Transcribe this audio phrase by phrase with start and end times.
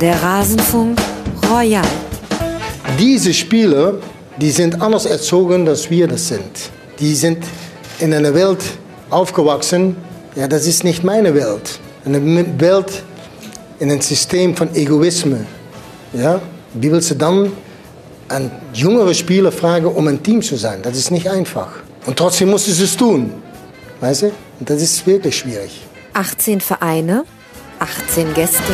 [0.00, 0.98] Der Rasenfunk
[1.50, 1.84] Royal.
[2.98, 3.94] Diese Spieler,
[4.40, 6.70] die sind anders erzogen, als wir das sind.
[6.98, 7.44] Die sind
[7.98, 8.62] in einer Welt
[9.10, 9.96] aufgewachsen,
[10.36, 11.78] ja, das ist nicht meine Welt.
[12.06, 12.18] Eine
[12.58, 13.02] Welt
[13.78, 15.40] in ein System von Egoismus.
[16.14, 16.40] Ja?
[16.72, 17.52] Wie willst du dann
[18.28, 20.80] einen jüngeren Spieler fragen, um ein Team zu sein?
[20.82, 21.72] Das ist nicht einfach.
[22.06, 23.34] Und trotzdem musst du es tun.
[24.00, 24.32] Weißt du?
[24.60, 25.82] Und das ist wirklich schwierig.
[26.14, 27.24] 18 Vereine,
[27.80, 28.72] 18 Gäste.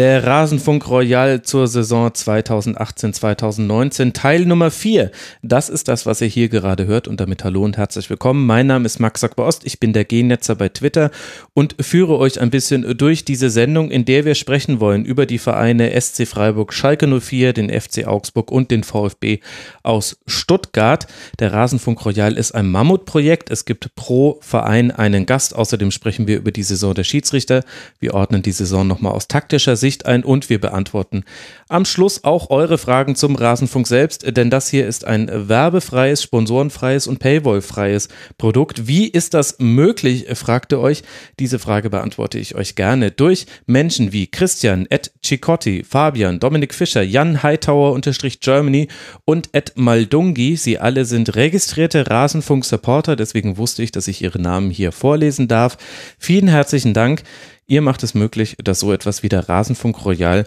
[0.00, 5.10] Der Rasenfunk Royal zur Saison 2018-2019, Teil Nummer 4.
[5.42, 8.46] Das ist das, was ihr hier gerade hört und damit hallo und herzlich willkommen.
[8.46, 11.10] Mein Name ist Max Sackber-Ost, ich bin der G-Netzer bei Twitter
[11.52, 15.36] und führe euch ein bisschen durch diese Sendung, in der wir sprechen wollen über die
[15.36, 19.40] Vereine SC Freiburg, Schalke 04, den FC Augsburg und den VfB
[19.82, 21.08] aus Stuttgart.
[21.40, 23.50] Der Rasenfunk Royal ist ein Mammutprojekt.
[23.50, 25.54] Es gibt pro Verein einen Gast.
[25.54, 27.64] Außerdem sprechen wir über die Saison der Schiedsrichter.
[27.98, 31.24] Wir ordnen die Saison nochmal aus taktischer Sicht Sicht ein und wir beantworten
[31.70, 37.06] am Schluss auch eure Fragen zum Rasenfunk selbst, denn das hier ist ein werbefreies, sponsorenfreies
[37.06, 38.88] und paywallfreies Produkt.
[38.88, 41.02] Wie ist das möglich, fragt ihr euch.
[41.38, 47.02] Diese Frage beantworte ich euch gerne durch Menschen wie Christian, Ed Cicotti, Fabian, Dominik Fischer,
[47.02, 48.88] Jan Hightower unterstrich Germany
[49.24, 50.56] und Ed Maldungi.
[50.56, 55.76] Sie alle sind registrierte Rasenfunk-Supporter, deswegen wusste ich, dass ich ihre Namen hier vorlesen darf.
[56.18, 57.22] Vielen herzlichen Dank.
[57.70, 60.44] Ihr macht es möglich, dass so etwas wie der Rasenfunk Royal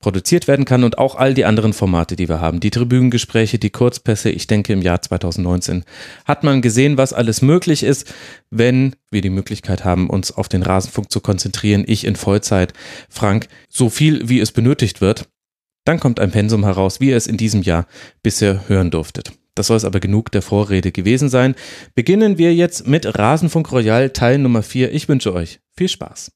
[0.00, 2.60] produziert werden kann und auch all die anderen Formate, die wir haben.
[2.60, 4.30] Die Tribünengespräche, die Kurzpässe.
[4.30, 5.84] Ich denke, im Jahr 2019
[6.24, 8.14] hat man gesehen, was alles möglich ist,
[8.48, 11.84] wenn wir die Möglichkeit haben, uns auf den Rasenfunk zu konzentrieren.
[11.86, 12.72] Ich in Vollzeit,
[13.10, 15.28] Frank, so viel wie es benötigt wird.
[15.84, 17.86] Dann kommt ein Pensum heraus, wie ihr es in diesem Jahr
[18.22, 19.32] bisher hören durftet.
[19.54, 21.54] Das soll es aber genug der Vorrede gewesen sein.
[21.94, 24.94] Beginnen wir jetzt mit Rasenfunk Royal Teil Nummer 4.
[24.94, 26.32] Ich wünsche euch viel Spaß.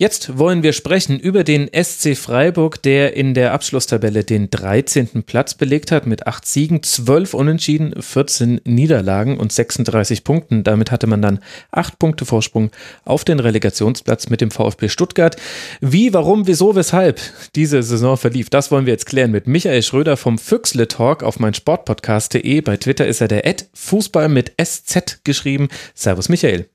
[0.00, 5.22] Jetzt wollen wir sprechen über den SC Freiburg, der in der Abschlusstabelle den 13.
[5.22, 10.64] Platz belegt hat mit 8 Siegen, 12 Unentschieden, 14 Niederlagen und 36 Punkten.
[10.64, 11.38] Damit hatte man dann
[11.70, 12.72] 8 Punkte Vorsprung
[13.04, 15.36] auf den Relegationsplatz mit dem VfB Stuttgart.
[15.80, 17.20] Wie, warum, wieso, weshalb
[17.54, 21.38] diese Saison verlief, das wollen wir jetzt klären mit Michael Schröder vom Füchsle Talk auf
[21.38, 22.62] mein Sportpodcast.de.
[22.62, 25.68] Bei Twitter ist er der Ad Fußball mit SZ geschrieben.
[25.94, 26.68] Servus Michael.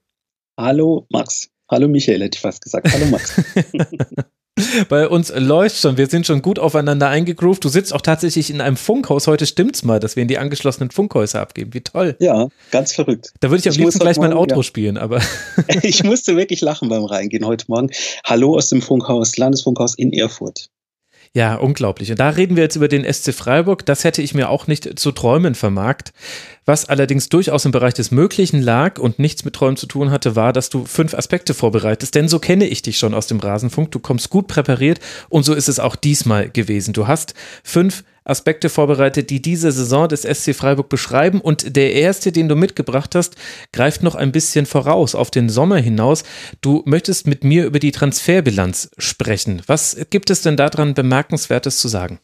[0.58, 1.50] Hallo Max.
[1.70, 2.92] Hallo Michael, hätte ich fast gesagt.
[2.92, 3.40] Hallo Max.
[4.90, 7.64] Bei uns läuft schon, wir sind schon gut aufeinander eingegroovt.
[7.64, 9.28] Du sitzt auch tatsächlich in einem Funkhaus.
[9.28, 11.74] Heute stimmt's mal, dass wir in die angeschlossenen Funkhäuser abgeben.
[11.74, 12.18] Wie toll.
[12.20, 13.34] Ja, ganz verrückt.
[13.40, 14.64] Da würde ich am ich liebsten gleich mein Outro ja.
[14.64, 15.22] spielen, aber.
[15.84, 17.90] ich musste wirklich lachen beim Reingehen heute Morgen.
[18.26, 20.70] Hallo aus dem Funkhaus, Landesfunkhaus in Erfurt.
[21.36, 22.10] Ja, unglaublich.
[22.10, 23.86] Und da reden wir jetzt über den SC Freiburg.
[23.86, 26.12] Das hätte ich mir auch nicht zu träumen vermagt.
[26.66, 30.36] Was allerdings durchaus im Bereich des Möglichen lag und nichts mit Träumen zu tun hatte,
[30.36, 32.16] war, dass du fünf Aspekte vorbereitest.
[32.16, 33.92] Denn so kenne ich dich schon aus dem Rasenfunk.
[33.92, 36.94] Du kommst gut präpariert und so ist es auch diesmal gewesen.
[36.94, 41.42] Du hast fünf Aspekte vorbereitet, die diese Saison des SC Freiburg beschreiben.
[41.42, 43.36] Und der erste, den du mitgebracht hast,
[43.74, 46.24] greift noch ein bisschen voraus auf den Sommer hinaus.
[46.62, 49.62] Du möchtest mit mir über die Transferbilanz sprechen.
[49.68, 52.20] Was gibt es denn daran Bemerkenswertes zu sagen?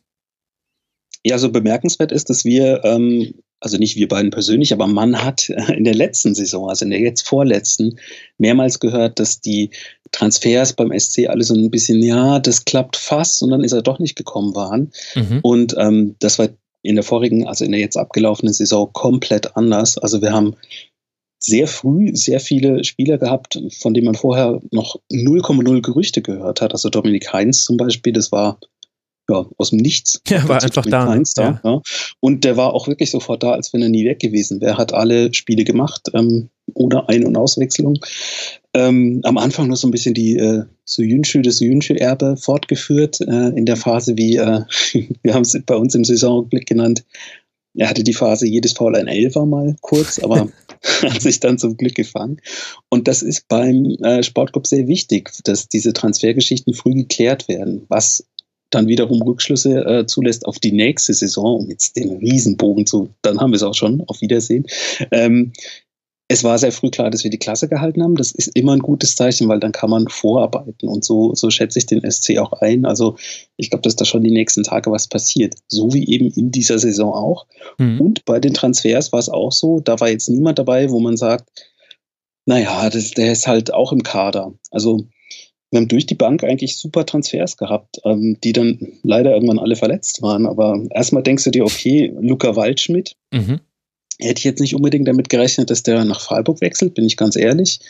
[1.24, 5.50] Ja, so bemerkenswert ist, dass wir ähm, also nicht wir beiden persönlich, aber man hat
[5.50, 8.00] in der letzten Saison, also in der jetzt vorletzten,
[8.38, 9.72] mehrmals gehört, dass die
[10.12, 13.82] Transfers beim SC alle so ein bisschen, ja, das klappt fast und dann ist er
[13.82, 14.92] doch nicht gekommen waren.
[15.16, 15.40] Mhm.
[15.42, 16.50] Und ähm, das war
[16.84, 19.98] in der vorigen, also in der jetzt abgelaufenen Saison komplett anders.
[19.98, 20.56] Also wir haben
[21.40, 26.72] sehr früh sehr viele Spieler gehabt, von denen man vorher noch 0,0 Gerüchte gehört hat.
[26.72, 28.60] Also Dominik Heinz zum Beispiel, das war
[29.30, 30.22] ja, aus dem Nichts.
[30.30, 31.16] Ja, war einfach da.
[31.16, 31.24] Ne?
[31.36, 31.82] da ja.
[32.20, 34.78] Und der war auch wirklich sofort da, als wenn er nie weg gewesen wäre.
[34.78, 38.00] Hat alle Spiele gemacht, ähm, ohne Ein- und Auswechslung.
[38.74, 43.66] Ähm, am Anfang noch so ein bisschen die äh, Suyunshu, das Suyunshu-Erbe fortgeführt, äh, in
[43.66, 44.62] der Phase, wie äh,
[45.24, 47.04] wir haben es bei uns im Saisonblick genannt.
[47.78, 50.50] Er hatte die Phase jedes Foul ein Elfer mal kurz, aber
[51.04, 52.42] hat sich dann zum Glück gefangen.
[52.90, 57.86] Und das ist beim äh, Sportclub sehr wichtig, dass diese Transfergeschichten früh geklärt werden.
[57.90, 58.26] Was
[58.76, 63.40] dann wiederum Rückschlüsse äh, zulässt auf die nächste Saison, um jetzt den Riesenbogen zu, dann
[63.40, 64.66] haben wir es auch schon, auf Wiedersehen.
[65.12, 65.54] Ähm,
[66.28, 68.16] es war sehr früh klar, dass wir die Klasse gehalten haben.
[68.16, 70.90] Das ist immer ein gutes Zeichen, weil dann kann man vorarbeiten.
[70.90, 72.86] Und so, so schätze ich den SC auch ein.
[72.86, 73.16] Also
[73.58, 75.54] ich glaube, dass da schon die nächsten Tage was passiert.
[75.68, 77.46] So wie eben in dieser Saison auch.
[77.78, 78.02] Mhm.
[78.02, 81.16] Und bei den Transfers war es auch so, da war jetzt niemand dabei, wo man
[81.16, 81.48] sagt,
[82.48, 84.54] naja, das, der ist halt auch im Kader.
[84.72, 85.06] Also
[85.76, 89.76] wir haben durch die Bank eigentlich super Transfers gehabt, ähm, die dann leider irgendwann alle
[89.76, 90.46] verletzt waren.
[90.46, 93.60] Aber erstmal denkst du dir, okay, Luca Waldschmidt, mhm.
[94.20, 97.36] hätte ich jetzt nicht unbedingt damit gerechnet, dass der nach Freiburg wechselt, bin ich ganz
[97.36, 97.82] ehrlich.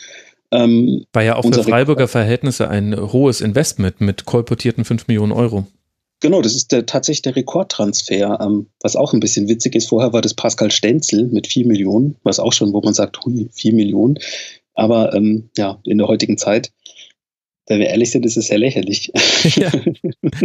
[0.50, 5.66] Ähm, War ja auch für Freiburger Verhältnisse ein hohes Investment mit kolportierten 5 Millionen Euro.
[6.20, 8.40] Genau, das ist der, tatsächlich der Rekordtransfer.
[8.40, 12.16] Ähm, was auch ein bisschen witzig ist, vorher war das Pascal Stenzel mit 4 Millionen,
[12.24, 14.18] was auch schon, wo man sagt, hui, 4 Millionen.
[14.74, 16.70] Aber ähm, ja, in der heutigen Zeit,
[17.66, 19.12] wenn wir ehrlich sind, ist es sehr lächerlich.
[19.56, 19.70] Ja,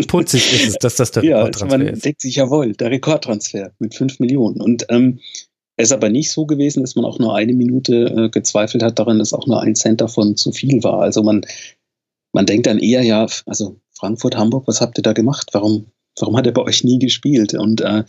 [0.08, 2.06] putzig ist es, dass das der Rekordtransfer ja, also man ist.
[2.06, 4.62] denkt sich, jawohl, der Rekordtransfer mit 5 Millionen.
[4.62, 5.20] Und ähm,
[5.76, 9.00] es ist aber nicht so gewesen, dass man auch nur eine Minute äh, gezweifelt hat
[9.00, 11.02] daran, dass auch nur ein Cent davon zu viel war.
[11.02, 11.42] Also man,
[12.34, 15.50] man denkt dann eher, ja, also Frankfurt, Hamburg, was habt ihr da gemacht?
[15.54, 15.88] Warum,
[16.20, 17.54] warum hat er bei euch nie gespielt?
[17.54, 18.04] Und äh,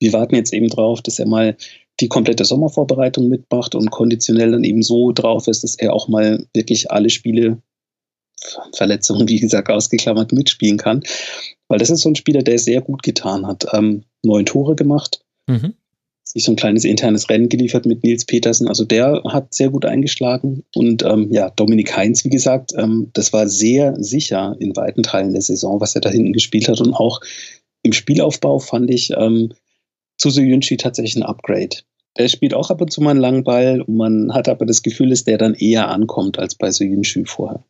[0.00, 1.56] wir warten jetzt eben drauf, dass er mal
[2.00, 6.46] die komplette Sommervorbereitung mitmacht und konditionell dann eben so drauf ist, dass er auch mal
[6.54, 7.60] wirklich alle Spiele,
[8.74, 11.02] Verletzungen, wie gesagt, ausgeklammert, mitspielen kann.
[11.68, 13.66] Weil das ist so ein Spieler, der sehr gut getan hat.
[13.72, 15.20] Ähm, neun Tore gemacht.
[15.46, 15.74] Mhm
[16.32, 18.68] sich so ein kleines internes Rennen geliefert mit Nils Petersen.
[18.68, 20.64] Also der hat sehr gut eingeschlagen.
[20.74, 25.32] Und ähm, ja, Dominik Heinz, wie gesagt, ähm, das war sehr sicher in weiten Teilen
[25.32, 26.80] der Saison, was er da hinten gespielt hat.
[26.80, 27.20] Und auch
[27.82, 29.54] im Spielaufbau fand ich ähm,
[30.18, 31.76] zu Soyunchi tatsächlich ein Upgrade.
[32.18, 34.82] Der spielt auch ab und zu mal einen langen Ball und man hat aber das
[34.82, 37.64] Gefühl, dass der dann eher ankommt als bei Soyunchi vorher.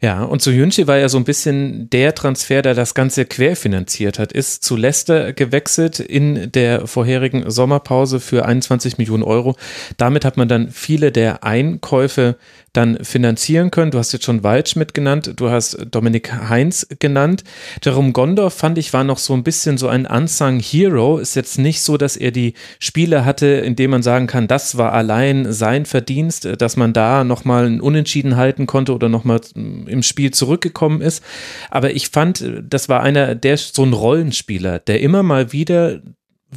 [0.00, 4.18] Ja, und zu Jünchi war ja so ein bisschen der Transfer, der das Ganze querfinanziert
[4.18, 9.56] hat, ist zu Leicester gewechselt in der vorherigen Sommerpause für 21 Millionen Euro.
[9.96, 12.36] Damit hat man dann viele der Einkäufe
[12.76, 13.90] dann finanzieren können.
[13.90, 17.44] Du hast jetzt schon Waldschmidt genannt, du hast Dominik Heinz genannt.
[17.82, 21.18] Jerome Gondorf fand ich war noch so ein bisschen so ein unsung Hero.
[21.18, 24.76] Ist jetzt nicht so, dass er die Spiele hatte, in denen man sagen kann, das
[24.76, 30.02] war allein sein Verdienst, dass man da nochmal ein Unentschieden halten konnte oder nochmal im
[30.02, 31.22] Spiel zurückgekommen ist.
[31.70, 36.00] Aber ich fand, das war einer, der so ein Rollenspieler, der immer mal wieder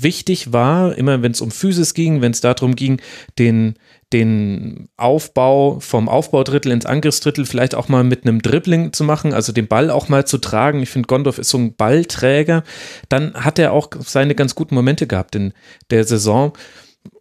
[0.01, 3.01] wichtig war, immer wenn es um Physis ging, wenn es darum ging,
[3.37, 3.75] den,
[4.13, 9.51] den Aufbau vom Aufbaudrittel ins Angriffsdrittel vielleicht auch mal mit einem Dribbling zu machen, also
[9.51, 10.81] den Ball auch mal zu tragen.
[10.81, 12.63] Ich finde, Gondorf ist so ein Ballträger.
[13.07, 15.53] Dann hat er auch seine ganz guten Momente gehabt in
[15.91, 16.53] der Saison.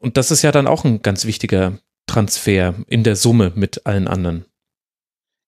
[0.00, 4.08] Und das ist ja dann auch ein ganz wichtiger Transfer in der Summe mit allen
[4.08, 4.44] anderen.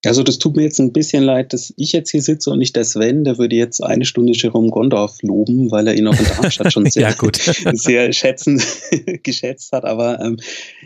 [0.07, 2.75] Also das tut mir jetzt ein bisschen leid, dass ich jetzt hier sitze und nicht
[2.75, 6.25] der Sven, der würde jetzt eine Stunde Jerome Gondorf loben, weil er ihn auch in
[6.25, 8.63] Darmstadt schon sehr, ja, sehr schätzen,
[9.23, 9.85] geschätzt hat.
[9.85, 10.39] Aber ähm,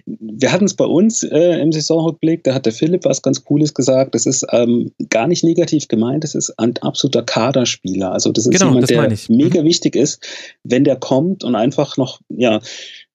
[0.07, 3.73] wir hatten es bei uns äh, im Saisonrückblick, da hat der Philipp was ganz Cooles
[3.73, 4.17] gesagt.
[4.17, 8.11] Das ist ähm, gar nicht negativ gemeint, das ist ein absoluter Kaderspieler.
[8.11, 9.67] Also das ist genau, jemand, der mega mhm.
[9.67, 10.27] wichtig ist,
[10.65, 12.61] wenn der kommt und einfach noch, ja,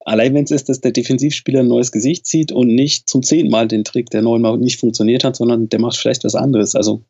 [0.05, 3.51] Allein wenn es ist, dass der Defensivspieler ein neues Gesicht zieht und nicht zum zehnten
[3.51, 6.75] Mal den Trick, der neunmal nicht funktioniert hat, sondern der macht vielleicht was anderes.
[6.75, 7.03] Also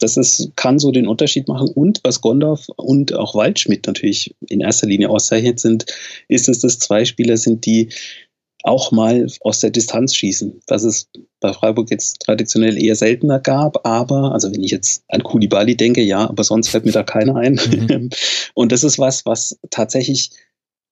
[0.00, 1.68] das ist, kann so den Unterschied machen.
[1.68, 5.86] Und was Gondorf und auch Waldschmidt natürlich in erster Linie auszeichnet sind,
[6.28, 7.90] ist es, dass zwei Spieler sind, die
[8.62, 11.08] auch mal aus der Distanz schießen, was es
[11.40, 16.02] bei Freiburg jetzt traditionell eher seltener gab, aber, also wenn ich jetzt an Kulibali denke,
[16.02, 17.54] ja, aber sonst fällt mir da keiner ein.
[17.54, 18.10] Mhm.
[18.54, 20.30] Und das ist was, was tatsächlich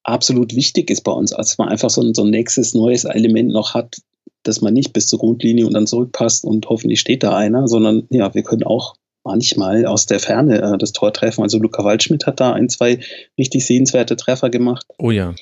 [0.05, 3.51] absolut wichtig ist bei uns, als man einfach so ein, so ein nächstes neues Element
[3.51, 3.97] noch hat,
[4.43, 8.07] dass man nicht bis zur Grundlinie und dann zurückpasst und hoffentlich steht da einer, sondern
[8.11, 11.43] ja, wir können auch manchmal aus der Ferne äh, das Tor treffen.
[11.43, 13.01] Also Luca Waldschmidt hat da ein, zwei
[13.37, 14.87] richtig sehenswerte Treffer gemacht.
[14.99, 15.35] Oh ja.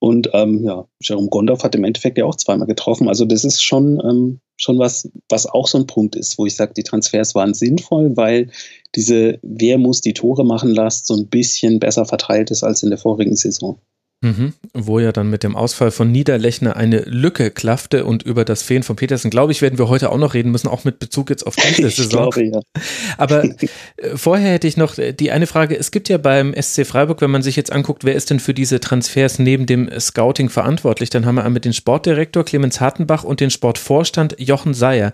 [0.00, 3.08] Und ähm, ja, Jerome Gondorf hat im Endeffekt ja auch zweimal getroffen.
[3.08, 6.54] Also das ist schon, ähm, schon was, was auch so ein Punkt ist, wo ich
[6.54, 8.50] sage, die Transfers waren sinnvoll, weil
[8.94, 12.90] diese Wer muss die Tore machen Last so ein bisschen besser verteilt ist als in
[12.90, 13.80] der vorigen Saison.
[14.20, 14.52] Mhm.
[14.74, 18.82] Wo ja dann mit dem Ausfall von Niederlechner eine Lücke klaffte und über das Fehlen
[18.82, 21.46] von Petersen, glaube ich, werden wir heute auch noch reden müssen, auch mit Bezug jetzt
[21.46, 22.30] auf diese Saison.
[22.30, 22.60] Glaube, ja.
[23.16, 23.44] Aber
[23.96, 27.30] äh, vorher hätte ich noch die eine Frage, es gibt ja beim SC Freiburg, wenn
[27.30, 31.24] man sich jetzt anguckt, wer ist denn für diese Transfers neben dem Scouting verantwortlich, dann
[31.24, 35.12] haben wir einmal den Sportdirektor Clemens Hartenbach und den Sportvorstand Jochen Seyer.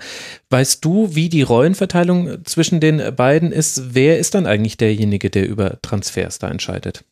[0.48, 3.94] Weißt du, wie die Rollenverteilung zwischen den beiden ist?
[3.94, 7.04] Wer ist dann eigentlich derjenige, der über Transfers da entscheidet?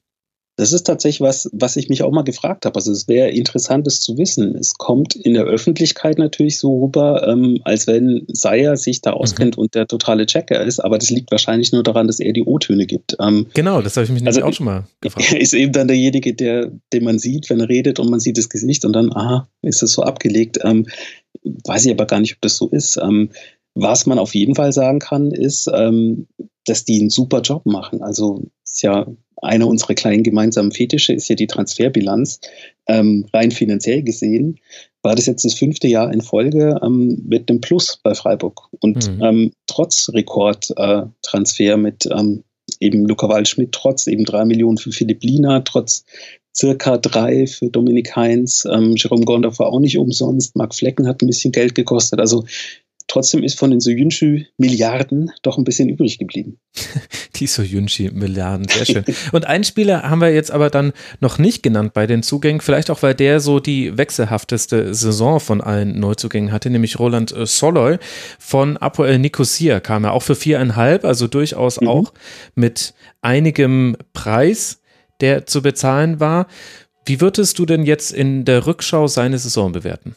[0.63, 2.77] Das ist tatsächlich was, was ich mich auch mal gefragt habe.
[2.77, 4.55] Also es wäre interessant, das zu wissen.
[4.55, 9.57] Es kommt in der Öffentlichkeit natürlich so rüber, ähm, als wenn Seyer sich da auskennt
[9.57, 9.63] mhm.
[9.63, 12.87] und der totale Checker ist, aber das liegt wahrscheinlich nur daran, dass er die O-Töne
[12.87, 13.17] gibt.
[13.21, 15.33] Ähm, genau, das habe ich mich also, auch schon mal gefragt.
[15.33, 18.39] Er ist eben dann derjenige, der, den man sieht, wenn er redet und man sieht
[18.39, 20.61] das Gesicht und dann, aha, ist das so abgelegt.
[20.63, 20.87] Ähm,
[21.43, 23.01] weiß ich aber gar nicht, ob das so ist.
[23.03, 23.31] Ähm,
[23.75, 26.29] was man auf jeden Fall sagen kann, ist, ähm,
[26.67, 28.01] dass die einen super Job machen.
[28.01, 29.09] Also ist ja
[29.43, 32.41] einer unserer kleinen gemeinsamen Fetische ist ja die Transferbilanz.
[32.87, 34.59] Ähm, rein finanziell gesehen
[35.03, 38.69] war das jetzt das fünfte Jahr in Folge ähm, mit einem Plus bei Freiburg.
[38.81, 39.23] Und mhm.
[39.23, 42.45] ähm, trotz Rekordtransfer äh, mit ähm,
[42.81, 46.05] eben Luca Waldschmidt, trotz eben drei Millionen für Philipp Lina, trotz
[46.57, 48.67] circa drei für Dominik Heinz.
[48.71, 50.55] Ähm, Jerome Gondorf war auch nicht umsonst.
[50.55, 52.21] Marc Flecken hat ein bisschen Geld gekostet.
[52.21, 52.45] Also
[53.09, 56.59] trotzdem ist von den Soyuncu Milliarden doch ein bisschen übrig geblieben.
[57.37, 59.05] Die Soyuncu Milliarden, sehr schön.
[59.33, 62.91] Und einen Spieler haben wir jetzt aber dann noch nicht genannt bei den Zugängen, vielleicht
[62.91, 67.99] auch, weil der so die wechselhafteste Saison von allen Neuzugängen hatte, nämlich Roland äh, Soloy
[68.39, 71.89] von Apoel Nicosia kam er auch für viereinhalb, also durchaus mhm.
[71.89, 72.13] auch
[72.55, 74.81] mit einigem Preis,
[75.21, 76.47] der zu bezahlen war.
[77.05, 80.15] Wie würdest du denn jetzt in der Rückschau seine Saison bewerten?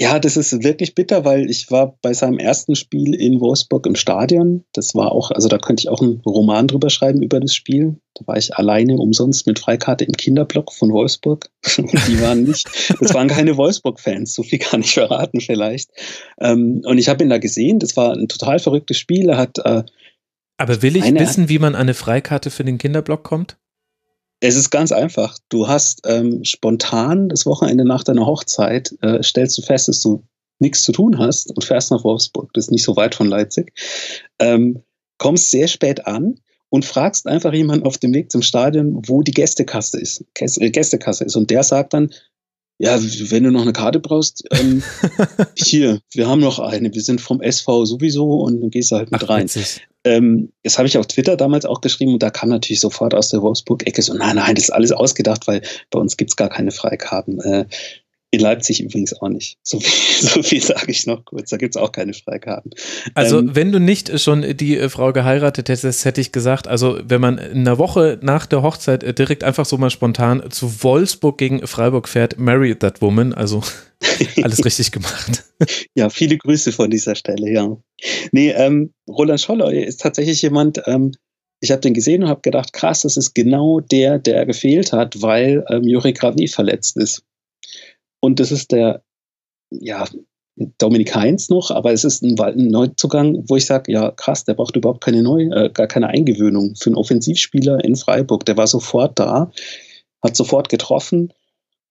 [0.00, 3.96] Ja, das ist wirklich bitter, weil ich war bei seinem ersten Spiel in Wolfsburg im
[3.96, 4.64] Stadion.
[4.72, 7.96] Das war auch, also da könnte ich auch einen Roman drüber schreiben über das Spiel.
[8.14, 11.50] Da war ich alleine umsonst mit Freikarte im Kinderblock von Wolfsburg.
[11.76, 12.68] Die waren nicht,
[13.00, 15.90] das waren keine Wolfsburg-Fans, so viel kann ich verraten vielleicht.
[16.40, 19.28] Ähm, und ich habe ihn da gesehen, das war ein total verrücktes Spiel.
[19.28, 19.58] Er hat.
[19.58, 19.82] Äh,
[20.58, 23.56] Aber will ich wissen, wie man an eine Freikarte für den Kinderblock kommt?
[24.40, 25.38] Es ist ganz einfach.
[25.48, 30.24] Du hast ähm, spontan das Wochenende nach deiner Hochzeit, äh, stellst du fest, dass du
[30.60, 32.52] nichts zu tun hast und fährst nach Wolfsburg.
[32.54, 33.72] Das ist nicht so weit von Leipzig.
[34.38, 34.82] Ähm,
[35.18, 39.32] kommst sehr spät an und fragst einfach jemanden auf dem Weg zum Stadion, wo die
[39.32, 40.24] Gästekasse ist.
[40.34, 41.36] Äh, Gästekasse ist.
[41.36, 42.10] Und der sagt dann,
[42.78, 44.82] ja, wenn du noch eine Karte brauchst, ähm,
[45.56, 49.10] hier, wir haben noch eine, wir sind vom SV sowieso und dann gehst du halt
[49.10, 49.48] mit Ach, rein.
[50.08, 53.28] Ähm, das habe ich auf Twitter damals auch geschrieben und da kam natürlich sofort aus
[53.28, 55.60] der Wolfsburg-Ecke so, nein, nein, das ist alles ausgedacht, weil
[55.90, 57.40] bei uns gibt es gar keine Freikarten.
[57.40, 57.66] Äh,
[58.30, 59.56] in Leipzig übrigens auch nicht.
[59.62, 61.50] So viel, so viel sage ich noch kurz.
[61.50, 62.72] Da gibt es auch keine Freikarten.
[63.14, 66.98] Also, ähm, wenn du nicht schon die äh, Frau geheiratet hättest, hätte ich gesagt, also,
[67.02, 70.82] wenn man in einer Woche nach der Hochzeit äh, direkt einfach so mal spontan zu
[70.82, 73.32] Wolfsburg gegen Freiburg fährt, marry that woman.
[73.32, 73.62] Also,
[74.42, 75.44] alles richtig gemacht.
[75.94, 77.76] ja, viele Grüße von dieser Stelle, ja.
[78.32, 81.12] Nee, ähm, Roland Scholloy ist tatsächlich jemand, ähm,
[81.60, 85.22] ich habe den gesehen und habe gedacht, krass, das ist genau der, der gefehlt hat,
[85.22, 87.24] weil ähm, Juri Gravi verletzt ist.
[88.20, 89.02] Und das ist der,
[89.70, 90.04] ja,
[90.78, 94.54] Dominik Heinz noch, aber es ist ein, ein Neuzugang, wo ich sage, ja krass, der
[94.54, 98.44] braucht überhaupt keine Neu, äh, gar keine Eingewöhnung für einen Offensivspieler in Freiburg.
[98.44, 99.52] Der war sofort da,
[100.22, 101.32] hat sofort getroffen,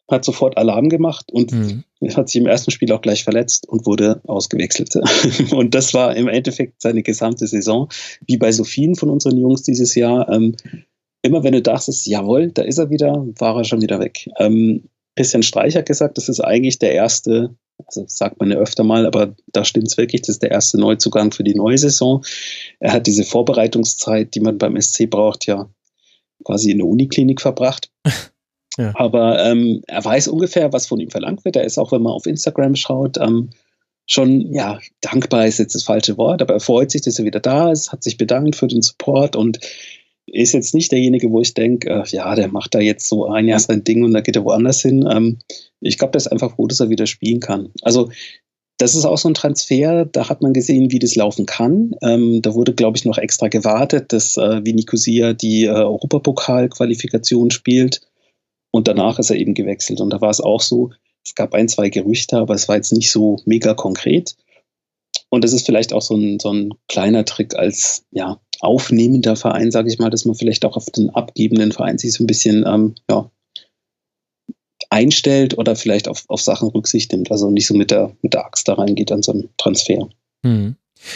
[0.09, 1.83] hat sofort Alarm gemacht und mhm.
[2.15, 4.95] hat sich im ersten Spiel auch gleich verletzt und wurde ausgewechselt.
[5.51, 7.89] und das war im Endeffekt seine gesamte Saison,
[8.25, 10.29] wie bei so vielen von unseren Jungs dieses Jahr.
[10.29, 10.55] Ähm,
[11.21, 14.29] immer wenn du dachtest, jawohl, da ist er wieder, war er schon wieder weg.
[14.39, 17.55] Ähm, Christian Streich hat gesagt, das ist eigentlich der erste,
[17.85, 20.79] also sagt man ja öfter mal, aber da stimmt es wirklich, das ist der erste
[20.79, 22.23] Neuzugang für die neue Saison.
[22.79, 25.69] Er hat diese Vorbereitungszeit, die man beim SC braucht, ja
[26.45, 27.91] quasi in der Uniklinik verbracht.
[28.79, 28.93] Ja.
[28.93, 31.55] Aber ähm, er weiß ungefähr, was von ihm verlangt wird.
[31.55, 33.49] Er ist auch, wenn man auf Instagram schaut, ähm,
[34.05, 37.39] schon, ja, dankbar ist jetzt das falsche Wort, aber er freut sich, dass er wieder
[37.39, 39.59] da ist, hat sich bedankt für den Support und
[40.27, 43.47] ist jetzt nicht derjenige, wo ich denke, äh, ja, der macht da jetzt so ein
[43.47, 45.07] Jahr sein Ding und dann geht er woanders hin.
[45.09, 45.39] Ähm,
[45.79, 47.69] ich glaube, der ist einfach froh, dass er wieder spielen kann.
[47.81, 48.09] Also
[48.77, 51.95] das ist auch so ein Transfer, da hat man gesehen, wie das laufen kann.
[52.03, 58.01] Ähm, da wurde, glaube ich, noch extra gewartet, dass äh, Nicosia die äh, Europapokal-Qualifikation spielt.
[58.71, 59.99] Und danach ist er eben gewechselt.
[59.99, 60.91] Und da war es auch so,
[61.25, 64.35] es gab ein, zwei Gerüchte, aber es war jetzt nicht so mega konkret.
[65.29, 69.71] Und das ist vielleicht auch so ein, so ein kleiner Trick als ja, aufnehmender Verein,
[69.71, 72.65] sage ich mal, dass man vielleicht auch auf den abgebenden Verein sich so ein bisschen
[72.67, 73.29] ähm, ja,
[74.89, 77.31] einstellt oder vielleicht auf, auf Sachen Rücksicht nimmt.
[77.31, 80.09] Also nicht so mit der, mit der Axt da reingeht an so einen Transfer.
[80.45, 80.75] Hm.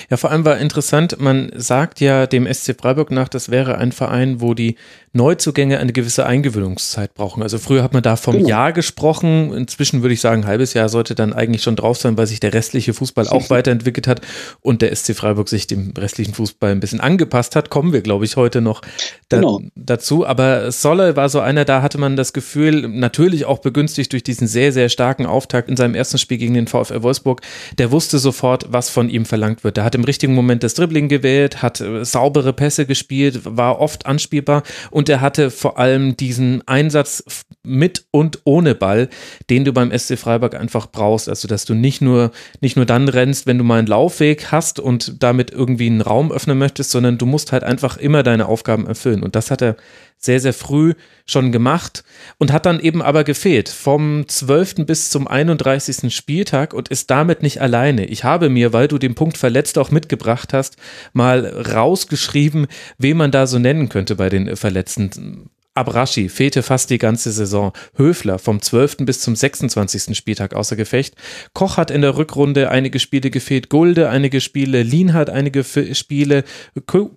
[0.10, 3.92] Ja, vor allem war interessant, man sagt ja dem SC Freiburg nach, das wäre ein
[3.92, 4.76] Verein, wo die
[5.14, 7.44] Neuzugänge eine gewisse Eingewöhnungszeit brauchen.
[7.44, 8.48] Also früher hat man da vom genau.
[8.48, 12.18] Jahr gesprochen, inzwischen würde ich sagen, ein halbes Jahr sollte dann eigentlich schon drauf sein,
[12.18, 14.22] weil sich der restliche Fußball auch weiterentwickelt hat
[14.62, 17.70] und der SC Freiburg sich dem restlichen Fußball ein bisschen angepasst hat.
[17.70, 18.82] Kommen wir, glaube ich, heute noch
[19.28, 19.62] da, genau.
[19.76, 20.26] dazu.
[20.26, 24.48] Aber Solle war so einer, da hatte man das Gefühl, natürlich auch begünstigt durch diesen
[24.48, 27.42] sehr, sehr starken Auftakt in seinem ersten Spiel gegen den VfL Wolfsburg,
[27.78, 29.76] der wusste sofort, was von ihm verlangt wird.
[29.82, 34.06] Der hat im richtigen Moment das Dribbling gewählt, hat äh, saubere Pässe gespielt, war oft
[34.06, 34.62] anspielbar
[34.92, 37.24] und er hatte vor allem diesen Einsatz
[37.64, 39.10] mit und ohne Ball,
[39.50, 41.28] den du beim SC Freiburg einfach brauchst.
[41.28, 44.80] Also, dass du nicht nur, nicht nur dann rennst, wenn du mal einen Laufweg hast
[44.80, 48.86] und damit irgendwie einen Raum öffnen möchtest, sondern du musst halt einfach immer deine Aufgaben
[48.86, 49.24] erfüllen.
[49.24, 49.78] Und das hat er
[50.22, 50.94] sehr, sehr früh
[51.26, 52.04] schon gemacht
[52.38, 54.86] und hat dann eben aber gefehlt vom 12.
[54.86, 56.16] bis zum 31.
[56.16, 58.06] Spieltag und ist damit nicht alleine.
[58.06, 60.78] Ich habe mir, weil du den Punkt verletzt auch mitgebracht hast,
[61.14, 62.68] mal rausgeschrieben,
[63.00, 65.50] wen man da so nennen könnte bei den Verletzten.
[65.74, 67.72] Abrashi fehlte fast die ganze Saison.
[67.96, 68.98] Höfler vom 12.
[69.00, 70.18] bis zum 26.
[70.18, 71.16] Spieltag außer Gefecht.
[71.54, 76.44] Koch hat in der Rückrunde einige Spiele gefehlt, Gulde einige Spiele, Lien hat einige Spiele,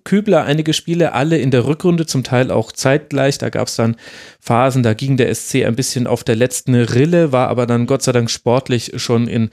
[0.05, 3.37] Kübler einige Spiele, alle in der Rückrunde, zum Teil auch zeitgleich.
[3.39, 3.97] Da gab es dann
[4.39, 8.03] Phasen, da ging der SC ein bisschen auf der letzten Rille, war aber dann Gott
[8.03, 9.49] sei Dank sportlich schon in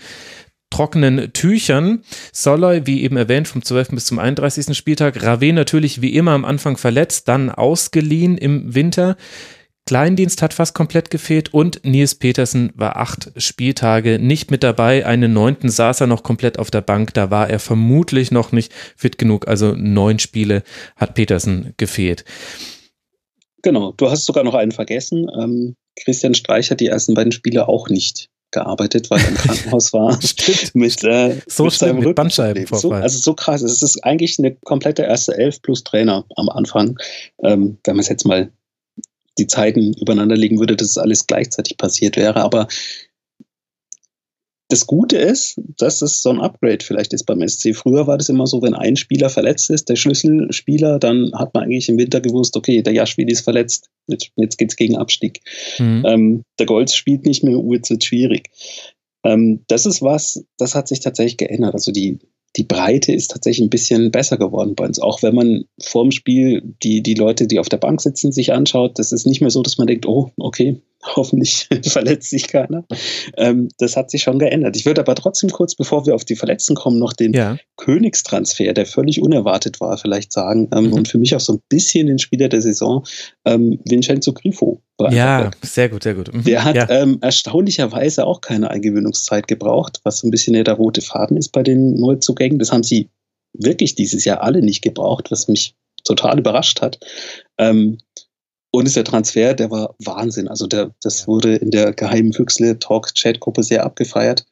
[0.73, 2.03] trockenen Tüchern.
[2.33, 3.91] Soloy, wie eben erwähnt, vom 12.
[3.91, 4.77] bis zum 31.
[4.77, 5.23] Spieltag.
[5.23, 9.17] Rave natürlich wie immer am Anfang verletzt, dann ausgeliehen im Winter.
[9.85, 15.05] Kleindienst hat fast komplett gefehlt und Nils Petersen war acht Spieltage nicht mit dabei.
[15.05, 17.15] Einen neunten saß er noch komplett auf der Bank.
[17.15, 19.49] Da war er vermutlich noch nicht fit genug.
[19.49, 20.63] Also neun Spiele
[20.97, 22.25] hat Petersen gefehlt.
[23.63, 25.27] Genau, du hast sogar noch einen vergessen.
[25.39, 29.93] Ähm, Christian Streich hat die ersten beiden Spiele auch nicht gearbeitet, weil er im Krankenhaus
[29.93, 30.19] war.
[30.75, 32.91] mit, äh, so mit seinem mit Bandscheibenvorfall.
[32.91, 33.63] So, also so krass.
[33.63, 36.99] Es ist eigentlich eine komplette erste Elf plus Trainer am Anfang.
[37.43, 38.51] Ähm, wenn man es jetzt mal
[39.39, 42.43] die Zeiten übereinander legen würde, dass es alles gleichzeitig passiert wäre.
[42.43, 42.69] Aber
[44.73, 47.77] das Gute ist, dass es so ein Upgrade vielleicht ist beim SC.
[47.77, 51.65] Früher war das immer so, wenn ein Spieler verletzt ist, der Schlüsselspieler, dann hat man
[51.65, 55.43] eigentlich im Winter gewusst, okay, der Jaschwili ist verletzt, jetzt, jetzt geht es gegen Abstieg.
[55.79, 56.03] Mhm.
[56.07, 58.49] Ähm, der Golds spielt nicht mehr, jetzt wird schwierig.
[59.25, 61.75] Ähm, das ist was, das hat sich tatsächlich geändert.
[61.75, 62.19] Also die,
[62.57, 64.99] die Breite ist tatsächlich ein bisschen besser geworden bei uns.
[64.99, 68.99] Auch wenn man vorm Spiel die, die Leute, die auf der Bank sitzen, sich anschaut,
[68.99, 72.85] das ist nicht mehr so, dass man denkt, oh, okay, Hoffentlich verletzt sich keiner.
[73.37, 74.77] Ähm, das hat sich schon geändert.
[74.77, 77.57] Ich würde aber trotzdem kurz, bevor wir auf die Verletzten kommen, noch den ja.
[77.77, 80.69] Königstransfer, der völlig unerwartet war, vielleicht sagen.
[80.73, 80.93] Ähm, mhm.
[80.93, 83.05] Und für mich auch so ein bisschen den Spieler der Saison,
[83.45, 84.81] ähm, Vincenzo Grifo.
[85.11, 86.33] Ja, sehr gut, sehr gut.
[86.33, 86.45] Mhm.
[86.45, 86.89] Der hat ja.
[86.89, 91.65] ähm, erstaunlicherweise auch keine Eingewöhnungszeit gebraucht, was so ein bisschen der rote Faden ist bei
[91.65, 92.61] den Neuzugängen.
[92.61, 93.11] Das haben sie
[93.53, 96.99] wirklich dieses Jahr alle nicht gebraucht, was mich total überrascht hat.
[97.59, 97.99] Ähm,
[98.73, 100.49] und ist der Transfer, der war Wahnsinn.
[100.49, 104.47] Also der, das wurde in der geheimen Füchsle-Talk-Chat-Gruppe sehr abgefeiert.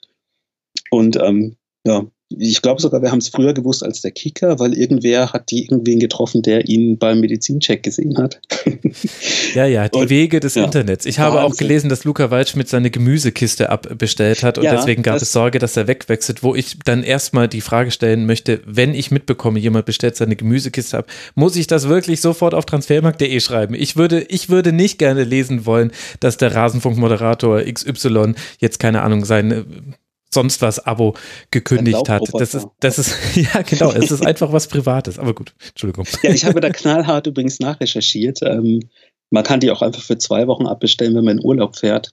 [0.90, 2.04] Und ähm, ja,
[2.38, 5.64] ich glaube sogar, wir haben es früher gewusst als der Kicker, weil irgendwer hat die
[5.64, 8.40] irgendwen getroffen, der ihn beim Medizincheck gesehen hat.
[9.54, 11.06] ja, ja, die und, Wege des ja, Internets.
[11.06, 11.52] Ich habe Wahnsinn.
[11.52, 15.58] auch gelesen, dass Luca Waldschmidt seine Gemüsekiste abbestellt hat und ja, deswegen gab es Sorge,
[15.58, 19.86] dass er wegwechselt, wo ich dann erstmal die Frage stellen möchte, wenn ich mitbekomme, jemand
[19.86, 23.74] bestellt seine Gemüsekiste ab, muss ich das wirklich sofort auf transfermarkt.de schreiben?
[23.74, 29.24] Ich würde, ich würde nicht gerne lesen wollen, dass der Rasenfunkmoderator XY jetzt keine Ahnung
[29.24, 29.64] seine
[30.32, 31.14] sonst was Abo
[31.50, 32.22] gekündigt hat.
[32.32, 35.18] Das ist, das ist, ja genau, es ist einfach was Privates.
[35.18, 36.06] Aber gut, Entschuldigung.
[36.22, 38.40] Ja, ich habe da knallhart übrigens nachrecherchiert.
[38.42, 38.88] Ähm,
[39.30, 42.10] man kann die auch einfach für zwei Wochen abbestellen, wenn man in Urlaub fährt.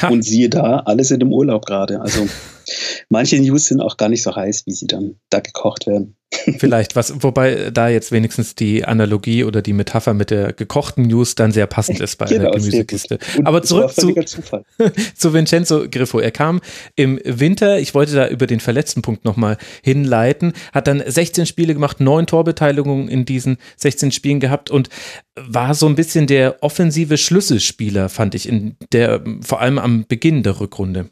[0.00, 0.08] Ha.
[0.08, 2.00] Und siehe da, alle sind im Urlaub gerade.
[2.00, 2.28] Also
[3.08, 6.16] manche News sind auch gar nicht so heiß, wie sie dann da gekocht werden.
[6.58, 11.34] Vielleicht, was, wobei da jetzt wenigstens die Analogie oder die Metapher mit der gekochten News
[11.34, 13.18] dann sehr passend ist bei genau, einer Gemüsekiste.
[13.44, 14.14] Aber zurück zu,
[15.16, 16.20] zu Vincenzo Griffo.
[16.20, 16.60] Er kam
[16.94, 21.74] im Winter, ich wollte da über den verletzten Punkt nochmal hinleiten, hat dann 16 Spiele
[21.74, 24.88] gemacht, neun Torbeteiligungen in diesen 16 Spielen gehabt und
[25.34, 30.42] war so ein bisschen der offensive Schlüsselspieler, fand ich, in der, vor allem am Beginn
[30.42, 31.10] der Rückrunde.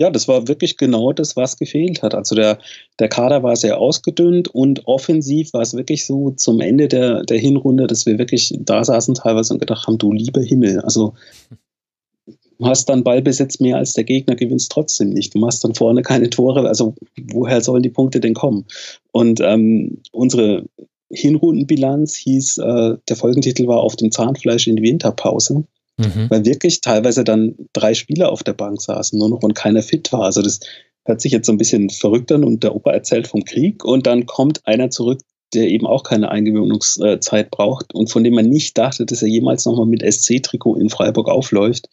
[0.00, 2.14] Ja, das war wirklich genau das, was gefehlt hat.
[2.14, 2.58] Also der,
[3.00, 7.38] der Kader war sehr ausgedünnt und offensiv war es wirklich so zum Ende der, der
[7.38, 10.80] Hinrunde, dass wir wirklich da saßen teilweise und gedacht haben, du lieber Himmel.
[10.82, 11.14] Also
[12.58, 15.34] du hast dann Ballbesitz mehr als der Gegner, gewinnst trotzdem nicht.
[15.34, 16.68] Du machst dann vorne keine Tore.
[16.68, 16.94] Also
[17.32, 18.66] woher sollen die Punkte denn kommen?
[19.10, 20.66] Und ähm, unsere
[21.10, 25.64] Hinrundenbilanz hieß, äh, der Folgentitel war auf dem Zahnfleisch in die Winterpause.
[25.98, 26.30] Mhm.
[26.30, 30.12] Weil wirklich teilweise dann drei Spieler auf der Bank saßen, nur noch und keiner fit
[30.12, 30.22] war.
[30.22, 30.60] Also das
[31.04, 34.06] hört sich jetzt so ein bisschen verrückt an und der Opa erzählt vom Krieg und
[34.06, 35.20] dann kommt einer zurück,
[35.54, 39.64] der eben auch keine Eingewöhnungszeit braucht und von dem man nicht dachte, dass er jemals
[39.64, 41.88] nochmal mit SC-Trikot in Freiburg aufläuft.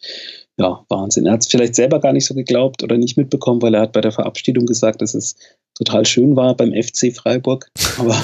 [0.58, 1.26] Ja, Wahnsinn.
[1.26, 3.92] Er hat es vielleicht selber gar nicht so geglaubt oder nicht mitbekommen, weil er hat
[3.92, 5.36] bei der Verabschiedung gesagt, dass es
[5.76, 7.70] total schön war beim FC Freiburg.
[7.98, 8.20] Aber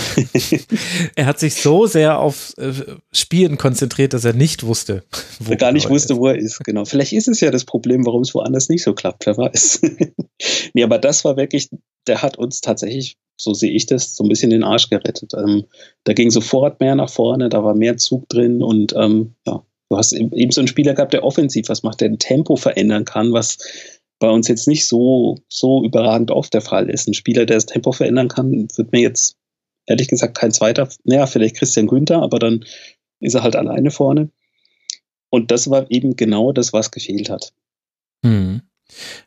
[1.14, 2.72] er hat sich so sehr auf äh,
[3.12, 5.04] Spielen konzentriert, dass er nicht wusste,
[5.38, 6.18] wo er gar nicht wusste, ist.
[6.18, 6.62] wo er ist.
[6.64, 6.84] Genau.
[6.84, 9.26] Vielleicht ist es ja das Problem, warum es woanders nicht so klappt.
[9.26, 9.82] Wer weiß.
[10.74, 11.68] nee, aber das war wirklich,
[12.06, 15.32] der hat uns tatsächlich, so sehe ich das, so ein bisschen den Arsch gerettet.
[15.34, 15.64] Ähm,
[16.04, 19.96] da ging sofort mehr nach vorne, da war mehr Zug drin und ähm, ja, du
[19.96, 23.32] hast eben so einen Spieler gehabt, der offensiv was macht, der ein Tempo verändern kann,
[23.32, 23.58] was
[24.22, 27.08] bei uns jetzt nicht so, so überragend oft der Fall ist.
[27.08, 29.36] Ein Spieler, der das Tempo verändern kann, wird mir jetzt
[29.86, 32.64] ehrlich gesagt kein zweiter, naja, vielleicht Christian Günther, aber dann
[33.18, 34.30] ist er halt alleine vorne.
[35.28, 37.52] Und das war eben genau das, was gefehlt hat.
[38.24, 38.62] Hm.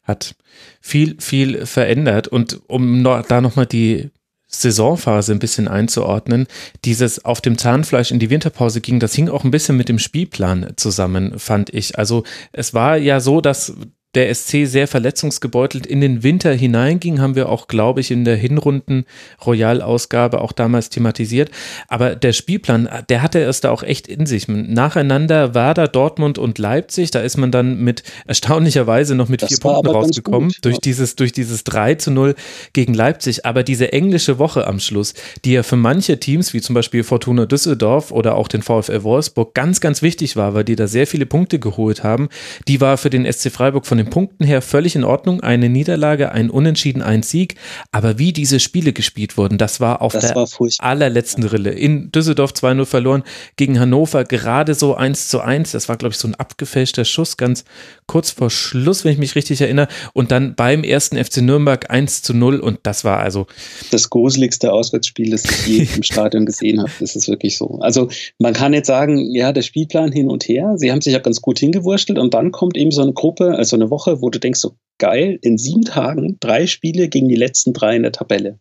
[0.03, 0.35] Hat
[0.79, 2.29] viel, viel verändert.
[2.29, 4.11] Und um noch, da nochmal die
[4.47, 6.47] Saisonphase ein bisschen einzuordnen.
[6.85, 9.99] Dieses auf dem Zahnfleisch in die Winterpause ging, das hing auch ein bisschen mit dem
[9.99, 11.97] Spielplan zusammen, fand ich.
[11.97, 13.75] Also es war ja so, dass
[14.15, 18.35] der SC sehr verletzungsgebeutelt in den Winter hineinging, haben wir auch, glaube ich, in der
[18.35, 19.05] Hinrunden
[19.45, 21.51] Royal-Ausgabe auch damals thematisiert.
[21.87, 24.47] Aber der Spielplan, der hatte es da auch echt in sich.
[24.47, 27.11] Nacheinander war da Dortmund und Leipzig.
[27.11, 30.81] Da ist man dann mit erstaunlicherweise noch mit das vier Punkten rausgekommen gut, durch ja.
[30.81, 32.35] dieses, durch dieses 3 zu 0
[32.73, 33.45] gegen Leipzig.
[33.45, 37.45] Aber diese englische Woche am Schluss, die ja für manche Teams, wie zum Beispiel Fortuna
[37.45, 41.25] Düsseldorf oder auch den VfL Wolfsburg, ganz, ganz wichtig war, weil die da sehr viele
[41.25, 42.29] Punkte geholt haben,
[42.67, 45.41] die war für den SC Freiburg von den den Punkten her völlig in Ordnung.
[45.41, 47.55] Eine Niederlage, ein Unentschieden, ein Sieg.
[47.91, 50.47] Aber wie diese Spiele gespielt wurden, das war auf das der war
[50.79, 51.71] allerletzten Rille.
[51.71, 53.23] In Düsseldorf 2-0 verloren,
[53.55, 55.71] gegen Hannover gerade so 1 zu 1.
[55.71, 57.65] Das war, glaube ich, so ein abgefälschter Schuss, ganz
[58.07, 59.87] kurz vor Schluss, wenn ich mich richtig erinnere.
[60.13, 62.59] Und dann beim ersten FC Nürnberg 1 zu 0.
[62.59, 63.47] Und das war also.
[63.91, 66.91] Das gruseligste Auswärtsspiel, das ich je im Stadion gesehen habe.
[66.99, 67.79] Das ist wirklich so.
[67.81, 70.73] Also man kann jetzt sagen, ja, der Spielplan hin und her.
[70.77, 73.75] Sie haben sich ja ganz gut hingewurschtelt und dann kommt eben so eine Gruppe, also
[73.75, 77.73] eine Woche, wo du denkst, so geil, in sieben Tagen drei Spiele gegen die letzten
[77.73, 78.59] drei in der Tabelle.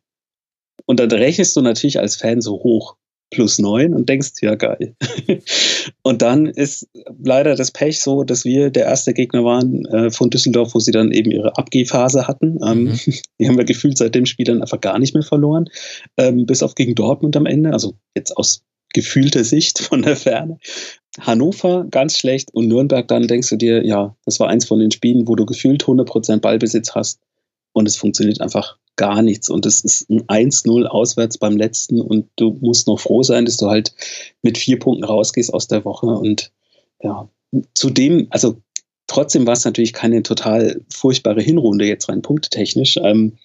[0.87, 2.97] Und dann rechnest du natürlich als Fan so hoch,
[3.35, 4.95] plus neun und denkst, ja geil.
[6.03, 10.31] und dann ist leider das Pech so, dass wir der erste Gegner waren äh, von
[10.31, 12.59] Düsseldorf, wo sie dann eben ihre Abgehphase hatten.
[12.65, 12.99] Ähm, mhm.
[13.41, 15.69] Die haben wir gefühlt seit dem Spiel dann einfach gar nicht mehr verloren,
[16.17, 17.73] ähm, bis auf gegen Dortmund am Ende.
[17.73, 20.59] Also jetzt aus gefühlter Sicht von der Ferne.
[21.19, 24.93] Hannover ganz schlecht und Nürnberg dann denkst du dir, ja, das war eins von den
[24.93, 27.19] Spielen, wo du gefühlt 100% Ballbesitz hast
[27.73, 32.29] und es funktioniert einfach gar nichts und es ist ein 1-0 auswärts beim letzten und
[32.37, 33.93] du musst noch froh sein, dass du halt
[34.43, 36.53] mit vier Punkten rausgehst aus der Woche und
[37.03, 37.29] ja,
[37.75, 38.57] zudem, also
[39.07, 42.99] trotzdem war es natürlich keine total furchtbare Hinrunde jetzt rein punktetechnisch.
[43.03, 43.37] Ähm,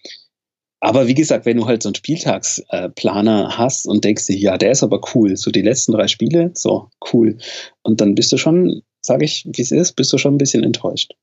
[0.82, 4.72] aber wie gesagt, wenn du halt so einen Spieltagsplaner hast und denkst dir, ja, der
[4.72, 7.38] ist aber cool, so die letzten drei Spiele, so cool.
[7.82, 10.64] Und dann bist du schon, sage ich, wie es ist, bist du schon ein bisschen
[10.64, 11.16] enttäuscht.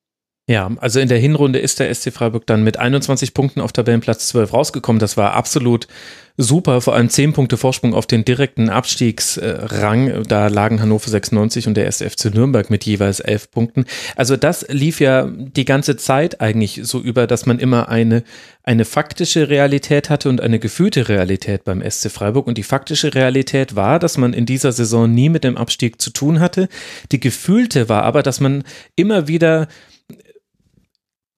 [0.48, 4.28] Ja, also in der Hinrunde ist der SC Freiburg dann mit 21 Punkten auf Tabellenplatz
[4.28, 5.00] 12 rausgekommen.
[5.00, 5.88] Das war absolut
[6.36, 10.22] super, vor allem 10 Punkte Vorsprung auf den direkten Abstiegsrang.
[10.28, 13.86] Da lagen Hannover 96 und der SFC Nürnberg mit jeweils 11 Punkten.
[14.14, 18.22] Also das lief ja die ganze Zeit eigentlich so über, dass man immer eine,
[18.62, 22.46] eine faktische Realität hatte und eine gefühlte Realität beim SC Freiburg.
[22.46, 26.10] Und die faktische Realität war, dass man in dieser Saison nie mit dem Abstieg zu
[26.10, 26.68] tun hatte.
[27.10, 28.62] Die gefühlte war aber, dass man
[28.94, 29.66] immer wieder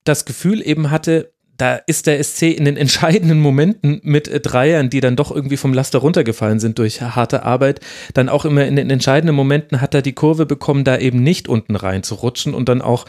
[0.09, 5.01] das Gefühl eben hatte, da ist der SC in den entscheidenden Momenten mit Dreiern, die
[5.01, 7.81] dann doch irgendwie vom Laster runtergefallen sind durch harte Arbeit,
[8.15, 11.49] dann auch immer in den entscheidenden Momenten hat er die Kurve bekommen, da eben nicht
[11.49, 13.05] unten rein zu rutschen und dann auch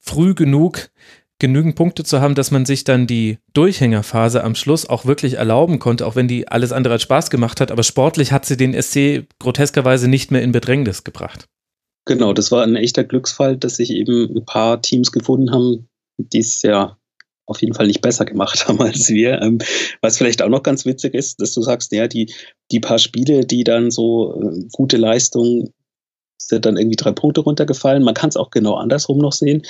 [0.00, 0.90] früh genug
[1.40, 5.78] genügend Punkte zu haben, dass man sich dann die Durchhängerphase am Schluss auch wirklich erlauben
[5.80, 7.72] konnte, auch wenn die alles andere als Spaß gemacht hat.
[7.72, 11.48] Aber sportlich hat sie den SC groteskerweise nicht mehr in Bedrängnis gebracht.
[12.06, 16.40] Genau, das war ein echter Glücksfall, dass sich eben ein paar Teams gefunden haben, die
[16.40, 16.96] es ja
[17.46, 19.42] auf jeden Fall nicht besser gemacht haben als wir.
[19.42, 19.58] Ähm,
[20.00, 22.32] was vielleicht auch noch ganz witzig ist, dass du sagst, ja, die,
[22.70, 25.72] die paar Spiele, die dann so äh, gute Leistungen
[26.38, 28.02] sind dann irgendwie drei Punkte runtergefallen.
[28.02, 29.62] Man kann es auch genau andersrum noch sehen.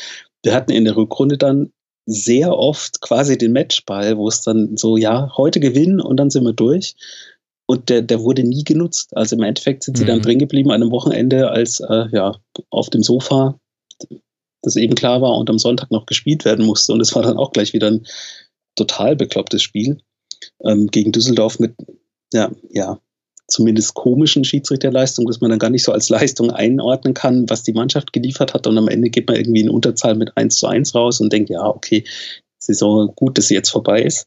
[0.43, 1.73] Wir hatten in der Rückrunde dann
[2.07, 6.45] sehr oft quasi den Matchball, wo es dann so, ja, heute gewinnen und dann sind
[6.45, 6.95] wir durch
[7.71, 9.17] und der, der wurde nie genutzt.
[9.17, 10.09] Also im Endeffekt sind sie mhm.
[10.09, 12.35] dann drin geblieben an einem Wochenende, als äh, ja
[12.69, 13.61] auf dem Sofa
[14.63, 16.93] das eben klar war und am Sonntag noch gespielt werden musste.
[16.93, 18.05] Und es war dann auch gleich wieder ein
[18.75, 19.99] total beklopptes Spiel
[20.65, 21.77] ähm, gegen Düsseldorf mit,
[22.33, 22.99] ja, ja,
[23.47, 27.73] zumindest komischen Schiedsrichterleistungen, dass man dann gar nicht so als Leistung einordnen kann, was die
[27.73, 28.67] Mannschaft geliefert hat.
[28.67, 31.51] Und am Ende geht man irgendwie in Unterzahl mit 1 zu 1 raus und denkt,
[31.51, 32.03] ja, okay,
[32.59, 34.27] Saison gut, dass sie jetzt vorbei ist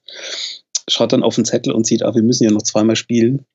[0.88, 3.46] schaut dann auf den Zettel und sieht, ah, wir müssen ja noch zweimal spielen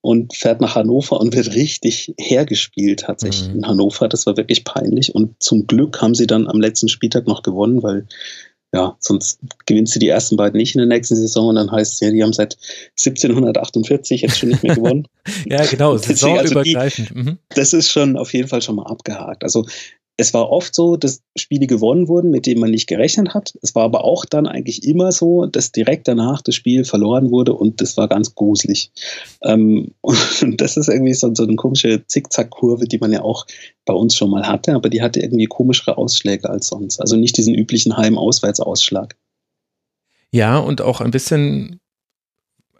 [0.00, 3.56] und fährt nach Hannover und wird richtig hergespielt tatsächlich mhm.
[3.56, 4.08] in Hannover.
[4.08, 5.14] Das war wirklich peinlich.
[5.14, 8.06] Und zum Glück haben sie dann am letzten Spieltag noch gewonnen, weil
[8.72, 11.94] ja, sonst gewinnst du die ersten beiden nicht in der nächsten Saison und dann heißt
[11.94, 12.56] es ja, die haben seit
[12.90, 15.08] 1748 jetzt schon nicht mehr gewonnen.
[15.46, 17.10] ja, genau, saisonübergreifend.
[17.10, 17.38] Also mhm.
[17.48, 19.42] Das ist schon auf jeden Fall schon mal abgehakt.
[19.42, 19.66] Also
[20.20, 23.54] es war oft so, dass Spiele gewonnen wurden, mit denen man nicht gerechnet hat.
[23.62, 27.54] Es war aber auch dann eigentlich immer so, dass direkt danach das Spiel verloren wurde
[27.54, 28.92] und das war ganz gruselig.
[29.42, 33.46] Ähm, und das ist irgendwie so, so eine komische Zickzack-Kurve, die man ja auch
[33.86, 37.00] bei uns schon mal hatte, aber die hatte irgendwie komischere Ausschläge als sonst.
[37.00, 39.16] Also nicht diesen üblichen Heim-Auswärts-Ausschlag.
[40.32, 41.80] Ja, und auch ein bisschen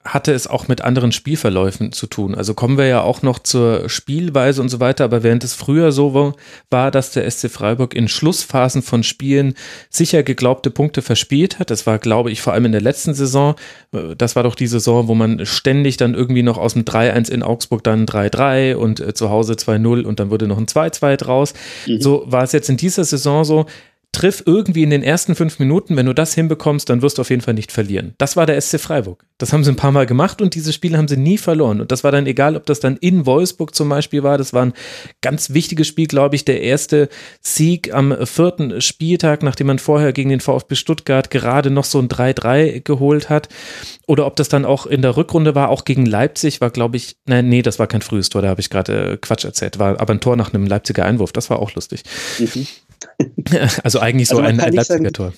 [0.03, 2.35] hatte es auch mit anderen Spielverläufen zu tun.
[2.35, 5.93] Also kommen wir ja auch noch zur Spielweise und so weiter, aber während es früher
[5.93, 6.35] so
[6.71, 9.55] war, dass der SC Freiburg in Schlussphasen von Spielen
[9.91, 13.57] sicher geglaubte Punkte verspielt hat, das war, glaube ich, vor allem in der letzten Saison,
[13.93, 17.31] äh, das war doch die Saison, wo man ständig dann irgendwie noch aus dem 3-1
[17.31, 21.17] in Augsburg dann 3-3 und äh, zu Hause 2-0 und dann wurde noch ein 2-2
[21.17, 21.53] draus.
[21.87, 22.01] Mhm.
[22.01, 23.67] So war es jetzt in dieser Saison so,
[24.13, 27.31] triff irgendwie in den ersten fünf Minuten, wenn du das hinbekommst, dann wirst du auf
[27.31, 28.15] jeden Fall nicht verlieren.
[28.19, 29.25] Das war der SC Freiburg.
[29.39, 31.81] Das haben sie ein paar Mal gemacht und diese Spiele haben sie nie verloren.
[31.81, 34.37] Und das war dann egal, ob das dann in Wolfsburg zum Beispiel war.
[34.37, 34.75] Das war ein
[35.23, 37.09] ganz wichtiges Spiel, glaube ich, der erste
[37.41, 42.09] Sieg am vierten Spieltag, nachdem man vorher gegen den VfB Stuttgart gerade noch so ein
[42.09, 43.49] 3-3 geholt hat.
[44.07, 47.17] Oder ob das dann auch in der Rückrunde war, auch gegen Leipzig, war, glaube ich,
[47.27, 50.13] nein, nee, das war kein frühes Tor, da habe ich gerade Quatsch erzählt, war aber
[50.13, 52.03] ein Tor nach einem Leipziger Einwurf, das war auch lustig.
[52.39, 52.67] Mhm.
[53.83, 55.33] Also eigentlich so also ein, ein Leipziger sagen, Tor.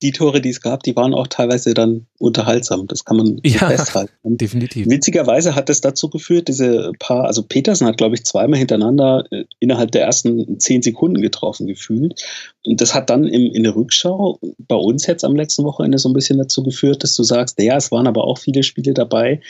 [0.00, 2.86] Die Tore, die es gab, die waren auch teilweise dann unterhaltsam.
[2.86, 4.12] Das kann man ja, festhalten.
[4.36, 4.88] Definitiv.
[4.88, 9.44] Witzigerweise hat es dazu geführt, diese paar, also Petersen hat, glaube ich, zweimal hintereinander äh,
[9.58, 12.22] innerhalb der ersten zehn Sekunden getroffen gefühlt.
[12.64, 16.08] Und das hat dann im, in der Rückschau bei uns jetzt am letzten Wochenende so
[16.08, 19.40] ein bisschen dazu geführt, dass du sagst, ja, es waren aber auch viele Spiele dabei,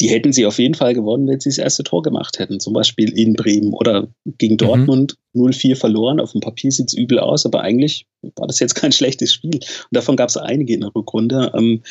[0.00, 2.58] die hätten sie auf jeden Fall gewonnen, wenn sie das erste Tor gemacht hätten.
[2.58, 4.08] Zum Beispiel in Bremen oder
[4.38, 4.58] gegen mhm.
[4.58, 5.48] Dortmund mhm.
[5.48, 6.20] 0-4 verloren.
[6.20, 9.54] Auf dem Papier sieht es übel aus, aber eigentlich war das jetzt kein schlechtes Spiel.
[9.54, 11.52] Und davon gab es einige in der Rückrunde.
[11.54, 11.82] Ähm,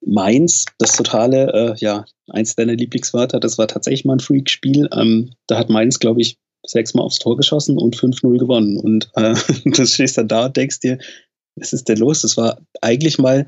[0.00, 4.88] Mainz, das totale, äh, ja, eins deiner Lieblingswörter, das war tatsächlich mal ein Freak-Spiel.
[4.92, 8.78] Ähm, da hat Mainz, glaube ich, sechsmal aufs Tor geschossen und 5-0 gewonnen.
[8.78, 10.98] Und äh, du stehst dann da und denkst dir,
[11.56, 12.22] was ist denn los?
[12.22, 13.46] Das war eigentlich mal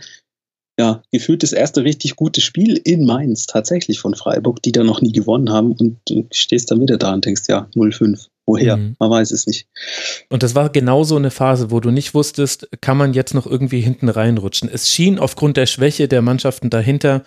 [0.81, 5.03] ja, gefühlt das erste richtig gute Spiel in Mainz tatsächlich von Freiburg, die da noch
[5.03, 8.29] nie gewonnen haben und du stehst dann wieder da und denkst, ja, 0-5.
[8.47, 8.79] Woher?
[8.79, 8.97] Mhm.
[8.99, 9.69] Man weiß es nicht.
[10.31, 13.47] Und das war genau so eine Phase, wo du nicht wusstest, kann man jetzt noch
[13.47, 14.71] irgendwie hinten reinrutschen.
[14.73, 17.23] Es schien aufgrund der Schwäche der Mannschaften dahinter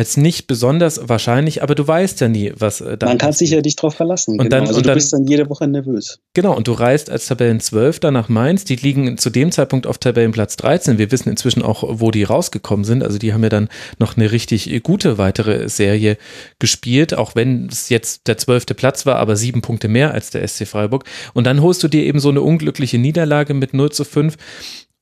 [0.00, 3.50] als nicht besonders wahrscheinlich, aber du weißt ja nie, was äh, da Man kann sich
[3.50, 4.40] ja dich drauf verlassen.
[4.40, 4.48] Und genau.
[4.48, 6.20] dann, also und du dann, bist dann jede Woche nervös.
[6.32, 8.64] Genau, und du reist als Tabellenzwölfter nach Mainz.
[8.64, 10.96] Die liegen zu dem Zeitpunkt auf Tabellenplatz 13.
[10.96, 13.04] Wir wissen inzwischen auch, wo die rausgekommen sind.
[13.04, 16.16] Also die haben ja dann noch eine richtig gute weitere Serie
[16.58, 20.48] gespielt, auch wenn es jetzt der zwölfte Platz war, aber sieben Punkte mehr als der
[20.48, 21.04] SC Freiburg.
[21.34, 24.38] Und dann holst du dir eben so eine unglückliche Niederlage mit 0 zu 5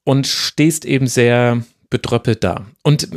[0.03, 2.67] und stehst eben sehr bedröppelt da.
[2.83, 3.09] Und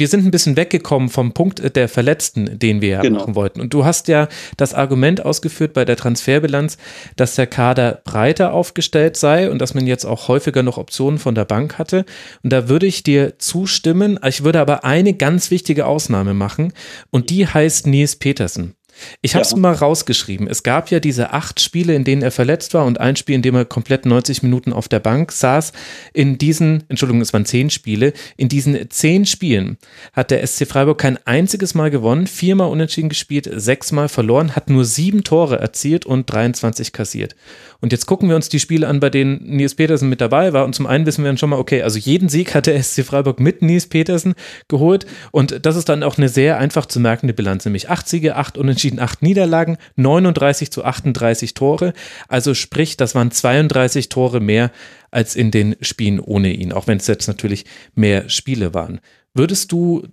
[0.00, 3.20] wir sind ein bisschen weggekommen vom Punkt der Verletzten, den wir ja genau.
[3.20, 3.60] machen wollten.
[3.60, 6.78] Und du hast ja das Argument ausgeführt bei der Transferbilanz,
[7.16, 11.34] dass der Kader breiter aufgestellt sei und dass man jetzt auch häufiger noch Optionen von
[11.34, 12.06] der Bank hatte.
[12.42, 14.18] Und da würde ich dir zustimmen.
[14.26, 16.72] Ich würde aber eine ganz wichtige Ausnahme machen
[17.10, 18.74] und die heißt Nils Petersen.
[19.22, 19.56] Ich habe es ja.
[19.56, 20.46] mal rausgeschrieben.
[20.46, 23.42] Es gab ja diese acht Spiele, in denen er verletzt war und ein Spiel, in
[23.42, 25.72] dem er komplett 90 Minuten auf der Bank saß.
[26.12, 28.12] In diesen, Entschuldigung, es waren zehn Spiele.
[28.36, 29.78] In diesen zehn Spielen
[30.12, 34.84] hat der SC Freiburg kein einziges Mal gewonnen, viermal unentschieden gespielt, sechsmal verloren, hat nur
[34.84, 37.34] sieben Tore erzielt und 23 kassiert.
[37.80, 40.64] Und jetzt gucken wir uns die Spiele an, bei denen Nils Petersen mit dabei war.
[40.64, 43.04] Und zum einen wissen wir dann schon mal, okay, also jeden Sieg hat der SC
[43.04, 44.34] Freiburg mit Nils Petersen
[44.68, 45.06] geholt.
[45.30, 48.58] Und das ist dann auch eine sehr einfach zu merkende Bilanz, nämlich acht Siege, acht
[48.58, 51.92] Unentschieden, acht Niederlagen, 39 zu 38 Tore.
[52.28, 54.70] Also sprich, das waren 32 Tore mehr
[55.10, 57.64] als in den Spielen ohne ihn, auch wenn es jetzt natürlich
[57.94, 59.00] mehr Spiele waren.
[59.34, 60.06] Würdest du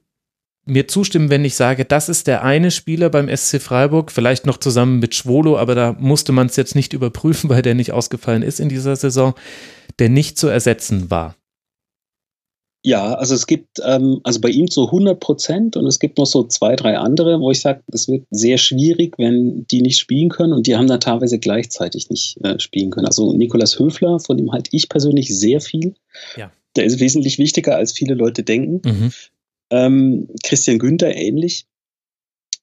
[0.68, 4.58] mir zustimmen, wenn ich sage, das ist der eine Spieler beim SC Freiburg, vielleicht noch
[4.58, 8.44] zusammen mit Schwolo, aber da musste man es jetzt nicht überprüfen, weil der nicht ausgefallen
[8.44, 9.34] ist in dieser Saison,
[10.00, 11.36] der nicht zu ersetzen war.
[12.84, 16.26] Ja, also es gibt, ähm, also bei ihm so 100 Prozent und es gibt noch
[16.26, 20.30] so zwei, drei andere, wo ich sage, es wird sehr schwierig, wenn die nicht spielen
[20.30, 23.08] können und die haben dann teilweise gleichzeitig nicht äh, spielen können.
[23.08, 25.96] Also Nikolas Höfler, von dem halte ich persönlich sehr viel.
[26.38, 26.52] Ja.
[26.78, 28.82] Der ist wesentlich wichtiger, als viele Leute denken.
[28.88, 29.12] Mhm.
[29.70, 31.68] Ähm, Christian Günther ähnlich.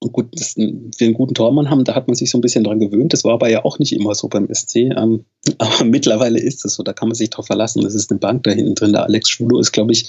[0.01, 2.65] Und gut, dass wir einen guten Tormann haben, da hat man sich so ein bisschen
[2.65, 3.13] dran gewöhnt.
[3.15, 4.77] Das war aber ja auch nicht immer so beim SC.
[4.77, 5.25] Ähm,
[5.59, 7.83] aber mittlerweile ist es so, da kann man sich drauf verlassen.
[7.83, 8.93] Das ist eine Bank da hinten drin.
[8.93, 10.07] Der Alex Schwulo ist, glaube ich,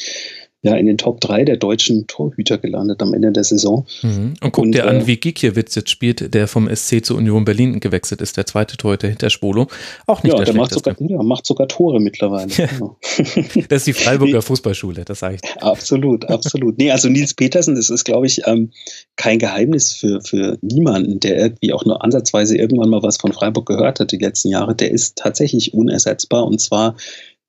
[0.66, 3.86] ja in den Top 3 der deutschen Torhüter gelandet am Ende der Saison.
[4.02, 4.34] Mhm.
[4.42, 7.80] Und guck dir an, äh, wie Gikiewicz jetzt spielt, der vom SC zur Union Berlin
[7.80, 9.68] gewechselt ist, der zweite Torhüter hinter Spolo.
[10.08, 12.52] Auch nicht ja, der, der macht sogar, ja, macht sogar Tore mittlerweile.
[12.52, 12.66] Ja.
[12.66, 12.98] Genau.
[13.70, 15.62] das ist die Freiburger Fußballschule, das sage ich.
[15.62, 16.78] Absolut, absolut.
[16.78, 18.72] Nee, also Nils Petersen, das ist, glaube ich, ähm,
[19.16, 23.68] kein Geheimnis für, für niemanden, der irgendwie auch nur ansatzweise irgendwann mal was von Freiburg
[23.68, 24.76] gehört hat die letzten Jahre.
[24.76, 26.96] Der ist tatsächlich unersetzbar und zwar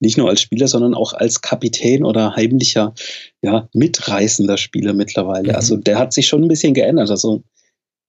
[0.01, 2.95] nicht nur als Spieler, sondern auch als Kapitän oder heimlicher,
[3.43, 5.51] ja, mitreißender Spieler mittlerweile.
[5.51, 5.57] Mhm.
[5.57, 7.11] Also der hat sich schon ein bisschen geändert.
[7.11, 7.43] Also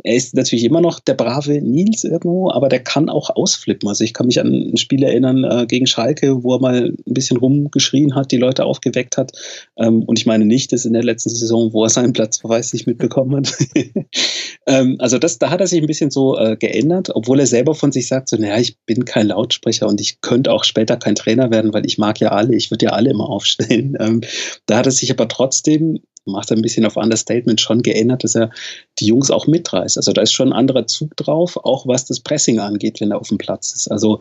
[0.03, 3.89] er ist natürlich immer noch der brave Nils irgendwo, aber der kann auch ausflippen.
[3.89, 7.13] Also ich kann mich an ein Spiel erinnern äh, gegen Schalke, wo er mal ein
[7.13, 9.31] bisschen rumgeschrien hat, die Leute aufgeweckt hat.
[9.75, 12.85] Ähm, und ich meine nicht, dass in der letzten Saison, wo er seinen Platzverweis nicht
[12.85, 13.57] mitbekommen hat.
[14.67, 17.73] ähm, also das, da hat er sich ein bisschen so äh, geändert, obwohl er selber
[17.73, 21.15] von sich sagt, so, naja, ich bin kein Lautsprecher und ich könnte auch später kein
[21.15, 23.95] Trainer werden, weil ich mag ja alle, ich würde ja alle immer aufstellen.
[23.99, 24.21] Ähm,
[24.67, 28.35] da hat er sich aber trotzdem macht er ein bisschen auf Understatement schon geändert, dass
[28.35, 28.51] er
[28.99, 29.97] die Jungs auch mitreißt.
[29.97, 33.19] Also da ist schon ein anderer Zug drauf, auch was das Pressing angeht, wenn er
[33.19, 33.89] auf dem Platz ist.
[33.89, 34.19] Also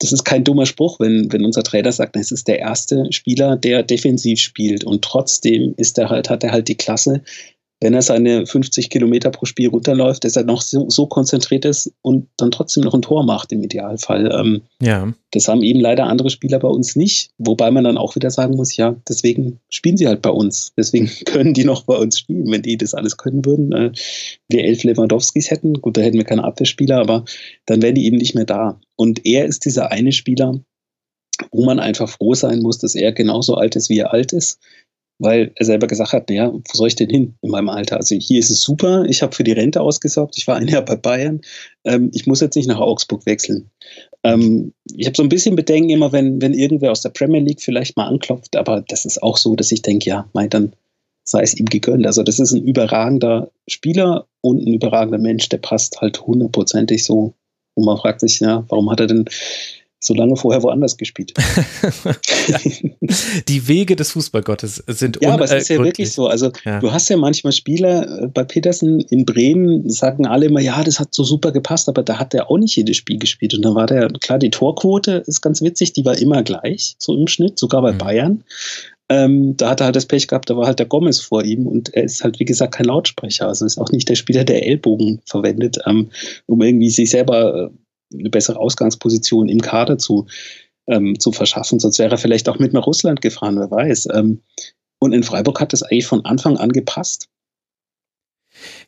[0.00, 3.56] das ist kein dummer Spruch, wenn, wenn unser Trainer sagt, es ist der erste Spieler,
[3.56, 7.22] der defensiv spielt und trotzdem ist er halt, hat er halt die Klasse,
[7.80, 11.92] wenn er seine 50 Kilometer pro Spiel runterläuft, dass er noch so, so, konzentriert ist
[12.02, 14.32] und dann trotzdem noch ein Tor macht im Idealfall.
[14.32, 15.12] Ähm, ja.
[15.30, 18.56] Das haben eben leider andere Spieler bei uns nicht, wobei man dann auch wieder sagen
[18.56, 20.72] muss, ja, deswegen spielen sie halt bei uns.
[20.76, 22.50] Deswegen können die noch bei uns spielen.
[22.50, 23.92] Wenn die das alles können würden, äh,
[24.48, 27.24] wir elf Lewandowskis hätten, gut, da hätten wir keine Abwehrspieler, aber
[27.66, 28.80] dann wären die eben nicht mehr da.
[28.96, 30.58] Und er ist dieser eine Spieler,
[31.52, 34.58] wo man einfach froh sein muss, dass er genauso alt ist, wie er alt ist
[35.18, 37.96] weil er selber gesagt hat, naja, wo soll ich denn hin in meinem Alter?
[37.96, 40.82] Also hier ist es super, ich habe für die Rente ausgesorgt, ich war ein Jahr
[40.82, 41.40] bei Bayern,
[41.84, 43.70] ähm, ich muss jetzt nicht nach Augsburg wechseln.
[44.22, 47.62] Ähm, ich habe so ein bisschen Bedenken immer, wenn, wenn irgendwer aus der Premier League
[47.62, 50.72] vielleicht mal anklopft, aber das ist auch so, dass ich denke, ja, mein, dann
[51.24, 52.06] sei es ihm gegönnt.
[52.06, 57.34] Also das ist ein überragender Spieler und ein überragender Mensch, der passt halt hundertprozentig so.
[57.74, 59.26] Und man fragt sich, ja, warum hat er denn
[60.00, 61.34] so lange vorher woanders gespielt.
[63.48, 66.28] die Wege des Fußballgottes sind Ja, aber es ist ja wirklich so.
[66.28, 66.78] Also ja.
[66.78, 71.00] du hast ja manchmal Spieler äh, bei Petersen in Bremen, sagen alle immer, ja, das
[71.00, 73.54] hat so super gepasst, aber da hat er auch nicht jedes Spiel gespielt.
[73.54, 77.16] Und dann war der, klar, die Torquote ist ganz witzig, die war immer gleich, so
[77.16, 77.98] im Schnitt, sogar bei mhm.
[77.98, 78.44] Bayern.
[79.10, 81.66] Ähm, da hat er halt das Pech gehabt, da war halt der Gomez vor ihm
[81.66, 83.48] und er ist halt, wie gesagt, kein Lautsprecher.
[83.48, 86.10] Also ist auch nicht der Spieler, der Ellbogen verwendet, ähm,
[86.46, 87.68] um irgendwie sich selber äh,
[88.12, 90.26] eine bessere Ausgangsposition im Kader zu,
[90.86, 91.78] ähm, zu verschaffen.
[91.78, 94.08] Sonst wäre er vielleicht auch mit nach Russland gefahren, wer weiß.
[94.14, 94.42] Ähm,
[94.98, 97.28] und in Freiburg hat das eigentlich von Anfang an gepasst.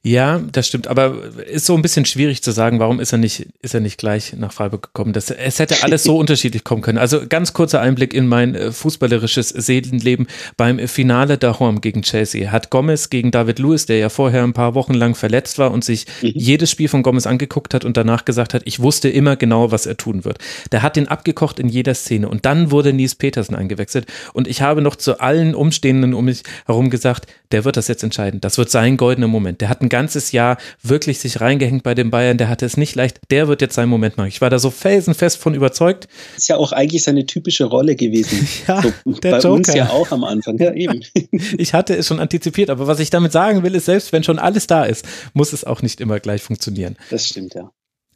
[0.02, 1.14] Ja, das stimmt, aber
[1.46, 4.32] ist so ein bisschen schwierig zu sagen, warum ist er nicht, ist er nicht gleich
[4.32, 5.12] nach Freiburg gekommen?
[5.12, 6.96] Das, es hätte alles so unterschiedlich kommen können.
[6.96, 12.50] Also ganz kurzer Einblick in mein äh, fußballerisches Seelenleben beim Finale Dahom gegen Chelsea.
[12.50, 15.84] Hat Gomez gegen David Lewis, der ja vorher ein paar Wochen lang verletzt war und
[15.84, 16.32] sich mhm.
[16.34, 19.84] jedes Spiel von Gomez angeguckt hat und danach gesagt hat, ich wusste immer genau, was
[19.84, 20.38] er tun wird.
[20.72, 24.62] Der hat den abgekocht in jeder Szene und dann wurde Nies Petersen eingewechselt und ich
[24.62, 28.40] habe noch zu allen Umstehenden um mich herum gesagt, der wird das jetzt entscheiden.
[28.40, 29.60] Das wird sein goldener Moment.
[29.60, 32.38] Der hat ein ganzes Jahr wirklich sich reingehängt bei den Bayern.
[32.38, 33.20] Der hatte es nicht leicht.
[33.30, 34.28] Der wird jetzt seinen Moment machen.
[34.28, 36.08] Ich war da so felsenfest von überzeugt.
[36.38, 38.48] Ist ja auch eigentlich seine typische Rolle gewesen.
[38.66, 39.52] ja, so, der bei Joker.
[39.52, 40.56] uns ja auch am Anfang.
[40.58, 41.02] Ja, eben.
[41.58, 42.70] ich hatte es schon antizipiert.
[42.70, 45.64] Aber was ich damit sagen will, ist, selbst wenn schon alles da ist, muss es
[45.64, 46.96] auch nicht immer gleich funktionieren.
[47.10, 47.70] Das stimmt, ja.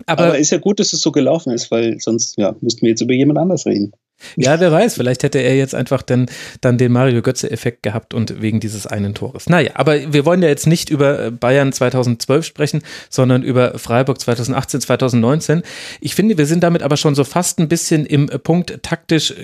[0.07, 2.91] Aber, Aber ist ja gut, dass es so gelaufen ist, weil sonst ja, müssten wir
[2.91, 3.93] jetzt über jemand anders reden.
[4.37, 6.27] Ja, wer weiß, vielleicht hätte er jetzt einfach dann,
[6.61, 9.49] dann den Mario Götze-Effekt gehabt und wegen dieses einen Tores.
[9.49, 14.81] Naja, aber wir wollen ja jetzt nicht über Bayern 2012 sprechen, sondern über Freiburg 2018,
[14.83, 15.63] 2019.
[16.01, 19.35] Ich finde, wir sind damit aber schon so fast ein bisschen im Punkt taktisch,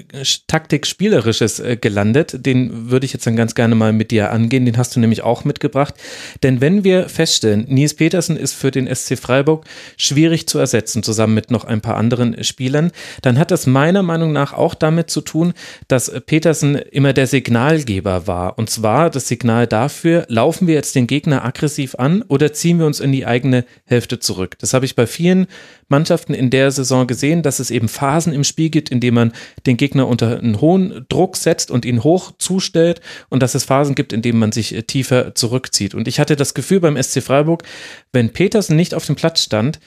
[0.46, 2.44] taktik-spielerisches äh, gelandet.
[2.46, 4.64] Den würde ich jetzt dann ganz gerne mal mit dir angehen.
[4.64, 5.94] Den hast du nämlich auch mitgebracht.
[6.42, 9.64] Denn wenn wir feststellen, Nils Petersen ist für den SC Freiburg
[9.96, 14.32] schwierig zu ersetzen, zusammen mit noch ein paar anderen Spielern, dann hat das meiner Meinung
[14.32, 15.52] nach auch damit zu tun,
[15.88, 18.58] dass Petersen immer der Signalgeber war.
[18.58, 22.86] Und zwar das Signal dafür, laufen wir jetzt den Gegner aggressiv an oder ziehen wir
[22.86, 24.56] uns in die eigene Hälfte zurück.
[24.58, 25.46] Das habe ich bei vielen
[25.88, 29.32] Mannschaften in der Saison gesehen, dass es eben Phasen im Spiel gibt, in denen man
[29.66, 33.94] den Gegner unter einen hohen Druck setzt und ihn hoch zustellt und dass es Phasen
[33.94, 35.94] gibt, in denen man sich tiefer zurückzieht.
[35.94, 37.64] Und ich hatte das Gefühl beim SC Freiburg,
[38.12, 39.80] wenn Petersen nicht auf dem Platz stand,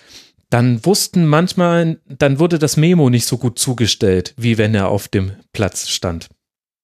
[0.54, 5.08] dann wussten manchmal, dann wurde das Memo nicht so gut zugestellt, wie wenn er auf
[5.08, 6.30] dem Platz stand.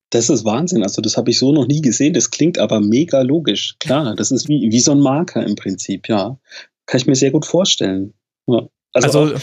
[0.10, 0.82] Das ist Wahnsinn.
[0.82, 2.15] Also, das habe ich so noch nie gesehen.
[2.15, 3.75] Das klingt aber mega logisch.
[3.79, 6.39] Klar, das ist wie, wie so ein Marker im Prinzip, ja.
[6.88, 8.15] Kann ich mir sehr gut vorstellen.
[8.47, 8.67] Ja.
[8.93, 9.36] Also, also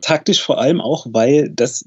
[0.00, 1.84] taktisch vor allem auch, weil das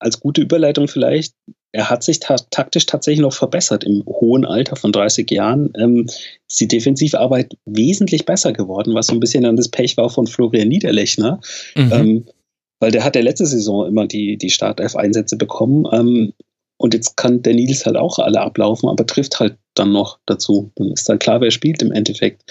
[0.00, 1.34] als gute Überleitung vielleicht
[1.72, 3.84] er hat sich ta taktisch tatsächlich noch verbessert.
[3.84, 6.06] Im hohen Alter von 30 Jahren ähm,
[6.48, 10.26] ist die Defensivarbeit wesentlich besser geworden, was so ein bisschen dann das Pech war von
[10.26, 11.40] Florian Niederlechner.
[11.76, 11.92] Mhm.
[11.92, 12.24] Ähm,
[12.80, 15.86] weil der hat der letzte Saison immer die, die Startelf-Einsätze bekommen.
[15.92, 16.32] Ähm,
[16.78, 20.72] und jetzt kann der Nils halt auch alle ablaufen, aber trifft halt dann noch dazu.
[20.76, 22.42] Dann ist dann klar, wer spielt im Endeffekt.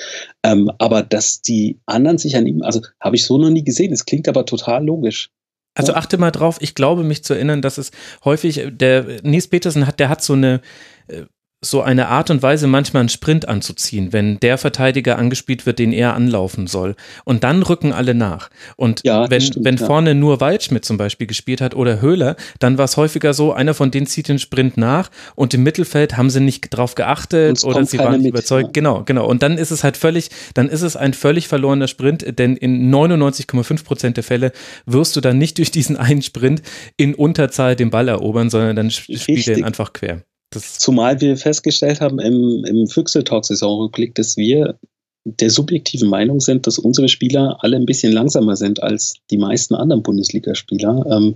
[0.44, 3.92] Ähm, aber dass die anderen sich an ihm, also habe ich so noch nie gesehen.
[3.92, 5.32] Es klingt aber total logisch.
[5.76, 7.92] Also achte mal drauf, ich glaube mich zu erinnern, dass es
[8.26, 10.62] häufig, der Nies Petersen hat, der hat so eine,
[11.08, 11.24] äh,
[11.62, 15.92] so eine Art und Weise, manchmal einen Sprint anzuziehen, wenn der Verteidiger angespielt wird, den
[15.92, 16.96] er anlaufen soll.
[17.26, 18.50] Und dann rücken alle nach.
[18.78, 19.86] Und ja, wenn, stimmt, wenn ja.
[19.86, 23.74] vorne nur Waldschmidt zum Beispiel gespielt hat oder Höhler, dann war es häufiger so, einer
[23.74, 27.84] von denen zieht den Sprint nach und im Mittelfeld haben sie nicht drauf geachtet oder
[27.86, 28.68] sie waren nicht mit, überzeugt.
[28.68, 28.72] Ja.
[28.72, 29.28] Genau, genau.
[29.28, 32.90] Und dann ist es halt völlig, dann ist es ein völlig verlorener Sprint, denn in
[32.94, 34.54] 99,5 Prozent der Fälle
[34.86, 36.62] wirst du dann nicht durch diesen einen Sprint
[36.96, 40.24] in Unterzahl den Ball erobern, sondern dann spielt er ihn einfach quer.
[40.52, 44.80] Das Zumal wir festgestellt haben im, im Füchse-Talk-Saisonrückblick, dass wir
[45.26, 49.76] der subjektiven Meinung sind, dass unsere Spieler alle ein bisschen langsamer sind als die meisten
[49.76, 51.06] anderen Bundesligaspieler.
[51.10, 51.36] Ähm,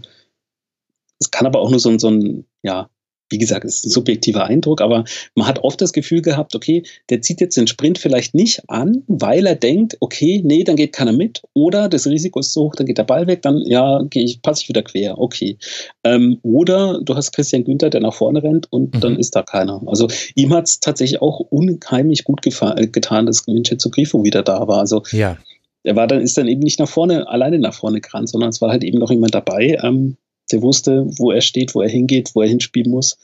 [1.20, 2.90] es kann aber auch nur so, so ein, ja,
[3.34, 5.04] wie gesagt, es ist ein subjektiver Eindruck, aber
[5.36, 9.04] man hat oft das Gefühl gehabt, okay, der zieht jetzt den Sprint vielleicht nicht an,
[9.08, 12.76] weil er denkt, okay, nee, dann geht keiner mit oder das Risiko ist so hoch,
[12.76, 15.58] dann geht der Ball weg, dann ja, gehe ich, passe ich wieder quer, okay.
[16.04, 19.00] Ähm, oder du hast Christian Günther, der nach vorne rennt und mhm.
[19.00, 19.82] dann ist da keiner.
[19.88, 24.68] Also ihm hat es tatsächlich auch unheimlich gut äh, getan, dass Vincenzo Grifo wieder da
[24.68, 24.78] war.
[24.78, 25.38] Also ja.
[25.84, 28.62] er war dann, ist dann eben nicht nach vorne, alleine nach vorne gerannt, sondern es
[28.62, 30.18] war halt eben noch jemand dabei, ähm,
[30.54, 33.18] der wusste, wo er steht, wo er hingeht, wo er hinspielen muss.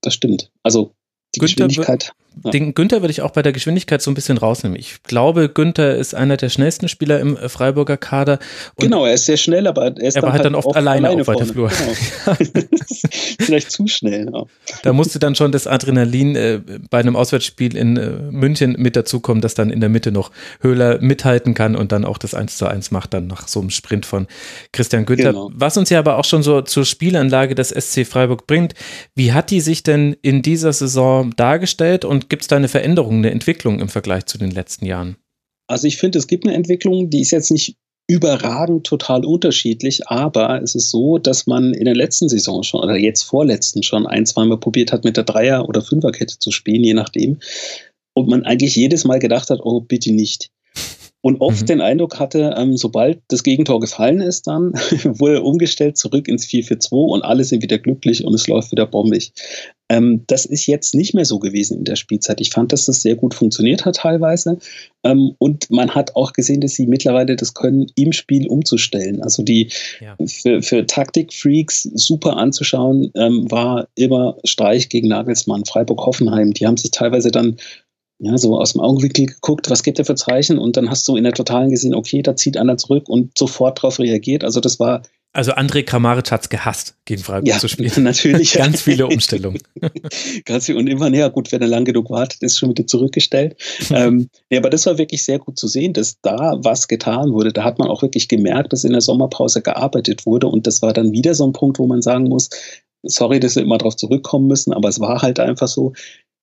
[0.00, 0.50] Das stimmt.
[0.62, 0.94] Also
[1.34, 2.12] die Günther, Geschwindigkeit.
[2.34, 4.78] Den Günther würde ich auch bei der Geschwindigkeit so ein bisschen rausnehmen.
[4.78, 8.38] Ich glaube, Günther ist einer der schnellsten Spieler im äh, Freiburger Kader.
[8.78, 11.22] genau, er ist sehr schnell, aber er ist er dann, halt dann oft alleine, alleine
[11.22, 11.70] auf weiter Flur.
[11.70, 12.36] Genau.
[13.40, 14.30] Vielleicht zu schnell.
[14.32, 14.44] Ja.
[14.82, 16.60] Da musste dann schon das Adrenalin äh,
[16.90, 20.30] bei einem Auswärtsspiel in äh, München mit dazukommen, dass dann in der Mitte noch
[20.60, 23.70] Höhler mithalten kann und dann auch das 1 zu 1 macht, dann nach so einem
[23.70, 24.26] Sprint von
[24.72, 25.32] Christian Günther.
[25.32, 25.50] Genau.
[25.54, 28.74] Was uns ja aber auch schon so zur Spielanlage des SC Freiburg bringt.
[29.14, 33.16] Wie hat die sich denn in dieser Saison dargestellt und gibt es da eine Veränderung,
[33.16, 35.16] eine Entwicklung im Vergleich zu den letzten Jahren?
[35.68, 37.76] Also ich finde, es gibt eine Entwicklung, die ist jetzt nicht
[38.08, 42.96] überragend total unterschiedlich, aber es ist so, dass man in der letzten Saison schon oder
[42.96, 46.94] jetzt vorletzten schon ein, zweimal probiert hat, mit der Dreier- oder Fünferkette zu spielen, je
[46.94, 47.38] nachdem.
[48.14, 50.50] Und man eigentlich jedes Mal gedacht hat, oh, bitte nicht
[51.22, 51.66] und oft mhm.
[51.66, 54.72] den Eindruck hatte, ähm, sobald das Gegentor gefallen ist, dann
[55.04, 59.32] wurde umgestellt zurück ins 4-4-2 und alle sind wieder glücklich und es läuft wieder bombig.
[59.88, 62.40] Ähm, das ist jetzt nicht mehr so gewesen in der Spielzeit.
[62.40, 64.58] Ich fand, dass das sehr gut funktioniert hat teilweise.
[65.04, 69.22] Ähm, und man hat auch gesehen, dass sie mittlerweile das können, im Spiel umzustellen.
[69.22, 69.70] Also die
[70.00, 70.16] ja.
[70.26, 76.52] für, für Taktikfreaks super anzuschauen, ähm, war immer Streich gegen Nagelsmann, Freiburg-Hoffenheim.
[76.52, 77.58] Die haben sich teilweise dann
[78.22, 81.16] ja, so aus dem Augenwinkel geguckt, was gibt er für Zeichen und dann hast du
[81.16, 84.44] in der Totalen gesehen, okay, da zieht einer zurück und sofort darauf reagiert.
[84.44, 85.02] Also das war
[85.34, 87.90] also André Kramaric hat es gehasst, gegen Freiburg ja, zu spielen.
[88.02, 88.52] natürlich.
[88.58, 89.62] Ganz viele Umstellungen.
[90.44, 90.76] Ganz viel.
[90.76, 93.56] Und immer, ja gut, wenn er lang genug wartet, ist schon wieder zurückgestellt.
[93.90, 97.50] ähm, ja, aber das war wirklich sehr gut zu sehen, dass da was getan wurde.
[97.50, 100.48] Da hat man auch wirklich gemerkt, dass in der Sommerpause gearbeitet wurde.
[100.48, 102.50] Und das war dann wieder so ein Punkt, wo man sagen muss,
[103.02, 105.94] sorry, dass wir immer darauf zurückkommen müssen, aber es war halt einfach so,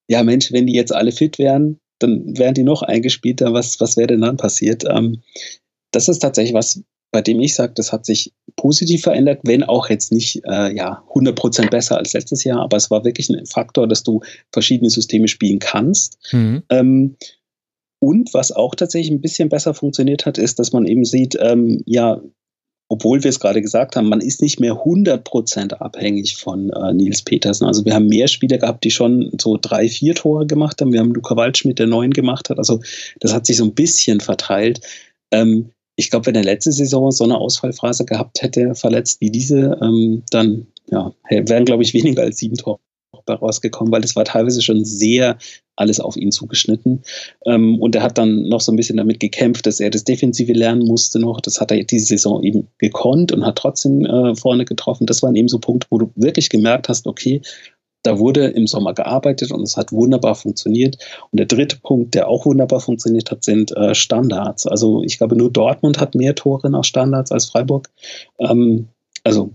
[0.09, 3.53] ja Mensch, wenn die jetzt alle fit wären, dann wären die noch eingespielter.
[3.53, 4.83] Was, was wäre denn dann passiert?
[4.89, 5.21] Ähm,
[5.91, 9.89] das ist tatsächlich was, bei dem ich sage, das hat sich positiv verändert, wenn auch
[9.89, 13.87] jetzt nicht äh, ja, 100% besser als letztes Jahr, aber es war wirklich ein Faktor,
[13.87, 16.17] dass du verschiedene Systeme spielen kannst.
[16.31, 16.63] Mhm.
[16.69, 17.15] Ähm,
[17.99, 21.83] und was auch tatsächlich ein bisschen besser funktioniert hat, ist, dass man eben sieht, ähm,
[21.85, 22.21] ja,
[22.89, 27.21] obwohl wir es gerade gesagt haben, man ist nicht mehr 100% abhängig von äh, Nils
[27.21, 27.65] Petersen.
[27.65, 30.91] Also wir haben mehr Spieler gehabt, die schon so drei, vier Tore gemacht haben.
[30.91, 32.57] Wir haben Luca Waldschmidt, der neun gemacht hat.
[32.57, 32.81] Also
[33.19, 34.81] das hat sich so ein bisschen verteilt.
[35.31, 39.77] Ähm, ich glaube, wenn er letzte Saison so eine Ausfallphase gehabt hätte, verletzt wie diese,
[39.81, 42.79] ähm, dann ja, wären, glaube ich, weniger als sieben Tore
[43.29, 45.37] rausgekommen, weil das war teilweise schon sehr
[45.79, 47.03] alles auf ihn zugeschnitten.
[47.45, 50.53] Ähm, und er hat dann noch so ein bisschen damit gekämpft, dass er das Defensive
[50.53, 51.41] lernen musste noch.
[51.41, 55.07] Das hat er diese Saison eben gekonnt und hat trotzdem äh, vorne getroffen.
[55.07, 57.41] Das waren eben so Punkte, wo du wirklich gemerkt hast, okay,
[58.03, 60.97] da wurde im Sommer gearbeitet und es hat wunderbar funktioniert.
[61.31, 64.65] Und der dritte Punkt, der auch wunderbar funktioniert hat, sind äh, Standards.
[64.67, 67.89] Also ich glaube, nur Dortmund hat mehr Tore nach Standards als Freiburg.
[68.39, 68.87] Ähm,
[69.23, 69.51] also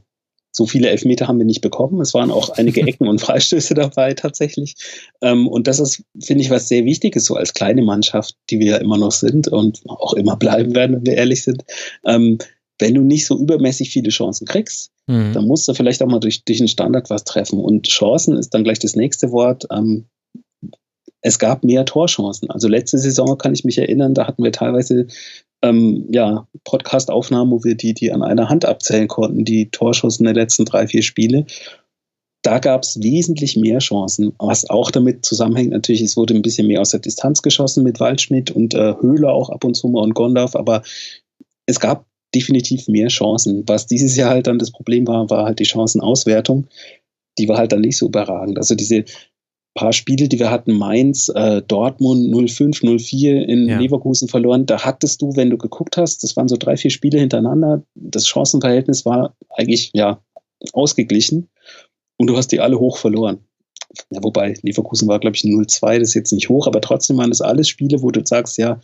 [0.57, 2.01] so viele Elfmeter haben wir nicht bekommen.
[2.01, 4.77] Es waren auch einige Ecken und Freistöße dabei tatsächlich.
[5.21, 8.67] Ähm, und das ist, finde ich, was sehr Wichtiges, so als kleine Mannschaft, die wir
[8.67, 11.65] ja immer noch sind und auch immer bleiben werden, wenn wir ehrlich sind.
[12.07, 12.39] Ähm,
[12.79, 15.33] wenn du nicht so übermäßig viele Chancen kriegst, mhm.
[15.33, 17.59] dann musst du vielleicht auch mal durch, durch einen Standard was treffen.
[17.59, 19.67] Und Chancen ist dann gleich das nächste Wort.
[19.73, 20.07] Ähm,
[21.21, 22.51] es gab mehr Torchancen.
[22.51, 25.07] Also letzte Saison kann ich mich erinnern, da hatten wir teilweise
[25.65, 30.35] ähm, ja, Podcast-Aufnahmen, wo wir die, die an einer Hand abzählen konnten, die Torschussen der
[30.35, 31.47] letzten drei, vier Spiele.
[32.43, 35.71] Da gab es wesentlich mehr Chancen, was auch damit zusammenhängt.
[35.71, 39.33] Natürlich, es wurde ein bisschen mehr aus der Distanz geschossen mit Waldschmidt und äh, Höhler
[39.33, 40.83] auch ab und zu mal und Gondorf, aber
[41.65, 42.05] es gab
[42.35, 43.65] definitiv mehr Chancen.
[43.67, 46.67] Was dieses Jahr halt dann das Problem war, war halt die Chancenauswertung.
[47.39, 48.59] Die war halt dann nicht so überragend.
[48.59, 49.05] Also diese
[49.75, 53.79] paar Spiele, die wir hatten, Mainz, äh, Dortmund 05, 04 in ja.
[53.79, 57.19] Leverkusen verloren, da hattest du, wenn du geguckt hast, das waren so drei, vier Spiele
[57.19, 60.23] hintereinander, das Chancenverhältnis war eigentlich ja
[60.73, 61.49] ausgeglichen
[62.17, 63.41] und du hast die alle hoch verloren.
[64.11, 67.31] Ja, wobei Leverkusen war, glaube ich, 0-2, das ist jetzt nicht hoch, aber trotzdem waren
[67.31, 68.81] das alles Spiele, wo du sagst, ja,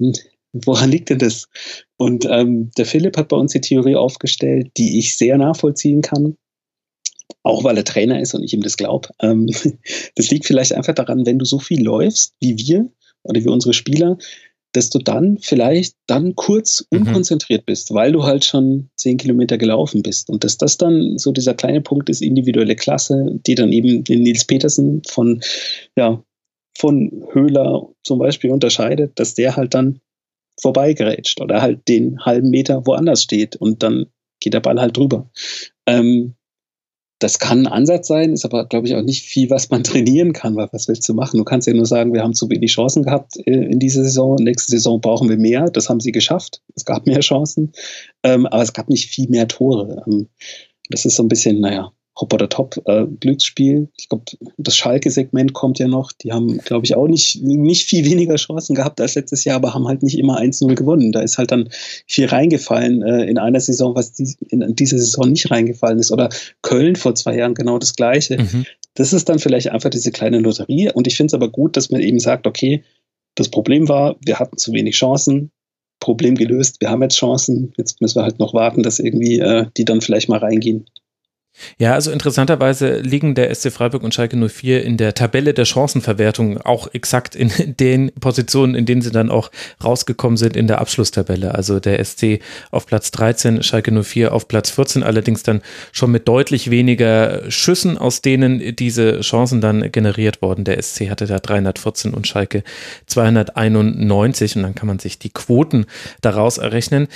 [0.00, 0.12] hm,
[0.52, 1.48] woran liegt denn das?
[1.96, 6.36] Und ähm, der Philipp hat bei uns die Theorie aufgestellt, die ich sehr nachvollziehen kann
[7.42, 9.08] auch weil er Trainer ist und ich ihm das glaube.
[9.20, 9.48] Ähm,
[10.14, 12.88] das liegt vielleicht einfach daran, wenn du so viel läufst wie wir
[13.22, 14.18] oder wie unsere Spieler,
[14.72, 17.00] dass du dann vielleicht dann kurz mhm.
[17.00, 20.28] unkonzentriert bist, weil du halt schon zehn Kilometer gelaufen bist.
[20.28, 24.22] Und dass das dann so dieser kleine Punkt ist, individuelle Klasse, die dann eben den
[24.22, 25.40] Nils Petersen von,
[25.96, 26.22] ja,
[26.76, 30.00] von Höhler zum Beispiel unterscheidet, dass der halt dann
[30.60, 34.06] vorbeigerätscht oder halt den halben Meter woanders steht und dann
[34.40, 35.30] geht der Ball halt drüber.
[35.86, 36.34] Ähm,
[37.18, 40.32] das kann ein Ansatz sein, ist aber, glaube ich, auch nicht viel, was man trainieren
[40.32, 41.38] kann, weil was willst du machen?
[41.38, 44.36] Du kannst ja nur sagen, wir haben zu wenig Chancen gehabt äh, in dieser Saison,
[44.36, 47.72] nächste Saison brauchen wir mehr, das haben sie geschafft, es gab mehr Chancen,
[48.22, 50.04] ähm, aber es gab nicht viel mehr Tore.
[50.06, 50.28] Ähm,
[50.90, 53.88] das ist so ein bisschen, naja, Hop oder Top äh, Glücksspiel.
[53.98, 54.24] Ich glaube,
[54.56, 56.12] das Schalke-Segment kommt ja noch.
[56.12, 59.74] Die haben, glaube ich, auch nicht, nicht viel weniger Chancen gehabt als letztes Jahr, aber
[59.74, 61.12] haben halt nicht immer 1-0 gewonnen.
[61.12, 61.68] Da ist halt dann
[62.06, 66.10] viel reingefallen äh, in einer Saison, was die, in dieser Saison nicht reingefallen ist.
[66.10, 66.30] Oder
[66.62, 68.38] Köln vor zwei Jahren genau das Gleiche.
[68.38, 68.64] Mhm.
[68.94, 70.90] Das ist dann vielleicht einfach diese kleine Lotterie.
[70.92, 72.82] Und ich finde es aber gut, dass man eben sagt, okay,
[73.34, 75.50] das Problem war, wir hatten zu wenig Chancen.
[76.00, 77.72] Problem gelöst, wir haben jetzt Chancen.
[77.76, 80.86] Jetzt müssen wir halt noch warten, dass irgendwie äh, die dann vielleicht mal reingehen.
[81.78, 86.60] Ja, also interessanterweise liegen der SC Freiburg und Schalke 04 in der Tabelle der Chancenverwertung
[86.60, 87.50] auch exakt in
[87.80, 89.50] den Positionen, in denen sie dann auch
[89.82, 91.54] rausgekommen sind in der Abschlusstabelle.
[91.54, 92.40] Also der SC
[92.70, 97.98] auf Platz 13, Schalke 04 auf Platz 14, allerdings dann schon mit deutlich weniger Schüssen,
[97.98, 100.64] aus denen diese Chancen dann generiert wurden.
[100.64, 102.62] Der SC hatte da 314 und Schalke
[103.06, 105.86] 291 und dann kann man sich die Quoten
[106.20, 107.08] daraus errechnen.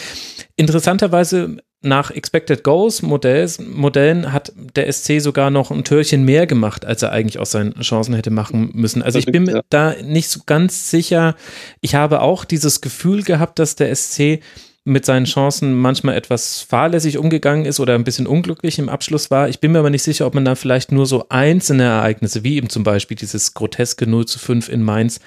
[0.56, 6.84] Interessanterweise nach Expected Goals Modells, Modellen hat der SC sogar noch ein Türchen mehr gemacht,
[6.84, 9.02] als er eigentlich aus seinen Chancen hätte machen müssen.
[9.02, 11.36] Also ich bin mir da nicht so ganz sicher.
[11.80, 14.40] Ich habe auch dieses Gefühl gehabt, dass der SC
[14.84, 19.48] mit seinen Chancen manchmal etwas fahrlässig umgegangen ist oder ein bisschen unglücklich im Abschluss war.
[19.48, 22.56] Ich bin mir aber nicht sicher, ob man da vielleicht nur so einzelne Ereignisse, wie
[22.56, 25.20] eben zum Beispiel dieses groteske 0 zu 5 in Mainz,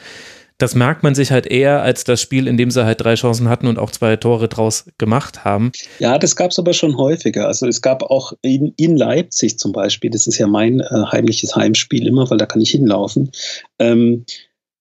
[0.58, 3.50] das merkt man sich halt eher als das Spiel, in dem sie halt drei Chancen
[3.50, 5.72] hatten und auch zwei Tore draus gemacht haben.
[6.00, 7.48] Ja, das gab es aber schon häufiger.
[7.48, 11.56] Also es gab auch in, in Leipzig zum Beispiel, das ist ja mein äh, heimliches
[11.56, 13.32] Heimspiel immer, weil da kann ich hinlaufen.
[13.80, 14.26] Ähm,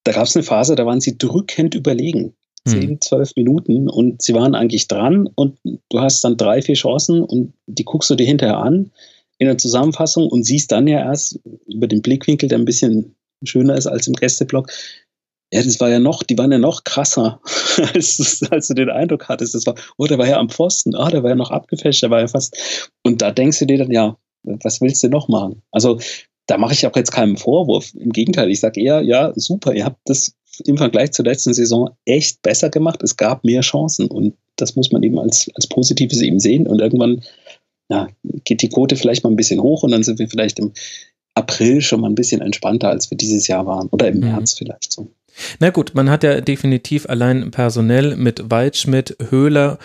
[0.05, 2.35] da gab es eine Phase, da waren sie drückend überlegen.
[2.67, 2.81] Hm.
[2.81, 7.23] Zehn, zwölf Minuten und sie waren eigentlich dran und du hast dann drei, vier Chancen
[7.23, 8.93] und die guckst du dir hinterher an
[9.39, 13.75] in der Zusammenfassung und siehst dann ja erst über den Blickwinkel, der ein bisschen schöner
[13.75, 14.71] ist als im Gästeblock,
[15.53, 17.41] ja, das war ja noch, die waren ja noch krasser,
[17.95, 19.55] als, als du den Eindruck hattest.
[19.55, 22.11] Das war, oh, der war ja am Pfosten, ah, der war ja noch abgefälscht, der
[22.11, 22.91] war ja fast.
[23.03, 25.63] Und da denkst du dir dann, ja, was willst du noch machen?
[25.71, 25.99] Also,
[26.47, 27.95] da mache ich auch jetzt keinen Vorwurf.
[27.95, 30.35] Im Gegenteil, ich sage eher, ja, super, ihr habt das
[30.65, 33.03] im Vergleich zur letzten Saison echt besser gemacht.
[33.03, 36.67] Es gab mehr Chancen und das muss man eben als, als Positives eben sehen.
[36.67, 37.23] Und irgendwann
[37.91, 38.09] ja,
[38.45, 40.73] geht die Quote vielleicht mal ein bisschen hoch und dann sind wir vielleicht im
[41.35, 43.89] April schon mal ein bisschen entspannter, als wir dieses Jahr waren.
[43.89, 44.31] Oder im mhm.
[44.31, 45.09] März vielleicht so.
[45.59, 49.79] Na gut, man hat ja definitiv allein personell mit Waldschmidt, Höhler,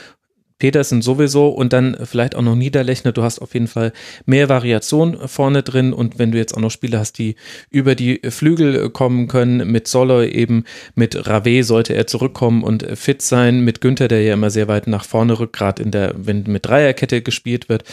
[0.59, 3.11] Petersen sowieso und dann vielleicht auch noch Niederlechner.
[3.11, 3.93] Du hast auf jeden Fall
[4.25, 7.35] mehr Variation vorne drin und wenn du jetzt auch noch Spieler hast, die
[7.69, 10.63] über die Flügel kommen können, mit Soloy eben,
[10.95, 14.87] mit Rave sollte er zurückkommen und fit sein, mit Günther, der ja immer sehr weit
[14.87, 17.83] nach vorne rückt, gerade in der, wenn mit Dreierkette gespielt wird.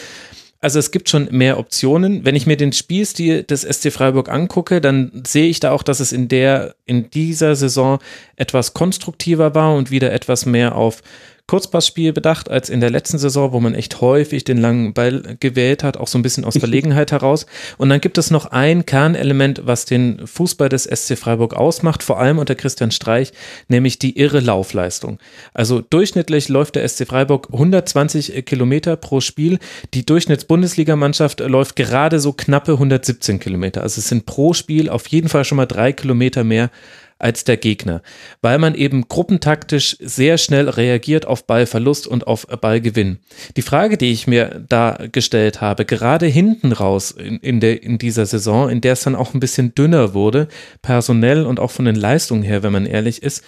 [0.65, 2.25] Also es gibt schon mehr Optionen.
[2.25, 5.99] Wenn ich mir den Spielstil des SC Freiburg angucke, dann sehe ich da auch, dass
[5.99, 7.99] es in der, in dieser Saison
[8.35, 11.03] etwas konstruktiver war und wieder etwas mehr auf
[11.47, 15.83] Kurzpassspiel bedacht als in der letzten Saison, wo man echt häufig den langen Ball gewählt
[15.83, 17.45] hat, auch so ein bisschen aus Verlegenheit heraus.
[17.77, 22.19] Und dann gibt es noch ein Kernelement, was den Fußball des SC Freiburg ausmacht, vor
[22.19, 23.31] allem unter Christian Streich,
[23.67, 25.19] nämlich die irre Laufleistung.
[25.53, 29.59] Also durchschnittlich läuft der SC Freiburg 120 Kilometer pro Spiel.
[29.93, 33.83] Die Durchschnittsbundesligamannschaft läuft gerade so knappe 117 Kilometer.
[33.83, 36.71] Also es sind pro Spiel auf jeden Fall schon mal drei Kilometer mehr
[37.17, 38.01] als der Gegner,
[38.41, 43.19] weil man eben gruppentaktisch sehr schnell reagiert auf Ballverlust und auf Ballgewinn.
[43.55, 47.97] Die Frage, die ich mir da gestellt habe, gerade hinten raus in, in, der, in
[47.97, 50.47] dieser Saison, in der es dann auch ein bisschen dünner wurde,
[50.81, 53.43] personell und auch von den Leistungen her, wenn man ehrlich ist,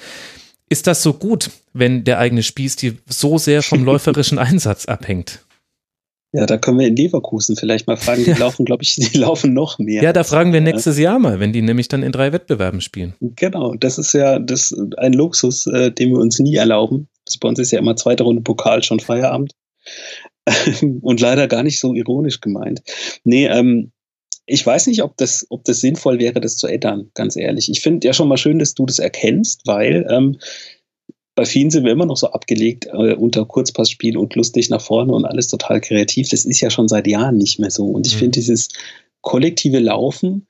[0.70, 5.41] ist das so gut, wenn der eigene Spießstil so sehr vom läuferischen Einsatz abhängt?
[6.34, 8.23] Ja, da können wir in Leverkusen vielleicht mal fragen.
[8.23, 8.38] Die ja.
[8.38, 10.03] laufen, glaube ich, die laufen noch mehr.
[10.03, 13.13] Ja, da fragen wir nächstes Jahr mal, wenn die nämlich dann in drei Wettbewerben spielen.
[13.21, 17.07] Genau, das ist ja das ein Luxus, äh, den wir uns nie erlauben.
[17.25, 19.53] Das bei uns ist ja immer zweite Runde Pokal schon Feierabend.
[21.01, 22.82] Und leider gar nicht so ironisch gemeint.
[23.23, 23.91] Nee, ähm,
[24.45, 27.69] ich weiß nicht, ob das, ob das sinnvoll wäre, das zu ändern, ganz ehrlich.
[27.69, 30.38] Ich finde ja schon mal schön, dass du das erkennst, weil ähm,
[31.38, 35.13] bei vielen sind wir immer noch so abgelegt äh, unter Kurzpassspiel und lustig nach vorne
[35.13, 36.29] und alles total kreativ.
[36.29, 37.85] Das ist ja schon seit Jahren nicht mehr so.
[37.85, 38.19] Und ich mhm.
[38.19, 38.69] finde dieses
[39.21, 40.47] kollektive Laufen,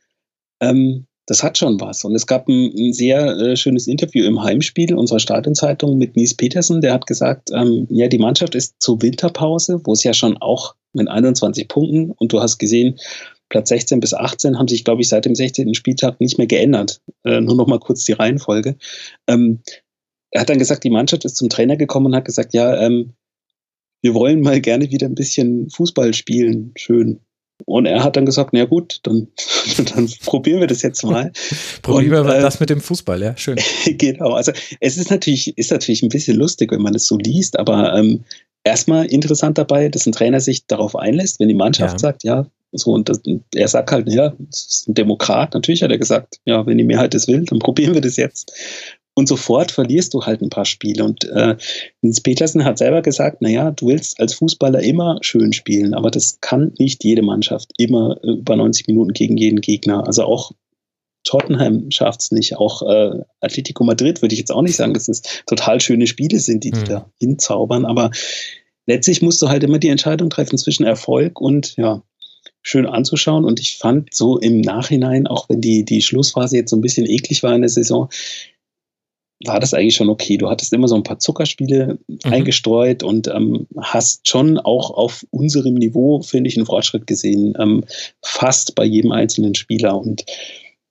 [0.62, 2.06] ähm, das hat schon was.
[2.06, 6.34] Und es gab ein, ein sehr äh, schönes Interview im Heimspiel unserer Stadionzeitung mit Nies
[6.34, 6.80] Petersen.
[6.80, 10.74] Der hat gesagt, ähm, ja, die Mannschaft ist zur Winterpause, wo es ja schon auch
[10.94, 12.98] mit 21 Punkten und du hast gesehen,
[13.50, 15.74] Platz 16 bis 18 haben sich, glaube ich, seit dem 16.
[15.74, 17.02] Spieltag nicht mehr geändert.
[17.26, 18.78] Äh, nur noch mal kurz die Reihenfolge.
[19.28, 19.60] Ähm,
[20.32, 23.14] er hat dann gesagt, die Mannschaft ist zum Trainer gekommen und hat gesagt, ja, ähm,
[24.02, 27.20] wir wollen mal gerne wieder ein bisschen Fußball spielen, schön.
[27.66, 29.30] Und er hat dann gesagt, na gut, dann,
[29.96, 31.32] dann probieren wir das jetzt mal.
[31.82, 33.58] probieren wir äh, das mit dem Fußball, ja, schön.
[33.86, 37.58] genau, also es ist natürlich, ist natürlich ein bisschen lustig, wenn man es so liest,
[37.58, 38.24] aber ähm,
[38.64, 42.00] erstmal interessant dabei, dass ein Trainer sich darauf einlässt, wenn die Mannschaft ja.
[42.00, 43.22] sagt, ja, so, und das,
[43.56, 45.54] er sagt halt, ja, es ist ein Demokrat.
[45.54, 48.52] Natürlich hat er gesagt, ja, wenn die Mehrheit das will, dann probieren wir das jetzt.
[49.18, 51.04] Und sofort verlierst du halt ein paar Spiele.
[51.04, 51.58] Und äh,
[52.04, 56.38] Nils Petersen hat selber gesagt, naja, du willst als Fußballer immer schön spielen, aber das
[56.40, 60.06] kann nicht jede Mannschaft immer über 90 Minuten gegen jeden Gegner.
[60.06, 60.52] Also auch
[61.24, 62.58] Tottenham schafft es nicht.
[62.58, 66.38] Auch äh, Atletico Madrid würde ich jetzt auch nicht sagen, dass es total schöne Spiele
[66.38, 66.86] sind, die, die mhm.
[66.86, 67.86] da hinzaubern.
[67.86, 68.12] Aber
[68.86, 72.04] letztlich musst du halt immer die Entscheidung treffen zwischen Erfolg und ja,
[72.62, 73.46] schön anzuschauen.
[73.46, 77.08] Und ich fand so im Nachhinein, auch wenn die, die Schlussphase jetzt so ein bisschen
[77.08, 78.10] eklig war in der Saison,
[79.46, 80.38] war das eigentlich schon okay.
[80.38, 82.20] Du hattest immer so ein paar Zuckerspiele mhm.
[82.24, 87.84] eingestreut und ähm, hast schon auch auf unserem Niveau, finde ich, einen Fortschritt gesehen, ähm,
[88.24, 89.98] fast bei jedem einzelnen Spieler.
[89.98, 90.26] Und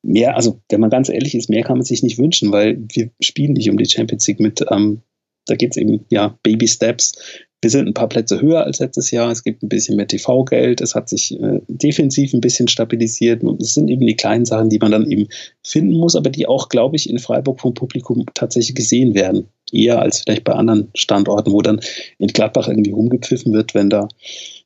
[0.03, 3.11] mehr, also wenn man ganz ehrlich ist, mehr kann man sich nicht wünschen, weil wir
[3.21, 4.65] spielen nicht um die Champions League mit.
[4.71, 5.03] Ähm,
[5.47, 7.19] da geht es eben, ja, Baby Steps.
[7.63, 9.31] Wir sind ein paar Plätze höher als letztes Jahr.
[9.31, 10.81] Es gibt ein bisschen mehr TV-Geld.
[10.81, 13.43] Es hat sich äh, defensiv ein bisschen stabilisiert.
[13.43, 15.29] Und es sind eben die kleinen Sachen, die man dann eben
[15.63, 19.49] finden muss, aber die auch, glaube ich, in Freiburg vom Publikum tatsächlich gesehen werden.
[19.73, 21.81] Eher als vielleicht bei anderen Standorten, wo dann
[22.19, 24.07] in Gladbach irgendwie rumgepfiffen wird, wenn da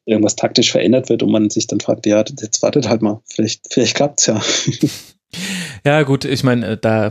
[0.04, 3.72] irgendwas taktisch verändert wird und man sich dann fragt, ja, jetzt wartet halt mal, vielleicht,
[3.72, 4.42] vielleicht klappt es ja.
[5.84, 7.08] Ja, gut, ich meine, äh, da,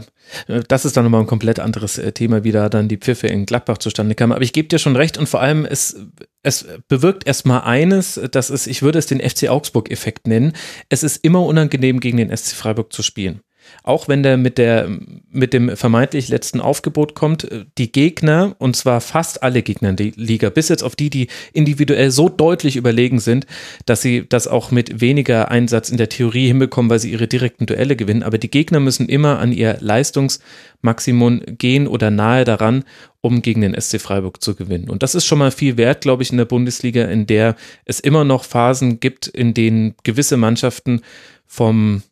[0.47, 3.27] äh, das ist dann nochmal ein komplett anderes äh, Thema, wie da dann die Pfiffe
[3.27, 4.33] in Gladbach zustande kamen.
[4.33, 6.05] Aber ich gebe dir schon recht und vor allem, es,
[6.43, 10.53] es bewirkt erstmal eines, das ist, ich würde es den FC Augsburg-Effekt nennen.
[10.89, 13.41] Es ist immer unangenehm, gegen den SC Freiburg zu spielen
[13.83, 14.89] auch wenn der mit der
[15.31, 17.47] mit dem vermeintlich letzten Aufgebot kommt,
[17.77, 21.27] die Gegner und zwar fast alle Gegner in der Liga, bis jetzt auf die, die
[21.53, 23.45] individuell so deutlich überlegen sind,
[23.85, 27.65] dass sie das auch mit weniger Einsatz in der Theorie hinbekommen, weil sie ihre direkten
[27.65, 28.23] Duelle gewinnen.
[28.23, 32.83] Aber die Gegner müssen immer an ihr Leistungsmaximum gehen oder nahe daran,
[33.21, 34.89] um gegen den SC Freiburg zu gewinnen.
[34.89, 37.55] Und das ist schon mal viel wert, glaube ich, in der Bundesliga, in der
[37.85, 41.01] es immer noch Phasen gibt, in denen gewisse Mannschaften
[41.45, 42.03] vom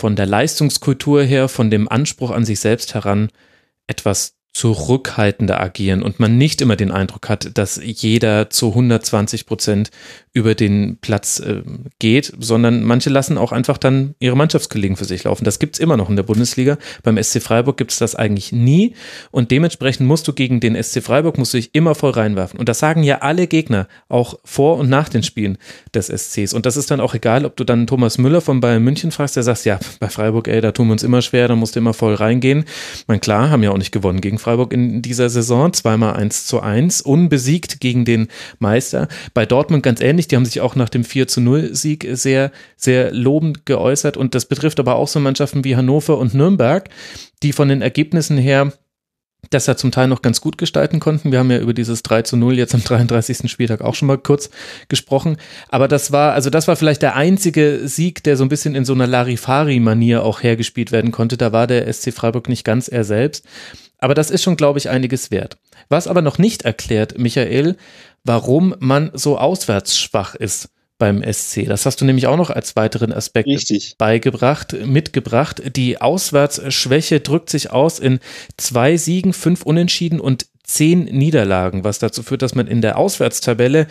[0.00, 3.28] von der Leistungskultur her, von dem Anspruch an sich selbst heran
[3.86, 9.90] etwas zurückhaltender agieren und man nicht immer den Eindruck hat, dass jeder zu 120 Prozent
[10.32, 11.62] über den Platz äh,
[11.98, 15.44] geht, sondern manche lassen auch einfach dann ihre Mannschaftskollegen für sich laufen.
[15.44, 16.78] Das gibt es immer noch in der Bundesliga.
[17.02, 18.94] Beim SC Freiburg gibt es das eigentlich nie
[19.30, 22.58] und dementsprechend musst du gegen den SC Freiburg musst du dich immer voll reinwerfen.
[22.58, 25.58] Und das sagen ja alle Gegner, auch vor und nach den Spielen
[25.94, 26.54] des SCs.
[26.54, 29.36] Und das ist dann auch egal, ob du dann Thomas Müller von Bayern München fragst,
[29.36, 31.80] der sagt, ja, bei Freiburg, ey, da tun wir uns immer schwer, da musst du
[31.80, 32.64] immer voll reingehen.
[33.06, 36.60] Man klar, haben ja auch nicht gewonnen gegen Freiburg in dieser Saison, zweimal eins zu
[36.60, 38.28] eins, unbesiegt gegen den
[38.58, 39.08] Meister.
[39.34, 40.28] Bei Dortmund ganz ähnlich ähnlich.
[40.28, 44.16] Die haben sich auch nach dem 4 zu 0 Sieg sehr, sehr lobend geäußert.
[44.16, 46.88] Und das betrifft aber auch so Mannschaften wie Hannover und Nürnberg,
[47.42, 48.72] die von den Ergebnissen her
[49.48, 51.32] das ja zum Teil noch ganz gut gestalten konnten.
[51.32, 53.50] Wir haben ja über dieses 3 zu 0 jetzt am 33.
[53.50, 54.50] Spieltag auch schon mal kurz
[54.88, 55.38] gesprochen.
[55.70, 58.84] Aber das war, also das war vielleicht der einzige Sieg, der so ein bisschen in
[58.84, 61.38] so einer Larifari-Manier auch hergespielt werden konnte.
[61.38, 63.46] Da war der SC Freiburg nicht ganz er selbst.
[64.00, 65.58] Aber das ist schon, glaube ich, einiges wert.
[65.88, 67.76] Was aber noch nicht erklärt, Michael,
[68.24, 71.66] warum man so auswärts schwach ist beim SC.
[71.66, 73.96] Das hast du nämlich auch noch als weiteren Aspekt Richtig.
[73.98, 75.62] beigebracht, mitgebracht.
[75.74, 78.20] Die Auswärtsschwäche drückt sich aus in
[78.56, 83.88] zwei Siegen, fünf Unentschieden und zehn Niederlagen, was dazu führt, dass man in der Auswärtstabelle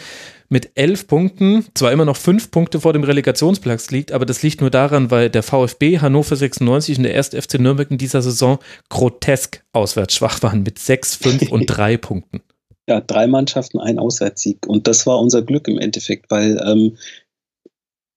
[0.49, 4.61] mit elf Punkten zwar immer noch fünf Punkte vor dem Relegationsplatz liegt, aber das liegt
[4.61, 8.57] nur daran, weil der VfB Hannover 96 und der erste FC Nürnberg in dieser Saison
[8.89, 12.41] grotesk auswärts schwach waren mit sechs, fünf und drei Punkten.
[12.89, 14.67] ja, drei Mannschaften, ein Auswärtssieg.
[14.67, 16.97] Und das war unser Glück im Endeffekt, weil ähm,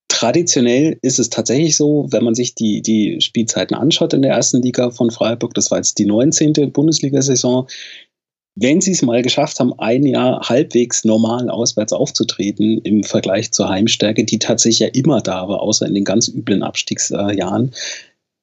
[0.09, 4.63] traditionell ist es tatsächlich so, wenn man sich die, die Spielzeiten anschaut in der ersten
[4.63, 6.73] Liga von Freiburg, das war jetzt die 19.
[6.73, 7.69] Bundesliga-Saison,
[8.55, 13.69] wenn sie es mal geschafft haben, ein Jahr halbwegs normal auswärts aufzutreten im Vergleich zur
[13.69, 17.73] Heimstärke, die tatsächlich ja immer da war, außer in den ganz üblen Abstiegsjahren,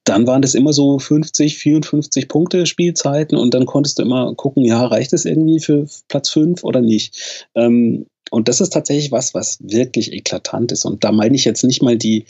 [0.04, 4.64] dann waren das immer so 50, 54 Punkte Spielzeiten und dann konntest du immer gucken,
[4.64, 7.46] ja, reicht es irgendwie für Platz 5 oder nicht?
[7.54, 10.84] Ähm, und das ist tatsächlich was, was wirklich eklatant ist.
[10.84, 12.24] Und da meine ich jetzt nicht mal die,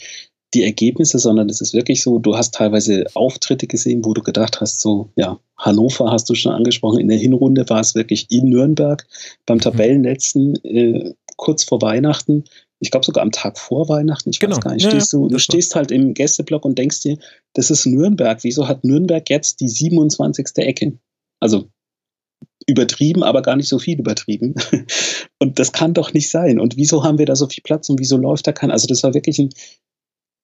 [0.53, 4.59] die Ergebnisse, sondern es ist wirklich so, du hast teilweise Auftritte gesehen, wo du gedacht
[4.59, 8.49] hast, so, ja, Hannover hast du schon angesprochen, in der Hinrunde war es wirklich in
[8.49, 9.07] Nürnberg
[9.45, 9.61] beim mhm.
[9.61, 12.43] Tabellenletzten äh, kurz vor Weihnachten,
[12.79, 14.55] ich glaube sogar am Tag vor Weihnachten, ich genau.
[14.55, 17.17] weiß gar nicht, stehst ja, du, du stehst halt im Gästeblock und denkst dir,
[17.53, 20.47] das ist Nürnberg, wieso hat Nürnberg jetzt die 27.
[20.57, 20.97] Ecke?
[21.39, 21.69] Also
[22.67, 24.55] übertrieben, aber gar nicht so viel übertrieben.
[25.39, 26.59] Und das kann doch nicht sein.
[26.59, 28.69] Und wieso haben wir da so viel Platz und wieso läuft da kein?
[28.69, 29.49] Also das war wirklich ein,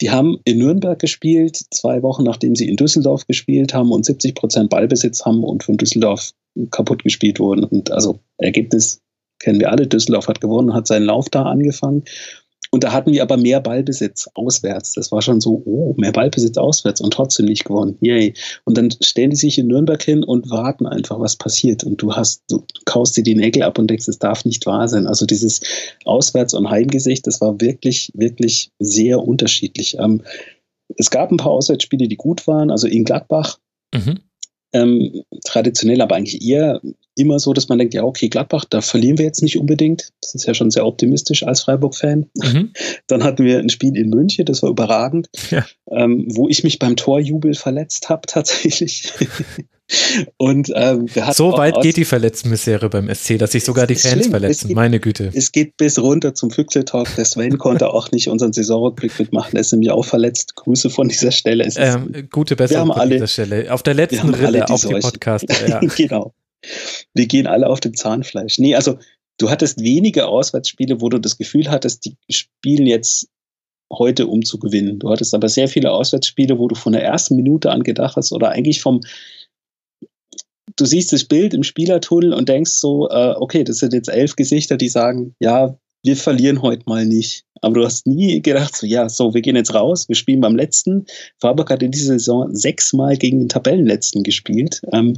[0.02, 4.36] die haben in Nürnberg gespielt, zwei Wochen nachdem sie in Düsseldorf gespielt haben und 70
[4.36, 6.32] Prozent Ballbesitz haben und von Düsseldorf
[6.72, 7.64] kaputt gespielt wurden.
[7.64, 9.02] Und also Ergebnis
[9.40, 9.88] kennen wir alle.
[9.88, 12.04] Düsseldorf hat gewonnen, hat seinen Lauf da angefangen.
[12.70, 14.94] Und da hatten wir aber mehr Ballbesitz auswärts.
[14.94, 17.98] Das war schon so, oh, mehr Ballbesitz auswärts und trotzdem nicht gewonnen.
[18.02, 18.34] Yay.
[18.66, 21.86] Und dann stellen die sich in Nürnberg hin und warten einfach, was passiert.
[21.86, 24.88] Und du hast, du kaust dir die Nägel ab und denkst, es darf nicht wahr
[24.90, 25.08] sein.
[25.08, 25.62] Also dieses
[26.04, 29.98] Auswärts- und Heimgesicht, das war wirklich, wirklich sehr unterschiedlich.
[30.00, 30.24] Ähm,
[30.98, 32.70] es gab ein paar Auswärtsspiele, die gut waren.
[32.70, 33.60] Also in Gladbach
[33.94, 34.20] mhm
[34.74, 36.82] ähm, traditionell aber eigentlich eher
[37.18, 40.10] immer so, dass man denkt, ja, okay, Gladbach, da verlieren wir jetzt nicht unbedingt.
[40.22, 42.28] Das ist ja schon sehr optimistisch als Freiburg-Fan.
[42.36, 42.74] Mhm.
[43.08, 45.66] Dann hatten wir ein Spiel in München, das war überragend, ja.
[45.92, 49.12] ähm, wo ich mich beim Torjubel verletzt habe tatsächlich.
[50.36, 54.32] Und ähm, so weit geht die Verletztenmisere beim SC, dass sich sogar die Fans schlimm.
[54.32, 54.68] verletzen.
[54.68, 55.32] Geht, Meine Güte.
[55.34, 57.16] Es geht bis runter zum Füchseltalk.
[57.16, 59.56] Der Sven konnte auch nicht unseren Saisonrückblick mitmachen.
[59.56, 60.56] Er ist nämlich auch verletzt.
[60.56, 61.66] Grüße von dieser Stelle.
[61.66, 63.74] Ist, ähm, gute Besserung alle, dieser Stelle.
[63.74, 65.46] Auf der letzten Rille auf dem Podcast.
[65.68, 65.80] Ja.
[65.80, 66.34] genau.
[67.14, 68.60] Wir gehen alle auf dem Zahnfleisch.
[68.60, 68.98] Nee, also
[69.38, 73.30] du hattest wenige Auswärtsspiele, wo du das Gefühl hattest, die spielen jetzt
[73.92, 75.00] heute um zu gewinnen.
[75.00, 78.32] Du hattest aber sehr viele Auswärtsspiele, wo du von der ersten Minute an gedacht hast
[78.32, 79.02] oder eigentlich vom
[80.76, 84.36] du siehst das Bild im Spielertunnel und denkst so, äh, okay, das sind jetzt elf
[84.36, 87.44] Gesichter, die sagen, ja, wir verlieren heute mal nicht.
[87.62, 90.56] Aber du hast nie gedacht, so, ja, so, wir gehen jetzt raus, wir spielen beim
[90.56, 91.06] letzten.
[91.40, 94.82] Freiburg hat in dieser Saison sechsmal gegen den Tabellenletzten gespielt.
[94.94, 95.18] Ähm,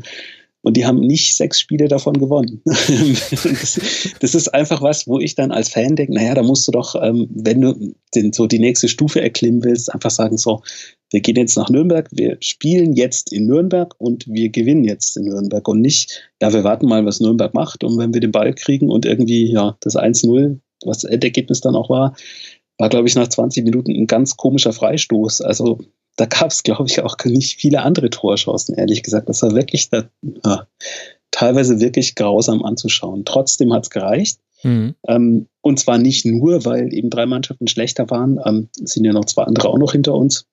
[0.62, 2.62] und die haben nicht sechs Spiele davon gewonnen.
[2.66, 3.80] das,
[4.20, 6.96] das, ist einfach was, wo ich dann als Fan denke, naja, da musst du doch,
[7.02, 10.62] ähm, wenn du den, so die nächste Stufe erklimmen willst, einfach sagen, so,
[11.12, 15.26] wir gehen jetzt nach Nürnberg, wir spielen jetzt in Nürnberg und wir gewinnen jetzt in
[15.26, 18.54] Nürnberg und nicht, ja, wir warten mal, was Nürnberg macht und wenn wir den Ball
[18.54, 22.16] kriegen und irgendwie, ja, das 1-0, was das Endergebnis dann auch war,
[22.78, 25.42] war, glaube ich, nach 20 Minuten ein ganz komischer Freistoß.
[25.42, 25.80] Also
[26.20, 29.30] da gab es, glaube ich, auch nicht viele andere Torchancen, ehrlich gesagt.
[29.30, 30.10] Das war wirklich da,
[30.46, 30.68] ja,
[31.32, 33.24] teilweise wirklich grausam anzuschauen.
[33.26, 34.40] Trotzdem hat es gereicht.
[34.64, 34.96] Mhm.
[35.08, 39.26] Ähm, und zwar nicht nur, weil eben drei Mannschaften schlechter waren, ähm, sind ja noch
[39.26, 40.46] zwei andere auch noch hinter uns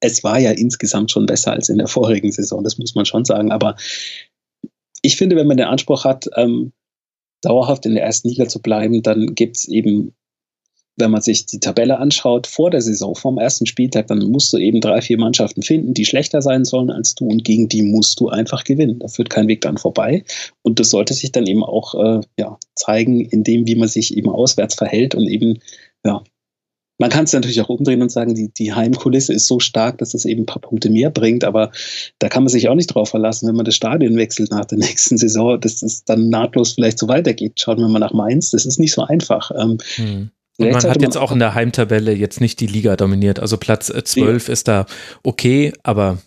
[0.00, 3.24] es war ja insgesamt schon besser als in der vorigen Saison, das muss man schon
[3.24, 3.50] sagen.
[3.50, 3.76] Aber
[5.02, 6.72] ich finde, wenn man den Anspruch hat, ähm,
[7.42, 10.14] dauerhaft in der ersten Liga zu bleiben, dann gibt es eben,
[10.96, 14.58] wenn man sich die Tabelle anschaut, vor der Saison, vom ersten Spieltag, dann musst du
[14.58, 18.18] eben drei, vier Mannschaften finden, die schlechter sein sollen als du und gegen die musst
[18.20, 18.98] du einfach gewinnen.
[18.98, 20.24] Da führt kein Weg dann vorbei.
[20.62, 24.16] Und das sollte sich dann eben auch äh, ja, zeigen, in dem, wie man sich
[24.16, 25.58] eben auswärts verhält und eben
[26.04, 26.22] ja,
[26.98, 30.14] man kann es natürlich auch umdrehen und sagen, die, die Heimkulisse ist so stark, dass
[30.14, 31.70] es eben ein paar Punkte mehr bringt, aber
[32.18, 34.78] da kann man sich auch nicht drauf verlassen, wenn man das Stadion wechselt nach der
[34.78, 37.60] nächsten Saison, dass es dann nahtlos vielleicht so weitergeht.
[37.60, 39.50] Schauen wir mal nach Mainz, das ist nicht so einfach.
[39.50, 40.30] Ähm, hm.
[40.58, 43.40] Und man hat jetzt auch in der Heimtabelle jetzt nicht die Liga dominiert.
[43.40, 44.52] Also Platz 12 ja.
[44.52, 44.86] ist da
[45.22, 46.18] okay, aber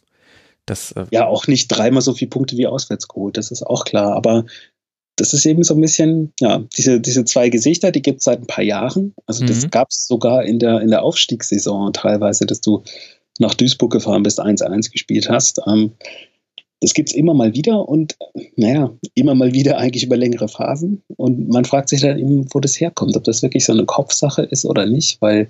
[0.66, 0.92] das.
[0.92, 4.16] Äh ja, auch nicht dreimal so viele Punkte wie auswärts geholt, das ist auch klar.
[4.16, 4.46] Aber
[5.16, 8.40] das ist eben so ein bisschen, ja, diese, diese zwei Gesichter, die gibt es seit
[8.40, 9.14] ein paar Jahren.
[9.26, 9.72] Also das mhm.
[9.72, 12.84] gab es sogar in der, in der Aufstiegssaison teilweise, dass du
[13.40, 15.62] nach Duisburg gefahren bist, 1-1 gespielt hast.
[15.68, 15.94] Ähm,
[16.82, 18.16] das gibt es immer mal wieder und
[18.56, 21.04] naja, immer mal wieder eigentlich über längere Phasen.
[21.18, 24.44] Und man fragt sich dann eben, wo das herkommt, ob das wirklich so eine Kopfsache
[24.44, 25.50] ist oder nicht, weil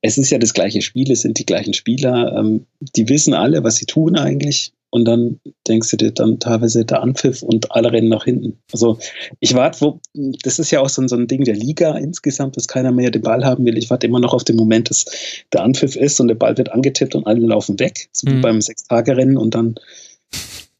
[0.00, 3.62] es ist ja das gleiche Spiel, es sind die gleichen Spieler, ähm, die wissen alle,
[3.64, 4.72] was sie tun eigentlich.
[4.90, 8.58] Und dann denkst du dir dann teilweise der Anpfiff und alle rennen nach hinten.
[8.72, 8.98] Also
[9.38, 10.00] ich warte, wo,
[10.42, 13.20] das ist ja auch so, so ein Ding der Liga insgesamt, dass keiner mehr den
[13.20, 13.76] Ball haben will.
[13.76, 15.04] Ich warte immer noch auf den Moment, dass
[15.52, 18.36] der Anpfiff ist und der Ball wird angetippt und alle laufen weg, so mhm.
[18.36, 19.74] wie beim Sechstagerennen und dann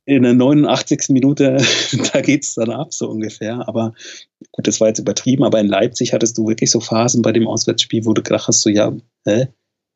[0.08, 1.10] in der 89.
[1.10, 1.58] Minute,
[2.12, 3.68] da geht es dann ab, so ungefähr.
[3.68, 3.92] Aber
[4.52, 7.46] gut, das war jetzt übertrieben, aber in Leipzig hattest du wirklich so Phasen bei dem
[7.46, 8.96] Auswärtsspiel, wo du gedacht hast, so, ja,
[9.26, 9.48] hä?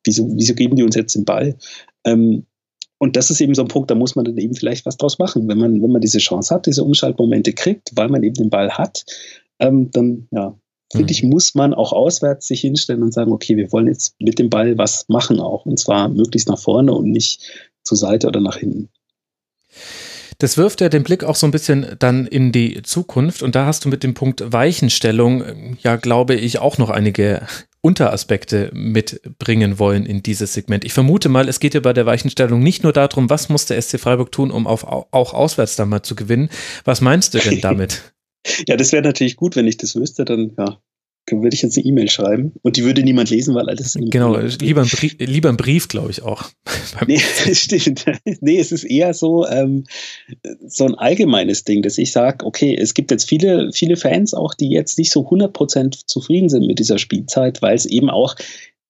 [0.05, 1.57] Wieso, wieso geben die uns jetzt den Ball?
[2.03, 2.45] Ähm,
[2.99, 5.17] und das ist eben so ein Punkt, da muss man dann eben vielleicht was draus
[5.17, 5.47] machen.
[5.47, 8.69] Wenn man, wenn man diese Chance hat, diese Umschaltmomente kriegt, weil man eben den Ball
[8.69, 9.05] hat,
[9.59, 10.55] ähm, dann, ja,
[10.91, 11.29] finde ich, mhm.
[11.29, 14.77] muss man auch auswärts sich hinstellen und sagen, okay, wir wollen jetzt mit dem Ball
[14.77, 15.65] was machen auch.
[15.65, 17.41] Und zwar möglichst nach vorne und nicht
[17.83, 18.89] zur Seite oder nach hinten.
[20.39, 23.65] Das wirft ja den Blick auch so ein bisschen dann in die Zukunft und da
[23.65, 27.47] hast du mit dem Punkt Weichenstellung ja, glaube ich, auch noch einige
[27.81, 30.85] Unteraspekte mitbringen wollen in dieses Segment.
[30.85, 33.81] Ich vermute mal, es geht ja bei der Weichenstellung nicht nur darum, was muss der
[33.81, 36.49] SC Freiburg tun, um auf, auch auswärts dann mal zu gewinnen.
[36.85, 38.13] Was meinst du denn damit?
[38.67, 40.77] ja, das wäre natürlich gut, wenn ich das wüsste, dann ja,
[41.31, 43.97] würde ich jetzt eine E-Mail schreiben und die würde niemand lesen, weil alles.
[43.99, 46.49] Genau, lieber ein Brief, lieber ein Brief glaube ich auch.
[47.07, 47.19] nee,
[47.53, 48.05] stimmt.
[48.41, 49.85] Nee, es ist eher so, ähm,
[50.67, 54.53] so ein allgemeines Ding, dass ich sage, okay, es gibt jetzt viele, viele Fans auch,
[54.53, 58.35] die jetzt nicht so 100% zufrieden sind mit dieser Spielzeit, weil es eben auch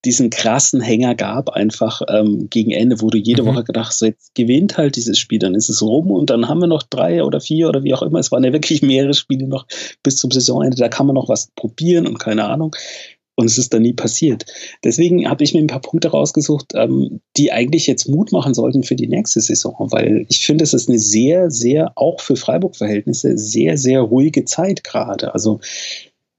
[0.06, 3.47] diesen krassen Hänger gab, einfach ähm, gegen Ende, wo du jede mhm.
[3.47, 6.49] Woche gedacht hast, so jetzt gewinnt halt dieses Spiel, dann ist es rum und dann
[6.49, 8.20] haben wir noch drei oder vier oder wie auch immer.
[8.20, 9.66] Es waren ja wirklich mehrere Spiele noch
[10.04, 12.76] bis zum Saisonende, da kann man noch was probieren und keine Ahnung.
[13.36, 14.45] Und es ist dann nie passiert.
[14.84, 18.84] Deswegen habe ich mir ein paar Punkte rausgesucht, ähm, die eigentlich jetzt Mut machen sollten
[18.84, 23.36] für die nächste Saison, weil ich finde, es ist eine sehr, sehr, auch für Freiburg-Verhältnisse,
[23.38, 25.34] sehr, sehr ruhige Zeit gerade.
[25.34, 25.62] Also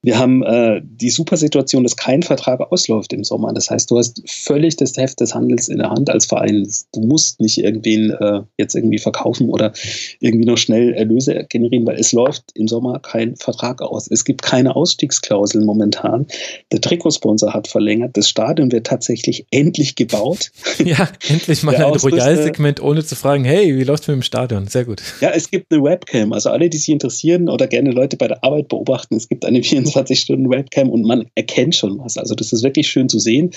[0.04, 3.54] wir haben äh, die super Situation, dass kein Vertrag ausläuft im Sommer.
[3.54, 6.68] Das heißt, du hast völlig das Heft des Handels in der Hand als Verein.
[6.92, 9.72] Du musst nicht irgendwen äh, jetzt irgendwie verkaufen oder
[10.20, 14.06] irgendwie noch schnell Erlöse generieren, weil es läuft im Sommer kein Vertrag aus.
[14.10, 16.26] Es gibt keine Ausstiegsklauseln momentan.
[16.70, 18.14] Der Trikotsponsor hat verlängert.
[18.14, 20.50] Das Stadion wird tatsächlich endlich gebaut.
[20.84, 24.66] Ja, endlich mal ein Royal-Segment, ohne zu fragen, hey, wie läuft es mit dem Stadion?
[24.66, 25.00] Sehr gut.
[25.20, 26.32] Ja, es gibt eine Webcam.
[26.32, 29.62] Also alle, die sich interessieren oder gerne Leute bei der Arbeit beobachten, es gibt eine
[29.62, 32.18] 24 24 Stunden Webcam und man erkennt schon was.
[32.18, 33.50] Also das ist wirklich schön zu sehen.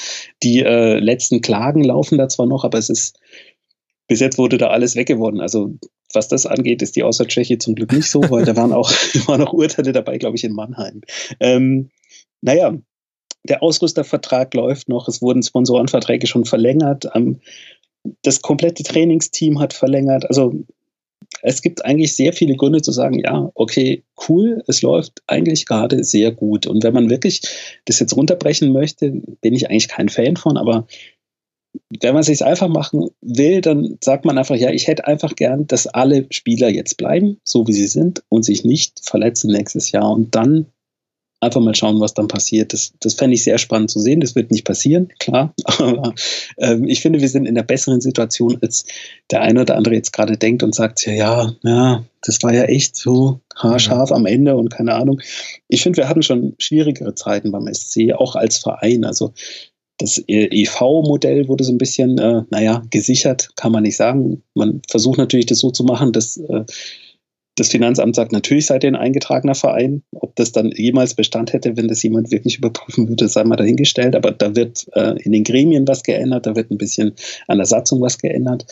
[0.44, 3.20] Die äh, letzten Klagen laufen da zwar noch, aber es ist
[4.08, 5.42] bis jetzt wurde da alles weggewonnen.
[5.42, 5.76] Also
[6.14, 8.90] was das angeht, ist die Außertscheche zum Glück nicht so, weil da waren auch,
[9.28, 11.02] waren auch Urteile dabei, glaube ich, in Mannheim.
[11.42, 11.90] Ähm,
[12.42, 12.78] naja,
[13.44, 17.42] der Ausrüstervertrag läuft noch, es wurden Sponsorenverträge schon verlängert, ähm,
[18.22, 20.30] das komplette Trainingsteam hat verlängert.
[20.30, 20.54] Also
[21.42, 26.04] es gibt eigentlich sehr viele Gründe zu sagen, ja, okay, cool, es läuft eigentlich gerade
[26.04, 26.68] sehr gut.
[26.68, 27.42] Und wenn man wirklich
[27.86, 29.12] das jetzt runterbrechen möchte,
[29.42, 30.88] bin ich eigentlich kein Fan von, aber
[32.02, 35.36] wenn man es sich einfach machen will, dann sagt man einfach, ja, ich hätte einfach
[35.36, 39.92] gern, dass alle Spieler jetzt bleiben, so wie sie sind und sich nicht verletzen nächstes
[39.92, 40.12] Jahr.
[40.12, 40.68] Und dann
[41.40, 42.74] einfach mal schauen, was dann passiert.
[42.74, 44.22] Das, das fände ich sehr spannend zu sehen.
[44.22, 45.54] Das wird nicht passieren, klar.
[45.66, 46.14] Aber
[46.58, 48.86] ähm, ich finde, wir sind in einer besseren Situation, als
[49.32, 52.64] der eine oder andere jetzt gerade denkt und sagt, ja, ja, ja, das war ja
[52.64, 55.22] echt so haarscharf am Ende und keine Ahnung.
[55.68, 59.06] Ich finde, wir hatten schon schwierigere Zeiten beim SC, auch als Verein.
[59.06, 59.34] Also
[60.00, 64.44] das EV-Modell wurde so ein bisschen, äh, naja, gesichert, kann man nicht sagen.
[64.54, 66.66] Man versucht natürlich, das so zu machen, dass äh,
[67.58, 70.04] das Finanzamt sagt, natürlich seid ihr ein eingetragener Verein.
[70.14, 74.16] Ob das dann jemals Bestand hätte, wenn das jemand wirklich überprüfen würde, sei mal dahingestellt.
[74.16, 77.14] Aber da wird äh, in den Gremien was geändert, da wird ein bisschen
[77.48, 78.66] an der Satzung was geändert.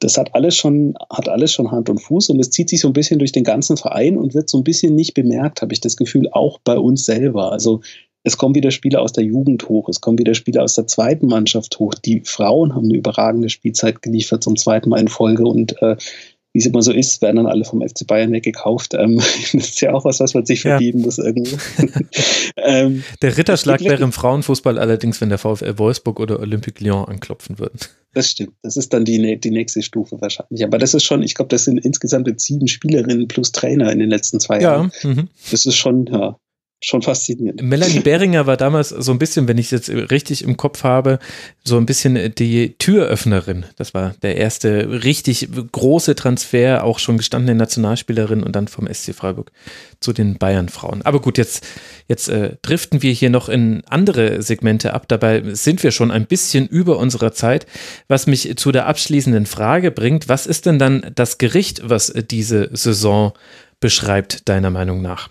[0.00, 2.88] Das hat alles schon, hat alles schon Hand und Fuß und es zieht sich so
[2.88, 5.80] ein bisschen durch den ganzen Verein und wird so ein bisschen nicht bemerkt, habe ich
[5.80, 7.52] das Gefühl, auch bei uns selber.
[7.52, 7.80] Also
[8.24, 11.28] es kommen wieder Spieler aus der Jugend hoch, es kommen wieder Spieler aus der zweiten
[11.28, 11.94] Mannschaft hoch.
[11.94, 15.96] Die Frauen haben eine überragende Spielzeit geliefert zum zweiten Mal in Folge und äh,
[16.54, 18.94] wie es immer so ist, werden dann alle vom FC Bayern weggekauft.
[18.94, 19.16] Ähm,
[19.52, 21.04] das ist ja auch was, was man sich verdienen ja.
[21.04, 21.56] muss irgendwo.
[22.56, 27.58] ähm, der Ritterschlag wäre im Frauenfußball allerdings, wenn der VfL Wolfsburg oder Olympique Lyon anklopfen
[27.58, 27.80] würden.
[28.12, 28.52] Das stimmt.
[28.62, 30.64] Das ist dann die, die nächste Stufe wahrscheinlich.
[30.64, 34.08] Aber das ist schon, ich glaube, das sind insgesamt sieben Spielerinnen plus Trainer in den
[34.08, 34.76] letzten zwei ja.
[34.76, 34.92] Jahren.
[35.02, 35.28] Mhm.
[35.50, 36.38] Das ist schon, ja,
[36.84, 37.62] schon faszinierend.
[37.62, 41.18] Melanie Behringer war damals so ein bisschen, wenn ich es jetzt richtig im Kopf habe,
[41.64, 43.64] so ein bisschen die Türöffnerin.
[43.76, 49.14] Das war der erste richtig große Transfer, auch schon gestandene Nationalspielerin und dann vom SC
[49.14, 49.50] Freiburg
[50.00, 51.02] zu den Bayern-Frauen.
[51.02, 51.66] Aber gut, jetzt,
[52.08, 55.06] jetzt äh, driften wir hier noch in andere Segmente ab.
[55.08, 57.66] Dabei sind wir schon ein bisschen über unserer Zeit,
[58.08, 60.28] was mich zu der abschließenden Frage bringt.
[60.28, 63.32] Was ist denn dann das Gericht, was diese Saison
[63.80, 65.30] beschreibt, deiner Meinung nach?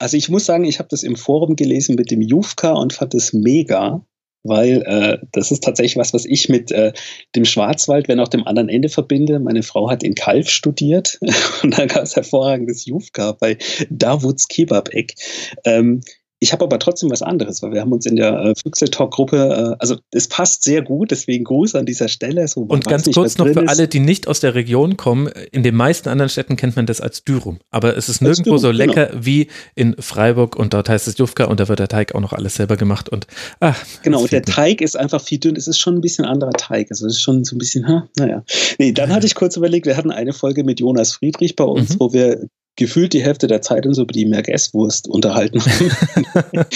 [0.00, 3.14] Also ich muss sagen, ich habe das im Forum gelesen mit dem Jufka und fand
[3.14, 4.02] es mega,
[4.42, 6.94] weil äh, das ist tatsächlich was, was ich mit äh,
[7.36, 9.38] dem Schwarzwald, wenn auch dem anderen Ende verbinde.
[9.40, 11.20] Meine Frau hat in Kalf studiert
[11.62, 13.58] und da gab es hervorragendes Jufka bei
[13.90, 15.16] Davuds Kebab-Eck.
[15.64, 16.00] Ähm,
[16.42, 19.76] ich habe aber trotzdem was anderes, weil wir haben uns in der äh, Füchse-Talk-Gruppe, äh,
[19.78, 22.48] also es passt sehr gut, deswegen Gruß an dieser Stelle.
[22.48, 25.62] So, und ganz nicht, kurz noch für alle, die nicht aus der Region kommen, in
[25.62, 27.58] den meisten anderen Städten kennt man das als Dürum.
[27.70, 29.24] Aber es ist nirgendwo Dürum, so lecker genau.
[29.24, 32.32] wie in Freiburg und dort heißt es Jufka und da wird der Teig auch noch
[32.32, 33.26] alles selber gemacht und
[33.60, 36.52] ach, Genau, und der Teig ist einfach viel dünn, es ist schon ein bisschen anderer
[36.52, 38.42] Teig, also es ist schon so ein bisschen, ha, naja.
[38.78, 41.94] Nee, dann hatte ich kurz überlegt, wir hatten eine Folge mit Jonas Friedrich bei uns,
[41.94, 42.00] mhm.
[42.00, 46.66] wo wir gefühlt die Hälfte der Zeit uns über die Merguez-Wurst unterhalten haben.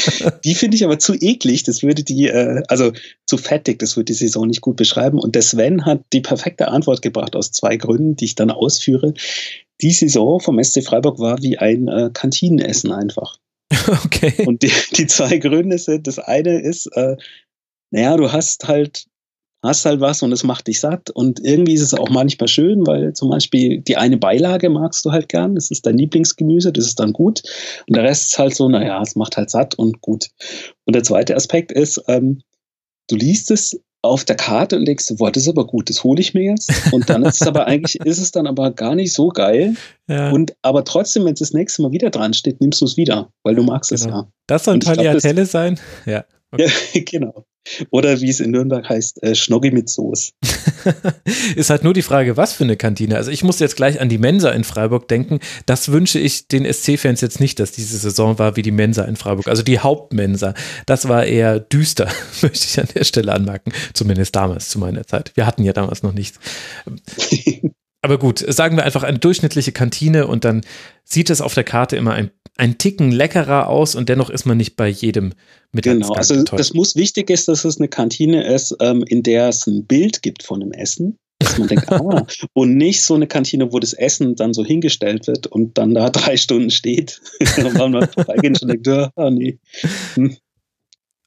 [0.44, 2.92] die finde ich aber zu eklig, das würde die, äh, also
[3.26, 5.18] zu fettig, das würde die Saison nicht gut beschreiben.
[5.18, 9.14] Und der Sven hat die perfekte Antwort gebracht aus zwei Gründen, die ich dann ausführe.
[9.80, 13.38] Die Saison vom SC Freiburg war wie ein äh, Kantinenessen einfach.
[14.04, 14.44] Okay.
[14.46, 17.16] Und die, die zwei Gründe sind, das eine ist, äh,
[17.90, 19.06] naja, du hast halt
[19.64, 21.10] hast halt was und es macht dich satt.
[21.10, 25.12] Und irgendwie ist es auch manchmal schön, weil zum Beispiel die eine Beilage magst du
[25.12, 27.42] halt gern, das ist dein Lieblingsgemüse, das ist dann gut.
[27.88, 30.28] Und der Rest ist halt so, naja, es macht halt satt und gut.
[30.84, 32.42] Und der zweite Aspekt ist, ähm,
[33.08, 36.20] du liest es auf der Karte und denkst, boah, das ist aber gut, das hole
[36.20, 36.70] ich mir jetzt.
[36.92, 39.76] Und dann ist es aber eigentlich, ist es dann aber gar nicht so geil.
[40.08, 40.30] Ja.
[40.30, 43.30] Und aber trotzdem, wenn es das nächste Mal wieder dran steht, nimmst du es wieder,
[43.42, 44.02] weil du magst genau.
[44.02, 44.28] es ja.
[44.46, 45.80] Das soll ein Tagliatelle sein?
[46.04, 46.24] Ja.
[46.52, 46.66] Okay.
[46.66, 47.00] ja.
[47.10, 47.44] Genau.
[47.90, 50.32] Oder wie es in Nürnberg heißt, äh, Schnoggi mit Soße.
[51.56, 53.16] ist halt nur die Frage, was für eine Kantine.
[53.16, 55.40] Also ich muss jetzt gleich an die Mensa in Freiburg denken.
[55.66, 59.16] Das wünsche ich den SC-Fans jetzt nicht, dass diese Saison war wie die Mensa in
[59.16, 59.48] Freiburg.
[59.48, 60.54] Also die Hauptmensa.
[60.86, 62.08] Das war eher düster,
[62.42, 63.72] möchte ich an der Stelle anmerken.
[63.94, 65.32] Zumindest damals, zu meiner Zeit.
[65.34, 66.38] Wir hatten ja damals noch nichts.
[68.04, 70.60] Aber gut, sagen wir einfach eine durchschnittliche Kantine und dann
[71.04, 74.58] sieht es auf der Karte immer ein, ein Ticken leckerer aus und dennoch ist man
[74.58, 75.32] nicht bei jedem
[75.72, 79.48] mit Genau, also das muss wichtig ist, dass es eine Kantine ist, ähm, in der
[79.48, 81.16] es ein Bild gibt von dem Essen.
[81.38, 85.26] Dass man denkt, ah, und nicht so eine Kantine, wo das Essen dann so hingestellt
[85.26, 87.22] wird und dann da drei Stunden steht.
[87.56, 89.58] und man vorbeigehen und denkt, ah, nee.
[90.16, 90.36] Hm.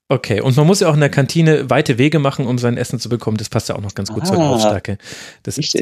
[0.09, 2.99] Okay, und man muss ja auch in der Kantine weite Wege machen, um sein Essen
[2.99, 3.37] zu bekommen.
[3.37, 4.99] Das passt ja auch noch ganz gut ah, zur Lautstärke.
[5.41, 5.73] Das ist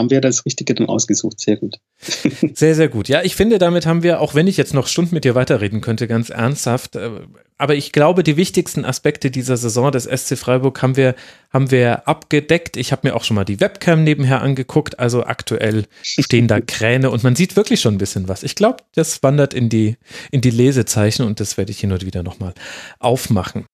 [0.00, 1.40] haben wir das Richtige dann ausgesucht.
[1.40, 1.76] Sehr gut.
[2.54, 3.08] Sehr, sehr gut.
[3.08, 5.82] Ja, ich finde, damit haben wir, auch wenn ich jetzt noch Stunden mit dir weiterreden
[5.82, 7.10] könnte, ganz ernsthaft, äh,
[7.58, 11.14] aber ich glaube, die wichtigsten Aspekte dieser Saison des SC Freiburg haben wir,
[11.52, 12.78] haben wir abgedeckt.
[12.78, 14.98] Ich habe mir auch schon mal die Webcam nebenher angeguckt.
[14.98, 18.42] Also aktuell stehen da Kräne und man sieht wirklich schon ein bisschen was.
[18.42, 19.98] Ich glaube, das wandert in die,
[20.30, 22.54] in die Lesezeichen und das werde ich hier nur wieder nochmal
[22.98, 23.66] aufmachen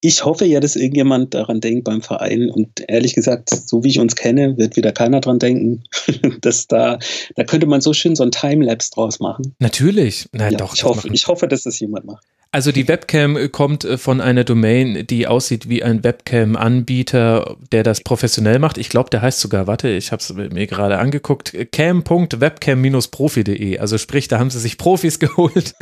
[0.00, 2.50] ich hoffe ja, dass irgendjemand daran denkt beim Verein.
[2.50, 5.84] Und ehrlich gesagt, so wie ich uns kenne, wird wieder keiner dran denken.
[6.42, 6.98] dass da,
[7.34, 9.54] da könnte man so schön so ein Timelapse draus machen.
[9.58, 10.28] Natürlich.
[10.32, 10.74] Na ja, doch.
[10.74, 12.24] Ich hoffe, ich hoffe, dass das jemand macht.
[12.52, 18.00] Also die Webcam kommt äh, von einer Domain, die aussieht wie ein Webcam-Anbieter, der das
[18.00, 18.78] professionell macht.
[18.78, 23.78] Ich glaube, der heißt sogar, warte, ich habe es mir gerade angeguckt, cam.webcam-profi.de.
[23.78, 25.74] Also sprich, da haben sie sich Profis geholt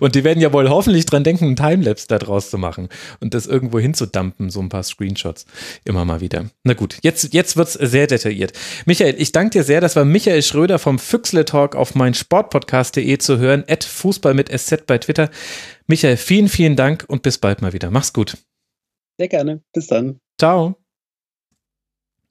[0.00, 2.88] und die werden ja wohl hoffentlich dran denken, einen Timelapse da draus zu machen
[3.20, 5.44] und das irgendwo hinzudumpen, so ein paar Screenshots
[5.84, 6.46] immer mal wieder.
[6.64, 8.52] Na gut, jetzt, jetzt wird's sehr detailliert.
[8.86, 9.80] Michael, ich danke dir sehr.
[9.80, 14.48] Das war Michael Schröder vom Füchsle Talk auf mein Sportpodcast.de zu hören, at Fußball mit
[14.48, 15.30] SZ bei Twitter.
[15.86, 17.90] Michael, vielen, vielen Dank und bis bald mal wieder.
[17.90, 18.36] Mach's gut.
[19.18, 19.62] Sehr gerne.
[19.72, 20.20] Bis dann.
[20.38, 20.76] Ciao.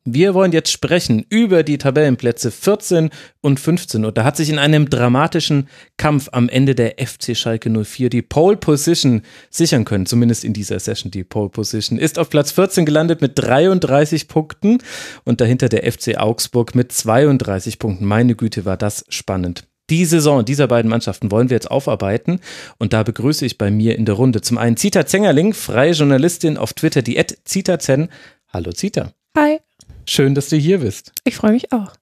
[0.04, 4.58] Wir wollen jetzt sprechen über die Tabellenplätze 14 und 15 und da hat sich in
[4.58, 9.22] einem dramatischen Kampf am Ende der FC Schalke 04 die Pole Position
[9.52, 13.34] sichern können, zumindest in dieser Session die Pole Position, ist auf Platz 14 gelandet mit
[13.36, 14.80] 33 Punkten
[15.24, 18.06] und dahinter der FC Augsburg mit 32 Punkten.
[18.06, 19.68] Meine Güte, war das spannend.
[19.90, 22.40] Die Saison dieser beiden Mannschaften wollen wir jetzt aufarbeiten
[22.78, 26.58] und da begrüße ich bei mir in der Runde zum einen Zita Zengerling, freie Journalistin
[26.58, 28.10] auf Twitter, die Ed Zita Zen.
[28.54, 29.14] Hallo Zita.
[29.38, 29.60] Hi.
[30.06, 31.12] Schön, dass du hier bist.
[31.24, 31.94] Ich freue mich auch.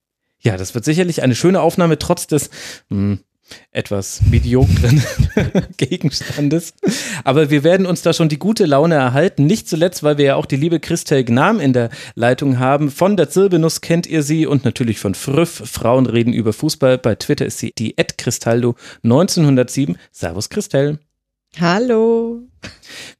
[0.42, 2.50] Ja, das wird sicherlich eine schöne Aufnahme, trotz des
[2.90, 3.20] mh, hm,
[3.72, 5.04] etwas mediokren
[5.78, 6.74] Gegenstandes.
[7.24, 9.45] Aber wir werden uns da schon die gute Laune erhalten.
[9.45, 12.91] Nicht zuletzt, weil wir ja auch die liebe Christel Gnam in der Leitung haben.
[12.91, 15.62] Von der Zirbenuss kennt ihr sie und natürlich von Früff.
[15.66, 16.97] Frauen reden über Fußball.
[16.97, 19.97] Bei Twitter ist sie die Ed Cristaldo 1907.
[20.12, 21.00] Servus Christel.
[21.58, 22.41] Hallo.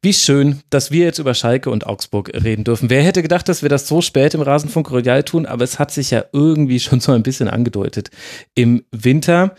[0.02, 2.88] Wie schön, dass wir jetzt über Schalke und Augsburg reden dürfen.
[2.88, 5.90] Wer hätte gedacht, dass wir das so spät im Rasenfunk Royal tun, aber es hat
[5.90, 8.10] sich ja irgendwie schon so ein bisschen angedeutet
[8.54, 9.54] im Winter.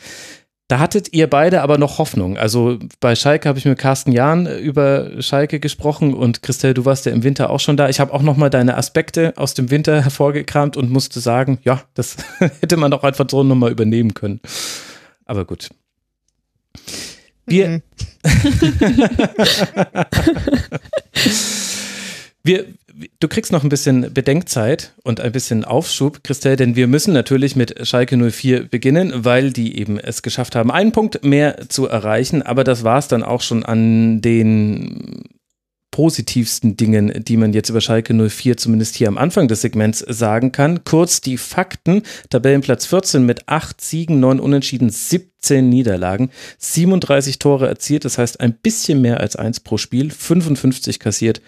[0.71, 2.37] Da hattet ihr beide aber noch Hoffnung.
[2.37, 7.05] Also bei Schalke habe ich mit Carsten Jahn über Schalke gesprochen und Christel, du warst
[7.05, 7.89] ja im Winter auch schon da.
[7.89, 11.81] Ich habe auch noch mal deine Aspekte aus dem Winter hervorgekramt und musste sagen, ja,
[11.93, 12.15] das
[12.61, 14.39] hätte man doch einfach so nochmal übernehmen können.
[15.25, 15.67] Aber gut.
[17.45, 17.81] Wir, mhm.
[22.43, 22.65] wir,
[23.19, 27.55] du kriegst noch ein bisschen Bedenkzeit und ein bisschen Aufschub, Christelle, denn wir müssen natürlich
[27.55, 32.41] mit Schalke 04 beginnen, weil die eben es geschafft haben, einen Punkt mehr zu erreichen.
[32.41, 35.23] Aber das war es dann auch schon an den
[35.91, 40.51] positivsten Dingen, die man jetzt über Schalke 04 zumindest hier am Anfang des Segments sagen
[40.51, 40.83] kann.
[40.85, 42.03] Kurz die Fakten.
[42.29, 48.53] Tabellenplatz 14 mit 8 Siegen, 9 Unentschieden, 17 Niederlagen, 37 Tore erzielt, das heißt ein
[48.53, 51.41] bisschen mehr als 1 pro Spiel, 55 kassiert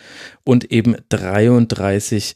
[0.44, 2.36] und eben 33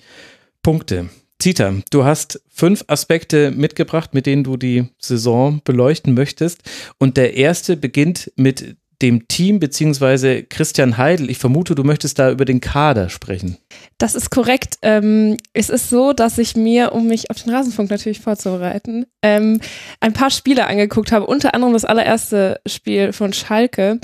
[0.64, 1.10] Punkte.
[1.39, 6.64] Zita, du hast fünf Aspekte mitgebracht, mit denen du die Saison beleuchten möchtest.
[6.97, 11.29] Und der erste beginnt mit dem Team beziehungsweise Christian Heidel.
[11.29, 13.57] Ich vermute, du möchtest da über den Kader sprechen.
[13.97, 14.77] Das ist korrekt.
[14.81, 19.61] Ähm, es ist so, dass ich mir, um mich auf den Rasenfunk natürlich vorzubereiten, ähm,
[19.99, 23.99] ein paar Spiele angeguckt habe, unter anderem das allererste Spiel von Schalke.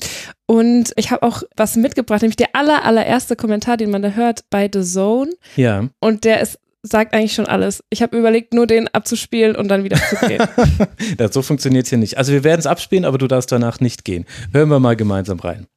[0.46, 4.44] Und ich habe auch was mitgebracht, nämlich der aller, allererste Kommentar, den man da hört
[4.50, 5.32] bei The Zone.
[5.56, 5.90] Ja.
[6.00, 7.84] Und der ist sagt eigentlich schon alles.
[7.90, 10.44] Ich habe überlegt, nur den abzuspielen und dann wieder zu gehen.
[11.18, 12.18] das, so funktioniert es hier nicht.
[12.18, 14.26] Also wir werden es abspielen, aber du darfst danach nicht gehen.
[14.52, 15.68] Hören wir mal gemeinsam rein.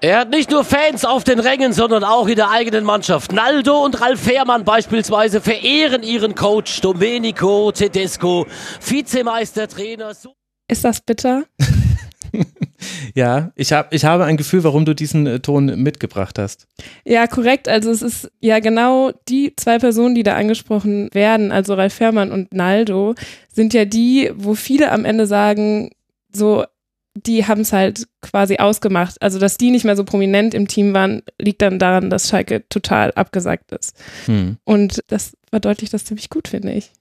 [0.00, 3.32] Er hat nicht nur Fans auf den Rängen, sondern auch in der eigenen Mannschaft.
[3.32, 8.46] Naldo und Ralf Fährmann beispielsweise verehren ihren Coach Domenico Tedesco,
[8.80, 10.12] Vizemeister, Trainer.
[10.68, 11.46] Ist das bitter?
[13.14, 16.66] Ja, ich, hab, ich habe ein Gefühl, warum du diesen äh, Ton mitgebracht hast.
[17.04, 17.68] Ja, korrekt.
[17.68, 22.30] Also es ist ja genau die zwei Personen, die da angesprochen werden, also Ralf Fährmann
[22.30, 23.14] und Naldo,
[23.52, 25.90] sind ja die, wo viele am Ende sagen,
[26.32, 26.64] so,
[27.26, 29.20] die haben es halt quasi ausgemacht.
[29.20, 32.68] Also, dass die nicht mehr so prominent im Team waren, liegt dann daran, dass Schalke
[32.68, 33.96] total abgesagt ist.
[34.26, 34.56] Hm.
[34.64, 36.92] Und das verdeutlicht das ziemlich gut, finde ich.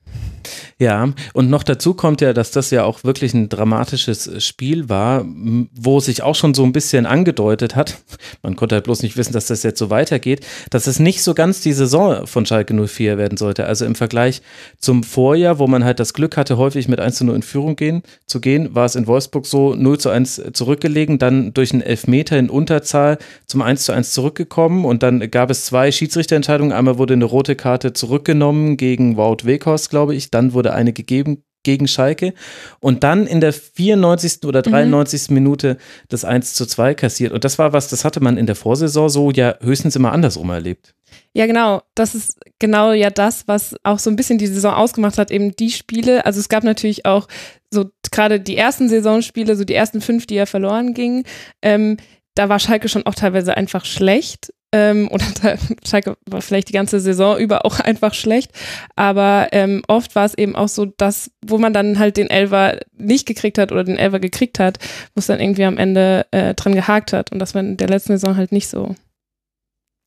[0.80, 5.26] Ja, und noch dazu kommt ja, dass das ja auch wirklich ein dramatisches Spiel war,
[5.74, 7.98] wo sich auch schon so ein bisschen angedeutet hat,
[8.44, 11.34] man konnte halt bloß nicht wissen, dass das jetzt so weitergeht, dass es nicht so
[11.34, 13.66] ganz die Saison von Schalke 04 werden sollte.
[13.66, 14.44] Also im Vergleich
[14.78, 17.76] zum Vorjahr, wo man halt das Glück hatte, häufig mit 1 zu 0 in Führung
[17.76, 21.82] gehen, zu gehen, war es in Wolfsburg so 0 zu 1 zurückgelegen, dann durch einen
[21.82, 26.72] Elfmeter in Unterzahl zum 1 zu 1 zurückgekommen und dann gab es zwei Schiedsrichterentscheidungen.
[26.72, 31.44] Einmal wurde eine rote Karte zurückgenommen gegen Wout Weghorst, glaube ich, dann wurde eine gegeben
[31.64, 32.34] gegen Schalke
[32.80, 34.46] und dann in der 94.
[34.46, 35.30] oder 93.
[35.30, 35.34] Mhm.
[35.34, 35.78] Minute
[36.08, 37.34] das 1 zu 2 kassiert.
[37.34, 40.50] Und das war was, das hatte man in der Vorsaison so ja höchstens immer andersrum
[40.50, 40.96] erlebt.
[41.34, 41.82] Ja, genau.
[41.94, 45.56] Das ist genau ja das, was auch so ein bisschen die Saison ausgemacht hat, eben
[45.58, 46.26] die Spiele.
[46.26, 47.28] Also es gab natürlich auch
[47.70, 51.24] so gerade die ersten Saisonspiele, so die ersten fünf, die ja verloren gingen.
[51.62, 51.98] Ähm,
[52.34, 54.54] da war Schalke schon auch teilweise einfach schlecht.
[54.74, 55.26] Ähm, oder
[55.86, 58.52] Schalke war vielleicht die ganze Saison über auch einfach schlecht.
[58.96, 62.80] Aber ähm, oft war es eben auch so, dass, wo man dann halt den Elver
[62.98, 64.80] nicht gekriegt hat oder den Elver gekriegt hat,
[65.16, 67.32] wo es dann irgendwie am Ende äh, dran gehakt hat.
[67.32, 68.96] Und das war in der letzten Saison halt nicht so.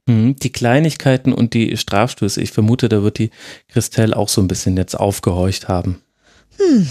[0.06, 3.30] Mhm, die Kleinigkeiten und die Strafstöße, ich vermute, da wird die
[3.68, 6.02] Christelle auch so ein bisschen jetzt aufgehorcht haben.
[6.58, 6.88] Hm.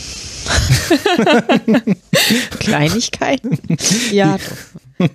[2.60, 3.60] Kleinigkeiten?
[4.12, 5.10] Ja, doch.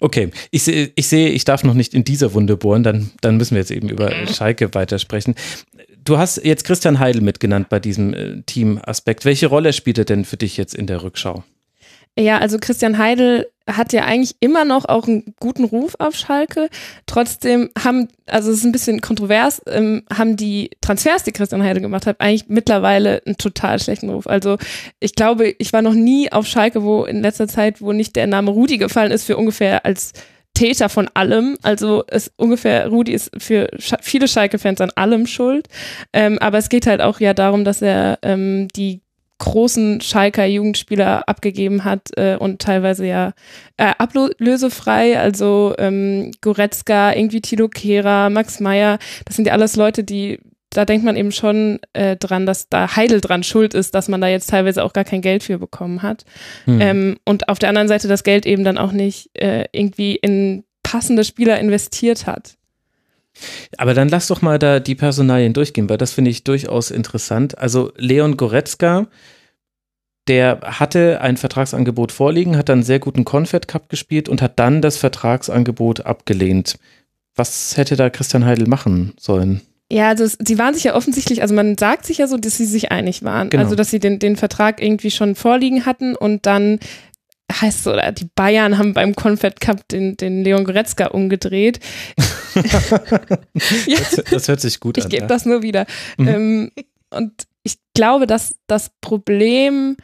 [0.00, 3.36] Okay, ich sehe, ich sehe, ich darf noch nicht in dieser Wunde bohren, dann, dann
[3.36, 5.34] müssen wir jetzt eben über Schalke weitersprechen.
[6.04, 9.24] Du hast jetzt Christian Heidel mitgenannt bei diesem äh, Teamaspekt.
[9.24, 11.42] Welche Rolle spielt er denn für dich jetzt in der Rückschau?
[12.18, 16.68] Ja, also Christian Heidel hat ja eigentlich immer noch auch einen guten Ruf auf Schalke.
[17.06, 21.82] Trotzdem haben, also es ist ein bisschen kontrovers, ähm, haben die Transfers, die Christian Heidel
[21.82, 24.26] gemacht hat, eigentlich mittlerweile einen total schlechten Ruf.
[24.26, 24.56] Also
[25.00, 28.28] ich glaube, ich war noch nie auf Schalke, wo in letzter Zeit, wo nicht der
[28.28, 30.12] Name Rudi gefallen ist, für ungefähr als
[30.54, 31.58] Täter von allem.
[31.62, 33.68] Also es ungefähr, Rudi ist für
[34.00, 35.68] viele Schalke-Fans an allem schuld.
[36.12, 39.02] Ähm, aber es geht halt auch ja darum, dass er ähm, die
[39.38, 43.32] großen Schalker Jugendspieler abgegeben hat äh, und teilweise ja
[43.76, 50.04] äh, ablösefrei, also ähm, Goretzka, irgendwie Tilo Kehrer, Max Meyer, das sind ja alles Leute,
[50.04, 50.38] die
[50.70, 54.20] da denkt man eben schon äh, dran, dass da Heidel dran schuld ist, dass man
[54.20, 56.24] da jetzt teilweise auch gar kein Geld für bekommen hat.
[56.64, 56.80] Hm.
[56.80, 60.64] Ähm, und auf der anderen Seite das Geld eben dann auch nicht äh, irgendwie in
[60.82, 62.56] passende Spieler investiert hat.
[63.76, 67.58] Aber dann lass doch mal da die Personalien durchgehen, weil das finde ich durchaus interessant.
[67.58, 69.06] Also Leon Goretzka,
[70.28, 74.82] der hatte ein Vertragsangebot vorliegen, hat dann sehr guten Confed Cup gespielt und hat dann
[74.82, 76.78] das Vertragsangebot abgelehnt.
[77.34, 79.60] Was hätte da Christian Heidel machen sollen?
[79.90, 82.64] Ja, also sie waren sich ja offensichtlich, also man sagt sich ja so, dass sie
[82.64, 83.50] sich einig waren.
[83.50, 83.62] Genau.
[83.62, 86.80] Also dass sie den, den Vertrag irgendwie schon vorliegen hatten und dann
[87.52, 91.80] heißt so, die Bayern haben beim Confed Cup den, den Leon Goretzka umgedreht.
[92.54, 95.10] das, das, hört sich gut ich an.
[95.10, 95.28] Ich gebe ja.
[95.28, 95.86] das nur wieder.
[96.16, 96.28] Mhm.
[96.28, 96.72] Ähm,
[97.10, 99.96] und ich glaube, dass das Problem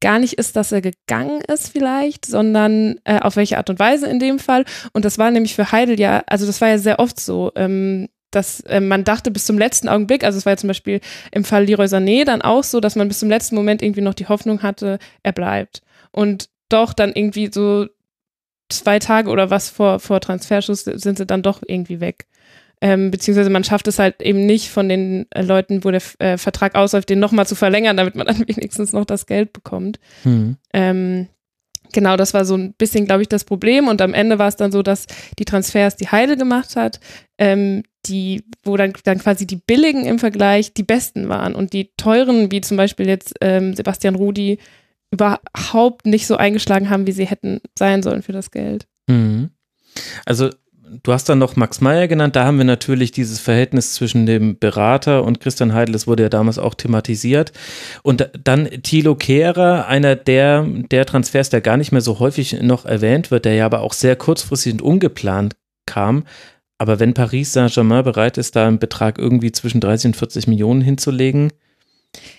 [0.00, 4.06] gar nicht ist, dass er gegangen ist vielleicht, sondern äh, auf welche Art und Weise
[4.06, 4.64] in dem Fall.
[4.92, 8.08] Und das war nämlich für Heidel ja, also das war ja sehr oft so, ähm,
[8.30, 11.00] dass äh, man dachte bis zum letzten Augenblick, also es war ja zum Beispiel
[11.32, 14.14] im Fall Leroy Sané dann auch so, dass man bis zum letzten Moment irgendwie noch
[14.14, 15.82] die Hoffnung hatte, er bleibt.
[16.12, 17.86] Und doch dann irgendwie so
[18.70, 22.26] zwei Tage oder was vor, vor Transferschuss sind sie dann doch irgendwie weg.
[22.82, 26.38] Ähm, beziehungsweise man schafft es halt eben nicht von den äh, Leuten, wo der äh,
[26.38, 30.00] Vertrag ausläuft, den nochmal zu verlängern, damit man dann wenigstens noch das Geld bekommt.
[30.24, 30.56] Mhm.
[30.72, 31.28] Ähm,
[31.92, 33.86] genau, das war so ein bisschen, glaube ich, das Problem.
[33.86, 35.06] Und am Ende war es dann so, dass
[35.38, 37.00] die Transfers, die Heide gemacht hat,
[37.36, 41.90] ähm, die, wo dann, dann quasi die billigen im Vergleich die besten waren und die
[41.98, 44.58] teuren, wie zum Beispiel jetzt ähm, Sebastian Rudi,
[45.10, 48.86] überhaupt nicht so eingeschlagen haben, wie sie hätten sein sollen für das Geld.
[49.08, 49.50] Mhm.
[50.24, 50.50] Also
[51.02, 54.58] du hast dann noch Max Meyer genannt, da haben wir natürlich dieses Verhältnis zwischen dem
[54.58, 57.52] Berater und Christian Heidel, das wurde ja damals auch thematisiert.
[58.02, 62.86] Und dann Thilo Kehrer, einer der, der Transfers, der gar nicht mehr so häufig noch
[62.86, 65.56] erwähnt wird, der ja aber auch sehr kurzfristig und ungeplant
[65.86, 66.24] kam.
[66.78, 70.80] Aber wenn Paris Saint-Germain bereit ist, da einen Betrag irgendwie zwischen 30 und 40 Millionen
[70.80, 71.52] hinzulegen.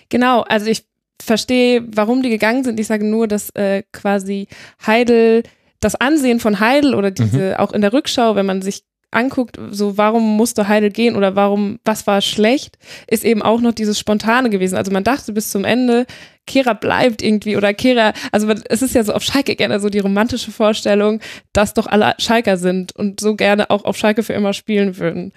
[0.08, 0.84] Genau, also ich
[1.20, 2.78] verstehe, warum die gegangen sind.
[2.80, 4.48] Ich sage nur, dass äh, quasi
[4.86, 5.42] Heidel,
[5.80, 7.54] das Ansehen von Heidel oder diese, mhm.
[7.56, 11.78] auch in der Rückschau, wenn man sich anguckt, so warum musste Heidel gehen oder warum,
[11.84, 14.76] was war schlecht, ist eben auch noch dieses Spontane gewesen.
[14.76, 16.06] Also man dachte bis zum Ende,
[16.46, 19.98] Kera bleibt irgendwie oder Kera, also es ist ja so auf Schalke gerne so die
[19.98, 21.20] romantische Vorstellung,
[21.52, 25.32] dass doch alle Schalker sind und so gerne auch auf Schalke für immer spielen würden.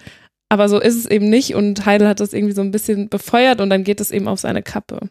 [0.48, 3.60] Aber so ist es eben nicht und Heidel hat das irgendwie so ein bisschen befeuert
[3.60, 5.10] und dann geht es eben auf seine Kappe.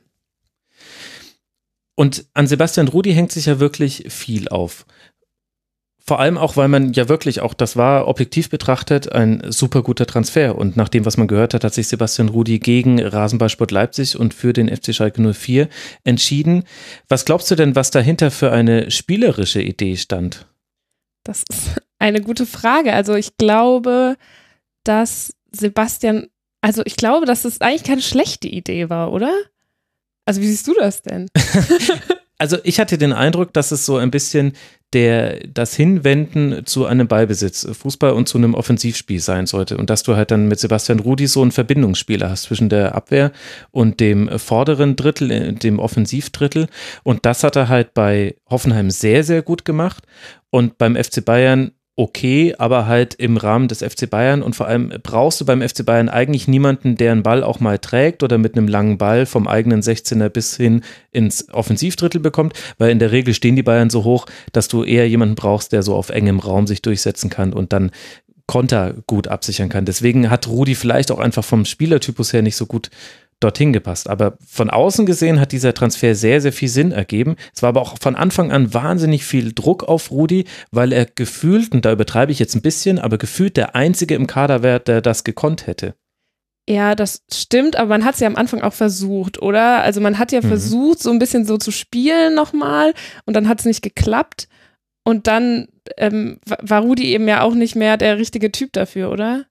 [1.95, 4.85] Und an Sebastian Rudi hängt sich ja wirklich viel auf.
[6.07, 10.05] Vor allem auch, weil man ja wirklich auch, das war objektiv betrachtet ein super guter
[10.05, 10.55] Transfer.
[10.55, 14.35] Und nach dem, was man gehört hat, hat sich Sebastian Rudi gegen Rasenballsport Leipzig und
[14.35, 15.67] für den FC Schalke 04
[16.03, 16.63] entschieden.
[17.09, 20.45] Was glaubst du denn, was dahinter für eine spielerische Idee stand?
[21.23, 22.93] Das ist eine gute Frage.
[22.93, 24.15] Also ich glaube,
[24.83, 26.27] dass Sebastian,
[26.61, 29.33] also ich glaube, dass es eigentlich keine schlechte Idee war, oder?
[30.25, 31.27] Also wie siehst du das denn?
[32.37, 34.53] also ich hatte den Eindruck, dass es so ein bisschen
[34.93, 39.77] der das Hinwenden zu einem Ballbesitz Fußball und zu einem Offensivspiel sein sollte.
[39.77, 43.31] Und dass du halt dann mit Sebastian Rudi so einen Verbindungsspieler hast zwischen der Abwehr
[43.71, 46.67] und dem vorderen Drittel, äh, dem Offensivdrittel.
[47.03, 50.05] Und das hat er halt bei Hoffenheim sehr sehr gut gemacht.
[50.49, 54.91] Und beim FC Bayern okay, aber halt im Rahmen des FC Bayern und vor allem
[55.01, 58.57] brauchst du beim FC Bayern eigentlich niemanden, der einen Ball auch mal trägt oder mit
[58.57, 60.81] einem langen Ball vom eigenen 16er bis hin
[61.11, 65.07] ins Offensivdrittel bekommt, weil in der Regel stehen die Bayern so hoch, dass du eher
[65.07, 67.91] jemanden brauchst, der so auf engem Raum sich durchsetzen kann und dann
[68.47, 69.85] Konter gut absichern kann.
[69.85, 72.91] Deswegen hat Rudi vielleicht auch einfach vom Spielertypus her nicht so gut
[73.39, 74.09] dorthin gepasst.
[74.09, 77.35] Aber von außen gesehen hat dieser Transfer sehr, sehr viel Sinn ergeben.
[77.53, 81.71] Es war aber auch von Anfang an wahnsinnig viel Druck auf Rudi, weil er gefühlt,
[81.71, 85.01] und da übertreibe ich jetzt ein bisschen, aber gefühlt der Einzige im Kader wäre, der
[85.01, 85.95] das gekonnt hätte.
[86.67, 89.83] Ja, das stimmt, aber man hat es ja am Anfang auch versucht, oder?
[89.83, 90.47] Also man hat ja mhm.
[90.47, 92.93] versucht, so ein bisschen so zu spielen nochmal
[93.25, 94.47] und dann hat es nicht geklappt.
[95.03, 95.67] Und dann
[95.97, 99.45] ähm, war Rudi eben ja auch nicht mehr der richtige Typ dafür, oder?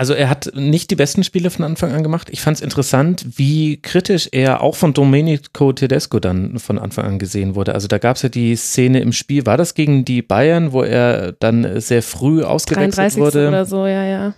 [0.00, 2.30] Also er hat nicht die besten Spiele von Anfang an gemacht.
[2.30, 7.18] Ich fand es interessant, wie kritisch er auch von Domenico Tedesco dann von Anfang an
[7.18, 7.74] gesehen wurde.
[7.74, 10.82] Also da gab es ja die Szene im Spiel, war das gegen die Bayern, wo
[10.82, 13.20] er dann sehr früh ausgewechselt 33.
[13.20, 13.48] wurde?
[13.48, 14.34] oder so, ja, ja.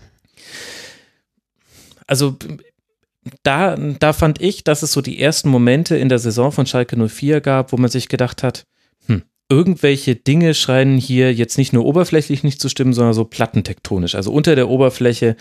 [2.08, 2.34] Also
[3.44, 6.96] da, da fand ich, dass es so die ersten Momente in der Saison von Schalke
[6.96, 8.66] 04 gab, wo man sich gedacht hat,
[9.52, 14.14] irgendwelche Dinge scheinen hier jetzt nicht nur oberflächlich nicht zu stimmen, sondern so plattentektonisch.
[14.14, 15.36] Also unter der Oberfläche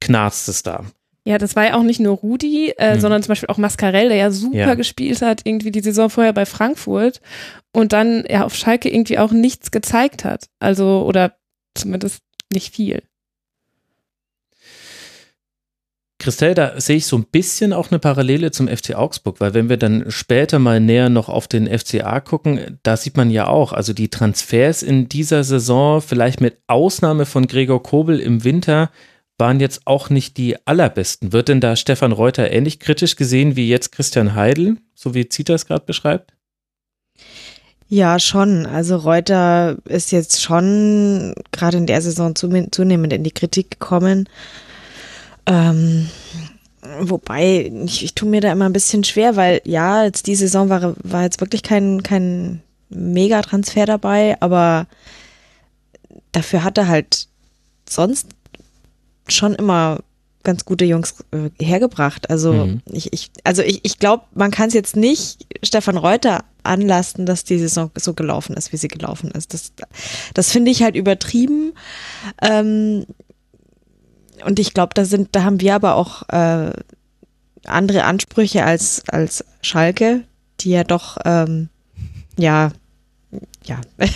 [0.00, 0.84] knarzt es da.
[1.24, 3.00] Ja, das war ja auch nicht nur Rudi, äh, hm.
[3.00, 4.74] sondern zum Beispiel auch Mascarell, der ja super ja.
[4.74, 7.20] gespielt hat, irgendwie die Saison vorher bei Frankfurt
[7.72, 10.44] und dann ja auf Schalke irgendwie auch nichts gezeigt hat.
[10.60, 11.36] Also, oder
[11.74, 12.20] zumindest
[12.52, 13.02] nicht viel.
[16.18, 19.68] Christelle, da sehe ich so ein bisschen auch eine Parallele zum FC Augsburg, weil wenn
[19.68, 23.72] wir dann später mal näher noch auf den FCA gucken, da sieht man ja auch,
[23.74, 28.90] also die Transfers in dieser Saison, vielleicht mit Ausnahme von Gregor Kobel im Winter,
[29.38, 31.34] waren jetzt auch nicht die allerbesten.
[31.34, 35.52] Wird denn da Stefan Reuter ähnlich kritisch gesehen wie jetzt Christian Heidel, so wie Zita
[35.52, 36.32] es gerade beschreibt?
[37.88, 38.64] Ja, schon.
[38.64, 44.28] Also Reuter ist jetzt schon gerade in der Saison zunehmend in die Kritik gekommen
[45.46, 46.08] ähm,
[47.00, 50.68] wobei, ich, ich tue mir da immer ein bisschen schwer, weil ja, jetzt die Saison
[50.68, 54.86] war, war jetzt wirklich kein, kein Mega-Transfer dabei, aber
[56.32, 57.28] dafür hat er halt
[57.88, 58.28] sonst
[59.28, 60.00] schon immer
[60.44, 62.30] ganz gute Jungs äh, hergebracht.
[62.30, 62.80] Also Mhm.
[62.92, 67.42] ich, ich, also ich, ich glaube, man kann es jetzt nicht Stefan Reuter anlasten, dass
[67.42, 69.54] die Saison so gelaufen ist, wie sie gelaufen ist.
[69.54, 69.72] Das,
[70.34, 71.72] das finde ich halt übertrieben.
[72.40, 73.06] Ähm,
[74.46, 76.70] und ich glaube, da sind, da haben wir aber auch äh,
[77.64, 80.22] andere Ansprüche als, als Schalke,
[80.60, 81.68] die ja doch, ähm,
[82.38, 82.70] ja,
[83.64, 83.80] ja,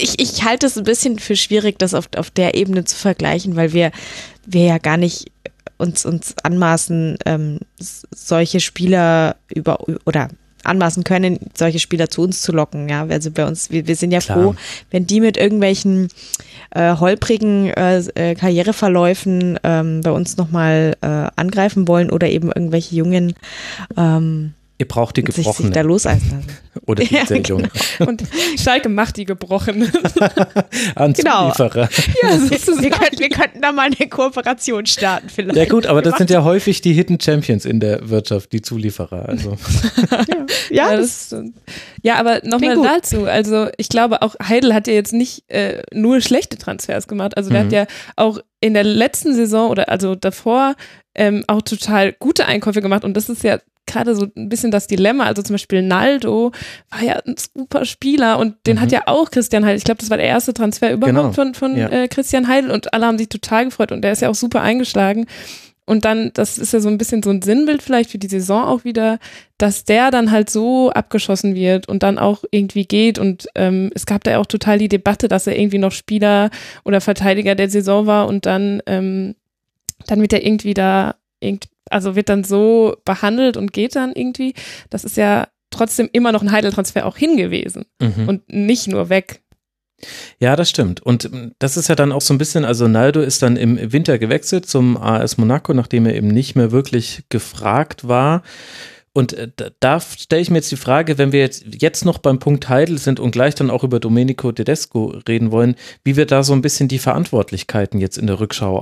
[0.00, 3.56] ich, ich halte es ein bisschen für schwierig, das auf, auf der Ebene zu vergleichen,
[3.56, 3.90] weil wir,
[4.46, 5.32] wir ja gar nicht
[5.76, 10.28] uns, uns anmaßen, ähm, solche Spieler über oder
[10.64, 12.88] anmaßen können, solche Spieler zu uns zu locken.
[12.88, 14.38] Ja, also bei uns, wir, wir sind ja Klar.
[14.38, 14.54] froh,
[14.90, 16.08] wenn die mit irgendwelchen
[16.70, 22.96] äh, holprigen äh, äh, Karriereverläufen ähm, bei uns nochmal äh, angreifen wollen oder eben irgendwelche
[22.96, 23.34] Jungen
[23.96, 26.58] ähm, Ihr braucht die sich, sich da Gebrochenen loseisen lassen.
[26.86, 27.58] oder die Ja, sehr genau.
[27.58, 27.70] Jungen.
[28.06, 28.22] Und
[28.58, 29.90] Schalke macht die gebrochen.
[30.94, 31.50] An Genau.
[31.50, 31.88] Zulieferer.
[32.22, 32.28] ja,
[32.80, 35.56] Wir, könnten, wir könnten da mal eine Kooperation starten vielleicht.
[35.56, 39.28] Ja gut, aber das sind ja häufig die Hidden Champions in der Wirtschaft, die Zulieferer.
[39.28, 39.56] Also
[40.70, 41.34] ja, Ja, das,
[42.02, 43.24] ja, aber nochmal dazu.
[43.24, 47.36] Also ich glaube auch Heidel hat ja jetzt nicht äh, nur schlechte Transfers gemacht.
[47.36, 47.66] Also der Mhm.
[47.66, 47.86] hat ja
[48.16, 50.74] auch in der letzten Saison oder also davor
[51.14, 53.04] ähm, auch total gute Einkäufe gemacht.
[53.04, 53.58] Und das ist ja
[53.88, 55.24] gerade so ein bisschen das Dilemma.
[55.24, 56.52] Also zum Beispiel Naldo
[56.90, 58.80] war ja ein super Spieler und den Mhm.
[58.82, 59.78] hat ja auch Christian Heidel.
[59.78, 61.32] Ich glaube, das war der erste Transfer überhaupt Genau.
[61.32, 61.88] von, von Ja.
[61.88, 64.62] äh, Christian Heidel und alle haben sich total gefreut und der ist ja auch super
[64.62, 65.26] eingeschlagen.
[65.86, 68.62] Und dann, das ist ja so ein bisschen so ein Sinnbild vielleicht für die Saison
[68.64, 69.18] auch wieder,
[69.56, 73.18] dass der dann halt so abgeschossen wird und dann auch irgendwie geht.
[73.18, 76.50] Und ähm, es gab da ja auch total die Debatte, dass er irgendwie noch Spieler
[76.84, 79.34] oder Verteidiger der Saison war und dann, ähm,
[80.06, 84.54] dann wird er irgendwie da, irgend, also wird dann so behandelt und geht dann irgendwie.
[84.90, 88.28] Das ist ja trotzdem immer noch ein Heideltransfer auch hingewiesen mhm.
[88.28, 89.42] und nicht nur weg.
[90.38, 91.00] Ja, das stimmt.
[91.00, 93.92] Und ähm, das ist ja dann auch so ein bisschen, also Naldo ist dann im
[93.92, 98.42] Winter gewechselt zum AS Monaco, nachdem er eben nicht mehr wirklich gefragt war.
[99.12, 99.48] Und äh,
[99.80, 102.98] da- stelle ich mir jetzt die Frage, wenn wir jetzt, jetzt noch beim Punkt Heidel
[102.98, 105.74] sind und gleich dann auch über Domenico Tedesco reden wollen,
[106.04, 108.78] wie wir da so ein bisschen die Verantwortlichkeiten jetzt in der Rückschau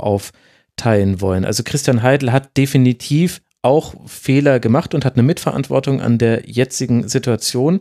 [0.76, 1.44] aufteilen wollen.
[1.44, 7.08] Also Christian Heidel hat definitiv auch Fehler gemacht und hat eine Mitverantwortung an der jetzigen
[7.08, 7.80] Situation.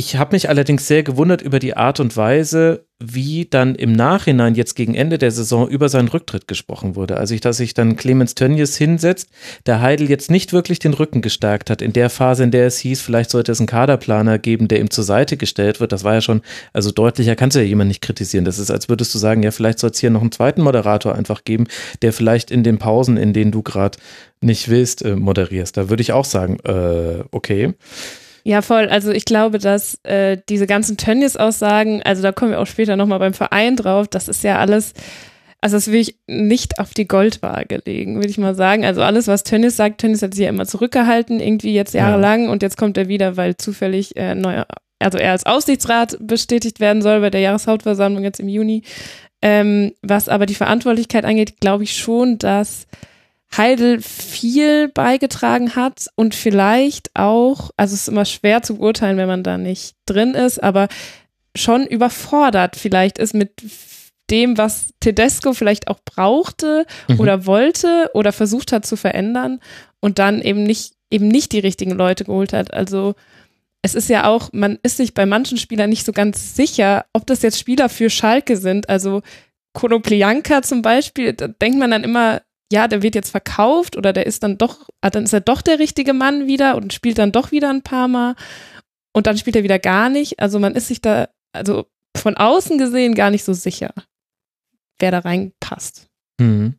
[0.00, 4.54] Ich habe mich allerdings sehr gewundert über die Art und Weise, wie dann im Nachhinein
[4.54, 7.18] jetzt gegen Ende der Saison über seinen Rücktritt gesprochen wurde.
[7.18, 9.28] Also dass sich dann Clemens Tönnies hinsetzt,
[9.66, 11.82] der Heidel jetzt nicht wirklich den Rücken gestärkt hat.
[11.82, 14.88] In der Phase, in der es hieß, vielleicht sollte es einen Kaderplaner geben, der ihm
[14.88, 15.92] zur Seite gestellt wird.
[15.92, 16.40] Das war ja schon,
[16.72, 18.46] also deutlicher kannst du ja jemand nicht kritisieren.
[18.46, 21.14] Das ist, als würdest du sagen, ja, vielleicht soll es hier noch einen zweiten Moderator
[21.14, 21.66] einfach geben,
[22.00, 23.98] der vielleicht in den Pausen, in denen du gerade
[24.40, 25.76] nicht willst, äh, moderierst.
[25.76, 27.74] Da würde ich auch sagen, äh, okay.
[28.44, 28.88] Ja, voll.
[28.88, 33.18] Also ich glaube, dass äh, diese ganzen Tönnies-Aussagen, also da kommen wir auch später nochmal
[33.18, 34.94] beim Verein drauf, das ist ja alles,
[35.60, 38.84] also das will ich nicht auf die Goldwaage legen, würde ich mal sagen.
[38.84, 42.08] Also alles, was Tönnies sagt, Tönnies hat sich ja immer zurückgehalten, irgendwie jetzt Ja.
[42.08, 44.66] jahrelang und jetzt kommt er wieder, weil zufällig äh, neuer,
[44.98, 48.82] also er als Aufsichtsrat bestätigt werden soll bei der Jahreshauptversammlung jetzt im Juni.
[49.42, 52.86] Ähm, was aber die Verantwortlichkeit angeht, glaube ich schon, dass
[53.56, 59.26] Heidel viel beigetragen hat und vielleicht auch, also es ist immer schwer zu beurteilen, wenn
[59.28, 60.88] man da nicht drin ist, aber
[61.56, 63.50] schon überfordert vielleicht ist mit
[64.30, 67.18] dem, was Tedesco vielleicht auch brauchte Mhm.
[67.18, 69.58] oder wollte oder versucht hat zu verändern
[69.98, 72.72] und dann eben nicht, eben nicht die richtigen Leute geholt hat.
[72.72, 73.16] Also
[73.82, 77.26] es ist ja auch, man ist sich bei manchen Spielern nicht so ganz sicher, ob
[77.26, 78.88] das jetzt Spieler für Schalke sind.
[78.88, 79.22] Also
[79.72, 82.42] Konoplyanka zum Beispiel, da denkt man dann immer,
[82.72, 85.62] ja, der wird jetzt verkauft oder der ist dann doch, ah, dann ist er doch
[85.62, 88.36] der richtige Mann wieder und spielt dann doch wieder ein paar Mal
[89.12, 90.38] und dann spielt er wieder gar nicht.
[90.40, 91.86] Also man ist sich da, also
[92.16, 93.92] von außen gesehen gar nicht so sicher,
[94.98, 96.06] wer da reinpasst.
[96.40, 96.76] Mhm.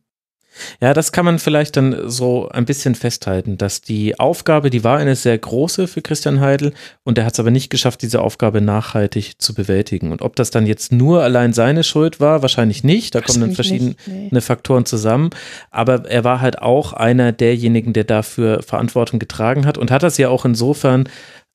[0.80, 4.98] Ja, das kann man vielleicht dann so ein bisschen festhalten, dass die Aufgabe, die war
[4.98, 6.72] eine sehr große für Christian Heidel
[7.04, 10.12] und er hat es aber nicht geschafft, diese Aufgabe nachhaltig zu bewältigen.
[10.12, 13.14] Und ob das dann jetzt nur allein seine Schuld war, wahrscheinlich nicht.
[13.14, 14.40] Da kommen dann verschiedene nicht, nee.
[14.40, 15.30] Faktoren zusammen.
[15.70, 20.18] Aber er war halt auch einer derjenigen, der dafür Verantwortung getragen hat und hat das
[20.18, 21.08] ja auch insofern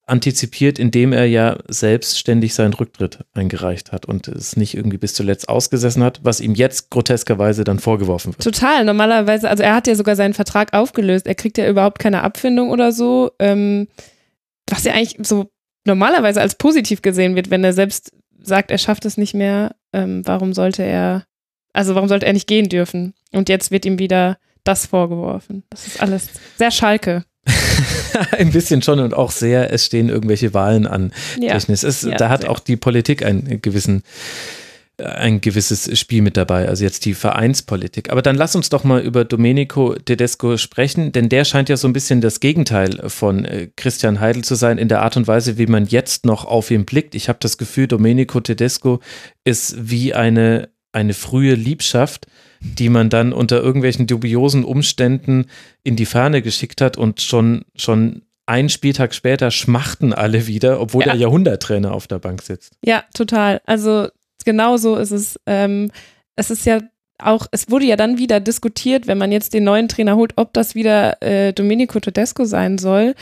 [0.08, 5.50] antizipiert, indem er ja selbstständig seinen Rücktritt eingereicht hat und es nicht irgendwie bis zuletzt
[5.50, 8.44] ausgesessen hat, was ihm jetzt groteskerweise dann vorgeworfen wird.
[8.44, 8.86] Total.
[8.86, 11.28] Normalerweise, also er hat ja sogar seinen Vertrag aufgelöst.
[11.28, 13.32] Er kriegt ja überhaupt keine Abfindung oder so.
[13.40, 13.90] Ähm,
[14.70, 15.52] was ja eigentlich so
[15.86, 18.12] normalerweise als positiv gesehen wird, wenn er selbst
[18.42, 19.76] sagt, er schafft es nicht mehr.
[19.92, 21.26] Ähm, warum sollte er,
[21.74, 23.14] also warum sollte er nicht gehen dürfen?
[23.34, 25.64] Und jetzt wird ihm wieder das vorgeworfen.
[25.70, 27.26] Das ist alles sehr Schalke.
[28.32, 31.12] Ein bisschen schon und auch sehr, es stehen irgendwelche Wahlen an.
[31.40, 31.54] Ja.
[31.54, 31.84] Technisch.
[31.84, 32.52] Es, Ja, da hat sehr.
[32.52, 34.04] auch die Politik einen gewissen
[35.00, 38.10] ein gewisses Spiel mit dabei, also jetzt die Vereinspolitik.
[38.10, 41.88] Aber dann lass uns doch mal über Domenico Tedesco sprechen, denn der scheint ja so
[41.88, 45.60] ein bisschen das Gegenteil von äh, Christian Heidel zu sein in der Art und Weise,
[45.60, 47.14] wie man jetzt noch auf ihn blickt.
[47.14, 49.00] Ich habe das Gefühl, Domenico Tedesco
[49.44, 52.26] ist wie eine, eine frühe Liebschaft,
[52.60, 55.46] die man dann unter irgendwelchen dubiosen Umständen
[55.84, 61.04] in die Ferne geschickt hat und schon, schon einen Spieltag später schmachten alle wieder, obwohl
[61.04, 61.12] Ja.
[61.12, 62.74] der Jahrhunderttrainer auf der Bank sitzt.
[62.84, 63.62] Ja, total.
[63.66, 64.08] Also
[64.46, 65.40] genau so ist es.
[65.46, 65.92] Ähm,
[66.36, 66.80] es ist ja
[67.20, 70.54] auch, es wurde ja dann wieder diskutiert, wenn man jetzt den neuen Trainer holt, ob
[70.54, 73.16] das wieder äh, Domenico Tedesco sein soll,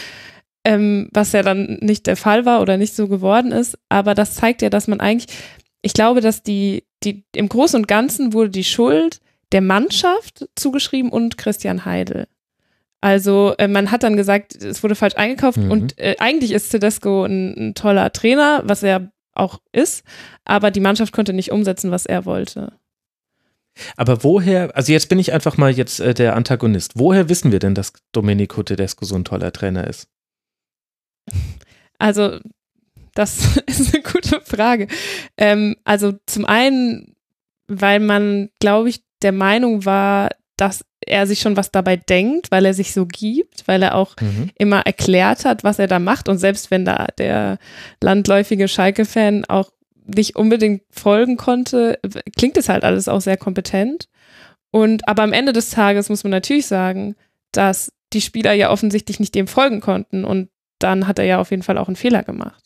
[0.66, 3.78] ähm, was ja dann nicht der Fall war oder nicht so geworden ist.
[3.90, 5.34] Aber das zeigt ja, dass man eigentlich,
[5.82, 9.20] ich glaube, dass die, die im Großen und Ganzen wurde die Schuld
[9.51, 12.27] der Mannschaft zugeschrieben und Christian Heidel.
[13.01, 15.72] Also äh, man hat dann gesagt, es wurde falsch eingekauft Mhm.
[15.72, 20.03] und äh, eigentlich ist Tedesco ein, ein toller Trainer, was er auch ist,
[20.45, 22.73] aber die Mannschaft konnte nicht umsetzen, was er wollte.
[23.97, 26.93] Aber woher, also jetzt bin ich einfach mal jetzt äh, der Antagonist.
[26.95, 30.07] Woher wissen wir denn, dass Domenico Tedesco so ein toller Trainer ist?
[31.99, 32.39] Also
[33.13, 34.88] das ist eine gute Frage.
[35.38, 37.15] Ähm, also zum einen,
[37.67, 42.66] weil man, glaube ich, der Meinung war, dass er sich schon was dabei denkt, weil
[42.66, 44.16] er sich so gibt, weil er auch
[44.58, 46.30] immer erklärt hat, was er da macht.
[46.30, 47.58] Und selbst wenn da der
[48.02, 49.72] landläufige Schalke-Fan auch
[50.06, 52.00] nicht unbedingt folgen konnte,
[52.38, 54.08] klingt es halt alles auch sehr kompetent.
[54.72, 57.16] Und aber am Ende des Tages muss man natürlich sagen,
[57.52, 60.26] dass die Spieler ja offensichtlich nicht dem folgen konnten.
[60.26, 62.64] Und dann hat er ja auf jeden Fall auch einen Fehler gemacht.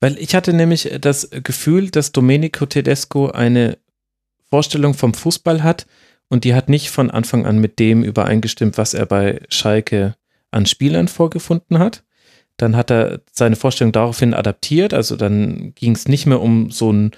[0.00, 3.78] Weil ich hatte nämlich das Gefühl, dass Domenico Tedesco eine
[4.50, 5.86] Vorstellung vom Fußball hat
[6.28, 10.14] und die hat nicht von Anfang an mit dem übereingestimmt, was er bei Schalke
[10.50, 12.04] an Spielern vorgefunden hat.
[12.56, 16.88] Dann hat er seine Vorstellung daraufhin adaptiert, also dann ging es nicht mehr um so
[16.88, 17.10] einen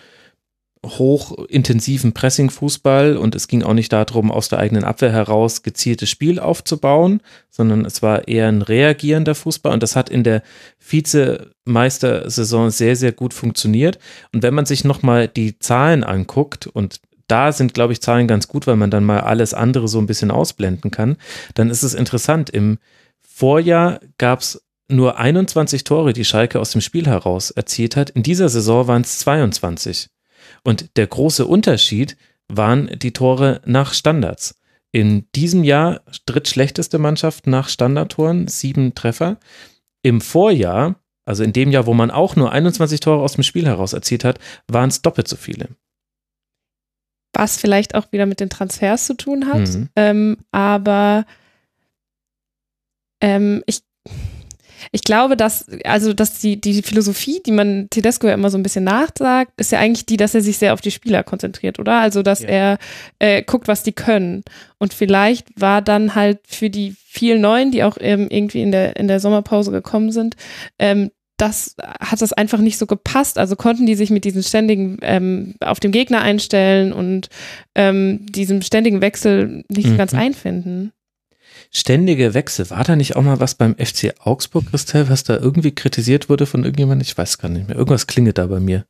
[0.85, 6.39] hochintensiven Pressing-Fußball und es ging auch nicht darum, aus der eigenen Abwehr heraus gezieltes Spiel
[6.39, 10.43] aufzubauen, sondern es war eher ein reagierender Fußball und das hat in der
[10.79, 13.99] Vizemeistersaison sehr, sehr gut funktioniert.
[14.33, 18.49] Und wenn man sich nochmal die Zahlen anguckt und da sind, glaube ich, Zahlen ganz
[18.49, 21.17] gut, weil man dann mal alles andere so ein bisschen ausblenden kann,
[21.55, 22.51] dann ist es interessant.
[22.51, 22.79] Im
[23.21, 28.11] Vorjahr gab es nur 21 Tore, die Schalke aus dem Spiel heraus erzielt hat.
[28.11, 30.09] In dieser Saison waren es 22.
[30.65, 32.17] Und der große Unterschied
[32.49, 34.59] waren die Tore nach Standards.
[34.91, 39.39] In diesem Jahr drittschlechteste Mannschaft nach Standardtoren, sieben Treffer.
[40.03, 40.97] Im Vorjahr,
[41.27, 44.25] also in dem Jahr, wo man auch nur 21 Tore aus dem Spiel heraus erzielt
[44.25, 45.69] hat, waren es doppelt so viele.
[47.39, 49.61] Was vielleicht auch wieder mit den Transfers zu tun hat.
[49.69, 49.89] Mhm.
[49.97, 51.25] Ähm, aber
[53.21, 53.81] ähm, ich,
[54.93, 58.63] ich glaube, dass, also, dass die, die Philosophie, die man Tedesco ja immer so ein
[58.63, 61.95] bisschen nachsagt, ist ja eigentlich die, dass er sich sehr auf die Spieler konzentriert, oder?
[62.01, 62.49] Also, dass Ja.
[62.49, 62.79] er
[63.19, 64.43] äh, guckt, was die können.
[64.79, 68.97] Und vielleicht war dann halt für die vielen Neuen, die auch ähm, irgendwie in der,
[68.97, 70.37] in der Sommerpause gekommen sind,
[70.79, 73.39] ähm, das hat das einfach nicht so gepasst.
[73.39, 77.31] Also konnten die sich mit diesem ständigen ähm, auf dem Gegner einstellen und
[77.75, 79.97] ähm, diesem ständigen Wechsel nicht Mhm.
[79.97, 80.93] ganz einfinden.
[81.71, 82.69] Ständige Wechsel.
[82.71, 86.47] War da nicht auch mal was beim FC Augsburg, Christel, was da irgendwie kritisiert wurde
[86.47, 87.03] von irgendjemandem?
[87.07, 87.77] Ich weiß gar nicht mehr.
[87.77, 88.85] Irgendwas klingelt da bei mir.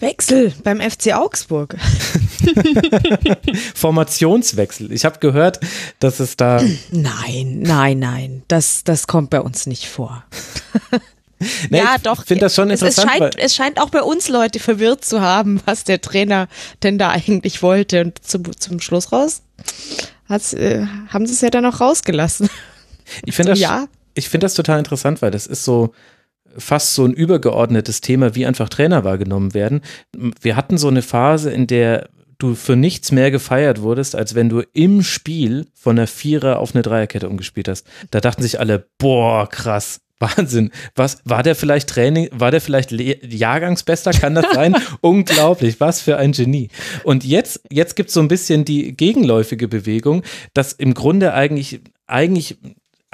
[0.00, 1.76] Wechsel beim FC Augsburg.
[3.74, 4.92] Formationswechsel.
[4.92, 5.60] Ich habe gehört,
[6.00, 6.62] dass es da.
[6.90, 8.42] Nein, nein, nein.
[8.48, 10.24] Das, das kommt bei uns nicht vor.
[11.68, 12.24] Nee, ja, ich doch.
[12.24, 13.18] finde das schon es, es, interessant.
[13.18, 16.48] scheint, es scheint auch bei uns Leute verwirrt zu haben, was der Trainer
[16.82, 18.00] denn da eigentlich wollte.
[18.00, 19.42] Und zum, zum Schluss raus
[20.28, 22.48] äh, haben sie es ja dann auch rausgelassen.
[23.26, 25.92] ich finde das, ja, ich finde das total interessant, weil das ist so
[26.56, 29.82] fast so ein übergeordnetes Thema, wie einfach Trainer wahrgenommen werden.
[30.40, 32.08] Wir hatten so eine Phase, in der
[32.38, 36.74] du für nichts mehr gefeiert wurdest, als wenn du im Spiel von einer Vierer auf
[36.74, 37.86] eine Dreierkette umgespielt hast.
[38.10, 40.00] Da dachten sich alle, boah, krass.
[40.20, 40.70] Wahnsinn.
[40.94, 44.12] Was war der vielleicht Training, war der vielleicht Le Jahrgangsbester?
[44.12, 44.76] Kann das sein?
[45.00, 46.68] Unglaublich, was für ein Genie.
[47.02, 50.22] Und jetzt, jetzt gibt es so ein bisschen die gegenläufige Bewegung,
[50.54, 52.58] dass im Grunde eigentlich, eigentlich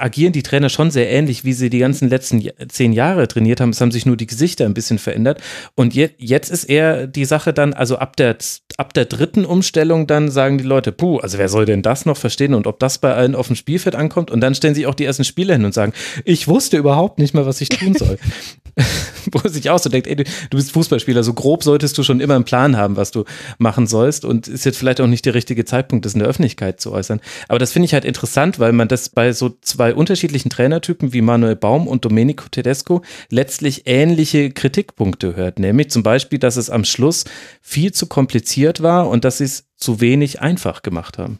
[0.01, 3.69] agieren die Trainer schon sehr ähnlich, wie sie die ganzen letzten zehn Jahre trainiert haben.
[3.69, 5.41] Es haben sich nur die Gesichter ein bisschen verändert.
[5.75, 8.37] Und je, jetzt ist eher die Sache dann, also ab der,
[8.77, 12.17] ab der dritten Umstellung dann sagen die Leute, puh, also wer soll denn das noch
[12.17, 14.31] verstehen und ob das bei allen auf dem Spielfeld ankommt?
[14.31, 15.93] Und dann stellen sich auch die ersten Spieler hin und sagen,
[16.25, 18.17] ich wusste überhaupt nicht mehr, was ich tun soll.
[19.31, 22.19] wo sich auch so denkt, ey, du, du bist Fußballspieler, so grob solltest du schon
[22.19, 23.25] immer einen Plan haben, was du
[23.57, 26.79] machen sollst und ist jetzt vielleicht auch nicht der richtige Zeitpunkt, das in der Öffentlichkeit
[26.81, 27.21] zu äußern.
[27.47, 31.21] Aber das finde ich halt interessant, weil man das bei so zwei unterschiedlichen Trainertypen wie
[31.21, 36.85] Manuel Baum und Domenico Tedesco letztlich ähnliche Kritikpunkte hört, nämlich zum Beispiel, dass es am
[36.85, 37.25] Schluss
[37.61, 41.39] viel zu kompliziert war und dass sie es zu wenig einfach gemacht haben.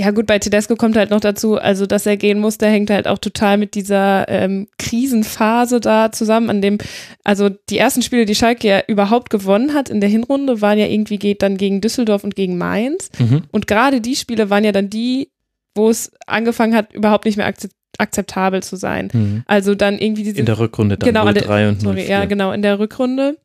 [0.00, 3.06] Ja, gut, bei Tedesco kommt halt noch dazu, also dass er gehen musste, hängt halt
[3.06, 6.78] auch total mit dieser ähm, Krisenphase da zusammen, an dem,
[7.22, 10.86] also die ersten Spiele, die Schalke ja überhaupt gewonnen hat in der Hinrunde, waren ja
[10.86, 13.08] irgendwie geht dann gegen Düsseldorf und gegen Mainz.
[13.20, 13.42] Mhm.
[13.52, 15.30] Und gerade die Spiele waren ja dann die,
[15.76, 19.08] wo es angefangen hat, überhaupt nicht mehr akzept akzeptabel zu sein.
[19.12, 19.44] Mhm.
[19.46, 21.80] Also dann irgendwie diese In der Rückrunde dann genau, an der- 0-3 und 0-4.
[21.84, 23.36] sorry, ja, genau, in der Rückrunde.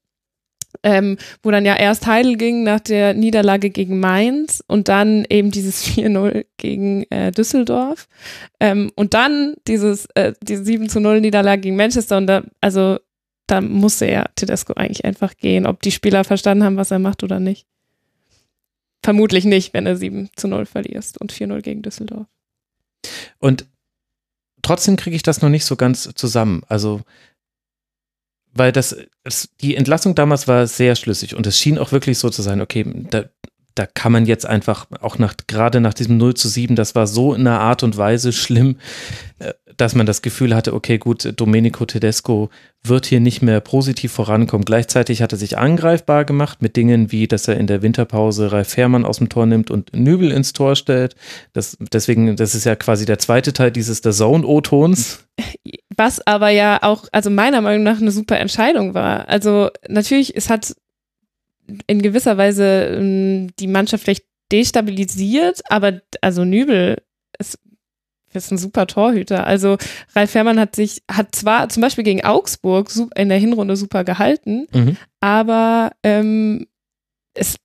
[0.83, 5.51] Ähm, wo dann ja erst Heidel ging nach der Niederlage gegen Mainz und dann eben
[5.51, 8.07] dieses 4-0 gegen äh, Düsseldorf.
[8.59, 12.99] Ähm, und dann dieses, äh, diese 7-0 Niederlage gegen Manchester und da, also
[13.47, 17.23] da musste ja Tedesco eigentlich einfach gehen, ob die Spieler verstanden haben, was er macht
[17.23, 17.65] oder nicht.
[19.03, 22.27] Vermutlich nicht, wenn er 7 zu 0 verlierst und 4-0 gegen Düsseldorf.
[23.39, 23.65] Und
[24.61, 26.63] trotzdem kriege ich das noch nicht so ganz zusammen.
[26.67, 27.01] Also,
[28.53, 32.29] weil das, es, die Entlassung damals war sehr schlüssig und es schien auch wirklich so
[32.29, 33.25] zu sein, okay, da,
[33.75, 37.07] da kann man jetzt einfach auch nach, gerade nach diesem 0 zu 7, das war
[37.07, 38.77] so in einer Art und Weise schlimm,
[39.39, 42.49] äh, dass man das Gefühl hatte, okay, gut, Domenico Tedesco
[42.83, 44.65] wird hier nicht mehr positiv vorankommen.
[44.65, 48.67] Gleichzeitig hat er sich angreifbar gemacht mit Dingen wie, dass er in der Winterpause Ralf
[48.67, 51.15] Fährmann aus dem Tor nimmt und Nübel ins Tor stellt.
[51.53, 55.25] Das, deswegen, das ist ja quasi der zweite Teil dieses der Zone-O-Tons.
[55.99, 59.27] Was aber ja auch, also meiner Meinung nach eine super Entscheidung war.
[59.27, 60.73] Also natürlich, es hat
[61.87, 67.01] in gewisser Weise ähm, die Mannschaft vielleicht destabilisiert, aber also Nübel
[67.37, 67.59] ist,
[68.33, 69.45] ist ein super Torhüter.
[69.45, 69.77] Also
[70.15, 74.67] Ralf Fährmann hat sich, hat zwar zum Beispiel gegen Augsburg in der Hinrunde super gehalten,
[74.73, 74.97] Mhm.
[75.19, 76.65] aber ähm,
[77.33, 77.57] es,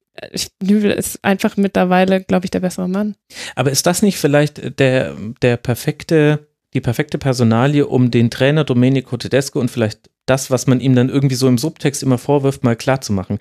[0.62, 3.14] Nübel ist einfach mittlerweile, glaube ich, der bessere Mann.
[3.56, 9.16] Aber ist das nicht vielleicht der, der perfekte, die perfekte Personalie, um den Trainer Domenico
[9.16, 12.76] Tedesco und vielleicht das, was man ihm dann irgendwie so im Subtext immer vorwirft, mal
[12.76, 13.38] klar zu machen?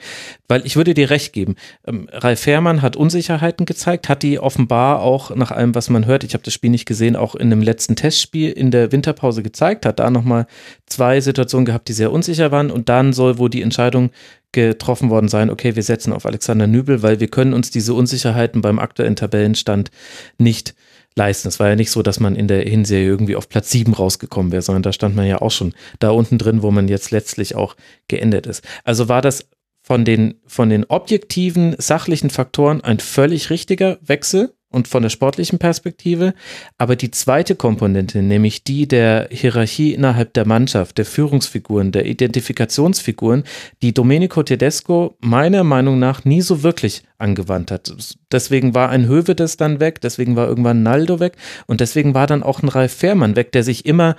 [0.47, 1.55] Weil ich würde dir recht geben.
[1.87, 6.23] Ähm, Ralf Fährmann hat Unsicherheiten gezeigt, hat die offenbar auch nach allem, was man hört,
[6.23, 9.85] ich habe das Spiel nicht gesehen, auch in einem letzten Testspiel in der Winterpause gezeigt,
[9.85, 10.45] hat da nochmal
[10.85, 14.11] zwei Situationen gehabt, die sehr unsicher waren und dann soll wohl die Entscheidung
[14.51, 18.61] getroffen worden sein, okay, wir setzen auf Alexander Nübel, weil wir können uns diese Unsicherheiten
[18.61, 19.89] beim aktuellen Tabellenstand
[20.37, 20.75] nicht
[21.15, 21.47] leisten.
[21.47, 24.51] Es war ja nicht so, dass man in der Hinserie irgendwie auf Platz 7 rausgekommen
[24.51, 27.55] wäre, sondern da stand man ja auch schon da unten drin, wo man jetzt letztlich
[27.55, 27.75] auch
[28.07, 28.63] geendet ist.
[28.83, 29.49] Also war das
[29.81, 35.59] von den, von den objektiven, sachlichen Faktoren ein völlig richtiger Wechsel und von der sportlichen
[35.59, 36.33] Perspektive.
[36.77, 43.43] Aber die zweite Komponente, nämlich die der Hierarchie innerhalb der Mannschaft, der Führungsfiguren, der Identifikationsfiguren,
[43.81, 47.93] die Domenico Tedesco meiner Meinung nach nie so wirklich angewandt hat.
[48.31, 51.33] Deswegen war ein Hövedes dann weg, deswegen war irgendwann Naldo weg
[51.67, 54.15] und deswegen war dann auch ein Ralf Fährmann weg, der sich immer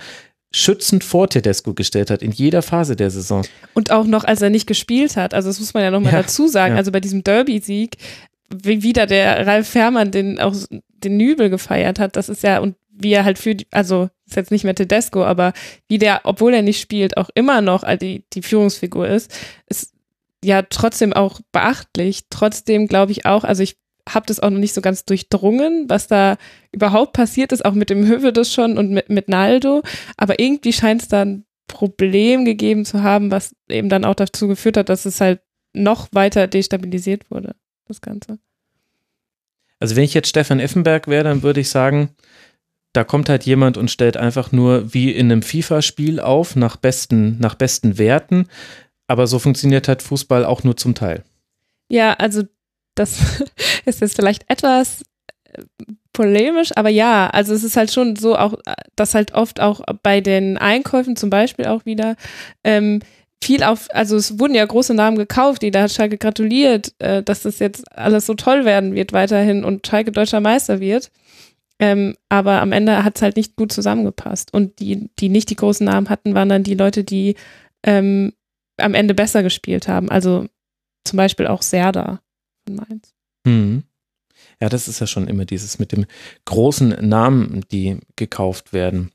[0.52, 3.44] schützend vor Tedesco gestellt hat in jeder Phase der Saison.
[3.74, 5.34] Und auch noch, als er nicht gespielt hat.
[5.34, 6.74] Also das muss man ja nochmal Ja, dazu sagen.
[6.74, 6.78] ja.
[6.78, 7.96] Also bei diesem Derby-Sieg,
[8.48, 12.76] wie wieder der Ralf Fährmann den auch den Nübel gefeiert hat, das ist ja, und
[12.90, 15.52] wie er halt für die, also ist jetzt nicht mehr Tedesco, aber
[15.88, 19.92] wie der, obwohl er nicht spielt, auch immer noch die, die Führungsfigur ist, ist
[20.44, 22.24] ja trotzdem auch beachtlich.
[22.30, 23.76] Trotzdem glaube ich auch, also ich
[24.08, 26.36] habe das auch noch nicht so ganz durchdrungen, was da
[26.72, 29.82] überhaupt passiert ist, auch mit dem Hövedes schon und mit, mit Naldo.
[30.16, 34.46] Aber irgendwie scheint es da ein Problem gegeben zu haben, was eben dann auch dazu
[34.46, 35.40] geführt hat, dass es halt
[35.72, 37.56] noch weiter destabilisiert wurde,
[37.86, 38.38] das Ganze.
[39.80, 42.10] Also wenn ich jetzt Stefan Effenberg wäre, dann würde ich sagen,
[42.94, 47.38] da kommt halt jemand und stellt einfach nur wie in einem FIFA-Spiel auf, nach besten,
[47.38, 48.46] nach besten Werten.
[49.08, 51.24] Aber so funktioniert halt Fußball auch nur zum Teil.
[51.88, 52.44] Ja, also
[52.94, 53.42] das
[53.84, 55.02] ist jetzt vielleicht etwas
[55.52, 55.62] äh,
[56.12, 59.80] polemisch, aber ja, also es ist halt schon so auch, äh, dass halt oft auch
[60.02, 62.14] bei den Einkäufen zum Beispiel auch wieder
[62.62, 63.00] ähm,
[63.44, 67.22] viel auf, also es wurden ja große Namen gekauft, die da hat Schalke gratuliert, äh,
[67.22, 71.10] dass das jetzt alles so toll werden wird weiterhin und Schalke deutscher Meister wird.
[71.78, 74.54] Ähm, aber am Ende hat es halt nicht gut zusammengepasst.
[74.54, 77.34] Und die, die nicht die großen Namen hatten, waren dann die Leute, die
[77.82, 78.32] ähm,
[78.78, 80.10] am Ende besser gespielt haben.
[80.10, 80.46] Also
[81.04, 82.20] zum Beispiel auch Serda
[82.64, 83.14] von Mainz.
[83.46, 83.82] Hm.
[84.60, 86.06] Ja, das ist ja schon immer dieses mit dem
[86.46, 89.10] großen Namen, die gekauft werden.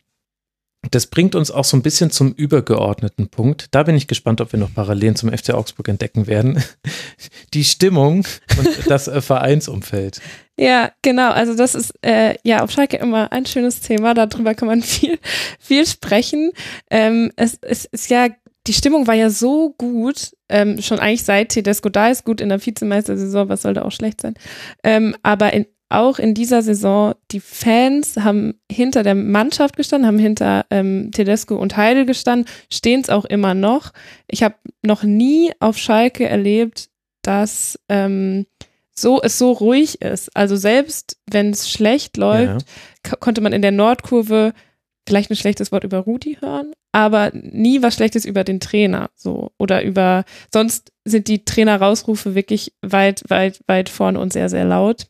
[0.92, 3.68] Das bringt uns auch so ein bisschen zum übergeordneten Punkt.
[3.72, 6.64] Da bin ich gespannt, ob wir noch Parallelen zum FC Augsburg entdecken werden.
[7.54, 8.26] Die Stimmung
[8.58, 10.22] und das äh, Vereinsumfeld.
[10.58, 11.32] Ja, genau.
[11.32, 14.14] Also das ist äh, ja auf Schalke immer ein schönes Thema.
[14.14, 15.20] Darüber kann man viel,
[15.60, 16.52] viel sprechen.
[16.90, 18.30] Ähm, es, es ist ja
[18.68, 22.50] die Stimmung war ja so gut, ähm, schon eigentlich seit Tedesco da ist, gut in
[22.50, 24.36] der Vizemeistersaison, was soll da auch schlecht sein.
[24.84, 30.20] Ähm, aber in, auch in dieser Saison, die Fans haben hinter der Mannschaft gestanden, haben
[30.20, 33.92] hinter ähm, Tedesco und Heidel gestanden, stehen es auch immer noch.
[34.28, 36.90] Ich habe noch nie auf Schalke erlebt,
[37.24, 38.46] dass ähm,
[38.94, 40.36] so es so ruhig ist.
[40.36, 42.66] Also selbst wenn es schlecht läuft,
[43.08, 43.16] ja.
[43.20, 44.54] konnte man in der Nordkurve
[45.08, 49.52] vielleicht ein schlechtes Wort über Rudi hören, aber nie was Schlechtes über den Trainer, so
[49.58, 50.24] oder über.
[50.54, 55.08] Sonst sind die Trainer-Rausrufe wirklich weit, weit, weit vorne und sehr, sehr laut.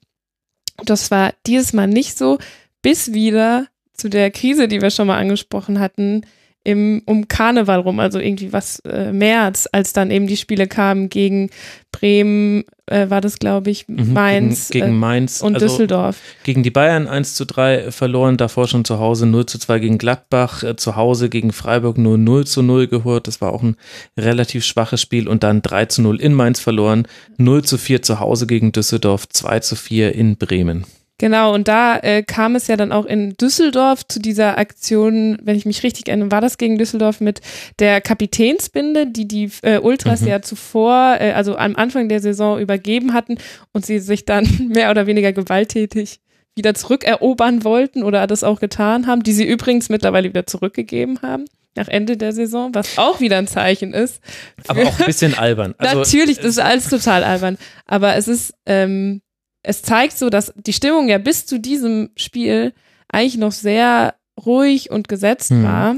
[0.85, 2.37] Das war dieses Mal nicht so,
[2.81, 6.25] bis wieder zu der Krise, die wir schon mal angesprochen hatten,
[6.63, 11.09] im, um Karneval rum, also irgendwie was äh, März, als dann eben die Spiele kamen
[11.09, 11.49] gegen
[11.91, 16.17] Bremen, äh, war das glaube ich, mhm, Mainz, gegen, gegen äh, Mainz und also Düsseldorf.
[16.43, 19.97] Gegen die Bayern 1 zu 3 verloren, davor schon zu Hause 0 zu 2 gegen
[19.97, 23.77] Gladbach, äh, zu Hause gegen Freiburg nur 0 zu 0 gehört, das war auch ein
[24.17, 27.07] relativ schwaches Spiel und dann 3 zu 0 in Mainz verloren,
[27.37, 30.85] 0 zu 4 zu Hause gegen Düsseldorf, 2 zu 4 in Bremen.
[31.19, 35.57] Genau, und da äh, kam es ja dann auch in Düsseldorf zu dieser Aktion, wenn
[35.57, 37.41] ich mich richtig erinnere, war das gegen Düsseldorf mit
[37.77, 40.27] der Kapitänsbinde, die die äh, Ultras mhm.
[40.29, 43.37] ja zuvor, äh, also am Anfang der Saison übergeben hatten
[43.73, 46.21] und sie sich dann mehr oder weniger gewalttätig
[46.55, 51.45] wieder zurückerobern wollten oder das auch getan haben, die sie übrigens mittlerweile wieder zurückgegeben haben
[51.75, 54.21] nach Ende der Saison, was auch wieder ein Zeichen ist.
[54.67, 55.75] Aber auch ein bisschen albern.
[55.77, 57.57] Also, Natürlich, das ist alles total albern.
[57.85, 59.21] Aber es ist, ähm,
[59.63, 62.73] es zeigt so, dass die Stimmung ja bis zu diesem Spiel
[63.07, 65.63] eigentlich noch sehr ruhig und gesetzt mhm.
[65.63, 65.95] war,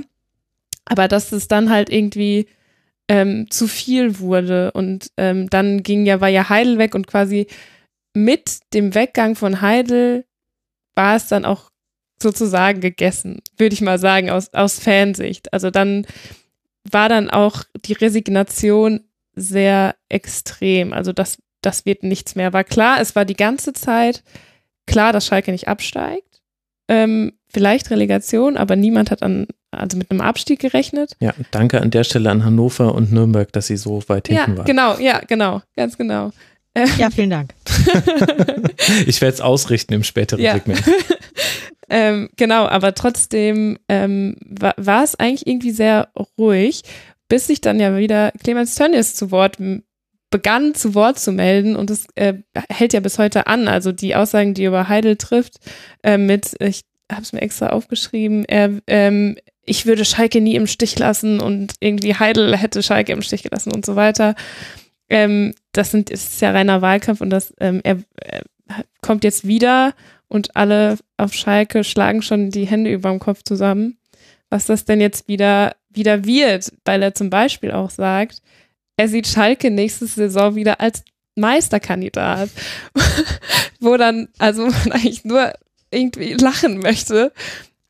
[0.85, 2.47] aber dass es dann halt irgendwie
[3.07, 7.47] ähm, zu viel wurde und ähm, dann ging ja, war ja Heidel weg und quasi
[8.13, 10.25] mit dem Weggang von Heidel
[10.95, 11.71] war es dann auch
[12.21, 15.51] sozusagen gegessen, würde ich mal sagen, aus, aus Fansicht.
[15.53, 16.05] Also dann
[16.89, 19.01] war dann auch die Resignation
[19.33, 20.93] sehr extrem.
[20.93, 22.53] Also das das wird nichts mehr.
[22.53, 24.23] War klar, es war die ganze Zeit
[24.87, 26.41] klar, dass Schalke nicht absteigt.
[26.87, 31.15] Ähm, vielleicht Relegation, aber niemand hat an, also mit einem Abstieg gerechnet.
[31.19, 34.57] Ja, danke an der Stelle an Hannover und Nürnberg, dass sie so weit hinten ja,
[34.57, 34.65] waren.
[34.65, 36.31] Genau, ja, genau, ganz genau.
[36.73, 37.53] Ähm, ja, vielen Dank.
[39.05, 40.53] ich werde es ausrichten im späteren ja.
[40.53, 40.81] Segment.
[41.89, 46.83] ähm, genau, aber trotzdem ähm, war, war es eigentlich irgendwie sehr ruhig,
[47.27, 49.57] bis sich dann ja wieder Clemens Tönnies zu Wort
[50.31, 52.35] begann zu Wort zu melden und es äh,
[52.69, 53.67] hält ja bis heute an.
[53.67, 55.57] Also die Aussagen, die er über Heidel trifft,
[56.03, 60.67] äh, mit, ich habe es mir extra aufgeschrieben, er, ähm, ich würde Schalke nie im
[60.67, 64.35] Stich lassen und irgendwie Heidel hätte Schalke im Stich gelassen und so weiter.
[65.09, 68.43] Ähm, das sind, ist ja reiner Wahlkampf und das, ähm, er, er
[69.01, 69.93] kommt jetzt wieder
[70.29, 73.97] und alle auf Schalke schlagen schon die Hände über dem Kopf zusammen,
[74.49, 78.41] was das denn jetzt wieder, wieder wird, weil er zum Beispiel auch sagt,
[78.97, 81.03] er sieht Schalke nächste Saison wieder als
[81.35, 82.49] Meisterkandidat,
[83.79, 85.53] wo dann also man eigentlich nur
[85.91, 87.33] irgendwie lachen möchte,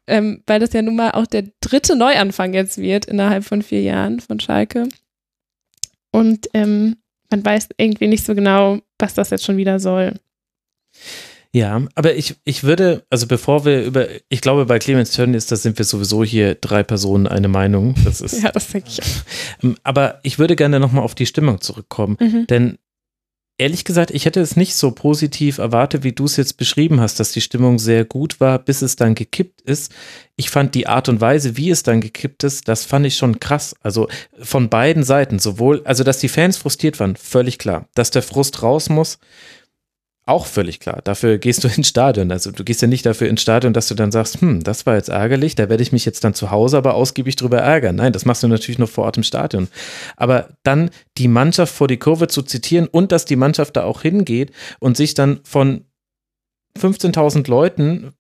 [0.07, 3.81] ähm, weil das ja nun mal auch der dritte Neuanfang jetzt wird innerhalb von vier
[3.81, 4.89] Jahren von Schalke.
[6.11, 6.97] Und ähm,
[7.29, 10.15] man weiß irgendwie nicht so genau, was das jetzt schon wieder soll.
[11.53, 15.57] Ja, aber ich, ich würde, also bevor wir über, ich glaube, bei Clemens Tönnies, da
[15.57, 17.95] sind wir sowieso hier drei Personen eine Meinung.
[18.05, 19.63] Das ist, ja, das denke ich auch.
[19.63, 22.47] Ähm, aber ich würde gerne nochmal auf die Stimmung zurückkommen, mhm.
[22.47, 22.77] denn
[23.61, 27.19] ehrlich gesagt, ich hätte es nicht so positiv erwartet, wie du es jetzt beschrieben hast,
[27.19, 29.93] dass die Stimmung sehr gut war, bis es dann gekippt ist.
[30.35, 33.39] Ich fand die Art und Weise, wie es dann gekippt ist, das fand ich schon
[33.39, 33.75] krass.
[33.81, 34.07] Also
[34.41, 37.87] von beiden Seiten, sowohl, also dass die Fans frustriert waren, völlig klar.
[37.93, 39.19] Dass der Frust raus muss,
[40.25, 41.01] auch völlig klar.
[41.03, 42.31] Dafür gehst du ins Stadion.
[42.31, 44.95] Also du gehst ja nicht dafür ins Stadion, dass du dann sagst, hm, das war
[44.95, 47.95] jetzt ärgerlich, da werde ich mich jetzt dann zu Hause aber ausgiebig drüber ärgern.
[47.95, 49.67] Nein, das machst du natürlich nur vor Ort im Stadion.
[50.15, 54.03] Aber dann die Mannschaft vor die Kurve zu zitieren und dass die Mannschaft da auch
[54.03, 55.85] hingeht und sich dann von
[56.79, 58.13] 15.000 Leuten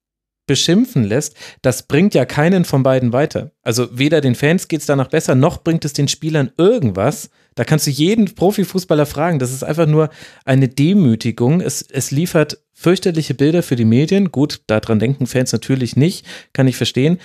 [0.47, 3.51] beschimpfen lässt, das bringt ja keinen von beiden weiter.
[3.61, 7.29] Also weder den Fans geht es danach besser, noch bringt es den Spielern irgendwas.
[7.55, 9.39] Da kannst du jeden Profifußballer fragen.
[9.39, 10.09] Das ist einfach nur
[10.45, 11.59] eine Demütigung.
[11.61, 14.31] Es, es liefert fürchterliche Bilder für die Medien.
[14.31, 17.19] Gut, daran denken Fans natürlich nicht, kann ich verstehen.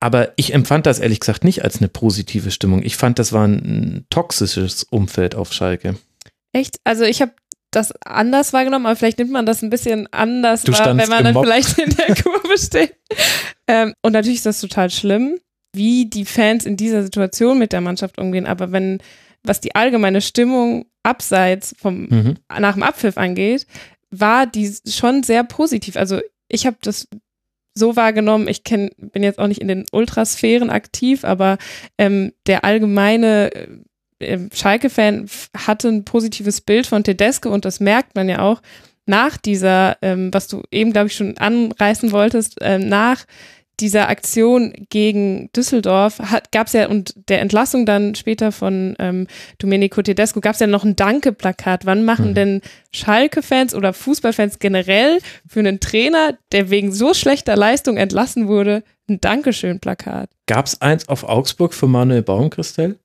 [0.00, 2.82] Aber ich empfand das ehrlich gesagt nicht als eine positive Stimmung.
[2.82, 5.96] Ich fand, das war ein toxisches Umfeld auf Schalke.
[6.52, 6.76] Echt?
[6.84, 7.32] Also ich habe
[7.70, 11.34] das anders wahrgenommen, aber vielleicht nimmt man das ein bisschen anders wahr, wenn man dann
[11.34, 12.94] vielleicht in der Kurve steht.
[13.66, 15.38] Ähm, und natürlich ist das total schlimm,
[15.74, 18.46] wie die Fans in dieser Situation mit der Mannschaft umgehen.
[18.46, 18.98] Aber wenn,
[19.44, 22.34] was die allgemeine Stimmung abseits vom, mhm.
[22.58, 23.66] nach dem Abpfiff angeht,
[24.10, 25.96] war die schon sehr positiv.
[25.96, 27.08] Also ich habe das
[27.74, 31.58] so wahrgenommen, ich kenn, bin jetzt auch nicht in den Ultrasphären aktiv, aber
[31.98, 33.50] ähm, der allgemeine
[34.18, 38.60] äh, Schalke-Fan hatte ein positives Bild von Tedesco und das merkt man ja auch
[39.06, 43.24] nach dieser, ähm, was du eben, glaube ich, schon anreißen wolltest, ähm, nach
[43.80, 46.20] dieser Aktion gegen Düsseldorf
[46.52, 49.26] gab es ja und der Entlassung dann später von ähm,
[49.58, 51.86] Domenico Tedesco gab es ja noch ein Danke-Plakat.
[51.86, 52.34] Wann machen mhm.
[52.34, 52.60] denn
[52.92, 55.18] Schalke-Fans oder Fußballfans generell
[55.48, 60.30] für einen Trainer, der wegen so schlechter Leistung entlassen wurde, ein Dankeschön-Plakat?
[60.46, 62.98] Gab es eins auf Augsburg für Manuel Baumchristell?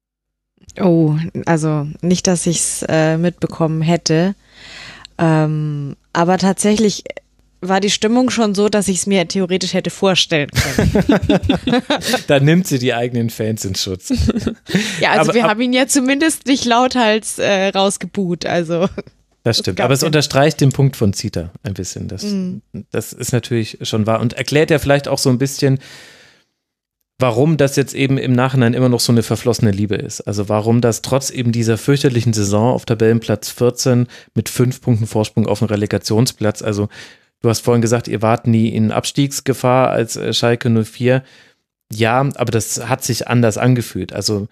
[0.80, 1.16] Oh,
[1.46, 4.36] also nicht, dass ich es äh, mitbekommen hätte.
[5.18, 7.04] Ähm, aber tatsächlich
[7.62, 11.82] war die Stimmung schon so, dass ich es mir theoretisch hätte vorstellen können.
[12.28, 14.10] da nimmt sie die eigenen Fans in Schutz.
[15.02, 18.88] ja, also aber, wir ab, haben ihn ja zumindest nicht lauthals äh, rausgebuht, also.
[19.44, 22.08] Das stimmt, aber es unterstreicht den Punkt von Zita ein bisschen.
[22.08, 22.62] Das, mhm.
[22.92, 25.80] das ist natürlich schon wahr und erklärt ja vielleicht auch so ein bisschen,
[27.20, 30.22] warum das jetzt eben im Nachhinein immer noch so eine verflossene Liebe ist.
[30.22, 35.48] Also warum das trotz eben dieser fürchterlichen Saison auf Tabellenplatz 14 mit fünf Punkten Vorsprung
[35.48, 36.90] auf dem Relegationsplatz, also
[37.42, 41.24] Du hast vorhin gesagt, ihr wart nie in Abstiegsgefahr als äh, Schalke 04.
[41.92, 44.12] Ja, aber das hat sich anders angefühlt.
[44.12, 44.48] Also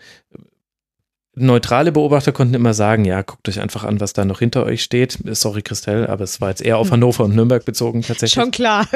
[1.36, 4.84] neutrale Beobachter konnten immer sagen, ja, guckt euch einfach an, was da noch hinter euch
[4.84, 5.18] steht.
[5.32, 6.94] Sorry, Christelle, aber es war jetzt eher auf hm.
[6.94, 8.42] Hannover und Nürnberg bezogen tatsächlich.
[8.42, 8.88] Schon klar.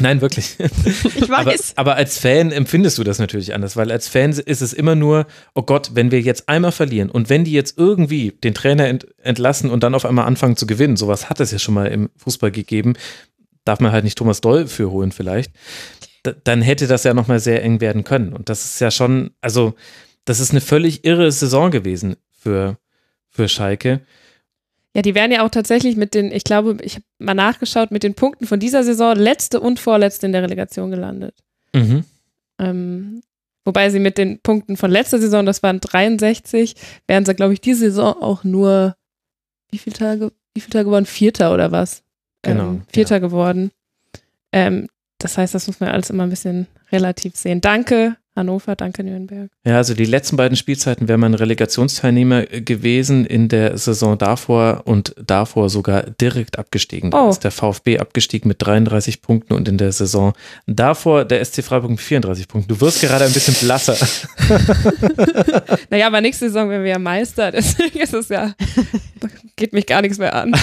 [0.00, 0.56] Nein, wirklich.
[1.14, 1.74] Ich weiß.
[1.76, 4.94] Aber, aber, als Fan empfindest du das natürlich anders, weil als Fan ist es immer
[4.94, 8.88] nur, oh Gott, wenn wir jetzt einmal verlieren und wenn die jetzt irgendwie den Trainer
[8.88, 11.86] ent entlassen und dann auf einmal anfangen zu gewinnen, sowas hat es ja schon mal
[11.86, 12.94] im Fußball gegeben,
[13.64, 15.52] darf man halt nicht Thomas Doll für holen vielleicht,
[16.44, 18.32] dann hätte das ja nochmal sehr eng werden können.
[18.32, 19.74] Und das ist ja schon, also
[20.24, 22.78] das ist eine völlig irre Saison gewesen für,
[23.28, 24.02] für Schalke.
[24.94, 28.02] Ja, die wären ja auch tatsächlich mit den, ich glaube, ich habe mal nachgeschaut, mit
[28.02, 31.34] den Punkten von dieser Saison letzte und vorletzte in der Relegation gelandet.
[31.72, 32.04] Mhm.
[32.58, 33.22] Ähm,
[33.64, 36.74] wobei sie mit den Punkten von letzter Saison, das waren 63,
[37.06, 38.94] wären sie, glaube ich, diese Saison auch nur,
[39.70, 42.04] wie viele Tage, wie viele Tage waren Vierter oder was?
[42.42, 43.18] Genau, ähm, Vierter ja.
[43.20, 43.70] geworden.
[44.52, 44.88] Ähm,
[45.18, 47.60] das heißt, das muss man alles immer ein bisschen relativ sehen.
[47.60, 49.50] Danke, Hannover, danke Nürnberg.
[49.66, 55.14] Ja, also die letzten beiden Spielzeiten wäre man Relegationsteilnehmer gewesen in der Saison davor und
[55.22, 57.10] davor sogar direkt abgestiegen.
[57.10, 57.28] Da oh.
[57.28, 60.32] ist der VfB abgestiegen mit 33 Punkten und in der Saison
[60.66, 62.68] davor der SC Freiburg mit 34 Punkten.
[62.72, 63.96] Du wirst gerade ein bisschen blasser.
[65.90, 68.54] naja, aber nächste Saison werden wir ja Meister, deswegen ist es ja,
[69.56, 70.54] geht mich gar nichts mehr an.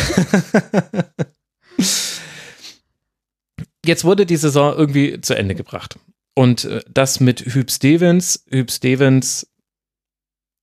[3.89, 5.97] Jetzt wurde die Saison irgendwie zu Ende gebracht.
[6.35, 8.45] Und äh, das mit Hüb Stevens.
[8.47, 9.47] Hüb Stevens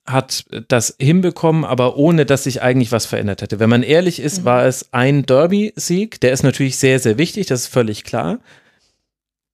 [0.07, 3.59] hat das hinbekommen, aber ohne dass sich eigentlich was verändert hätte.
[3.59, 4.45] Wenn man ehrlich ist, mhm.
[4.45, 6.21] war es ein Derby-Sieg.
[6.21, 8.39] Der ist natürlich sehr, sehr wichtig, das ist völlig klar.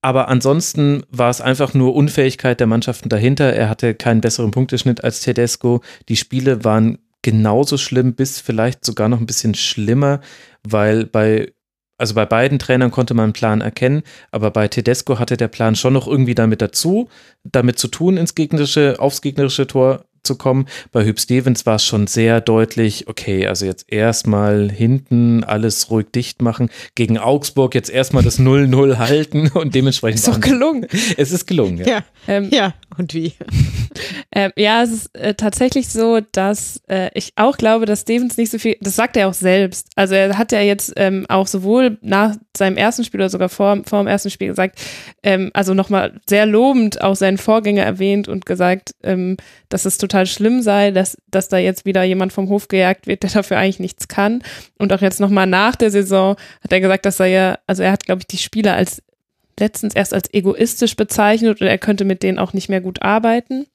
[0.03, 3.55] Aber ansonsten war es einfach nur Unfähigkeit der Mannschaften dahinter.
[3.55, 5.81] Er hatte keinen besseren Punkteschnitt als Tedesco.
[6.11, 10.21] Die Spiele waren genauso schlimm, bis vielleicht sogar noch ein bisschen schlimmer,
[10.63, 11.55] weil bei
[12.03, 14.03] also bei beiden Trainern konnte man einen Plan erkennen,
[14.33, 17.09] aber bei Tedesco hatte der Plan schon noch irgendwie damit dazu,
[17.45, 20.67] damit zu tun, ins gegnerische, aufs gegnerische Tor zu kommen.
[20.93, 26.07] Bei Hüb Stevens war es schon sehr deutlich, okay, also jetzt erstmal hinten alles ruhig
[26.15, 30.21] dicht machen, gegen Augsburg jetzt erstmal das 0-0 halten und dementsprechend.
[30.21, 30.87] Ist doch gelungen.
[31.17, 31.87] Es ist gelungen, ja.
[31.87, 32.75] Ja, ähm, ja.
[32.97, 33.35] und wie?
[34.33, 38.51] ähm, ja, es ist äh, tatsächlich so, dass äh, ich auch glaube, dass Stevens nicht
[38.51, 39.89] so viel, das sagt er auch selbst.
[39.97, 43.83] Also er hat ja jetzt ähm, auch sowohl nach seinem ersten Spiel oder sogar vor,
[43.85, 44.79] vor dem ersten Spiel gesagt,
[45.23, 49.37] ähm, also nochmal sehr lobend auch seinen Vorgänger erwähnt und gesagt, ähm,
[49.69, 53.23] dass es total schlimm sei, dass, dass da jetzt wieder jemand vom Hof gejagt wird,
[53.23, 54.43] der dafür eigentlich nichts kann.
[54.79, 57.93] Und auch jetzt nochmal nach der Saison hat er gesagt, dass er ja, also er
[57.93, 59.03] hat, glaube ich, die Spieler als
[59.59, 63.67] letztens erst als egoistisch bezeichnet und er könnte mit denen auch nicht mehr gut arbeiten.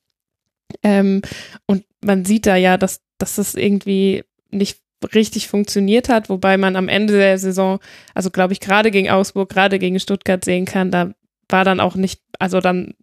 [0.84, 1.22] Ähm,
[1.66, 4.80] und man sieht da ja, dass, dass das irgendwie nicht
[5.14, 7.80] richtig funktioniert hat, wobei man am Ende der Saison,
[8.14, 11.14] also glaube ich, gerade gegen Augsburg, gerade gegen Stuttgart sehen kann, da
[11.50, 12.94] war dann auch nicht, also dann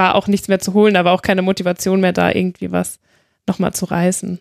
[0.00, 3.00] war auch nichts mehr zu holen, war auch keine Motivation mehr da, irgendwie was
[3.46, 4.40] nochmal zu reißen.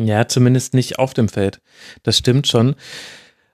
[0.00, 1.60] Ja, zumindest nicht auf dem Feld.
[2.02, 2.74] Das stimmt schon.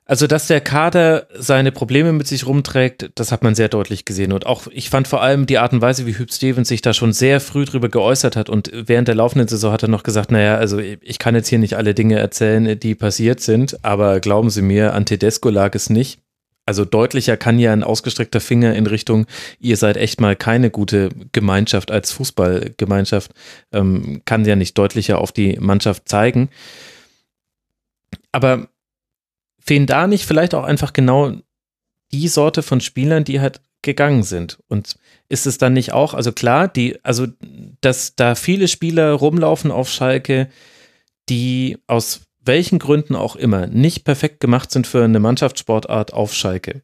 [0.05, 4.33] Also, dass der Kader seine Probleme mit sich rumträgt, das hat man sehr deutlich gesehen.
[4.33, 6.93] Und auch, ich fand vor allem die Art und Weise, wie Hüb Stevens sich da
[6.93, 8.49] schon sehr früh drüber geäußert hat.
[8.49, 11.59] Und während der laufenden Saison hat er noch gesagt, naja, also ich kann jetzt hier
[11.59, 15.91] nicht alle Dinge erzählen, die passiert sind, aber glauben Sie mir, an Tedesco lag es
[15.91, 16.21] nicht.
[16.66, 19.27] Also deutlicher kann ja ein ausgestreckter Finger in Richtung,
[19.61, 23.32] ihr seid echt mal keine gute Gemeinschaft als Fußballgemeinschaft,
[23.73, 26.49] ähm, kann ja nicht deutlicher auf die Mannschaft zeigen.
[28.32, 28.69] Aber
[29.61, 31.32] fehlen da nicht vielleicht auch einfach genau
[32.12, 34.59] die Sorte von Spielern, die halt gegangen sind.
[34.69, 34.97] Und
[35.28, 37.27] ist es dann nicht auch, also klar, die, also
[37.81, 40.49] dass da viele Spieler rumlaufen auf Schalke,
[41.28, 46.83] die aus welchen Gründen auch immer nicht perfekt gemacht sind für eine Mannschaftssportart auf Schalke.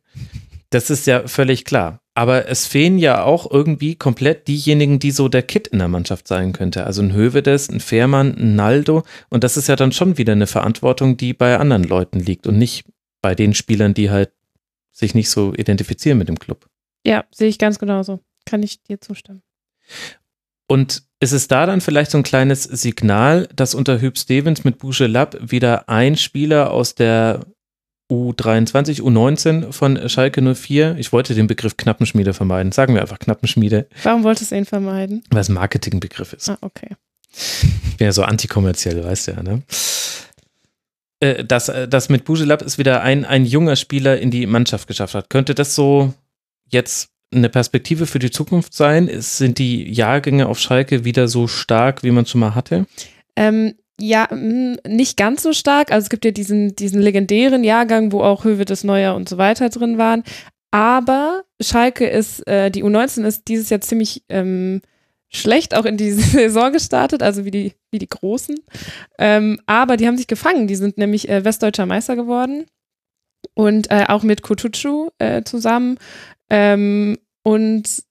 [0.70, 2.01] Das ist ja völlig klar.
[2.15, 6.28] Aber es fehlen ja auch irgendwie komplett diejenigen, die so der Kit in der Mannschaft
[6.28, 6.85] sein könnte.
[6.85, 9.05] Also ein Hövedes, ein Fährmann, ein Naldo.
[9.31, 12.59] Und das ist ja dann schon wieder eine Verantwortung, die bei anderen Leuten liegt und
[12.59, 12.85] nicht
[13.20, 14.32] bei den Spielern, die halt
[14.93, 16.66] sich nicht so identifizieren mit dem Club.
[17.05, 18.20] Ja, sehe ich ganz genauso.
[18.45, 19.43] Kann ich dir zustimmen.
[20.66, 24.79] Und ist es da dann vielleicht so ein kleines Signal, dass unter Hüb Stevens mit
[24.79, 27.45] Boucher Lapp wieder ein Spieler aus der
[28.11, 30.97] U23, U19 von Schalke 04.
[30.99, 32.73] Ich wollte den Begriff Knappenschmiede vermeiden.
[32.73, 33.87] Sagen wir einfach Knappenschmiede.
[34.03, 35.23] Warum wolltest du ihn vermeiden?
[35.31, 36.49] Weil es ein Marketingbegriff ist.
[36.49, 36.89] Ah, okay.
[37.33, 39.63] Ich bin ja so antikommerziell, weißt du ja, ne?
[41.21, 44.89] Äh, dass, äh, dass mit Bujelab es wieder ein, ein junger Spieler in die Mannschaft
[44.89, 45.31] geschafft hat.
[45.31, 46.15] Könnte das so
[46.69, 49.09] jetzt eine Perspektive für die Zukunft sein?
[49.20, 52.86] Sind die Jahrgänge auf Schalke wieder so stark, wie man schon mal hatte?
[53.36, 55.93] Ähm, ja, nicht ganz so stark.
[55.93, 59.39] Also es gibt ja diesen, diesen legendären Jahrgang, wo auch Höwe des Neuer und so
[59.39, 60.24] weiter drin waren.
[60.70, 64.81] Aber Schalke ist, äh, die U19 ist dieses Jahr ziemlich ähm,
[65.28, 68.57] schlecht auch in diese Saison gestartet, also wie die, wie die Großen.
[69.19, 70.66] Ähm, aber die haben sich gefangen.
[70.66, 72.66] Die sind nämlich äh, Westdeutscher Meister geworden.
[73.55, 75.98] Und äh, auch mit Kutucu äh, zusammen.
[76.51, 78.02] Ähm, und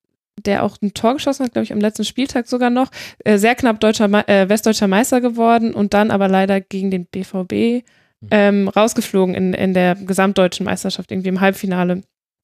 [0.46, 2.92] der auch ein Tor geschossen hat, glaube ich, am letzten Spieltag sogar noch.
[3.24, 7.84] Äh, sehr knapp deutscher, äh, westdeutscher Meister geworden und dann aber leider gegen den BVB
[8.22, 8.28] mhm.
[8.32, 12.02] ähm, rausgeflogen in, in der gesamtdeutschen Meisterschaft, irgendwie im Halbfinale.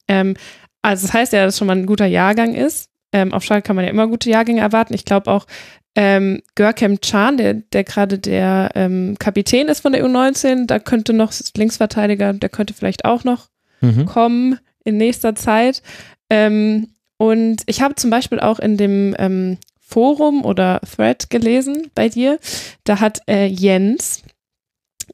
[0.08, 0.36] Ähm,
[0.82, 2.90] also das heißt ja, dass es schon mal ein guter Jahrgang ist.
[3.12, 4.94] Ähm, auf Schalke kann man ja immer gute Jahrgänge erwarten.
[4.94, 5.48] Ich glaube auch
[5.96, 11.14] ähm, Görkem Can, der, der gerade der ähm, Kapitän ist von der U19, da könnte
[11.14, 13.48] noch Linksverteidiger, der könnte vielleicht auch noch
[13.80, 14.06] mhm.
[14.06, 15.82] kommen in nächster Zeit.
[16.30, 16.88] Ähm,
[17.18, 22.40] und ich habe zum Beispiel auch in dem ähm, Forum oder Thread gelesen bei dir,
[22.84, 24.24] da hat äh, Jens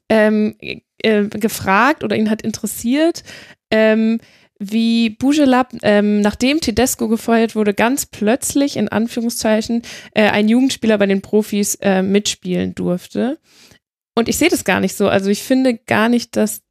[0.08, 0.56] ähm,
[0.98, 3.22] äh, gefragt oder ihn hat interessiert,
[3.70, 4.18] ähm,
[4.58, 9.82] wie Bujelab, ähm, nachdem Tedesco gefeuert wurde, ganz plötzlich in Anführungszeichen
[10.14, 13.38] äh, ein Jugendspieler bei den Profis äh, mitspielen durfte.
[14.14, 15.08] Und ich sehe das gar nicht so.
[15.08, 16.62] Also ich finde gar nicht, dass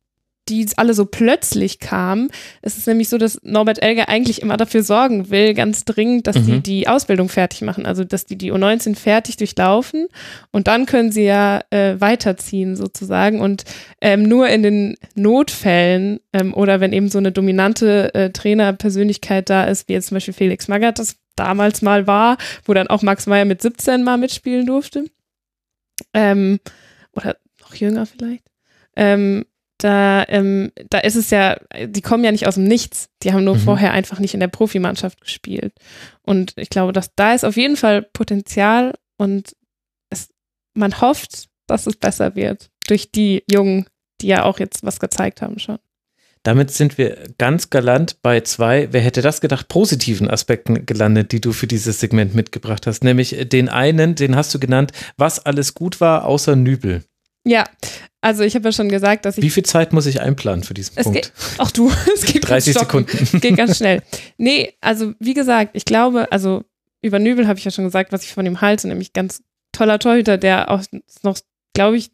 [0.52, 2.30] die alle so plötzlich kamen.
[2.62, 6.38] Es ist nämlich so, dass Norbert Elger eigentlich immer dafür sorgen will, ganz dringend, dass
[6.38, 6.46] mhm.
[6.46, 10.08] die die Ausbildung fertig machen, also dass die die U19 fertig durchlaufen
[10.52, 13.64] und dann können sie ja äh, weiterziehen sozusagen und
[14.02, 19.66] ähm, nur in den Notfällen ähm, oder wenn eben so eine dominante äh, Trainerpersönlichkeit da
[19.66, 23.26] ist, wie jetzt zum Beispiel Felix Magath das damals mal war, wo dann auch Max
[23.28, 25.06] Meyer mit 17 mal mitspielen durfte.
[26.14, 26.60] Ähm,
[27.14, 28.44] oder noch jünger vielleicht.
[28.96, 29.46] Ähm,
[29.84, 33.10] da, ähm, da ist es ja, die kommen ja nicht aus dem Nichts.
[33.24, 33.62] Die haben nur mhm.
[33.62, 35.74] vorher einfach nicht in der Profimannschaft gespielt.
[36.22, 39.56] Und ich glaube, dass da ist auf jeden Fall Potenzial und
[40.10, 40.30] es,
[40.74, 43.86] man hofft, dass es besser wird durch die Jungen,
[44.22, 45.80] die ja auch jetzt was gezeigt haben schon.
[46.44, 51.42] Damit sind wir ganz galant bei zwei, wer hätte das gedacht, positiven Aspekten gelandet, die
[51.42, 53.04] du für dieses Segment mitgebracht hast.
[53.04, 57.04] Nämlich den einen, den hast du genannt, was alles gut war, außer Nübel.
[57.44, 57.66] Ja,
[58.22, 59.44] also ich habe ja schon gesagt, dass ich.
[59.44, 61.34] Wie viel Zeit muss ich einplanen für diesen es Punkt?
[61.58, 63.18] Auch du, es geht 30 Sekunden.
[63.22, 64.04] Es geht ganz schnell.
[64.38, 66.64] Nee, also wie gesagt, ich glaube, also
[67.02, 69.98] über Nübel habe ich ja schon gesagt, was ich von ihm halte, nämlich ganz toller
[69.98, 70.84] Torhüter, der auch
[71.24, 71.40] noch,
[71.74, 72.12] glaube ich,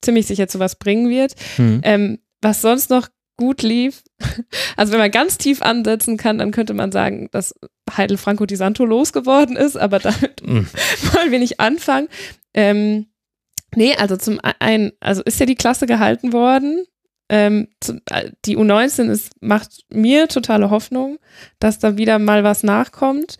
[0.00, 1.34] ziemlich sicher zu was bringen wird.
[1.56, 1.80] Hm.
[1.82, 4.02] Ähm, was sonst noch gut lief,
[4.76, 7.54] also wenn man ganz tief ansetzen kann, dann könnte man sagen, dass
[7.96, 10.68] Heidel Franco Di Santo losgeworden ist, aber damit hm.
[11.12, 12.08] wollen wir nicht anfangen.
[12.54, 13.06] Ähm,
[13.74, 16.84] Nee, also zum einen, also ist ja die Klasse gehalten worden.
[17.28, 21.18] Ähm, zu, äh, die U19 ist, macht mir totale Hoffnung,
[21.58, 23.38] dass da wieder mal was nachkommt.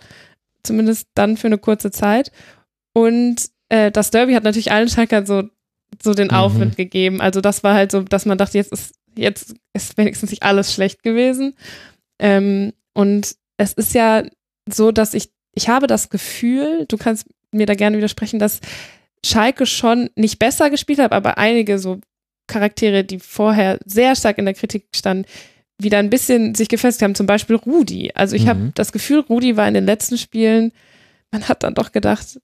[0.63, 2.31] Zumindest dann für eine kurze Zeit.
[2.93, 5.45] Und äh, das Derby hat natürlich allen Schalkern so,
[6.03, 6.35] so den mhm.
[6.35, 7.21] Aufwind gegeben.
[7.21, 10.73] Also das war halt so, dass man dachte, jetzt ist, jetzt ist wenigstens nicht alles
[10.75, 11.55] schlecht gewesen.
[12.19, 14.25] Ähm, und es ist ja
[14.71, 18.61] so, dass ich, ich habe das Gefühl, du kannst mir da gerne widersprechen, dass
[19.25, 22.01] Schalke schon nicht besser gespielt hat, aber einige so
[22.47, 25.27] Charaktere, die vorher sehr stark in der Kritik standen,
[25.81, 27.15] wieder ein bisschen sich gefestigt haben.
[27.15, 28.11] Zum Beispiel Rudi.
[28.15, 28.49] Also ich mhm.
[28.49, 30.73] habe das Gefühl, Rudi war in den letzten Spielen,
[31.31, 32.41] man hat dann doch gedacht,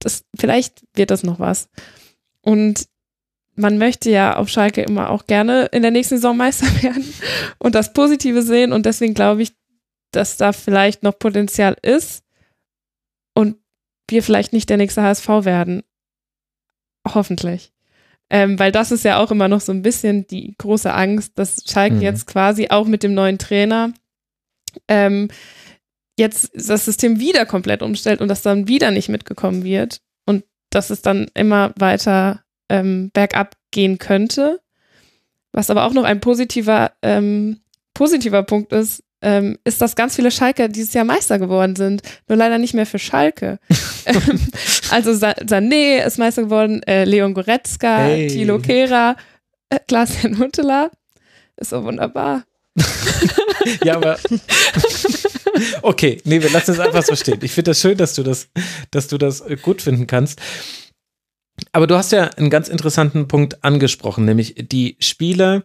[0.00, 1.68] das, vielleicht wird das noch was.
[2.42, 2.86] Und
[3.56, 7.04] man möchte ja auf Schalke immer auch gerne in der nächsten Saison Meister werden
[7.58, 8.72] und das Positive sehen.
[8.72, 9.54] Und deswegen glaube ich,
[10.10, 12.22] dass da vielleicht noch Potenzial ist
[13.34, 13.56] und
[14.08, 15.82] wir vielleicht nicht der nächste HSV werden.
[17.06, 17.72] Hoffentlich.
[18.30, 21.62] Ähm, weil das ist ja auch immer noch so ein bisschen die große Angst, dass
[21.66, 22.02] Schalke Mhm.
[22.02, 23.92] jetzt quasi auch mit dem neuen Trainer
[24.88, 25.28] ähm,
[26.18, 30.90] jetzt das System wieder komplett umstellt und das dann wieder nicht mitgekommen wird und dass
[30.90, 34.60] es dann immer weiter ähm, bergab gehen könnte.
[35.52, 37.60] Was aber auch noch ein positiver, ähm,
[37.92, 42.02] positiver Punkt ist, ähm, ist, dass ganz viele Schalker dieses Jahr Meister geworden sind.
[42.28, 43.58] Nur leider nicht mehr für Schalke.
[44.06, 44.38] Ähm,
[44.90, 48.26] also Sa Sané ist Meister geworden, äh, Leon Goretzka, Hey.
[48.26, 49.16] Thilo Kehrer,
[49.70, 50.90] äh, Klaas-Jan Huntelaar.
[51.56, 52.44] Ist so wunderbar.
[53.82, 54.18] Ja, aber.
[55.82, 57.38] Okay, nee, wir lassen es einfach so stehen.
[57.42, 58.48] Ich finde das schön, dass du das,
[58.90, 60.40] dass du das äh, gut finden kannst.
[61.72, 65.62] Aber du hast ja einen ganz interessanten Punkt angesprochen, nämlich die Spieler,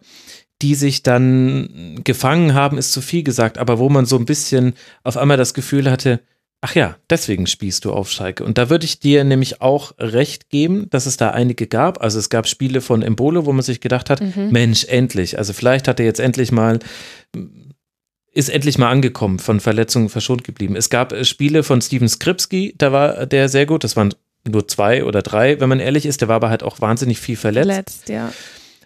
[0.62, 4.74] die sich dann gefangen haben, ist zu viel gesagt, aber wo man so ein bisschen
[5.02, 6.20] auf einmal das Gefühl hatte,
[6.60, 8.44] ach ja, deswegen spielst du auf Schalke.
[8.44, 12.02] Und da würde ich dir nämlich auch recht geben, dass es da einige gab.
[12.02, 14.20] Also es gab Spiele von Embole, wo man sich gedacht hat,
[14.50, 15.38] Mensch, endlich.
[15.38, 16.78] Also vielleicht hat er jetzt endlich mal
[18.32, 20.76] ist endlich mal angekommen, von Verletzungen verschont geblieben.
[20.76, 23.82] Es gab äh, Spiele von Steven Skripski, da war der sehr gut.
[23.82, 24.14] Das waren
[24.48, 26.20] nur zwei oder drei, wenn man ehrlich ist.
[26.20, 27.66] Der war aber halt auch wahnsinnig viel verletzt.
[27.66, 28.32] Letzt, ja.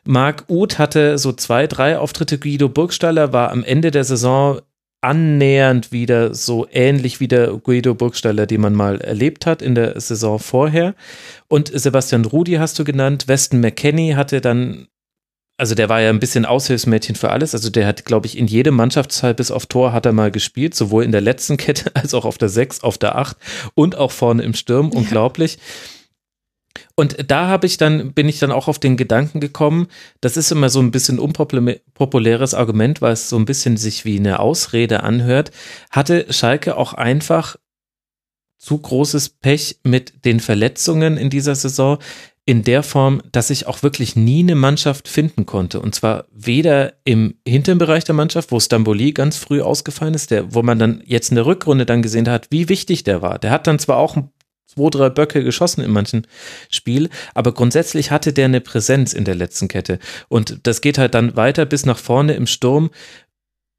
[0.04, 2.38] Marc Uth hatte so zwei, drei Auftritte.
[2.38, 4.60] Guido Burgstaller war am Ende der Saison
[5.04, 10.00] annähernd wieder so ähnlich wie der Guido Burgstaller, den man mal erlebt hat in der
[10.00, 10.94] Saison vorher.
[11.46, 13.28] Und Sebastian Rudi hast du genannt.
[13.28, 14.88] Weston McKenney hatte dann,
[15.58, 17.54] also der war ja ein bisschen Aushilfsmädchen für alles.
[17.54, 20.74] Also der hat, glaube ich, in jedem Mannschaftsteil bis auf Tor hat er mal gespielt,
[20.74, 23.36] sowohl in der letzten Kette als auch auf der 6, auf der 8
[23.74, 24.90] und auch vorne im Sturm.
[24.90, 25.58] Unglaublich.
[26.96, 29.88] Und da habe ich dann, bin ich dann auch auf den Gedanken gekommen,
[30.20, 34.18] das ist immer so ein bisschen unpopuläres Argument, weil es so ein bisschen sich wie
[34.18, 35.50] eine Ausrede anhört,
[35.90, 37.56] hatte Schalke auch einfach
[38.58, 41.98] zu großes Pech mit den Verletzungen in dieser Saison
[42.46, 45.80] in der Form, dass ich auch wirklich nie eine Mannschaft finden konnte.
[45.80, 50.54] Und zwar weder im hinteren Bereich der Mannschaft, wo Stamboli ganz früh ausgefallen ist, der,
[50.54, 53.38] wo man dann jetzt in der Rückrunde dann gesehen hat, wie wichtig der war.
[53.38, 54.16] Der hat dann zwar auch
[54.74, 56.26] zwei, drei Böcke geschossen in manchen
[56.70, 59.98] Spiel, aber grundsätzlich hatte der eine Präsenz in der letzten Kette.
[60.28, 62.90] Und das geht halt dann weiter bis nach vorne im Sturm,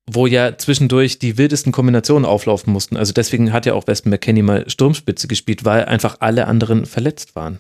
[0.08, 2.96] wo ja zwischendurch die wildesten Kombinationen auflaufen mussten.
[2.98, 7.36] Also deswegen hat ja auch Weston McKenney mal Sturmspitze gespielt, weil einfach alle anderen verletzt
[7.36, 7.60] waren.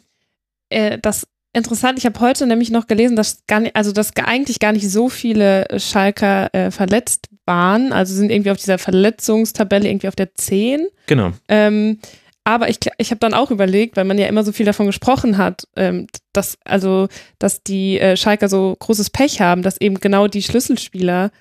[0.69, 4.59] Äh, das interessant, ich habe heute nämlich noch gelesen, dass gar nicht, also dass eigentlich
[4.59, 7.91] gar nicht so viele Schalker äh, verletzt waren.
[7.91, 10.87] Also sind irgendwie auf dieser Verletzungstabelle irgendwie auf der 10.
[11.07, 11.31] Genau.
[11.47, 11.99] Ähm,
[12.45, 15.37] aber ich, ich habe dann auch überlegt, weil man ja immer so viel davon gesprochen
[15.37, 17.07] hat, ähm, dass also
[17.39, 21.31] dass die äh, Schalker so großes Pech haben, dass eben genau die Schlüsselspieler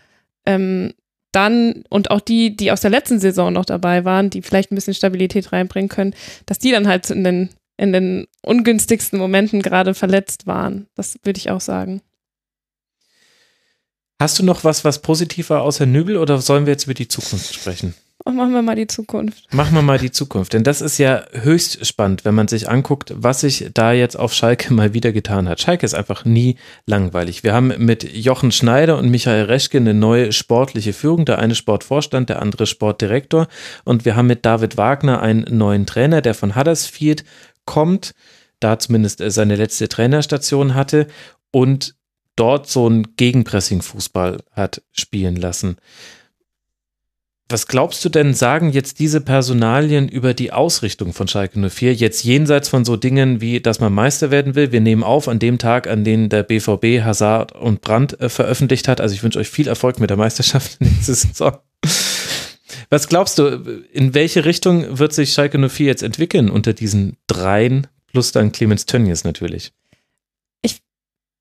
[0.46, 0.94] ähm,
[1.30, 4.76] dann und auch die, die aus der letzten Saison noch dabei waren, die vielleicht ein
[4.76, 6.14] bisschen Stabilität reinbringen können,
[6.46, 10.86] dass die dann halt in den in den ungünstigsten Momenten gerade verletzt waren.
[10.94, 12.00] Das würde ich auch sagen.
[14.20, 17.08] Hast du noch was, was positiv war außer Nübel oder sollen wir jetzt über die
[17.08, 17.94] Zukunft sprechen?
[18.26, 19.52] Und machen wir mal die Zukunft.
[19.52, 23.12] Machen wir mal die Zukunft, denn das ist ja höchst spannend, wenn man sich anguckt,
[23.14, 25.60] was sich da jetzt auf Schalke mal wieder getan hat.
[25.60, 26.56] Schalke ist einfach nie
[26.86, 27.44] langweilig.
[27.44, 32.30] Wir haben mit Jochen Schneider und Michael Reschke eine neue sportliche Führung, der eine Sportvorstand,
[32.30, 33.46] der andere Sportdirektor
[33.84, 37.24] und wir haben mit David Wagner einen neuen Trainer, der von Huddersfield
[37.66, 38.14] kommt,
[38.58, 41.08] da zumindest seine letzte Trainerstation hatte
[41.50, 41.94] und
[42.36, 45.76] dort so einen Gegenpressing-Fußball hat spielen lassen.
[47.54, 52.24] Was glaubst du denn, sagen jetzt diese Personalien über die Ausrichtung von Schalke 04, jetzt
[52.24, 54.72] jenseits von so Dingen wie, dass man Meister werden will?
[54.72, 58.88] Wir nehmen auf an dem Tag, an dem der BVB Hazard und Brandt äh, veröffentlicht
[58.88, 59.00] hat.
[59.00, 61.56] Also ich wünsche euch viel Erfolg mit der Meisterschaft in dieser Saison.
[62.90, 63.44] Was glaubst du,
[63.92, 68.86] in welche Richtung wird sich Schalke 04 jetzt entwickeln unter diesen dreien, plus dann Clemens
[68.86, 69.72] Tönnies natürlich?
[70.60, 70.80] Ich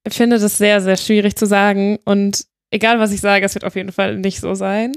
[0.06, 1.98] finde das sehr, sehr schwierig zu sagen.
[2.04, 4.92] Und egal, was ich sage, es wird auf jeden Fall nicht so sein.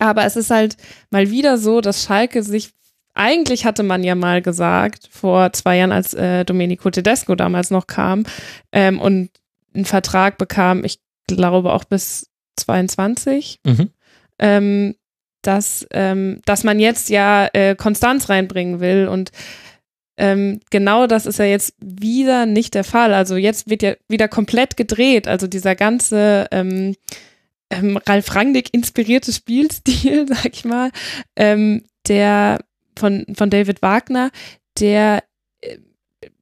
[0.00, 0.76] Aber es ist halt
[1.10, 2.70] mal wieder so, dass Schalke sich,
[3.14, 7.86] eigentlich hatte man ja mal gesagt, vor zwei Jahren, als äh, Domenico Tedesco damals noch
[7.86, 8.24] kam
[8.72, 9.30] ähm, und
[9.74, 10.98] einen Vertrag bekam, ich
[11.28, 12.28] glaube auch bis
[12.58, 13.90] 22, Mhm.
[14.38, 14.94] ähm,
[15.42, 19.30] dass, ähm, dass man jetzt ja äh, Konstanz reinbringen will und
[20.18, 23.14] ähm, genau das ist ja jetzt wieder nicht der Fall.
[23.14, 25.26] Also jetzt wird ja wieder komplett gedreht.
[25.26, 26.46] Also dieser ganze
[27.70, 30.90] ähm, Ralf Rangnick inspirierte Spielstil, sag ich mal,
[31.36, 32.60] ähm, der
[32.98, 34.30] von, von David Wagner,
[34.78, 35.22] der
[35.60, 35.78] äh,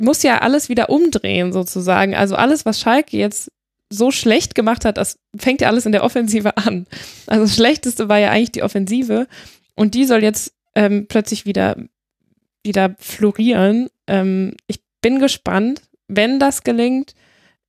[0.01, 2.15] muss ja alles wieder umdrehen sozusagen.
[2.15, 3.53] Also alles, was Schalke jetzt
[3.91, 6.87] so schlecht gemacht hat, das fängt ja alles in der Offensive an.
[7.27, 9.27] Also das Schlechteste war ja eigentlich die Offensive
[9.75, 11.77] und die soll jetzt ähm, plötzlich wieder
[12.65, 13.89] wieder florieren.
[14.07, 17.15] Ähm, ich bin gespannt, wenn das gelingt,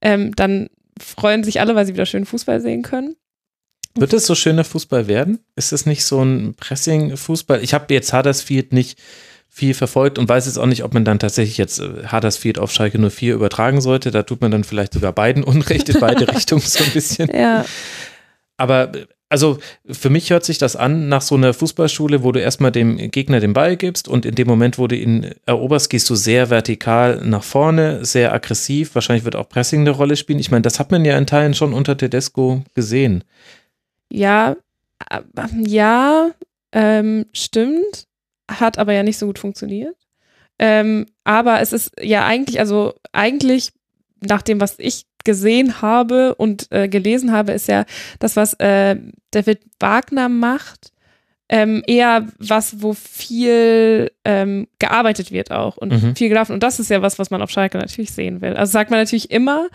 [0.01, 0.69] ähm, dann
[0.99, 3.15] freuen sich alle, weil sie wieder schön Fußball sehen können.
[3.99, 5.39] Wird es so schöner Fußball werden?
[5.55, 7.63] Ist es nicht so ein Pressing-Fußball?
[7.63, 8.99] Ich habe jetzt Huddersfield nicht
[9.49, 12.71] viel verfolgt und weiß jetzt auch nicht, ob man dann tatsächlich jetzt äh, Huddersfield auf
[12.71, 14.11] Schalke 04 übertragen sollte.
[14.11, 17.29] Da tut man dann vielleicht sogar beiden Unrecht in beide Richtungen so ein bisschen.
[17.33, 17.65] Ja.
[18.57, 18.91] Aber
[19.29, 19.59] also
[19.89, 23.39] für mich hört sich das an nach so einer Fußballschule, wo du erstmal dem Gegner
[23.39, 27.21] den Ball gibst und in dem Moment, wo du ihn eroberst, gehst du sehr vertikal
[27.23, 28.95] nach vorne, sehr aggressiv.
[28.95, 30.39] Wahrscheinlich wird auch Pressing eine Rolle spielen.
[30.39, 33.23] Ich meine, das hat man ja in Teilen schon unter Tedesco gesehen.
[34.11, 34.55] Ja,
[35.09, 35.21] äh,
[35.61, 36.31] ja,
[36.71, 38.05] ähm, stimmt.
[38.49, 39.95] Hat aber ja nicht so gut funktioniert.
[40.57, 43.71] Ähm, aber es ist ja eigentlich, also eigentlich
[44.21, 47.85] nach dem, was ich gesehen habe und äh, gelesen habe, ist ja
[48.19, 48.97] das, was äh,
[49.31, 50.91] David Wagner macht,
[51.49, 56.15] ähm, eher was, wo viel ähm, gearbeitet wird auch und Mhm.
[56.15, 56.53] viel gelaufen.
[56.53, 58.55] Und das ist ja was, was man auf Schalke natürlich sehen will.
[58.55, 59.69] Also sagt man natürlich immer,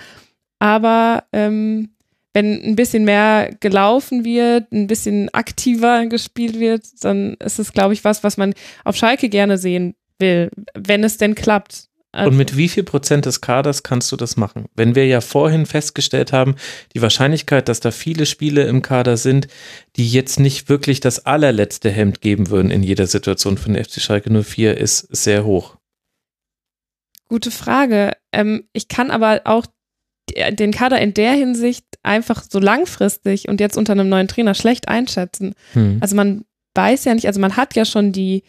[0.59, 1.94] aber ähm,
[2.35, 7.94] wenn ein bisschen mehr gelaufen wird, ein bisschen aktiver gespielt wird, dann ist es, glaube
[7.94, 8.55] ich, was, was man
[8.85, 11.89] auf Schalke gerne sehen will, wenn es denn klappt.
[12.11, 14.66] Also, Und mit wie viel Prozent des Kaders kannst du das machen?
[14.77, 16.55] Wenn wir ja vorhin festgestellt haben,
[16.94, 19.48] die Wahrscheinlichkeit, dass da viele Spiele im Kader sind,
[19.97, 24.01] die jetzt nicht wirklich das allerletzte Hemd geben würden in jeder Situation von der FC
[24.01, 25.77] Schalke 04, ist sehr hoch.
[27.28, 28.12] Gute Frage.
[28.32, 29.66] Ähm, ich kann aber auch
[30.31, 34.89] den Kader in der Hinsicht einfach so langfristig und jetzt unter einem neuen Trainer schlecht
[34.89, 35.55] einschätzen.
[35.72, 35.98] Hm.
[36.01, 36.44] Also man
[36.74, 38.43] weiß ja nicht, also man hat ja schon die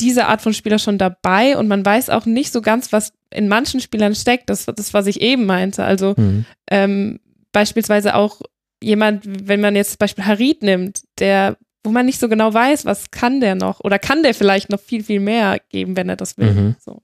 [0.00, 3.46] diese Art von Spieler schon dabei und man weiß auch nicht so ganz, was in
[3.46, 4.50] manchen Spielern steckt.
[4.50, 5.84] Das, das was ich eben meinte.
[5.84, 6.44] Also Hm.
[6.70, 7.20] ähm,
[7.52, 8.40] beispielsweise auch
[8.82, 12.84] jemand, wenn man jetzt zum Beispiel Harit nimmt, der, wo man nicht so genau weiß,
[12.84, 16.16] was kann der noch oder kann der vielleicht noch viel, viel mehr geben, wenn er
[16.16, 16.52] das will.
[16.52, 16.76] Mhm.
[16.80, 17.02] So.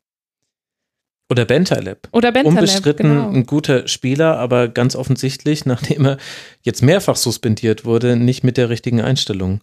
[1.31, 2.09] Oder Bentaleb.
[2.13, 3.31] Oder Bentaleb, Unbestritten genau.
[3.31, 6.17] ein guter Spieler, aber ganz offensichtlich, nachdem er
[6.63, 9.61] jetzt mehrfach suspendiert wurde, nicht mit der richtigen Einstellung.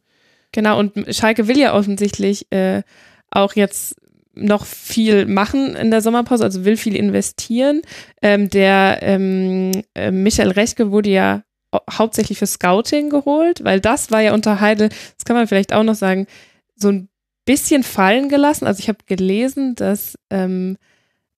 [0.54, 2.84] Genau, und Schalke will ja offensichtlich äh,
[3.30, 3.96] auch jetzt
[4.34, 7.82] noch viel machen in der Sommerpause, also will viel investieren.
[8.22, 14.12] Ähm, der ähm, äh, Michael Rechke wurde ja hau- hauptsächlich für Scouting geholt, weil das
[14.12, 16.28] war ja unter Heidel, das kann man vielleicht auch noch sagen,
[16.76, 17.10] so ein
[17.46, 18.68] bisschen fallen gelassen.
[18.68, 20.78] Also ich habe gelesen, dass ähm,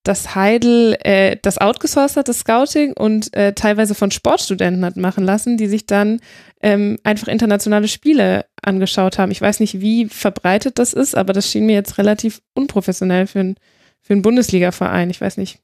[0.03, 5.25] dass Heidel äh, das outgesourced hat, das Scouting, und äh, teilweise von Sportstudenten hat machen
[5.25, 6.19] lassen, die sich dann
[6.61, 9.31] ähm, einfach internationale Spiele angeschaut haben.
[9.31, 13.39] Ich weiß nicht, wie verbreitet das ist, aber das schien mir jetzt relativ unprofessionell für,
[13.39, 13.55] ein,
[14.01, 15.09] für einen Bundesliga-Verein.
[15.09, 15.59] Ich weiß nicht,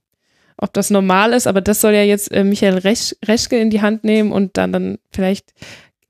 [0.58, 3.82] ob das normal ist, aber das soll ja jetzt äh, Michael Resch Reschke in die
[3.82, 5.54] Hand nehmen und dann, dann vielleicht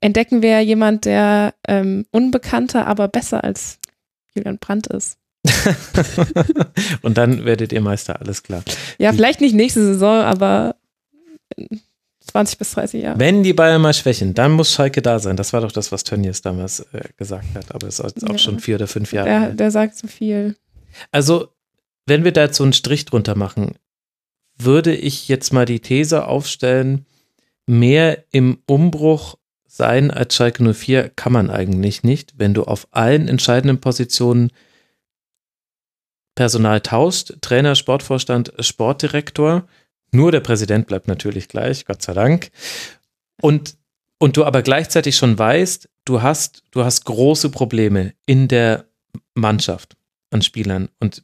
[0.00, 3.78] entdecken wir ja jemand, der ähm, unbekannter, aber besser als
[4.34, 5.18] Julian Brandt ist.
[7.02, 8.62] Und dann werdet ihr Meister, alles klar.
[8.98, 10.76] Ja, vielleicht nicht nächste Saison, aber
[11.56, 11.80] in
[12.26, 13.18] 20 bis 30 Jahre.
[13.18, 15.36] Wenn die Bayern mal schwächen, dann muss Schalke da sein.
[15.36, 17.74] Das war doch das, was Tönnies damals äh, gesagt hat.
[17.74, 18.38] Aber es ist jetzt auch Ja.
[18.38, 19.28] schon vier oder fünf Jahre.
[19.28, 20.56] Der, der sagt so viel.
[21.12, 21.48] Also,
[22.06, 23.74] wenn wir da jetzt so einen Strich drunter machen,
[24.58, 27.06] würde ich jetzt mal die These aufstellen,
[27.66, 29.36] mehr im Umbruch
[29.66, 34.50] sein als Schalke 04 kann man eigentlich nicht, wenn du auf allen entscheidenden Positionen
[36.36, 39.66] Personal tauscht, Trainer, Sportvorstand, Sportdirektor,
[40.12, 42.50] nur der Präsident bleibt natürlich gleich, Gott sei Dank.
[43.42, 43.76] Und,
[44.18, 48.84] und du aber gleichzeitig schon weißt, du hast, du hast große Probleme in der
[49.34, 49.96] Mannschaft
[50.30, 50.88] an Spielern.
[51.00, 51.22] Und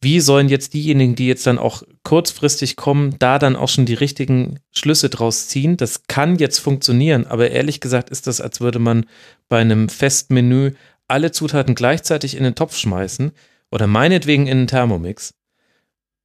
[0.00, 3.94] wie sollen jetzt diejenigen, die jetzt dann auch kurzfristig kommen, da dann auch schon die
[3.94, 5.76] richtigen Schlüsse draus ziehen?
[5.76, 9.06] Das kann jetzt funktionieren, aber ehrlich gesagt ist das, als würde man
[9.48, 10.74] bei einem Festmenü
[11.08, 13.32] alle Zutaten gleichzeitig in den Topf schmeißen
[13.70, 15.34] oder meinetwegen in einen Thermomix.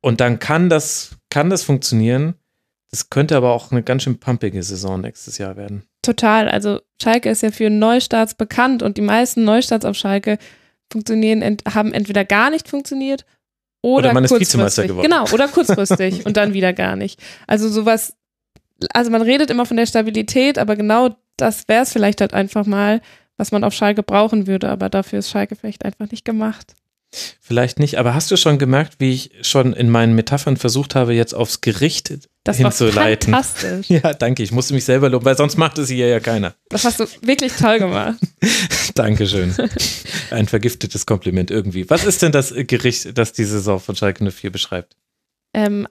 [0.01, 2.35] Und dann kann das, kann das funktionieren.
[2.91, 5.83] Das könnte aber auch eine ganz schön pumpige Saison nächstes Jahr werden.
[6.01, 6.49] Total.
[6.49, 10.37] Also Schalke ist ja für Neustarts bekannt und die meisten Neustarts auf Schalke
[10.91, 13.25] funktionieren, ent haben entweder gar nicht funktioniert
[13.83, 14.39] oder, Oder man ist.
[14.39, 15.09] Vizemeister geworden.
[15.09, 17.21] Genau, oder kurzfristig und dann wieder gar nicht.
[17.47, 18.15] Also sowas,
[18.93, 22.65] also man redet immer von der Stabilität, aber genau das wäre es vielleicht halt einfach
[22.65, 23.01] mal,
[23.35, 26.75] was man auf Schalke brauchen würde, aber dafür ist Schalke vielleicht einfach nicht gemacht.
[27.41, 31.13] Vielleicht nicht, aber hast du schon gemerkt, wie ich schon in meinen Metaphern versucht habe,
[31.13, 32.13] jetzt aufs Gericht
[32.43, 33.33] Das war hinzuleiten?
[33.33, 33.89] fantastisch.
[33.89, 34.43] Ja, danke.
[34.43, 36.55] Ich musste mich selber loben, weil sonst macht es hier ja keiner.
[36.69, 38.17] Das hast du wirklich toll gemacht.
[38.95, 39.53] Dankeschön.
[40.31, 41.89] Ein vergiftetes Kompliment irgendwie.
[41.89, 44.95] Was ist denn das Gericht, das die Saison von Schalke 04 beschreibt?
[45.53, 45.87] Ähm,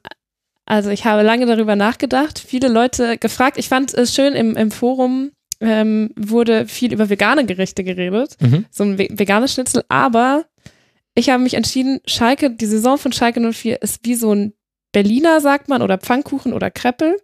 [0.66, 3.58] also ich habe lange darüber nachgedacht, viele Leute gefragt.
[3.58, 8.64] Ich fand es schön, im, im Forum ähm, wurde viel über vegane Gerichte geredet, Mhm.
[8.70, 10.44] so ein ve veganes Schnitzel, aber
[11.14, 14.52] ich habe mich entschieden, Schalke, die Saison von Schalke 04 ist wie so ein
[14.92, 17.16] Berliner, sagt man, oder Pfannkuchen oder Kreppel,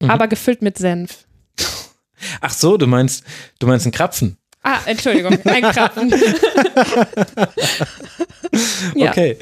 [0.00, 0.10] Mhm.
[0.10, 1.26] aber gefüllt mit Senf.
[2.40, 3.24] Ach so, du meinst,
[3.58, 4.36] du meinst einen Krapfen.
[4.64, 6.10] Ah, Entschuldigung, ein Krapfen.
[8.94, 9.10] ja.
[9.10, 9.36] Okay.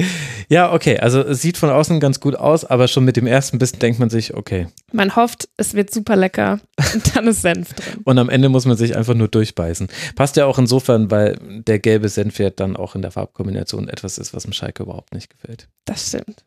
[0.49, 0.99] Ja, okay.
[0.99, 4.01] Also es sieht von außen ganz gut aus, aber schon mit dem ersten Bissen denkt
[4.01, 4.69] man sich, okay.
[4.93, 6.61] Man hofft, es wird super lecker
[6.95, 8.01] und dann ist Senf drin.
[8.05, 9.89] Und am Ende muss man sich einfach nur durchbeißen.
[10.17, 14.17] Passt ja auch insofern, weil der gelbe Senf ja dann auch in der Farbkombination etwas
[14.17, 15.69] ist, was dem Schalke überhaupt nicht gefällt.
[15.85, 16.45] Das stimmt.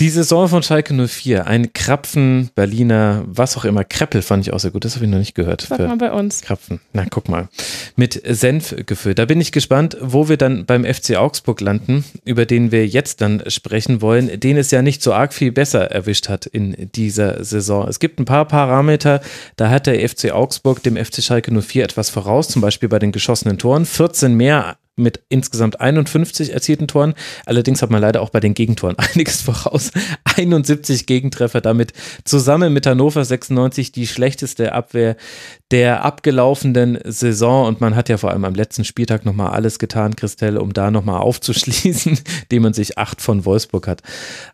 [0.00, 4.58] Die Saison von Schalke 04, ein Krapfen, Berliner, was auch immer, Kreppel fand ich auch
[4.58, 5.66] sehr gut, das habe ich noch nicht gehört.
[5.68, 6.40] Sag mal bei uns.
[6.40, 7.50] Krapfen, na guck mal,
[7.96, 9.18] mit Senf gefüllt.
[9.18, 13.20] Da bin ich gespannt, wo wir dann beim FC Augsburg landen, über den wir jetzt
[13.20, 17.44] dann sprechen wollen, den es ja nicht so arg viel besser erwischt hat in dieser
[17.44, 17.86] Saison.
[17.86, 19.20] Es gibt ein paar Parameter,
[19.56, 23.12] da hat der FC Augsburg dem FC Schalke 04 etwas voraus, zum Beispiel bei den
[23.12, 27.14] geschossenen Toren, 14 mehr mit insgesamt 51 erzielten Toren.
[27.46, 29.90] Allerdings hat man leider auch bei den Gegentoren einiges voraus.
[30.36, 31.92] 71 Gegentreffer, damit
[32.24, 35.16] zusammen mit Hannover 96 die schlechteste Abwehr
[35.70, 37.66] der abgelaufenen Saison.
[37.66, 40.90] Und man hat ja vor allem am letzten Spieltag nochmal alles getan, Christelle, um da
[40.90, 44.02] nochmal aufzuschließen, indem man sich acht von Wolfsburg hat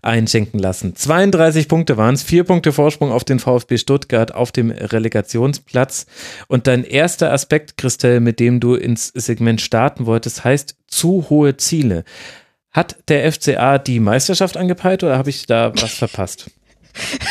[0.02, 0.94] einschenken lassen.
[0.94, 6.06] 32 Punkte waren es, vier Punkte Vorsprung auf den VfB Stuttgart auf dem Relegationsplatz.
[6.48, 11.56] Und dein erster Aspekt, Christelle, mit dem du ins Segment starten wolltest, heißt zu hohe
[11.56, 12.04] Ziele.
[12.72, 16.50] Hat der FCA die Meisterschaft angepeilt oder habe ich da was verpasst?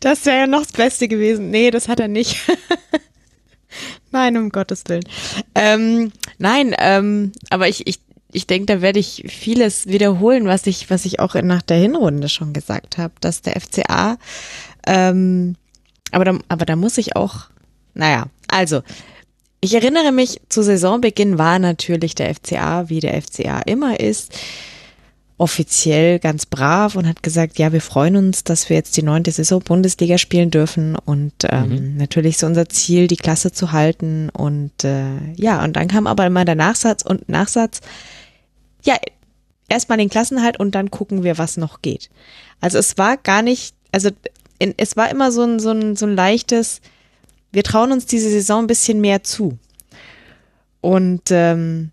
[0.00, 1.50] Das wäre ja noch das Beste gewesen.
[1.50, 2.38] Nee, das hat er nicht.
[4.10, 5.04] nein, um Gottes Willen.
[5.54, 8.00] Ähm, nein, ähm, aber ich, ich,
[8.32, 12.28] ich denke, da werde ich vieles wiederholen, was ich, was ich auch nach der Hinrunde
[12.28, 14.18] schon gesagt habe, dass der FCA,
[14.86, 15.56] ähm,
[16.12, 17.46] aber da, aber da muss ich auch,
[17.94, 18.82] naja, also,
[19.60, 24.32] ich erinnere mich, zu Saisonbeginn war natürlich der FCA, wie der FCA immer ist,
[25.36, 29.30] offiziell ganz brav und hat gesagt, ja, wir freuen uns, dass wir jetzt die neunte
[29.30, 34.84] Saison Bundesliga spielen dürfen und ähm, natürlich ist unser Ziel, die Klasse zu halten und
[34.84, 37.80] äh, ja, und dann kam aber immer der Nachsatz und Nachsatz,
[38.82, 38.96] ja,
[39.68, 42.10] erstmal den Klassenhalt und dann gucken wir, was noch geht.
[42.60, 44.10] Also es war gar nicht, also
[44.58, 46.80] in, es war immer so ein, so ein, so ein leichtes,
[47.58, 49.58] wir trauen uns diese Saison ein bisschen mehr zu.
[50.80, 51.90] Und ähm,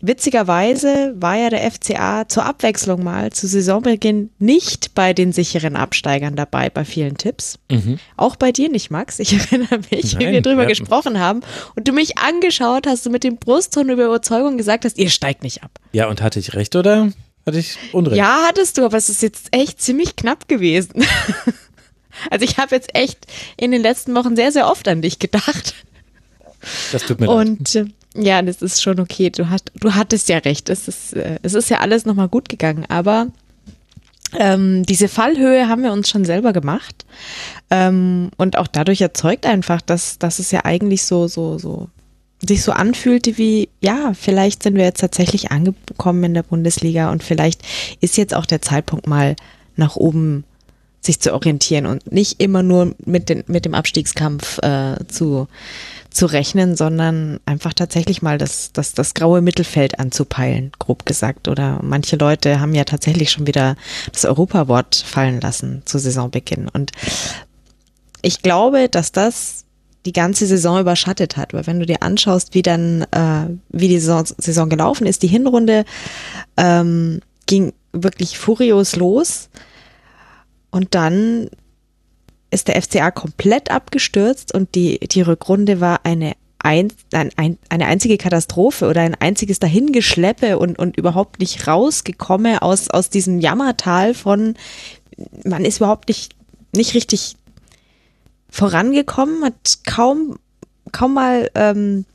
[0.00, 6.34] witzigerweise war ja der FCA zur Abwechslung mal zu Saisonbeginn nicht bei den sicheren Absteigern
[6.34, 7.60] dabei bei vielen Tipps.
[7.70, 8.00] Mhm.
[8.16, 9.20] Auch bei dir nicht, Max.
[9.20, 10.68] Ich erinnere mich, wie Nein, wir drüber ja.
[10.68, 11.42] gesprochen haben
[11.76, 15.44] und du mich angeschaut hast und mit dem Brustton über Überzeugung gesagt hast, ihr steigt
[15.44, 15.70] nicht ab.
[15.92, 17.12] Ja, und hatte ich recht oder
[17.46, 18.16] hatte ich Unrecht?
[18.16, 21.04] Ja, hattest du, aber es ist jetzt echt ziemlich knapp gewesen.
[22.30, 23.26] Also ich habe jetzt echt
[23.56, 25.74] in den letzten Wochen sehr, sehr oft an dich gedacht.
[26.92, 27.36] Das tut mir leid.
[27.36, 27.84] Und äh,
[28.14, 29.30] ja, das ist schon okay.
[29.30, 30.68] Du, hast, du hattest ja recht.
[30.68, 32.84] Es ist, äh, es ist ja alles nochmal gut gegangen.
[32.88, 33.28] Aber
[34.38, 37.06] ähm, diese Fallhöhe haben wir uns schon selber gemacht.
[37.70, 41.88] Ähm, und auch dadurch erzeugt einfach, dass, dass es ja eigentlich so, so, so
[42.40, 47.24] sich so anfühlte wie, ja, vielleicht sind wir jetzt tatsächlich angekommen in der Bundesliga und
[47.24, 47.62] vielleicht
[48.00, 49.34] ist jetzt auch der Zeitpunkt mal
[49.76, 50.44] nach oben
[51.00, 55.48] sich zu orientieren und nicht immer nur mit, den, mit dem Abstiegskampf äh, zu,
[56.10, 61.48] zu rechnen, sondern einfach tatsächlich mal das, das, das graue Mittelfeld anzupeilen, grob gesagt.
[61.48, 63.76] Oder manche Leute haben ja tatsächlich schon wieder
[64.12, 66.68] das Europawort fallen lassen zu Saisonbeginn.
[66.68, 66.92] Und
[68.22, 69.64] ich glaube, dass das
[70.06, 74.00] die ganze Saison überschattet hat, weil wenn du dir anschaust, wie dann, äh, wie die
[74.00, 75.84] Saison, Saison gelaufen ist, die Hinrunde
[76.56, 79.48] ähm, ging wirklich furios los
[80.70, 81.48] und dann
[82.50, 87.86] ist der FCA komplett abgestürzt und die, die Rückrunde war eine, ein, ein, ein, eine
[87.86, 94.14] einzige Katastrophe oder ein einziges Dahingeschleppe und, und überhaupt nicht rausgekommen aus, aus diesem Jammertal
[94.14, 94.54] von,
[95.44, 96.34] man ist überhaupt nicht,
[96.74, 97.36] nicht richtig
[98.50, 100.38] vorangekommen, hat kaum,
[100.90, 102.06] kaum mal ähm,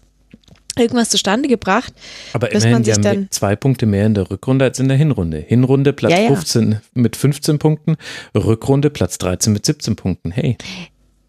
[0.78, 1.94] irgendwas zustande gebracht.
[2.34, 4.98] Aber bis immerhin, man haben dann- zwei Punkte mehr in der Rückrunde als in der
[4.98, 5.38] Hinrunde.
[5.40, 6.28] Hinrunde Platz Ja, ja.
[6.28, 7.96] 15 mit 15 Punkten,
[8.36, 10.32] Rückrunde Platz 13 mit 17 Punkten.
[10.32, 10.58] Hey,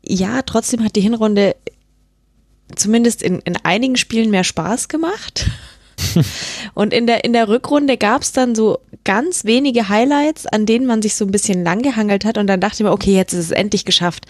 [0.07, 1.57] Ja, trotzdem hat die Hinrunde
[2.77, 5.47] zumindest in, in einigen Spielen mehr Spaß gemacht.
[6.75, 10.87] Und in der, in der Rückrunde gab es dann so ganz wenige Highlights, an denen
[10.87, 12.37] man sich so ein bisschen langgehangelt hat.
[12.37, 14.25] Und dann dachte mir, okay, jetzt ist es endlich geschafft.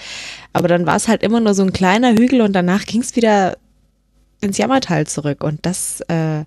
[0.53, 3.17] Aber dann war es halt immer nur so ein kleiner Hügel und danach ging es
[3.17, 3.57] wieder
[4.45, 5.43] ins Jammertal zurück.
[5.43, 6.45] Und das, äh,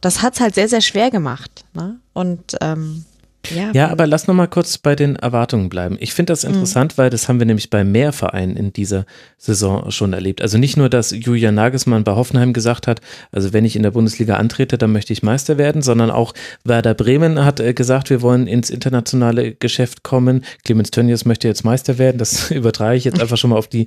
[0.00, 1.64] das hat es halt sehr, sehr schwer gemacht.
[1.74, 1.98] Ne?
[2.12, 3.04] Und ähm,
[3.54, 5.96] Ja, Ja, aber lass noch mal kurz bei den Erwartungen bleiben.
[6.00, 9.06] Ich finde das interessant, weil das haben wir nämlich bei mehr Vereinen in dieser
[9.38, 10.42] Saison schon erlebt.
[10.42, 13.00] Also nicht nur, dass Julian Nagelsmann bei Hoffenheim gesagt hat,
[13.32, 16.94] also wenn ich in der Bundesliga antrete, dann möchte ich Meister werden, sondern auch Werder
[16.94, 20.44] Bremen hat äh, gesagt, wir wollen ins internationale Geschäft kommen.
[20.64, 22.18] Clemens Tönnies möchte jetzt Meister werden.
[22.18, 23.86] Das übertrage ich jetzt einfach schon mal auf die,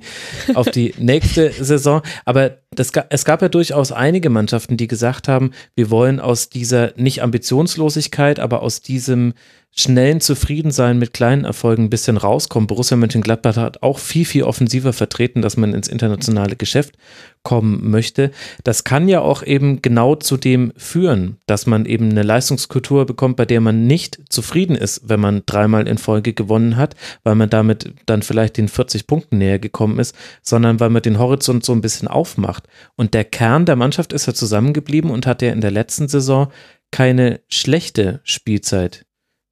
[0.54, 2.02] auf die nächste Saison.
[2.24, 6.92] Aber das, es gab ja durchaus einige Mannschaften, die gesagt haben, wir wollen aus dieser
[6.96, 9.34] nicht Ambitionslosigkeit, aber aus diesem
[9.72, 12.66] schnellen Zufriedensein mit kleinen Erfolgen ein bisschen rauskommen.
[12.66, 16.96] Borussia Mönchengladbach hat auch viel, viel offensiver vertreten, dass man ins internationale Geschäft
[17.44, 18.32] kommen möchte.
[18.64, 23.36] Das kann ja auch eben genau zu dem führen, dass man eben eine Leistungskultur bekommt,
[23.36, 27.48] bei der man nicht zufrieden ist, wenn man dreimal in Folge gewonnen hat, weil man
[27.48, 31.72] damit dann vielleicht den 40 Punkten näher gekommen ist, sondern weil man den Horizont so
[31.72, 32.66] ein bisschen aufmacht.
[32.96, 36.48] Und der Kern der Mannschaft ist ja zusammengeblieben und hat ja in der letzten Saison
[36.90, 39.06] keine schlechte Spielzeit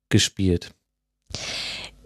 [0.09, 0.71] gespielt.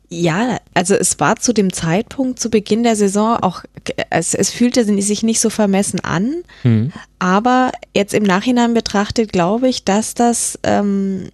[0.09, 3.65] Ja, also es war zu dem Zeitpunkt, zu Beginn der Saison auch,
[4.11, 6.93] es, es fühlte sich nicht so vermessen an, Hm.
[7.19, 11.31] aber jetzt im Nachhinein betrachtet glaube ich, dass das, ähm,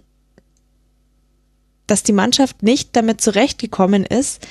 [1.88, 4.46] dass die Mannschaft nicht damit zurechtgekommen ist,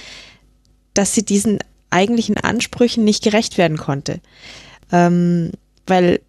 [0.93, 4.19] dass sie diesen eigentlichen Ansprüchen nicht gerecht werden konnte.
[4.91, 5.51] Ähm,
[5.85, 6.19] weil,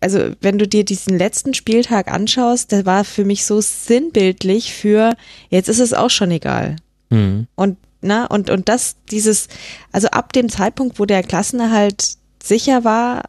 [0.00, 5.16] also wenn du dir diesen letzten Spieltag anschaust, der war für mich so sinnbildlich für,
[5.50, 6.76] jetzt ist es auch schon egal.
[7.10, 7.46] Hm.
[7.54, 9.48] Und, na, und, und das, dieses,
[9.90, 13.24] also ab dem Zeitpunkt, wo der Klassenerhalt sicher war,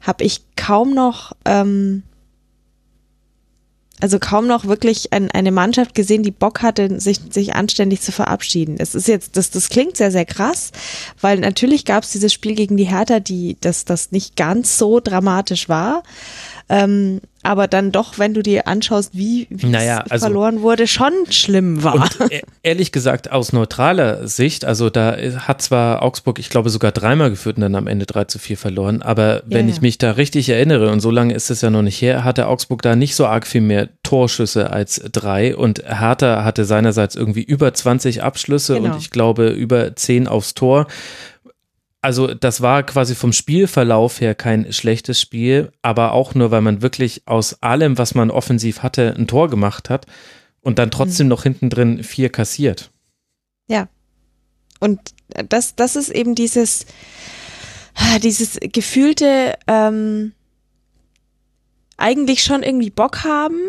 [0.00, 2.02] habe ich kaum noch, ähm,
[4.02, 8.10] also kaum noch wirklich ein, eine Mannschaft gesehen, die Bock hatte, sich, sich anständig zu
[8.10, 8.74] verabschieden.
[8.78, 10.72] Es ist jetzt, das, das klingt sehr, sehr krass,
[11.20, 14.98] weil natürlich gab es dieses Spiel gegen die Hertha, die, das, das nicht ganz so
[14.98, 16.02] dramatisch war.
[16.68, 20.86] Ähm, aber dann doch, wenn du dir anschaust, wie, wie Naja, es also- verloren wurde,
[20.86, 21.94] schon schlimm war.
[21.94, 26.92] Und e- ehrlich gesagt, aus neutraler Sicht, also da hat zwar Augsburg, ich glaube, sogar
[26.92, 29.82] dreimal geführt und dann am Ende 3 zu 4 verloren, aber wenn Ja, ich ja.
[29.82, 32.80] mich da richtig erinnere, und so lange ist es ja noch nicht her, hatte Augsburg
[32.82, 37.74] da nicht so arg viel mehr Torschüsse als drei und Hertha hatte seinerseits irgendwie über
[37.74, 38.94] 20 Abschlüsse Genau.
[38.94, 40.86] und ich glaube über 10 aufs Tor.
[42.02, 46.82] Also das war quasi vom Spielverlauf her kein schlechtes Spiel, aber auch nur, weil man
[46.82, 50.06] wirklich aus allem, was man offensiv hatte, ein Tor gemacht hat
[50.60, 52.90] und dann trotzdem noch hinten drin vier kassiert.
[53.68, 53.88] Ja.
[54.80, 54.98] Und
[55.48, 56.86] das, das ist eben dieses,
[58.22, 60.32] dieses gefühlte, ähm,
[61.96, 63.60] eigentlich schon irgendwie Bock haben,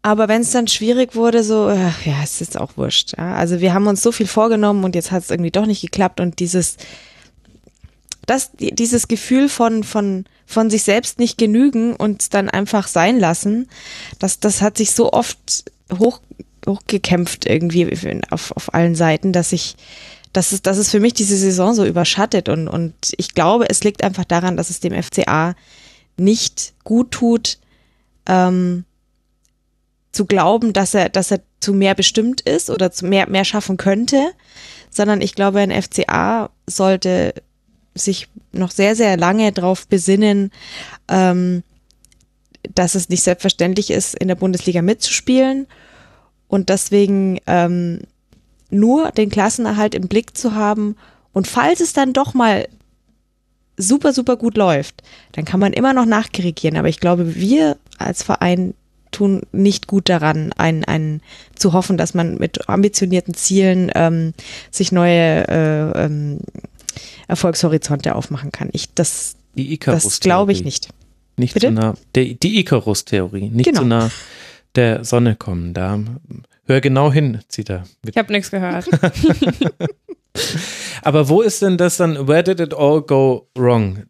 [0.00, 3.12] aber wenn es dann schwierig wurde, so, äh, ja, es ist auch wurscht.
[3.18, 3.34] Ja?
[3.34, 6.20] Also wir haben uns so viel vorgenommen und jetzt hat es irgendwie doch nicht geklappt
[6.20, 6.78] und dieses,
[8.30, 13.18] das, die- dieses Gefühl von, von, von sich selbst nicht genügen und dann einfach sein
[13.18, 13.68] lassen,
[14.18, 15.64] das, das hat sich so oft
[15.98, 16.20] hoch,
[16.66, 17.88] hochgekämpft irgendwie
[18.30, 19.76] auf, auf allen Seiten, dass ich,
[20.32, 23.82] dass es, dass es für mich diese Saison so überschattet und, und ich glaube, es
[23.82, 25.54] liegt einfach daran, dass es dem FCA
[26.16, 27.58] nicht gut tut,
[28.26, 28.84] ähm,
[30.12, 33.76] zu glauben, dass er, dass er zu mehr bestimmt ist oder zu mehr, mehr schaffen
[33.76, 34.30] könnte,
[34.90, 37.32] sondern ich glaube, ein FCA sollte
[38.00, 40.50] sich noch sehr, sehr lange darauf besinnen,
[41.08, 41.62] ähm,
[42.74, 45.66] dass es nicht selbstverständlich ist, in der Bundesliga mitzuspielen
[46.48, 48.00] und deswegen ähm,
[48.70, 50.96] nur den Klassenerhalt im Blick zu haben
[51.32, 52.66] und falls es dann doch mal
[53.76, 55.02] super, super gut läuft,
[55.32, 56.76] dann kann man immer noch nachkorrigieren.
[56.76, 58.74] Aber ich glaube, wir als Verein
[59.10, 61.20] tun nicht gut daran, ein, ein,
[61.56, 64.34] zu hoffen, dass man mit ambitionierten Zielen ähm,
[64.70, 66.38] sich neue äh, ähm,
[67.30, 68.68] Erfolgshorizonte aufmachen kann.
[68.72, 70.04] Ich, das, Die Icarus.
[70.04, 70.88] das glaube ich nicht.
[71.36, 71.68] Nicht Bitte?
[71.68, 71.94] zu nah.
[72.14, 73.48] Der, die Icarus-Theorie.
[73.48, 73.80] Nicht Genau.
[73.80, 74.10] zu nah
[74.76, 75.74] der Sonne kommen.
[75.74, 75.98] Da
[76.66, 77.84] hör genau hin, zieht er.
[78.06, 78.88] Ich habe nichts gehört.
[81.02, 82.28] Aber wo ist denn das dann?
[82.28, 84.04] Where did it all go wrong?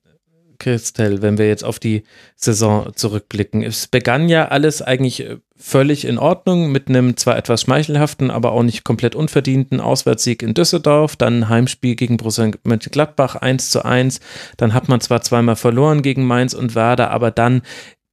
[0.61, 2.05] Christel, wenn wir jetzt auf die
[2.37, 3.65] Saison zurückblicken.
[3.65, 8.53] Es begann ja alles eigentlich äh, völlig in Ordnung mit einem zwar etwas schmeichelhaften, aber
[8.53, 14.21] auch nicht komplett unverdienten Auswärtssieg in Düsseldorf, dann Heimspiel gegen Borussia Mönchengladbach 1 zu 1,
[14.57, 17.63] dann hat man zwar zweimal verloren gegen Mainz und Werder, aber dann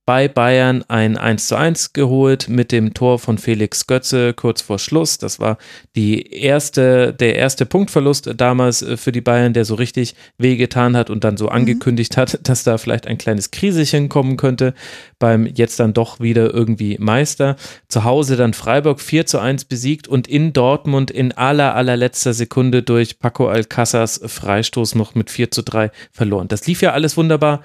[0.07, 4.79] bei Bayern ein 1 zu 1 geholt mit dem Tor von Felix Götze kurz vor
[4.79, 5.17] Schluss.
[5.17, 5.57] Das war
[5.97, 11.09] die erste, der erste Punktverlust damals äh, für die Bayern, der so richtig wehgetan hat
[11.09, 14.73] und dann so angekündigt hat, dass da vielleicht ein kleines Kriselchen kommen könnte
[15.19, 17.57] beim jetzt dann doch wieder irgendwie Meister.
[17.89, 22.81] Zu Hause dann Freiburg 4 zu 1 besiegt und in Dortmund in aller, allerletzter Sekunde
[22.81, 26.47] durch Paco Alcázars Freistoß noch mit 4 zu 3 verloren.
[26.47, 27.61] Das lief ja alles wunderbar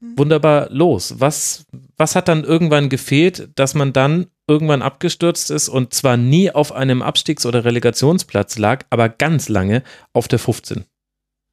[0.00, 1.16] wunderbar los.
[1.18, 1.66] Was,
[1.96, 6.72] was hat dann irgendwann gefehlt, dass man dann irgendwann abgestürzt ist und zwar nie auf
[6.72, 9.82] einem Abstiegs- oder Relegationsplatz lag, aber ganz lange
[10.12, 10.84] auf der 15?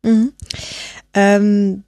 [0.04, 0.32] Mhm.
[1.14, 1.84] Ähm,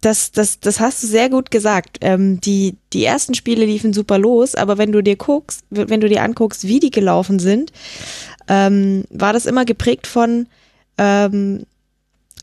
[0.00, 1.98] das, das, das hast du sehr gut gesagt.
[2.00, 6.08] Ähm, die, die ersten Spiele liefen super los, aber wenn du dir guckst, wenn du
[6.08, 7.72] dir anguckst, wie die gelaufen sind,
[8.46, 10.46] ähm, war das immer geprägt von
[10.98, 11.64] ähm,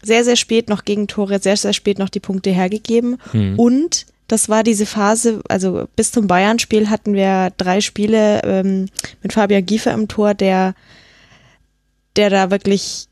[0.03, 3.17] sehr, sehr spät noch Gegentore, sehr, sehr spät noch die Punkte hergegeben.
[3.31, 3.57] Hm.
[3.57, 8.87] Und das war diese Phase, also bis zum Bayern-Spiel hatten wir drei Spiele ähm,
[9.21, 10.75] mit Fabian Giefer im Tor, der,
[12.15, 13.07] der da wirklich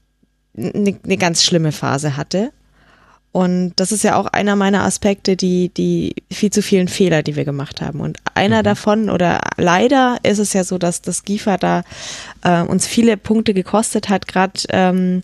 [0.58, 2.52] eine ne ganz schlimme Phase hatte.
[3.34, 7.38] Und das ist ja auch einer meiner Aspekte, die, die viel zu vielen Fehler, die
[7.38, 8.02] wir gemacht haben.
[8.02, 8.64] Und einer Mhm.
[8.64, 11.84] davon, oder leider ist es ja so, dass das Giefer da
[12.44, 15.24] äh, uns viele Punkte gekostet hat, gerade ähm,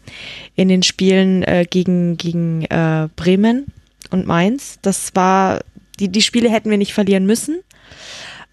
[0.55, 3.65] in den Spielen äh, gegen, gegen äh, Bremen
[4.09, 4.79] und Mainz.
[4.81, 5.59] Das war,
[5.99, 7.59] die, die Spiele hätten wir nicht verlieren müssen.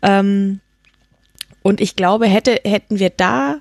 [0.03, 0.59] Ähm,
[1.63, 3.59] und ich glaube, hätte, hätten wir da,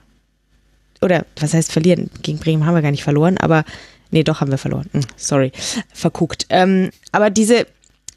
[1.01, 2.09] oder was heißt verlieren?
[2.23, 3.63] Gegen Bremen haben wir gar nicht verloren, aber
[4.13, 4.89] nee, doch haben wir verloren.
[4.93, 5.51] Hm, sorry,
[5.93, 6.45] verguckt.
[6.49, 7.67] Ähm, aber diese,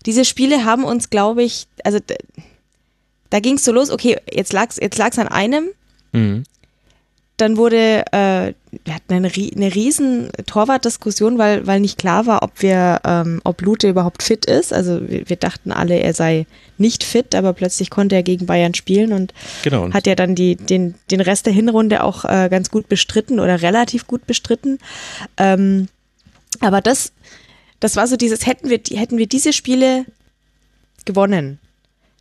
[0.06, 1.98] diese Spiele haben uns, glaube ich, also
[3.30, 5.70] da ging es so los, okay, jetzt lag es jetzt lag's an einem,
[6.12, 6.44] Mhm.
[7.36, 8.54] Dann wurde, äh,
[8.84, 13.60] wir hatten eine, eine riesen Torwartdiskussion, weil, weil nicht klar war, ob wir, ähm, ob
[13.60, 14.72] Lute überhaupt fit ist.
[14.72, 16.46] Also wir, wir dachten alle, er sei
[16.78, 19.84] nicht fit, aber plötzlich konnte er gegen Bayern spielen und Genau.
[19.84, 23.38] Und hat ja dann die, den, den Rest der Hinrunde auch äh, ganz gut bestritten
[23.38, 24.78] oder relativ gut bestritten.
[25.36, 25.88] Ähm,
[26.60, 27.12] aber das,
[27.80, 30.06] das war so dieses, hätten wir, hätten wir diese Spiele
[31.04, 31.58] gewonnen,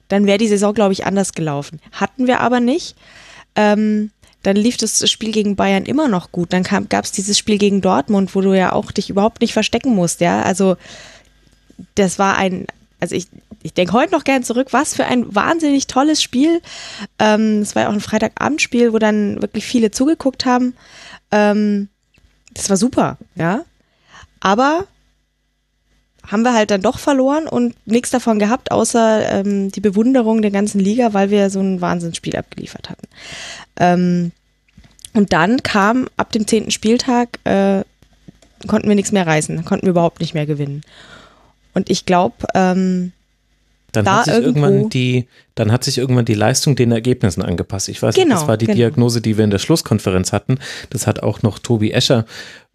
[0.10, 1.80] dann wäre die Saison, glaube ich, anders gelaufen.
[1.94, 2.96] Hatten wir aber nicht.
[3.56, 4.12] Ähm,
[4.46, 6.54] dann lief das Spiel gegen Bayern immer noch gut.
[6.54, 9.96] Dann gab es dieses Spiel gegen Dortmund, wo du ja auch dich überhaupt nicht verstecken
[9.96, 10.44] musst, ja.
[10.44, 10.78] Also
[11.96, 12.68] das war ein,
[13.00, 13.28] also ich,
[13.64, 16.62] ich denke heute noch gern zurück, was für ein wahnsinnig tolles Spiel.
[17.18, 20.76] Ähm, es war ja auch ein Freitagabendspiel, wo dann wirklich viele zugeguckt haben.
[21.32, 21.90] Ähm,
[22.54, 23.66] das war super, ja.
[24.42, 24.86] Aber
[26.28, 30.52] haben wir halt dann doch verloren und nichts davon gehabt, außer ähm, die Bewunderung der
[30.52, 33.08] ganzen Liga, weil wir so ein Wahnsinnsspiel abgeliefert hatten.
[33.80, 34.32] Ähm,
[35.14, 37.84] und dann kam ab dem zehnten Spieltag, äh,
[38.68, 40.82] konnten wir nichts mehr reißen, konnten wir überhaupt nicht mehr gewinnen.
[41.74, 43.12] Und ich glaube, ähm,
[43.92, 47.90] Dann da hat sich irgendwann die, dann hat sich irgendwann die Leistung den Ergebnissen angepasst.
[47.90, 48.78] Ich weiß nicht, Genau, das war die genau.
[48.78, 50.58] Diagnose, die wir in der Schlusskonferenz hatten.
[50.90, 52.26] Das hat auch noch Tobi Escher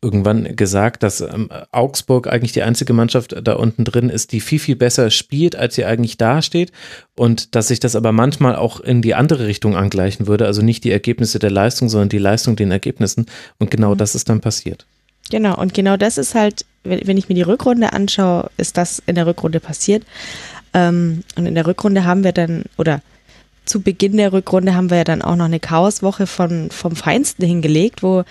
[0.02, 4.59] irgendwann gesagt, dass ähm, Augsburg eigentlich die einzige Mannschaft da unten drin ist, die viel,
[4.59, 6.72] viel besser spielt, als sie eigentlich dasteht.
[7.16, 10.47] Und dass sich das aber manchmal auch in die andere Richtung angleichen würde.
[10.47, 13.27] Also nicht die Ergebnisse der Leistung, sondern die Leistung den Ergebnissen.
[13.59, 13.70] Und Mhm.
[13.70, 14.86] genau das ist dann passiert.
[15.31, 19.02] Genau, und genau das ist halt, wenn, wenn ich mir die Rückrunde anschaue, ist das
[19.06, 20.05] in der Rückrunde passiert.
[20.72, 23.02] Ähm, und in der Rückrunde haben wir dann, oder
[23.64, 27.44] zu Beginn der Rückrunde haben wir ja dann auch noch eine Chaoswoche von, vom Feinsten
[27.44, 28.24] hingelegt, wo,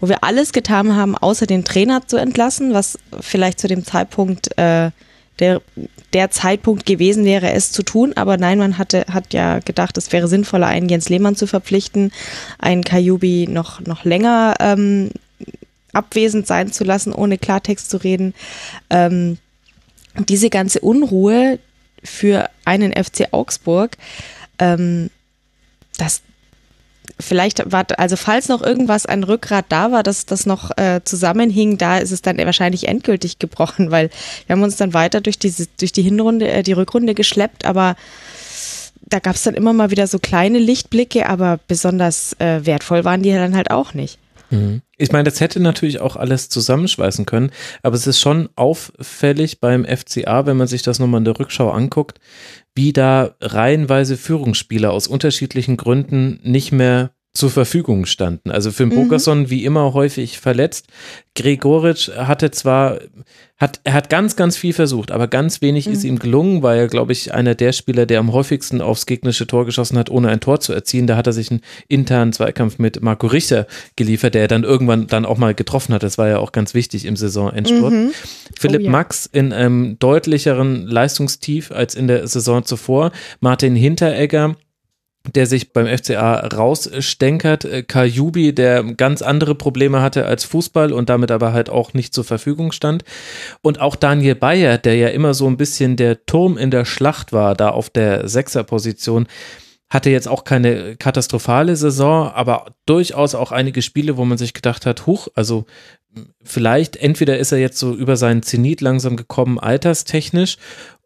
[0.00, 4.56] wo wir alles getan haben, außer den Trainer zu entlassen, was vielleicht zu dem Zeitpunkt
[4.58, 4.90] äh,
[5.38, 5.62] der,
[6.12, 8.12] der Zeitpunkt gewesen wäre, es zu tun.
[8.14, 12.12] Aber nein, man hatte, hat ja gedacht, es wäre sinnvoller, einen Jens Lehmann zu verpflichten,
[12.58, 15.10] einen Kajubi noch, noch länger ähm,
[15.92, 18.34] abwesend sein zu lassen, ohne Klartext zu reden.
[18.90, 19.38] Ähm,
[20.28, 21.58] diese ganze Unruhe
[22.04, 23.96] für einen FC Augsburg,
[24.58, 25.10] ähm,
[25.98, 26.22] das
[27.18, 31.78] vielleicht war, also falls noch irgendwas ein Rückgrat da war, dass das noch äh, zusammenhing,
[31.78, 34.10] da ist es dann wahrscheinlich endgültig gebrochen, weil
[34.46, 37.96] wir haben uns dann weiter durch diese, durch die Hinrunde, äh, die Rückrunde geschleppt, aber
[39.00, 43.22] da gab es dann immer mal wieder so kleine Lichtblicke, aber besonders äh, wertvoll waren
[43.22, 44.18] die dann halt auch nicht.
[44.98, 47.50] Ich meine, das hätte natürlich auch alles zusammenschweißen können,
[47.82, 51.70] aber es ist schon auffällig beim FCA, wenn man sich das nochmal in der Rückschau
[51.70, 52.20] anguckt,
[52.74, 58.50] wie da reihenweise Führungsspieler aus unterschiedlichen Gründen nicht mehr zur Verfügung standen.
[58.50, 60.88] Also für den Bogerson wie immer häufig verletzt.
[61.34, 62.98] Gregoritsch hatte zwar,
[63.56, 66.88] hat, er hat ganz, ganz viel versucht, aber ganz wenig ist ihm gelungen, weil er,
[66.88, 70.40] glaube ich, einer der Spieler, der am häufigsten aufs gegnerische Tor geschossen hat, ohne ein
[70.40, 71.06] Tor zu erzielen.
[71.06, 75.06] Da hat er sich einen internen Zweikampf mit Marco Richter geliefert, der er dann irgendwann
[75.06, 76.02] dann auch mal getroffen hat.
[76.02, 77.94] Das war ja auch ganz wichtig im Saisonendspurt.
[78.58, 78.90] Philipp Oh ja.
[78.90, 83.12] Max in einem deutlicheren Leistungstief als in der Saison zuvor.
[83.40, 84.56] Martin Hinteregger
[85.34, 87.64] der sich beim FCA rausstänkert.
[87.64, 92.14] Äh, Kajubi, der ganz andere Probleme hatte als Fußball und damit aber halt auch nicht
[92.14, 93.04] zur Verfügung stand.
[93.62, 97.32] Und auch Daniel Bayer, der ja immer so ein bisschen der Turm in der Schlacht
[97.32, 99.26] war, da auf der Sechserposition,
[99.90, 104.86] hatte jetzt auch keine katastrophale Saison, aber durchaus auch einige Spiele, wo man sich gedacht
[104.86, 105.66] hat, huch, also
[106.42, 110.56] vielleicht entweder ist er jetzt so über seinen Zenit langsam gekommen, alterstechnisch,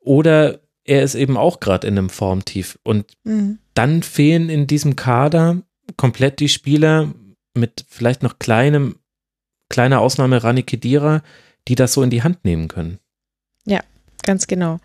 [0.01, 2.79] oder er ist eben auch gerade in einem Formtief.
[2.83, 3.59] Und Mhm.
[3.75, 5.63] dann fehlen in diesem Kader
[5.97, 7.13] komplett die Spieler
[7.55, 8.97] mit vielleicht noch kleinem,
[9.69, 11.23] kleiner Ausnahme Rani Kedira,
[11.69, 12.99] die das so in die Hand nehmen können.
[14.23, 14.81] Ganz genau.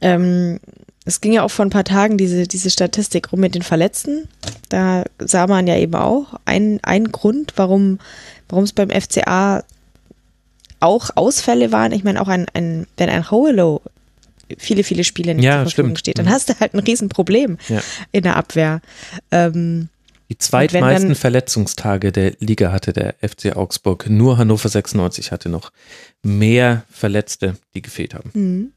[0.00, 0.60] Ähm,
[1.04, 4.28] es ging ja auch vor ein paar Tagen diese, diese Statistik rum mit den Verletzten.
[4.68, 7.98] Da sah man ja eben auch einen, einen Grund, warum
[8.48, 9.64] warum es beim FCA
[10.78, 11.92] auch Ausfälle waren.
[11.92, 13.82] Ich meine, auch ein, ein wenn ein Howelo
[14.58, 15.98] viele, viele Spiele nicht Ja, zur Verfügung stimmt.
[16.00, 16.30] steht, dann Mhm.
[16.30, 17.80] hast du halt ein Riesenproblem Ja.
[18.12, 18.80] in der Abwehr.
[19.30, 19.88] Ähm,
[20.30, 24.08] Die zweitmeisten dann- Verletzungstage der Liga hatte der FC Augsburg.
[24.08, 25.70] Nur Hannover 96 hatte noch
[26.22, 28.30] mehr Verletzte, die gefehlt haben.
[28.32, 28.72] Mhm.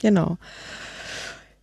[0.00, 0.36] Genau.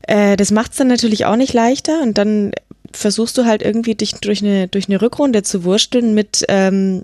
[0.03, 2.51] Äh, das macht es dann natürlich auch nicht leichter und dann
[2.91, 7.03] versuchst du halt irgendwie dich durch eine, durch eine Rückrunde zu wursteln mit ähm,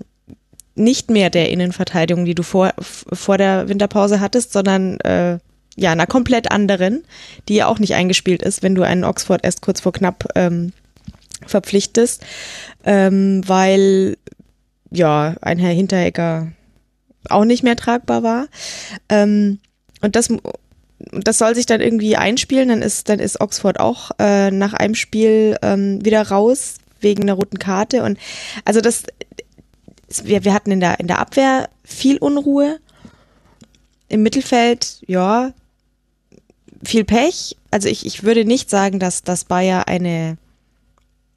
[0.76, 5.38] nicht mehr der Innenverteidigung, die du vor, vor der Winterpause hattest, sondern äh,
[5.80, 7.04] ja, einer komplett anderen,
[7.48, 10.74] die ja auch nicht eingespielt ist, wenn du einen Oxford erst kurz vor knapp ähm,
[11.46, 12.22] verpflichtest,
[12.84, 14.18] ähm, weil
[14.90, 16.52] ja, ein Herr Hinteregger
[17.30, 18.48] auch nicht mehr tragbar war.
[19.08, 19.58] Ähm,
[20.02, 20.28] und das,
[20.98, 24.94] das soll sich dann irgendwie einspielen, dann ist, dann ist Oxford auch äh, nach einem
[24.94, 28.02] Spiel ähm, wieder raus wegen einer roten Karte.
[28.02, 28.18] Und
[28.66, 29.04] also das,
[30.24, 32.80] wir, wir hatten in der, in der Abwehr viel Unruhe.
[34.10, 35.52] Im Mittelfeld, ja,
[36.84, 37.56] viel Pech.
[37.70, 40.36] Also ich, ich würde nicht sagen, dass, dass Bayer eine,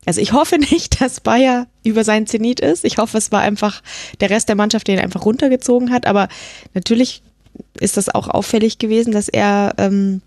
[0.06, 2.86] also ich hoffe nicht, dass Bayer über sein Zenit ist.
[2.86, 3.82] Ich hoffe, es war einfach
[4.20, 6.06] der Rest der Mannschaft, den einfach runtergezogen hat.
[6.08, 6.28] Aber
[6.74, 7.22] natürlich
[7.80, 10.22] ist das auch auffällig gewesen, dass er ähm,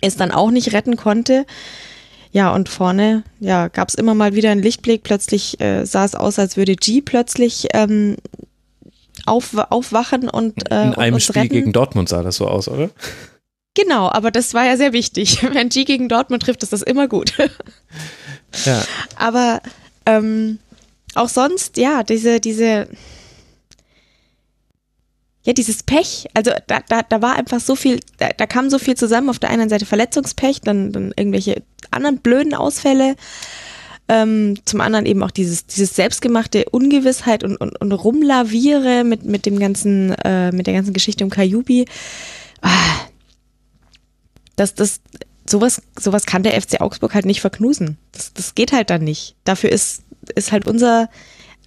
[0.00, 1.46] es dann auch nicht retten konnte.
[2.32, 5.04] Ja, und vorne, ja, gab es immer mal wieder einen Lichtblick.
[5.04, 8.16] Plötzlich äh, sah es aus, als würde G plötzlich ähm,
[9.24, 11.54] auf, aufwachen und äh, In einem Spiel retten.
[11.54, 12.90] gegen Dortmund sah das so aus, oder?
[13.74, 15.42] Genau, aber das war ja sehr wichtig.
[15.52, 17.34] Wenn G gegen Dortmund trifft, ist das immer gut.
[18.64, 18.84] Ja.
[19.16, 19.60] Aber
[20.06, 20.58] ähm,
[21.14, 22.88] auch sonst, ja, diese, diese,
[25.42, 28.78] ja, dieses Pech, also da, da, da war einfach so viel, da, da kam so
[28.78, 29.28] viel zusammen.
[29.28, 33.16] Auf der einen Seite Verletzungspech, dann, dann irgendwelche anderen blöden Ausfälle.
[34.06, 39.46] Ähm, zum anderen eben auch dieses, dieses selbstgemachte Ungewissheit und, und, und Rumlaviere mit, mit
[39.46, 41.86] dem ganzen, äh, mit der ganzen Geschichte um Kajubi.
[42.60, 43.06] Ah,
[44.56, 45.00] das, das,
[45.48, 47.98] sowas, sowas kann der FC Augsburg halt nicht verknusen.
[48.12, 49.36] Das, das geht halt dann nicht.
[49.44, 50.02] Dafür ist,
[50.34, 51.08] ist halt unser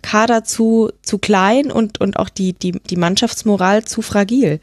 [0.02, 4.60] Kader zu, zu klein und, und auch die, die, die Mannschaftsmoral zu fragil.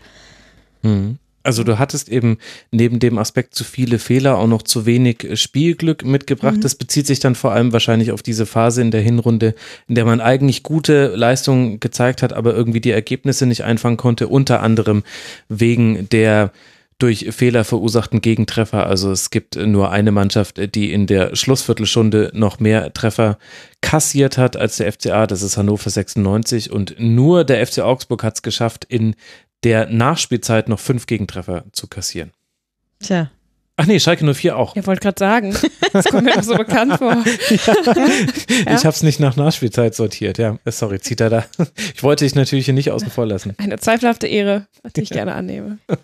[0.83, 1.19] Mhm.
[1.45, 2.39] Also du hattest eben
[2.71, 6.57] neben dem Aspekt zu viele Fehler auch noch zu wenig äh, Spielglück mitgebracht.
[6.57, 6.61] Mhm.
[6.63, 9.55] Das bezieht sich dann vor allem wahrscheinlich auf diese Phase in der Hinrunde,
[9.87, 14.29] in der man eigentlich gute Leistungen gezeigt hat, aber irgendwie die Ergebnisse nicht einfangen konnte,
[14.29, 15.05] unter anderem
[15.51, 16.51] wegen der
[16.99, 18.87] durch Fehler verursachten Gegentreffer.
[18.87, 23.39] Also es gibt nur eine Mannschaft, die in der Schlussviertelstunde noch mehr Treffer
[23.81, 28.37] kassiert hat als der FCA, das ist Hannover 96 und nur der FC Augsburg hat
[28.37, 29.15] es geschafft, in
[29.63, 32.33] der Nachspielzeit noch fünf Gegentreffer zu kassieren.
[33.01, 33.31] Tja.
[33.77, 34.77] Ach nee, Schalke 04 auch.
[34.77, 35.57] Ja, wollte gerade sagen.
[35.93, 37.25] Das kommt mir doch so bekannt vor.
[38.67, 40.59] Ich habe es nicht nach Nachspielzeit sortiert, ja.
[40.65, 41.45] Äh, Sorry, zieht er da.
[41.95, 43.55] Ich wollte dich natürlich hier nicht außen vor lassen.
[43.59, 45.79] Eine zweifelhafte Ehre, die ich gerne annehme.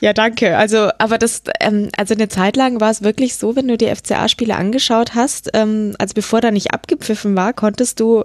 [0.00, 0.56] Ja, danke.
[0.58, 3.94] Also, aber das, ähm, also eine Zeit lang war es wirklich so, wenn du die
[3.94, 8.24] FCA-Spiele angeschaut hast, ähm, also bevor da nicht abgepfiffen war, konntest du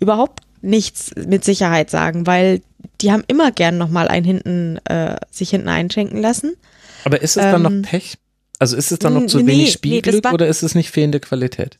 [0.00, 2.62] überhaupt nichts mit Sicherheit sagen, weil
[3.00, 6.56] die haben immer gern nochmal einen hinten, äh, sich hinten einschenken lassen.
[7.04, 8.16] Aber ist es dann Ähm, noch Pech?
[8.58, 10.90] Also ist es dann noch zu nee, wenig nee, Spielglück war- oder ist es nicht
[10.90, 11.78] fehlende Qualität?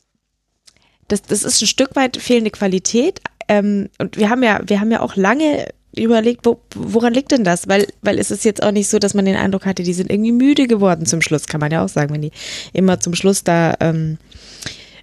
[1.07, 3.21] das, das ist ein Stück weit fehlende Qualität.
[3.47, 7.43] Ähm, und wir haben ja, wir haben ja auch lange überlegt, wo, woran liegt denn
[7.43, 7.67] das?
[7.67, 10.11] Weil, weil es ist jetzt auch nicht so, dass man den Eindruck hatte, die sind
[10.11, 12.31] irgendwie müde geworden zum Schluss, kann man ja auch sagen, wenn die
[12.73, 14.17] immer zum Schluss da ähm,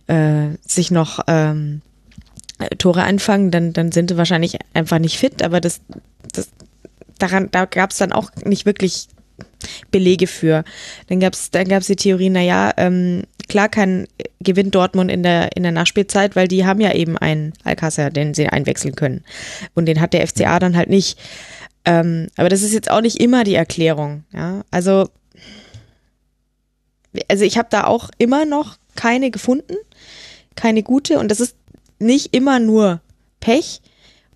[0.08, 1.80] äh, sich noch ähm,
[2.58, 5.80] äh, Tore einfangen, dann, dann sind sie wahrscheinlich einfach nicht fit, aber das,
[6.32, 6.48] das
[7.18, 9.06] daran, da gab es dann auch nicht wirklich
[9.90, 10.64] Belege für.
[11.08, 14.06] Dann gab es dann gab's die Theorie, naja, ähm, klar kann
[14.40, 18.34] gewinnt Dortmund in der, in der Nachspielzeit, weil die haben ja eben einen Alcázar, den
[18.34, 19.24] sie einwechseln können.
[19.74, 21.18] Und den hat der FCA dann halt nicht.
[21.84, 24.24] Ähm, aber das ist jetzt auch nicht immer die Erklärung.
[24.32, 24.62] Ja?
[24.70, 25.08] Also,
[27.28, 29.76] also ich habe da auch immer noch keine gefunden,
[30.54, 31.18] keine gute.
[31.18, 31.56] Und das ist
[31.98, 33.00] nicht immer nur
[33.40, 33.80] Pech,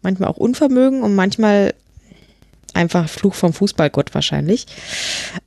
[0.03, 1.75] manchmal auch Unvermögen und manchmal
[2.77, 4.67] einfach Fluch vom Fußballgott wahrscheinlich.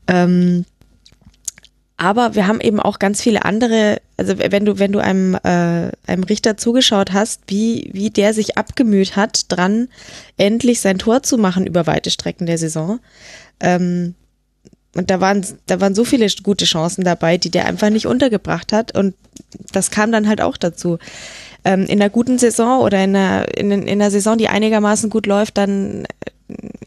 [0.08, 0.66] Ähm,
[2.00, 5.92] aber wir haben eben auch ganz viele andere, also wenn du, wenn du einem, äh,
[6.08, 9.90] einem Richter zugeschaut hast, wie, wie der sich abgemüht hat, dran
[10.38, 13.02] endlich sein Tor zu machen über weite Strecken der Saison.
[13.60, 14.16] Ähm,
[14.96, 18.72] und da waren, da waren so viele gute Chancen dabei, die der einfach nicht untergebracht
[18.72, 18.98] hat.
[18.98, 19.14] Und
[19.74, 21.00] das kam dann halt auch dazu.
[21.66, 25.26] Ähm, in einer guten Saison oder in einer, in, in einer Saison, die einigermaßen gut
[25.28, 26.08] läuft, dann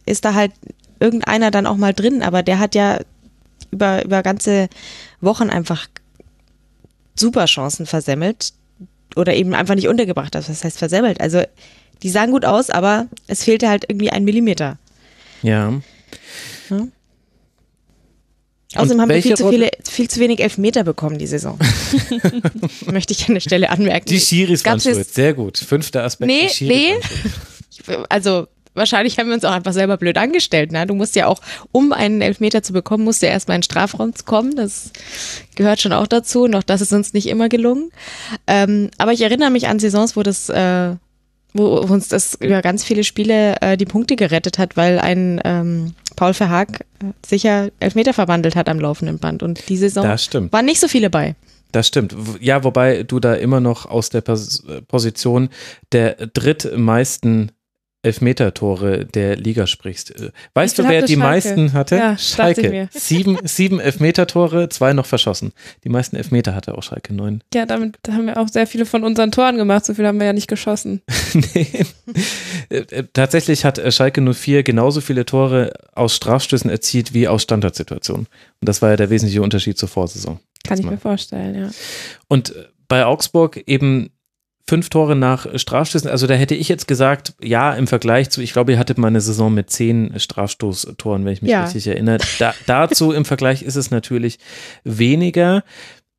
[0.06, 0.52] ist da halt
[1.00, 2.22] irgendeiner dann auch mal drin.
[2.22, 3.00] Aber der hat ja
[3.70, 4.68] über, über ganze
[5.20, 5.88] Wochen einfach
[7.14, 8.52] super Chancen versemmelt
[9.16, 10.34] oder eben einfach nicht untergebracht.
[10.34, 11.20] Das heißt versemmelt.
[11.20, 11.42] Also
[12.02, 14.78] die sahen gut aus, aber es fehlte halt irgendwie ein Millimeter.
[15.42, 15.80] Ja.
[16.70, 16.88] ja.
[18.74, 21.58] Außerdem haben wir viel zu, viele, viel zu wenig Elfmeter bekommen die Saison.
[22.86, 24.08] Möchte ich an der Stelle anmerken.
[24.08, 25.12] Die Schiris waren schuld.
[25.12, 25.58] Sehr gut.
[25.58, 26.28] Fünfter Aspekt.
[26.28, 26.94] Nee, nee.
[28.08, 30.72] Also wahrscheinlich haben wir uns auch einfach selber blöd angestellt.
[30.72, 30.86] Ne?
[30.86, 31.40] Du musst ja auch,
[31.72, 34.56] um einen Elfmeter zu bekommen, musst du ja erstmal in den Strafraum kommen.
[34.56, 34.90] Das
[35.54, 36.46] gehört schon auch dazu.
[36.46, 37.90] Noch das ist uns nicht immer gelungen.
[38.46, 40.94] Ähm, aber ich erinnere mich an Saisons, wo das äh,
[41.54, 45.94] wo uns das über ganz viele Spiele äh, die Punkte gerettet hat, weil ein ähm,
[46.16, 49.42] Paul Verhaag äh, sicher Elfmeter verwandelt hat am laufenden Band.
[49.42, 51.34] Und die Saison waren nicht so viele bei.
[51.72, 52.14] Das stimmt.
[52.40, 55.48] Ja, wobei du da immer noch aus der Position
[55.92, 57.52] der drittmeisten
[58.02, 60.20] Elfmeter-Tore der Liga sprichst.
[60.20, 61.18] Äh, weißt du, wer die Schalke?
[61.18, 61.96] meisten hatte?
[61.96, 62.88] Ja, Schalke.
[62.92, 65.52] Sieben, sieben Elfmeter-Tore, zwei noch verschossen.
[65.84, 67.42] Die meisten Elfmeter hatte auch Schalke neun.
[67.54, 69.84] Ja, damit haben wir auch sehr viele von unseren Toren gemacht.
[69.84, 71.02] So viel haben wir ja nicht geschossen.
[71.54, 71.68] nee.
[72.68, 78.26] Äh, äh, tatsächlich hat Schalke 04 genauso viele Tore aus Strafstößen erzielt wie aus Standardsituationen.
[78.26, 80.40] Und das war ja der wesentliche Unterschied zur Vorsaison.
[80.64, 81.70] Kann ich mir vorstellen, ja.
[82.28, 82.54] Und
[82.88, 84.10] bei Augsburg eben
[84.68, 86.08] fünf Tore nach Strafstößen.
[86.08, 89.08] Also da hätte ich jetzt gesagt, ja, im Vergleich zu, ich glaube, ihr hattet mal
[89.08, 91.64] eine Saison mit zehn Strafstoßtoren, wenn ich mich ja.
[91.64, 92.18] richtig erinnere.
[92.38, 94.38] Da, dazu im Vergleich ist es natürlich
[94.84, 95.64] weniger.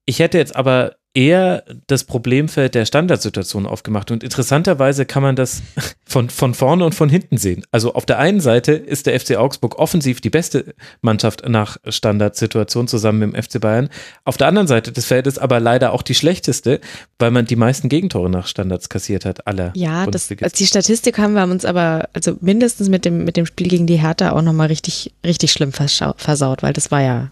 [0.06, 4.10] Ich hätte jetzt aber eher das Problemfeld der Standardsituation aufgemacht.
[4.10, 5.62] Und interessanterweise kann man das
[6.06, 7.64] von, von vorne und von hinten sehen.
[7.72, 12.88] Also auf der einen Seite ist der FC Augsburg offensiv die beste Mannschaft nach Standardsituation
[12.88, 13.90] zusammen mit dem FC Bayern.
[14.26, 16.82] Auf der anderen Seite des Feldes aber leider auch die schlechteste,
[17.20, 19.72] weil man die meisten Gegentore nach Standards kassiert hat, aller.
[19.76, 23.46] Ja, das, also die Statistik haben wir uns aber, also mindestens mit dem, mit dem
[23.46, 27.30] Spiel gegen die Hertha auch nochmal richtig, richtig schlimm versaut, weil das war ja.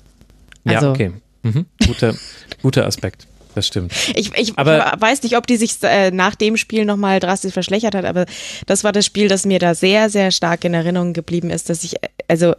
[0.65, 1.11] Also ja, okay.
[1.41, 1.65] Mhm.
[1.87, 2.13] Guter,
[2.61, 3.25] guter Aspekt
[3.55, 3.93] das stimmt.
[4.15, 7.95] Ich, ich aber weiß nicht, ob die sich äh, nach dem Spiel nochmal drastisch verschlechtert
[7.95, 8.25] hat, aber
[8.65, 11.83] das war das Spiel, das mir da sehr, sehr stark in Erinnerung geblieben ist, dass
[11.83, 11.95] ich,
[12.27, 12.55] also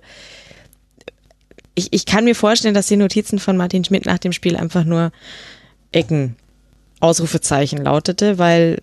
[1.74, 4.84] ich, ich kann mir vorstellen, dass die Notizen von Martin Schmidt nach dem Spiel einfach
[4.84, 5.12] nur
[5.90, 6.36] Ecken,
[7.00, 8.82] Ausrufezeichen lautete, weil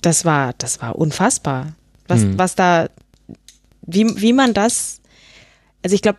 [0.00, 1.74] das war, das war unfassbar.
[2.08, 2.38] Was, hm.
[2.38, 2.88] was da,
[3.82, 5.00] wie, wie man das,
[5.82, 6.18] also ich glaube,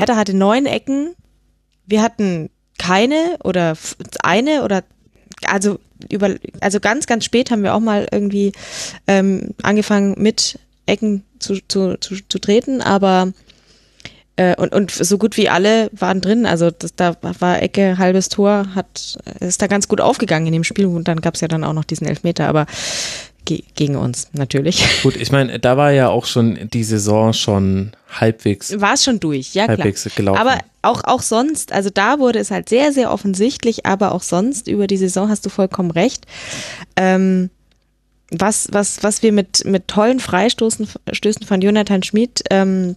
[0.00, 1.14] Hertha hatte neun Ecken,
[1.86, 3.76] wir hatten keine oder
[4.22, 4.84] eine oder
[5.44, 5.78] also
[6.10, 8.52] über also ganz ganz spät haben wir auch mal irgendwie
[9.06, 13.32] ähm, angefangen mit Ecken zu, zu, zu, zu treten, aber
[14.36, 16.46] äh, und, und so gut wie alle waren drin.
[16.46, 20.64] Also das, da war Ecke, halbes Tor, hat ist da ganz gut aufgegangen in dem
[20.64, 22.66] Spiel und dann gab es ja dann auch noch diesen Elfmeter, aber
[23.74, 24.84] gegen uns natürlich.
[25.02, 28.80] Gut, ich meine, da war ja auch schon die Saison schon halbwegs.
[28.80, 29.78] War es schon durch, ja klar.
[29.78, 30.40] Halbwegs gelaufen.
[30.40, 34.68] Aber auch, auch sonst, also da wurde es halt sehr, sehr offensichtlich, aber auch sonst
[34.68, 36.26] über die Saison hast du vollkommen recht.
[36.96, 37.50] Ähm,
[38.30, 42.96] was, was, was wir mit, mit tollen Freistößen Stößen von Jonathan Schmid ähm,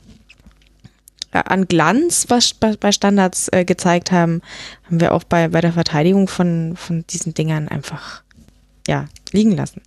[1.31, 4.41] an Glanz was bei Standards äh, gezeigt haben,
[4.85, 8.23] haben wir auch bei, bei der Verteidigung von, von diesen Dingern einfach
[8.87, 9.81] ja, liegen lassen.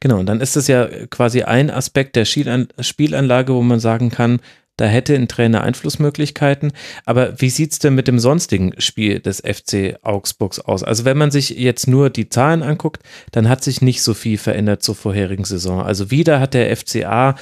[0.00, 4.40] Genau, und dann ist es ja quasi ein Aspekt der Spielanlage, wo man sagen kann,
[4.78, 6.72] da hätte ein Trainer Einflussmöglichkeiten.
[7.06, 10.82] Aber wie sieht es denn mit dem sonstigen Spiel des FC Augsburgs aus?
[10.82, 14.36] Also wenn man sich jetzt nur die Zahlen anguckt, dann hat sich nicht so viel
[14.36, 15.80] verändert zur vorherigen Saison.
[15.80, 17.36] Also wieder hat der FCA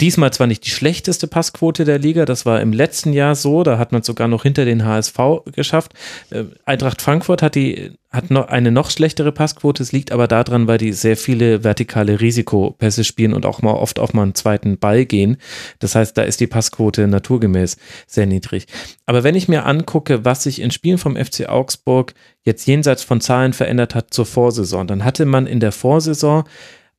[0.00, 3.78] Diesmal zwar nicht die schlechteste Passquote der Liga, das war im letzten Jahr so, da
[3.78, 5.18] hat man sogar noch hinter den HSV
[5.52, 5.92] geschafft.
[6.30, 10.66] Äh, Eintracht Frankfurt hat die hat noch eine noch schlechtere Passquote, es liegt aber daran,
[10.66, 14.78] weil die sehr viele vertikale Risikopässe spielen und auch mal oft auf mal einen zweiten
[14.78, 15.36] Ball gehen.
[15.78, 17.76] Das heißt, da ist die Passquote naturgemäß
[18.08, 18.66] sehr niedrig.
[19.06, 23.20] Aber wenn ich mir angucke, was sich in Spielen vom FC Augsburg jetzt jenseits von
[23.20, 26.44] Zahlen verändert hat zur Vorsaison, dann hatte man in der Vorsaison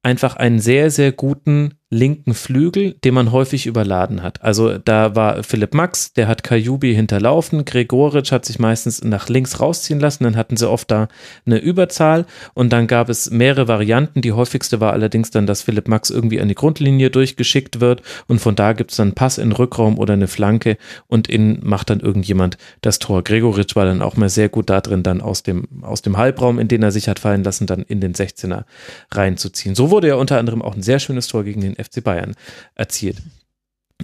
[0.03, 4.42] einfach einen sehr, sehr guten linken Flügel, den man häufig überladen hat.
[4.42, 9.60] Also da war Philipp Max, der hat Kajubi hinterlaufen, Gregoritsch hat sich meistens nach links
[9.60, 11.10] rausziehen lassen, dann hatten sie oft da
[11.45, 14.22] eine Überzahl und dann gab es mehrere Varianten.
[14.22, 18.40] Die häufigste war allerdings dann, dass Philipp Max irgendwie an die Grundlinie durchgeschickt wird und
[18.40, 22.00] von da gibt es dann Pass in Rückraum oder eine Flanke und innen macht dann
[22.00, 23.22] irgendjemand das Tor.
[23.22, 26.58] Gregoritsch war dann auch mal sehr gut da drin, dann aus dem, aus dem Halbraum,
[26.58, 28.64] in den er sich hat fallen lassen, dann in den 16er
[29.11, 29.76] reinzuziehen.
[29.76, 32.35] So wurde ja unter anderem auch ein sehr schönes Tor gegen den FC Bayern
[32.76, 33.18] erzielt.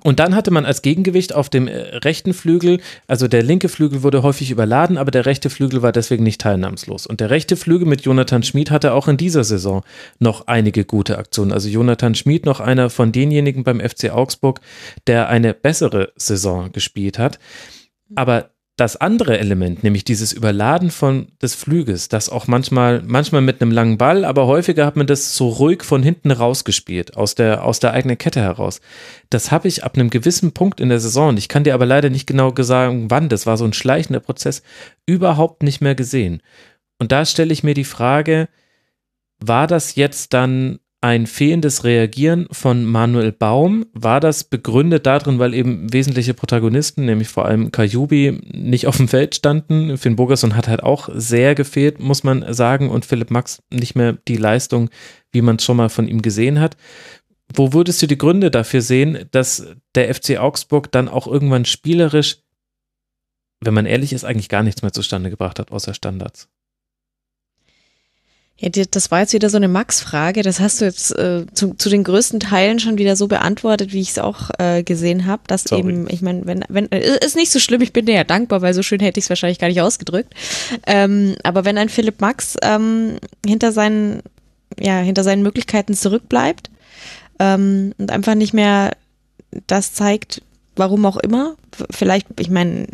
[0.03, 4.03] Und dann hatte man als Gegengewicht auf dem äh, rechten Flügel, also der linke Flügel
[4.03, 7.07] wurde häufig überladen, aber der rechte Flügel war deswegen nicht teilnahmslos.
[7.07, 9.83] Und der rechte Flügel mit Jonathan Schmid hatte auch in dieser Saison
[10.19, 11.51] noch einige gute Aktionen.
[11.51, 14.61] Also Jonathan Schmid noch einer von denjenigen beim FC Augsburg,
[15.07, 17.39] der eine bessere Saison gespielt hat.
[18.15, 23.59] Aber das andere Element, nämlich dieses Überladen von des Flüges, das auch manchmal, manchmal mit
[23.59, 27.65] einem langen Ball, aber häufiger hat man das so ruhig von hinten rausgespielt, aus der,
[27.65, 28.79] aus der eigenen Kette heraus.
[29.31, 32.11] Das habe ich ab einem gewissen Punkt in der Saison, ich kann dir aber leider
[32.11, 34.61] nicht genau sagen, wann, das war so ein schleichender Prozess,
[35.07, 36.43] überhaupt nicht mehr gesehen.
[36.99, 38.47] Und da stelle ich mir die Frage,
[39.39, 43.85] war das jetzt dann ein fehlendes Reagieren von Manuel Baum.
[43.93, 49.07] War das begründet darin, weil eben wesentliche Protagonisten, nämlich vor allem Kajubi, nicht auf dem
[49.07, 49.97] Feld standen?
[49.97, 54.13] Finn Bogerson hat halt auch sehr gefehlt, muss man sagen, und Philipp Max nicht mehr
[54.27, 54.89] die Leistung,
[55.31, 56.77] wie man es schon mal von ihm gesehen hat.
[57.53, 62.39] Wo würdest du die Gründe dafür sehen, dass der FC Augsburg dann auch irgendwann spielerisch,
[63.61, 66.49] wenn man ehrlich ist, eigentlich gar nichts mehr zustande gebracht hat, außer Standards?
[68.59, 70.41] Ja, das war jetzt wieder so eine Max-Frage.
[70.41, 74.01] Das hast du jetzt äh, zu, zu den größten Teilen schon wieder so beantwortet, wie
[74.01, 75.43] ich es auch äh, gesehen habe.
[75.45, 75.81] Dass Sorry.
[75.81, 78.63] eben, ich meine, wenn, wenn, äh, ist nicht so schlimm, ich bin dir ja dankbar,
[78.63, 80.33] weil so schön hätte ich es wahrscheinlich gar nicht ausgedrückt.
[80.87, 84.23] Ähm, aber wenn ein Philipp Max ähm, hinter seinen,
[84.79, 86.71] ja, hinter seinen Möglichkeiten zurückbleibt
[87.39, 88.91] ähm, und einfach nicht mehr
[89.67, 90.41] das zeigt,
[90.75, 91.55] warum auch immer,
[91.91, 92.87] vielleicht, ich meine,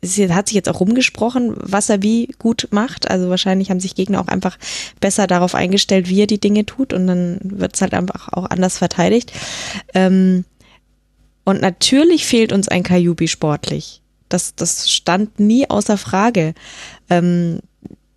[0.00, 3.10] es hat sich jetzt auch rumgesprochen, was er wie gut macht.
[3.10, 4.58] Also wahrscheinlich haben sich Gegner auch einfach
[5.00, 8.46] besser darauf eingestellt, wie er die Dinge tut und dann wird es halt einfach auch
[8.46, 9.32] anders verteidigt.
[9.94, 10.44] Ähm,
[11.44, 14.02] und natürlich fehlt uns ein Kajubi sportlich.
[14.28, 16.54] Das, das stand nie außer Frage.
[17.08, 17.60] Ähm,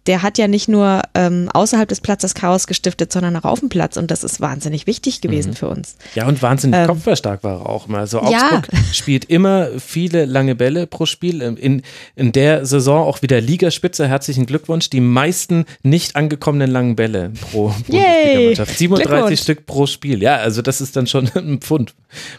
[0.07, 3.69] der hat ja nicht nur ähm, außerhalb des Platzes Chaos gestiftet, sondern auch auf dem
[3.69, 5.55] Platz und das ist wahnsinnig wichtig gewesen mhm.
[5.55, 5.95] für uns.
[6.15, 7.99] Ja, und wahnsinnig ähm, kopfballstark war er auch immer.
[7.99, 8.79] Also Augsburg ja.
[8.93, 11.41] spielt immer viele lange Bälle pro Spiel.
[11.41, 11.81] Ähm, in,
[12.15, 14.07] in der Saison auch wieder Ligaspitze.
[14.07, 14.89] Herzlichen Glückwunsch.
[14.89, 18.77] Die meisten nicht angekommenen langen Bälle pro Bundesliga-Mannschaft.
[18.77, 20.21] 37 Stück pro Spiel.
[20.21, 21.93] Ja, also das ist dann schon ein Pfund,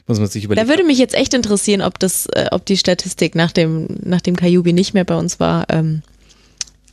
[0.07, 0.67] muss man sich überlegen.
[0.67, 4.21] Da würde mich jetzt echt interessieren, ob das, äh, ob die Statistik nach dem, nach
[4.21, 6.03] dem Kajubi nicht mehr bei uns war, ähm,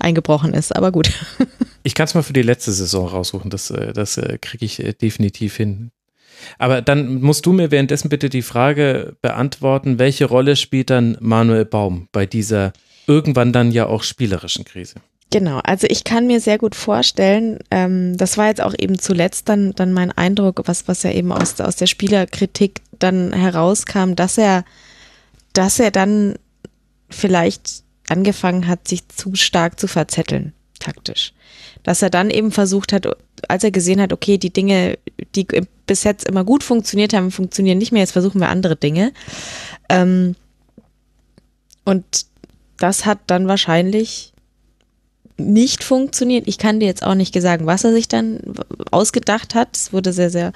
[0.02, 1.12] eingebrochen ist, aber gut.
[1.84, 4.84] Ich kann es mal für die letzte Saison raussuchen, das, äh, das äh, kriege ich
[4.84, 5.90] äh, definitiv hin.
[6.60, 11.66] Aber dann musst du mir währenddessen bitte die Frage beantworten, welche Rolle spielt dann Manuel
[11.66, 12.74] Baum bei dieser
[13.08, 14.96] irgendwann dann ja auch spielerischen Krise?
[15.32, 19.48] Genau, also ich kann mir sehr gut vorstellen, ähm, das war jetzt auch eben zuletzt
[19.48, 24.38] dann, dann mein Eindruck, was, was ja eben aus, aus der Spielerkritik dann herauskam, dass
[24.38, 24.66] er,
[25.54, 26.36] dass er dann
[27.10, 31.34] vielleicht angefangen hat, sich zu stark zu verzetteln, taktisch.
[31.84, 33.08] Dass er dann eben versucht hat,
[33.48, 34.98] als er gesehen hat, okay, die Dinge,
[35.36, 35.48] die
[35.88, 39.14] bis jetzt immer gut funktioniert haben, funktionieren nicht mehr, jetzt versuchen wir andere Dinge.
[39.90, 40.36] Ähm,
[41.84, 42.26] und
[42.78, 44.31] das hat dann wahrscheinlich
[45.42, 46.48] nicht funktioniert.
[46.48, 48.40] Ich kann dir jetzt auch nicht sagen, was er sich dann
[48.92, 49.76] ausgedacht hat.
[49.76, 50.53] Es wurde sehr, sehr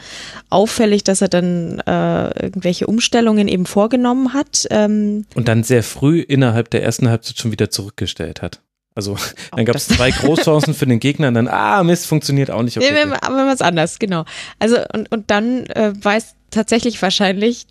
[0.49, 4.67] auffällig, dass er dann äh, irgendwelche Umstellungen eben vorgenommen hat.
[4.69, 8.61] Ähm Und dann sehr früh innerhalb der ersten Halbzeit schon wieder zurückgestellt hat.
[8.95, 9.17] Also
[9.53, 12.77] dann gab es zwei Großchancen für den Gegner und dann, ah, Mist, funktioniert auch nicht.
[12.77, 14.23] Okay, nee, aber was anders, genau.
[14.57, 17.67] Also und, und dann äh, weiß tatsächlich wahrscheinlich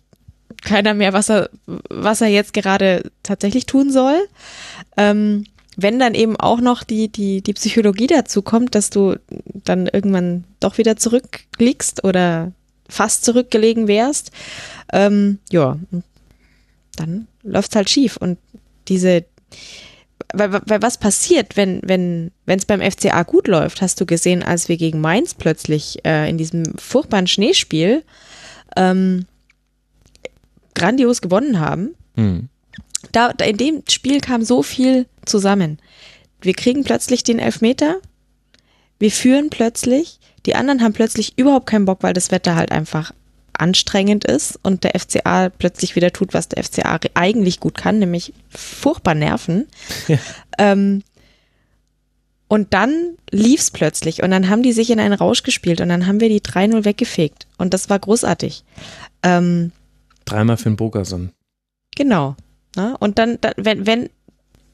[0.63, 1.49] keiner mehr, was er,
[1.89, 4.27] was er jetzt gerade tatsächlich tun soll.
[4.97, 5.45] Ähm,
[5.77, 9.15] wenn dann eben auch noch die, die, die Psychologie dazu kommt, dass du
[9.63, 12.51] dann irgendwann doch wieder zurückliegst oder
[12.87, 14.31] fast zurückgelegen wärst,
[14.93, 15.77] ähm, ja,
[16.95, 18.17] dann läuft's halt schief.
[18.17, 18.37] Und
[18.87, 19.25] diese,
[20.33, 24.43] weil, weil was passiert, wenn wenn wenn es beim FCA gut läuft, hast du gesehen,
[24.43, 28.03] als wir gegen Mainz plötzlich äh, in diesem furchtbaren Schneespiel
[28.77, 29.25] ähm,
[30.73, 31.95] grandios gewonnen haben.
[32.15, 32.49] Hm
[33.11, 35.79] da, in dem Spiel kam so viel zusammen.
[36.41, 37.97] Wir kriegen plötzlich den Elfmeter,
[38.99, 43.11] wir führen plötzlich, die anderen haben plötzlich überhaupt keinen Bock, weil das Wetter halt einfach
[43.53, 48.33] anstrengend ist und der FCA plötzlich wieder tut, was der FCA eigentlich gut kann, nämlich
[48.49, 49.67] furchtbar nerven.
[50.07, 50.17] Ja.
[50.57, 51.03] Ähm,
[52.47, 56.05] und dann lief's plötzlich und dann haben die sich in einen Rausch gespielt und dann
[56.05, 58.63] haben wir die 3-0 weggefegt und das war großartig.
[59.23, 59.71] Ähm,
[60.25, 61.31] Dreimal für den Bogerson.
[61.95, 62.35] Genau.
[62.75, 62.95] Ne?
[62.99, 64.09] Und dann, dann, wenn, wenn,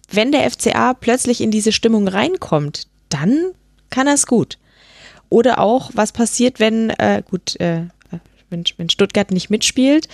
[0.10, 3.52] wenn der FCA plötzlich in diese Stimmung reinkommt, dann
[3.90, 4.58] kann er es gut.
[5.30, 7.84] Oder auch, was passiert, wenn, äh, gut, äh,
[8.50, 10.08] wenn, wenn Stuttgart nicht mitspielt,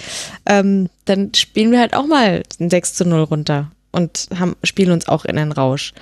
[0.45, 4.91] ähm, dann spielen wir halt auch mal ein 6 zu 0 runter und haben, spielen
[4.91, 5.93] uns auch in einen Rausch.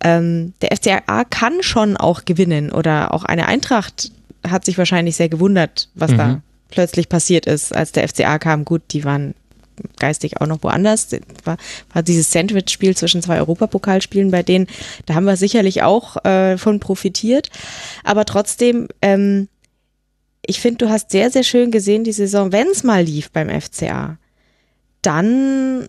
[0.00, 4.10] Ähm, der FCA kann schon auch gewinnen oder auch eine Eintracht
[4.48, 6.18] hat sich wahrscheinlich sehr gewundert, was mhm.
[6.18, 8.64] da plötzlich passiert ist, als der FCA kam.
[8.64, 9.34] Gut, die waren
[9.98, 11.08] geistig auch noch woanders.
[11.44, 11.56] War,
[11.92, 14.66] war dieses Sandwich-Spiel zwischen zwei Europapokalspielen bei denen,
[15.06, 17.50] da haben wir sicherlich auch äh, von profitiert.
[18.02, 19.48] Aber trotzdem, ähm,
[20.46, 23.48] ich finde, du hast sehr, sehr schön gesehen, die Saison, wenn es mal lief beim
[23.48, 24.18] FCA,
[25.02, 25.88] dann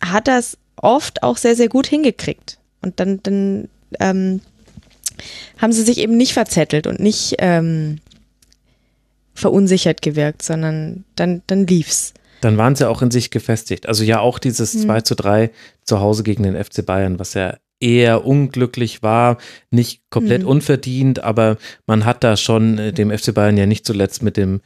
[0.00, 2.58] hat das oft auch sehr, sehr gut hingekriegt.
[2.82, 4.40] Und dann, dann ähm,
[5.58, 7.98] haben sie sich eben nicht verzettelt und nicht ähm,
[9.34, 12.14] verunsichert gewirkt, sondern dann, dann lief's.
[12.40, 13.86] Dann waren sie auch in sich gefestigt.
[13.86, 14.80] Also ja auch dieses Mhm.
[14.82, 15.50] 2 zu 3
[15.84, 19.38] zu Hause gegen den FC Bayern, was ja eher unglücklich war,
[19.70, 20.48] nicht komplett Mhm.
[20.48, 24.60] unverdient, aber man hat da schon äh, dem FC Bayern ja nicht zuletzt mit dem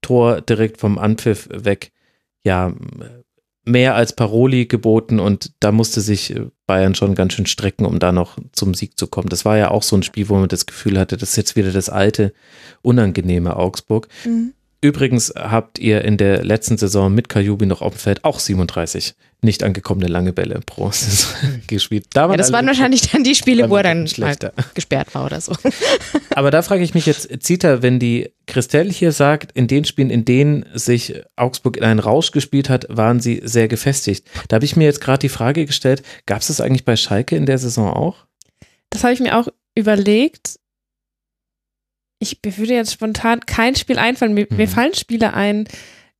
[0.00, 1.90] Tor direkt vom Anpfiff weg
[2.44, 2.72] ja
[3.64, 8.00] mehr als Paroli geboten und da musste sich äh, Bayern schon ganz schön strecken, um
[8.00, 9.28] da noch zum Sieg zu kommen.
[9.28, 11.54] Das war ja auch so ein Spiel, wo man das Gefühl hatte, das ist jetzt
[11.56, 12.32] wieder das alte,
[12.82, 14.08] unangenehme Augsburg.
[14.24, 14.54] Mhm.
[14.82, 19.14] Übrigens habt ihr in der letzten Saison mit Kajubi noch auf dem Feld auch 37
[19.44, 22.06] nicht angekommene lange Bälle pro Saison gespielt.
[22.12, 24.52] Da Ja, das waren wahrscheinlich dann die Spiele, wo er dann schlechter.
[24.56, 25.52] mal gesperrt war oder so.
[26.30, 30.10] Aber da frage ich mich jetzt, Zita, wenn die Christelle hier sagt, in den Spielen,
[30.10, 34.28] in denen sich Augsburg in einen Rausch gespielt hat, waren sie sehr gefestigt.
[34.46, 37.34] Da habe ich mir jetzt gerade die Frage gestellt, gab es das eigentlich bei Schalke
[37.34, 38.26] in der Saison auch?
[38.90, 40.60] Das habe ich mir auch überlegt.
[42.22, 44.34] Ich würde jetzt spontan kein Spiel einfallen.
[44.34, 44.56] Mir, Mhm.
[44.56, 45.66] mir fallen Spiele ein,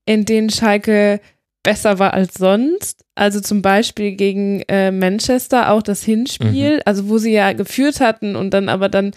[0.05, 1.21] in denen Schalke
[1.63, 3.05] besser war als sonst.
[3.15, 6.83] Also zum Beispiel gegen äh, Manchester auch das Hinspiel, Mhm.
[6.85, 9.13] also wo sie ja geführt hatten und dann aber dann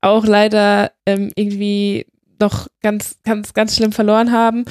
[0.00, 2.06] auch leider ähm, irgendwie
[2.40, 4.64] noch ganz, ganz, ganz schlimm verloren haben.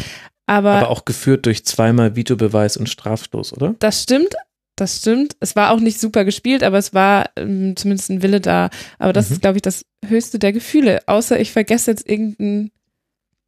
[0.46, 3.76] Aber, Aber auch geführt durch zweimal Videobeweis und Strafstoß, oder?
[3.80, 4.36] das stimmt,
[4.76, 5.36] das stimmt.
[5.40, 8.70] Es war auch nicht super gespielt, aber es war ähm, zumindest ein Wille da.
[9.00, 9.34] Aber das Mhm.
[9.36, 11.02] ist, glaube ich, das höchste der Gefühle.
[11.08, 12.72] Außer ich vergesse jetzt irgendein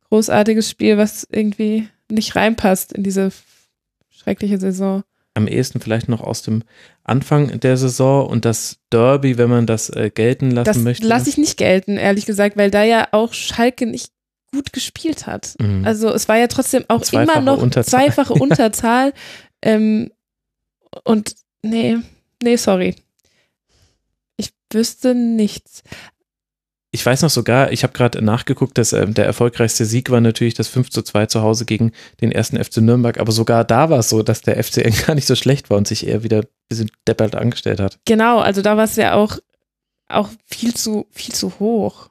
[0.09, 3.31] großartiges Spiel, was irgendwie nicht reinpasst in diese
[4.09, 5.03] schreckliche Saison.
[5.33, 6.63] Am ehesten vielleicht noch aus dem
[7.03, 11.05] Anfang der Saison und das Derby, wenn man das äh, gelten lassen Das möchte.
[11.07, 14.11] lasse ich nicht gelten, ehrlich gesagt, weil da ja auch Schalke nicht
[14.53, 15.55] gut gespielt hat.
[15.59, 15.83] Mhm.
[15.85, 18.05] Also es war ja trotzdem auch Zweifache immer noch Unterzahl.
[18.05, 19.11] zweifache Unterzahl.
[19.61, 20.11] ähm,
[21.03, 21.97] und nee,
[22.41, 22.95] nee, sorry.
[24.37, 25.83] Ich wüsste nichts.
[26.91, 30.53] Ich weiß noch sogar, ich habe gerade nachgeguckt, dass ähm, der erfolgreichste Sieg war natürlich
[30.53, 31.91] das 5 zu 2 zu Hause gegen
[32.21, 35.27] den ersten FC Nürnberg, aber sogar da war es so, dass der FCN gar nicht
[35.27, 37.99] so schlecht war und sich eher wieder ein bisschen deppert angestellt hat.
[38.05, 39.39] Genau, also da war es ja auch,
[40.07, 42.09] auch viel zu, viel zu hoch.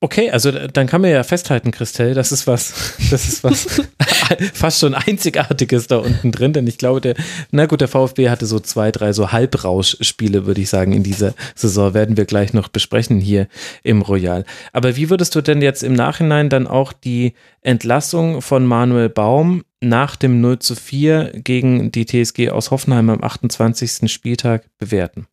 [0.00, 3.80] Okay, also äh, dann kann man ja festhalten, Christelle, das ist was, das ist was
[4.52, 7.14] fast schon Einzigartiges da unten drin, denn ich glaube, der,
[7.50, 11.34] na gut, der VfB hatte so zwei, drei so Halbrauschspiele, würde ich sagen, in dieser
[11.54, 13.48] Saison, werden wir gleich noch besprechen hier
[13.82, 14.44] im Royal.
[14.72, 19.64] Aber wie würdest du denn jetzt im Nachhinein dann auch die Entlassung von Manuel Baum
[19.80, 24.10] nach dem 0 zu 4 gegen die TSG aus Hoffenheim am 28.
[24.12, 25.26] Spieltag bewerten?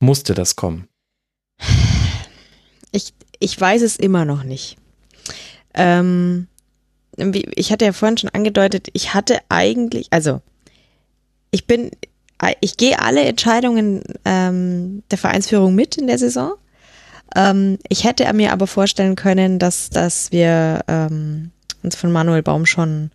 [0.00, 0.88] Musste das kommen?
[2.92, 4.76] Ich, ich weiß es immer noch nicht.
[5.74, 6.48] Ähm,
[7.16, 10.40] ich hatte ja vorhin schon angedeutet, ich hatte eigentlich, also
[11.50, 11.90] ich bin,
[12.60, 16.54] ich gehe alle Entscheidungen ähm, der Vereinsführung mit in der Saison.
[17.34, 21.50] Ähm, ich hätte mir aber vorstellen können, dass, dass wir ähm,
[21.82, 23.10] uns von Manuel Baum schon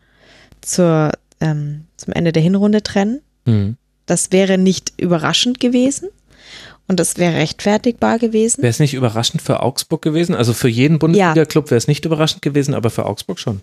[0.61, 3.22] zur, ähm, zum Ende der Hinrunde trennen.
[3.45, 3.77] Hm.
[4.08, 6.09] Das wäre nicht überraschend gewesen
[6.92, 8.61] und das wäre rechtfertigbar gewesen.
[8.61, 10.36] Wäre es nicht überraschend für Augsburg gewesen?
[10.36, 13.61] Also für jeden Bundesliga-Club wäre es nicht überraschend gewesen, aber für Augsburg schon.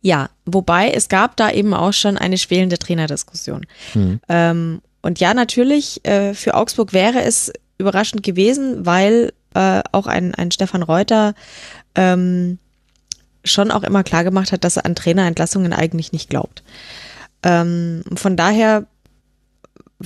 [0.00, 3.66] Ja, wobei es gab da eben auch schon eine schwelende Trainerdiskussion.
[3.92, 4.18] Hm.
[4.30, 10.34] Ähm, und ja, natürlich, äh, für Augsburg wäre es überraschend gewesen, weil äh, auch ein,
[10.34, 11.34] ein Stefan Reuter
[11.94, 12.58] ähm,
[13.44, 16.62] schon auch immer klar gemacht hat, dass er an Trainerentlassungen eigentlich nicht glaubt.
[17.42, 18.86] Ähm, von daher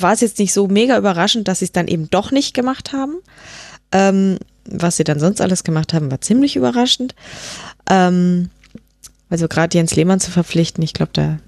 [0.03, 2.93] war es jetzt nicht so mega überraschend, dass sie es dann eben doch nicht gemacht
[2.93, 3.17] haben.
[3.93, 7.15] Ähm, was sie dann sonst alles gemacht haben, war ziemlich überraschend.
[7.89, 8.51] Ähm,
[9.31, 11.39] also gerade Jens Lehmann zu verpflichten, ich glaube, da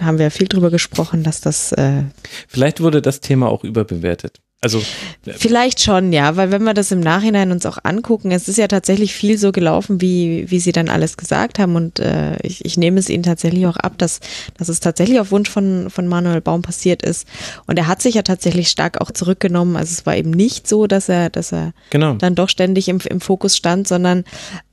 [0.00, 2.04] haben wir viel drüber gesprochen, dass das äh,
[2.46, 4.40] Vielleicht wurde das Thema auch überbewertet.
[4.60, 4.82] Also
[5.22, 8.66] Vielleicht schon, ja, weil wenn wir das im Nachhinein uns auch angucken, es ist ja
[8.66, 12.76] tatsächlich viel so gelaufen, wie, wie sie dann alles gesagt haben und äh, ich, ich
[12.76, 14.18] nehme es ihnen tatsächlich auch ab, dass,
[14.56, 17.28] dass es tatsächlich auf Wunsch von, von Manuel Baum passiert ist
[17.66, 20.88] und er hat sich ja tatsächlich stark auch zurückgenommen, also es war eben nicht so,
[20.88, 22.14] dass er, dass er genau.
[22.14, 24.24] dann doch ständig im, im Fokus stand, sondern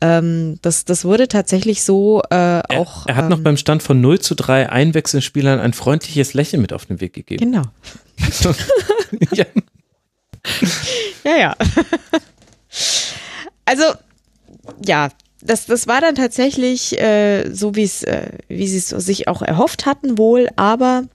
[0.02, 3.06] ähm, das, das wurde tatsächlich so äh, Er, auch.
[3.06, 6.74] er hat noch ähm, beim Stand von 0 zu 3 Einwechselspielern ein freundliches Lächeln mit
[6.74, 7.52] auf den Weg gegeben.
[7.52, 7.64] Genau.
[9.34, 9.46] ja.
[11.24, 11.56] Ja, ja.
[13.66, 13.84] Also,
[14.86, 15.10] ja,
[15.42, 20.18] das, das war dann tatsächlich äh, so, äh, wie sie es sich auch erhofft hatten
[20.18, 21.06] wohl, aber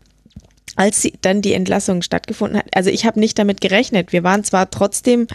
[0.76, 4.12] als sie, dann die Entlassung stattgefunden hat, also ich habe nicht damit gerechnet.
[4.12, 5.26] Wir waren zwar trotzdem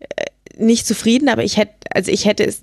[0.00, 0.24] äh,
[0.56, 2.62] nicht zufrieden, aber ich hätte, also ich hätte es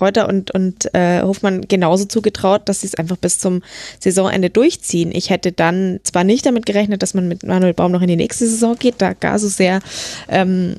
[0.00, 3.62] Reuter und, und äh, Hofmann genauso zugetraut, dass sie es einfach bis zum
[4.00, 5.10] Saisonende durchziehen.
[5.12, 8.16] Ich hätte dann zwar nicht damit gerechnet, dass man mit Manuel Baum noch in die
[8.16, 9.80] nächste Saison geht, da gar so sehr
[10.28, 10.76] ähm,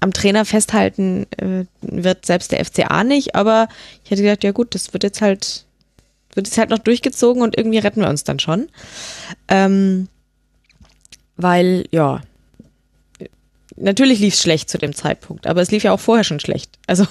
[0.00, 3.68] am Trainer festhalten äh, wird selbst der FCA nicht, aber
[4.04, 5.64] ich hätte gedacht, ja gut, das wird jetzt halt,
[6.34, 8.68] wird jetzt halt noch durchgezogen und irgendwie retten wir uns dann schon.
[9.48, 10.08] Ähm,
[11.36, 12.22] weil, ja,
[13.76, 16.70] natürlich lief es schlecht zu dem Zeitpunkt, aber es lief ja auch vorher schon schlecht.
[16.86, 17.06] Also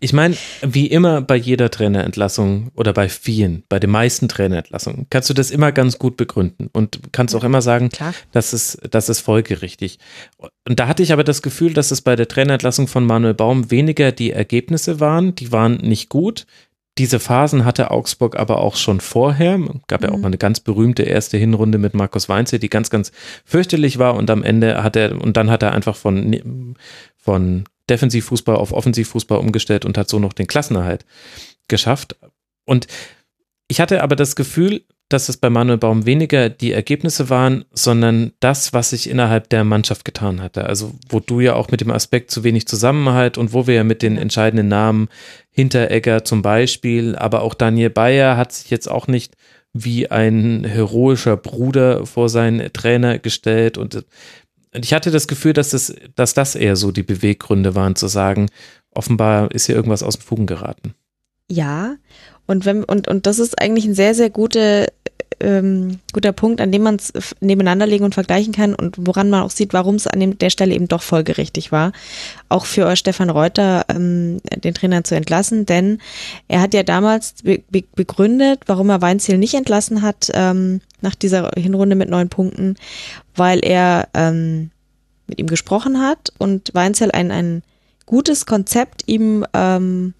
[0.00, 5.30] ich meine, wie immer bei jeder Trainerentlassung oder bei vielen, bei den meisten Trainerentlassungen, kannst
[5.30, 8.14] du das immer ganz gut begründen und kannst auch immer sagen, Klar.
[8.32, 9.98] das ist, das ist folgerichtig.
[10.38, 13.70] Und da hatte ich aber das Gefühl, dass es bei der Trainerentlassung von Manuel Baum
[13.70, 16.46] weniger die Ergebnisse waren, die waren nicht gut.
[16.98, 19.60] Diese Phasen hatte Augsburg aber auch schon vorher.
[19.86, 23.12] Gab ja auch mal eine ganz berühmte erste Hinrunde mit Markus Weinze, die ganz, ganz
[23.44, 26.74] fürchterlich war und am Ende hat er, und dann hat er einfach von,
[27.18, 31.04] von Defensivfußball auf Offensivfußball umgestellt und hat so noch den Klassenerhalt
[31.68, 32.16] geschafft.
[32.64, 32.86] Und
[33.68, 38.32] ich hatte aber das Gefühl, dass es bei Manuel Baum weniger die Ergebnisse waren, sondern
[38.40, 40.66] das, was sich innerhalb der Mannschaft getan hatte.
[40.66, 43.84] Also, wo du ja auch mit dem Aspekt zu wenig Zusammenhalt und wo wir ja
[43.84, 45.08] mit den entscheidenden Namen
[45.52, 49.36] Hinteregger zum Beispiel, aber auch Daniel Bayer hat sich jetzt auch nicht
[49.72, 54.04] wie ein heroischer Bruder vor seinen Trainer gestellt und
[54.76, 58.08] und ich hatte das Gefühl, dass das, dass das eher so die Beweggründe waren, zu
[58.08, 58.50] sagen,
[58.90, 60.94] offenbar ist hier irgendwas aus dem Fugen geraten.
[61.50, 61.96] Ja,
[62.46, 64.92] und wenn und und das ist eigentlich ein sehr sehr gute,
[65.40, 69.42] ähm, guter Punkt, an dem man es nebeneinander legen und vergleichen kann und woran man
[69.42, 71.92] auch sieht, warum es an dem, der Stelle eben doch folgerichtig war,
[72.48, 75.98] auch für Stefan Reuter ähm, den Trainer zu entlassen, denn
[76.48, 77.62] er hat ja damals be
[77.94, 82.76] begründet, warum er Weinziel nicht entlassen hat ähm, nach dieser Hinrunde mit neun Punkten,
[83.34, 84.70] weil er ähm,
[85.26, 87.62] mit ihm gesprochen hat und Weinzel ein, ein
[88.06, 90.14] gutes Konzept ihm ähm,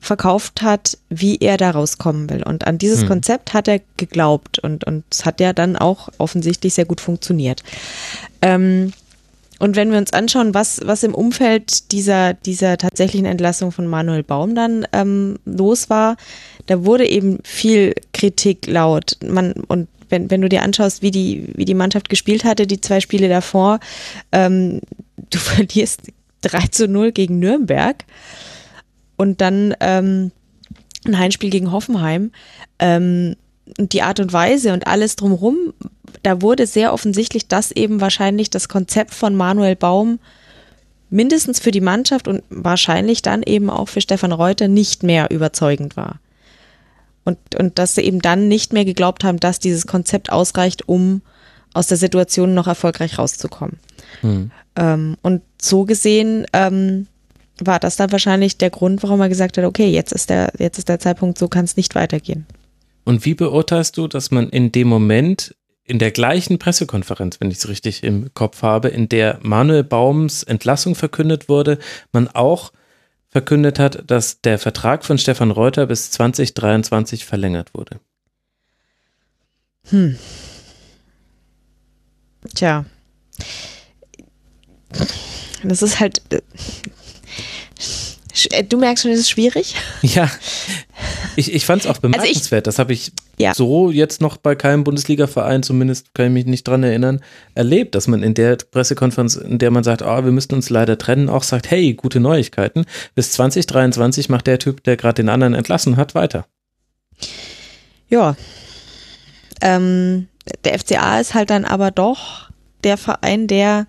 [0.00, 2.42] verkauft hat, wie er da rauskommen will.
[2.42, 3.08] Und an dieses hm.
[3.08, 7.62] Konzept hat er geglaubt und, und es hat ja dann auch offensichtlich sehr gut funktioniert.
[8.42, 8.92] Ähm,
[9.58, 14.22] und wenn wir uns anschauen, was, was im Umfeld dieser, dieser tatsächlichen Entlassung von Manuel
[14.22, 16.16] Baum dann ähm, los war,
[16.66, 19.16] da wurde eben viel Kritik laut.
[19.26, 22.80] Man, und wenn, wenn du dir anschaust, wie die, wie die Mannschaft gespielt hatte, die
[22.80, 23.80] zwei Spiele davor,
[24.30, 24.80] ähm,
[25.30, 26.02] du verlierst
[26.42, 28.04] 3 zu 0 gegen Nürnberg
[29.16, 30.30] und dann ähm,
[31.06, 32.32] ein Heimspiel gegen Hoffenheim.
[32.78, 33.36] Ähm,
[33.78, 35.72] und die Art und Weise und alles drumherum,
[36.22, 40.20] da wurde sehr offensichtlich, dass eben wahrscheinlich das Konzept von Manuel Baum
[41.10, 45.96] mindestens für die Mannschaft und wahrscheinlich dann eben auch für Stefan Reuter nicht mehr überzeugend
[45.96, 46.20] war.
[47.24, 51.22] Und, und dass sie eben dann nicht mehr geglaubt haben, dass dieses Konzept ausreicht, um
[51.74, 53.78] aus der Situation noch erfolgreich rauszukommen.
[54.20, 54.50] Hm.
[54.76, 57.08] Ähm, und so gesehen ähm,
[57.62, 60.78] war das dann wahrscheinlich der Grund, warum er gesagt hat, okay, jetzt ist der, jetzt
[60.78, 62.46] ist der Zeitpunkt, so kann es nicht weitergehen.
[63.04, 65.54] Und wie beurteilst du, dass man in dem Moment
[65.84, 70.42] in der gleichen Pressekonferenz, wenn ich es richtig im Kopf habe, in der Manuel Baums
[70.42, 71.78] Entlassung verkündet wurde,
[72.12, 72.72] man auch
[73.28, 78.00] verkündet hat, dass der Vertrag von Stefan Reuter bis 2023 verlängert wurde.
[79.90, 80.18] Hm.
[82.54, 82.84] Tja.
[85.62, 86.22] Das ist halt.
[88.50, 89.74] Äh, du merkst schon, es ist schwierig.
[90.02, 90.30] Ja.
[91.36, 92.66] Ich, ich fand es auch bemerkenswert.
[92.66, 93.54] Also ich, das habe ich ja.
[93.54, 97.20] so jetzt noch bei keinem Bundesliga-Verein, zumindest kann ich mich nicht dran erinnern,
[97.54, 100.96] erlebt, dass man in der Pressekonferenz, in der man sagt, oh, wir müssten uns leider
[100.96, 102.86] trennen, auch sagt, hey, gute Neuigkeiten.
[103.14, 106.46] Bis 2023 macht der Typ, der gerade den anderen entlassen hat, weiter.
[108.08, 108.36] Ja.
[109.60, 110.28] Ähm,
[110.64, 112.50] der FCA ist halt dann aber doch
[112.84, 113.86] der Verein, der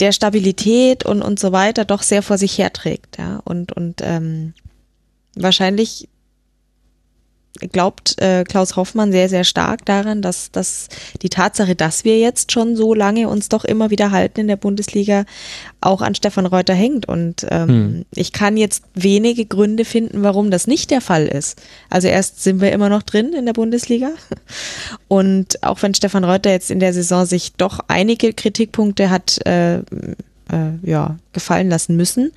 [0.00, 3.40] der Stabilität und, und so weiter doch sehr vor sich herträgt, ja.
[3.44, 4.54] Und, und ähm,
[5.34, 6.08] wahrscheinlich
[7.72, 10.88] glaubt äh, Klaus Hoffmann sehr, sehr stark daran, dass, dass
[11.22, 14.56] die Tatsache, dass wir jetzt schon so lange uns doch immer wieder halten in der
[14.56, 15.24] Bundesliga,
[15.80, 17.06] auch an Stefan Reuter hängt.
[17.06, 18.04] Und ähm, hm.
[18.14, 21.60] ich kann jetzt wenige Gründe finden, warum das nicht der Fall ist.
[21.88, 24.10] Also erst sind wir immer noch drin in der Bundesliga.
[25.08, 29.78] Und auch wenn Stefan Reuter jetzt in der Saison sich doch einige Kritikpunkte hat äh,
[29.78, 29.82] äh,
[30.82, 32.32] ja, gefallen lassen müssen,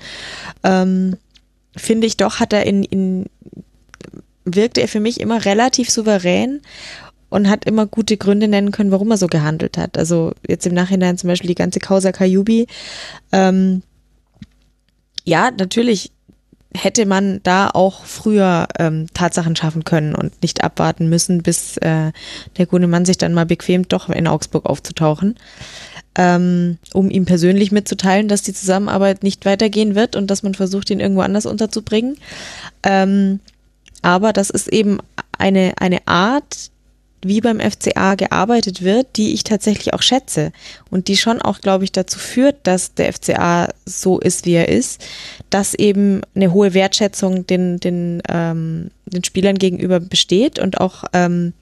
[0.64, 1.18] ähm,
[1.76, 3.26] finde ich doch, hat er in, in
[4.46, 6.62] wirkte er für mich immer relativ souverän
[7.30, 9.98] und hat immer gute Gründe nennen können, warum er so gehandelt hat.
[9.98, 12.68] Also jetzt im Nachhinein zum Beispiel die ganze Causa Kajubi.
[13.32, 13.82] Ähm,
[15.24, 16.12] ja, natürlich
[16.76, 22.12] hätte man da auch früher ähm, Tatsachen schaffen können und nicht abwarten müssen, bis äh,
[22.58, 25.36] der gute Mann sich dann mal bequemt, doch in Augsburg aufzutauchen,
[26.16, 30.90] ähm, um ihm persönlich mitzuteilen, dass die Zusammenarbeit nicht weitergehen wird und dass man versucht,
[30.90, 32.18] ihn irgendwo anders unterzubringen.
[32.84, 33.40] Ähm,
[34.03, 34.99] aber das ist eben
[35.38, 36.69] eine, eine Art,
[37.25, 40.51] wie beim FCA gearbeitet wird, die ich tatsächlich auch schätze.
[40.91, 44.69] Und die schon auch, glaube ich, dazu führt, dass der FCA so ist, wie er
[44.69, 45.03] ist,
[45.49, 51.53] dass eben eine hohe Wertschätzung den, den, ähm, den Spielern gegenüber besteht und auch ähm,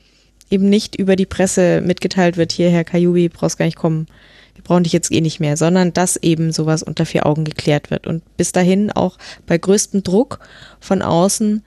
[0.49, 4.07] eben nicht über die Presse mitgeteilt wird, hier, Herr Kajubi, brauchst gar nicht kommen,
[4.55, 7.89] wir brauchen dich jetzt eh nicht mehr, sondern dass eben sowas unter vier Augen geklärt
[7.89, 8.05] wird.
[8.05, 10.39] Und bis dahin auch bei größtem Druck
[10.79, 11.63] von außen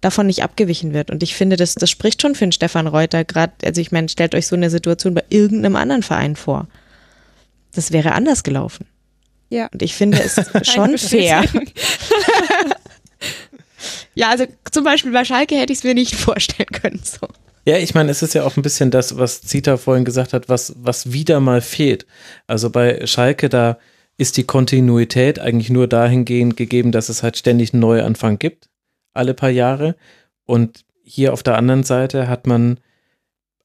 [0.00, 1.10] davon nicht abgewichen wird.
[1.10, 4.08] Und ich finde, das, das spricht schon für den Stefan Reuter gerade, also ich meine,
[4.08, 6.68] stellt euch so eine Situation bei irgendeinem anderen Verein vor.
[7.74, 8.86] Das wäre anders gelaufen.
[9.50, 9.68] Ja.
[9.72, 10.34] Und ich finde es
[10.72, 11.44] schon fair.
[14.14, 17.00] ja, also zum Beispiel bei Schalke hätte ich es mir nicht vorstellen können.
[17.02, 17.26] So.
[17.64, 20.48] Ja, ich meine, es ist ja auch ein bisschen das, was Zita vorhin gesagt hat,
[20.48, 22.06] was, was wieder mal fehlt.
[22.46, 23.78] Also bei Schalke, da
[24.16, 28.67] ist die Kontinuität eigentlich nur dahingehend gegeben, dass es halt ständig einen Neuanfang gibt
[29.18, 29.96] alle paar Jahre.
[30.46, 32.78] Und hier auf der anderen Seite hat man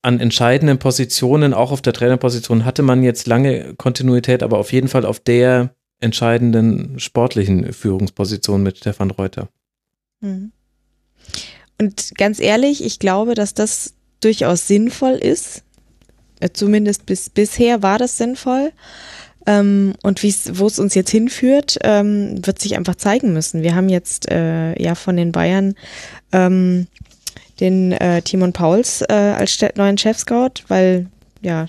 [0.01, 4.89] an entscheidenden Positionen, auch auf der Trainerposition, hatte man jetzt lange Kontinuität, aber auf jeden
[4.89, 9.47] Fall auf der entscheidenden sportlichen Führungsposition mit Stefan Reuter.
[10.19, 10.51] Mhm.
[11.79, 15.63] Und ganz ehrlich, ich glaube, dass das durchaus sinnvoll ist.
[16.39, 18.71] Äh, zumindest bis bisher war das sinnvoll.
[19.45, 23.61] Ähm, und wo es uns jetzt hinführt, ähm, wird sich einfach zeigen müssen.
[23.61, 25.75] Wir haben jetzt äh, ja von den Bayern
[26.31, 26.87] ähm,
[27.59, 31.07] den äh, Timon Pauls äh, als neuen Chef-Scout, weil
[31.41, 31.67] ja,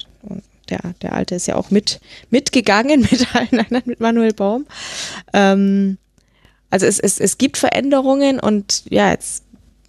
[0.70, 4.66] der, der Alte ist ja auch mit mitgegangen mit allen anderen, mit Manuel Baum.
[5.32, 5.98] Ähm,
[6.70, 9.44] also es, es, es gibt Veränderungen und ja, jetzt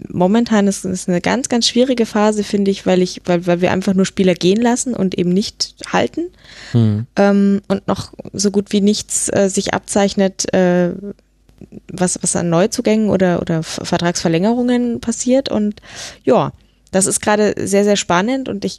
[0.10, 3.72] momentan ist es eine ganz, ganz schwierige Phase, finde ich, weil ich, weil, weil wir
[3.72, 6.30] einfach nur Spieler gehen lassen und eben nicht halten.
[6.74, 7.08] Mhm.
[7.16, 10.92] Ähm, und noch so gut wie nichts äh, sich abzeichnet, äh,
[11.92, 15.50] was, was an Neuzugängen oder, oder Vertragsverlängerungen passiert.
[15.50, 15.82] Und
[16.24, 16.52] ja,
[16.92, 18.78] das ist gerade sehr, sehr spannend und ich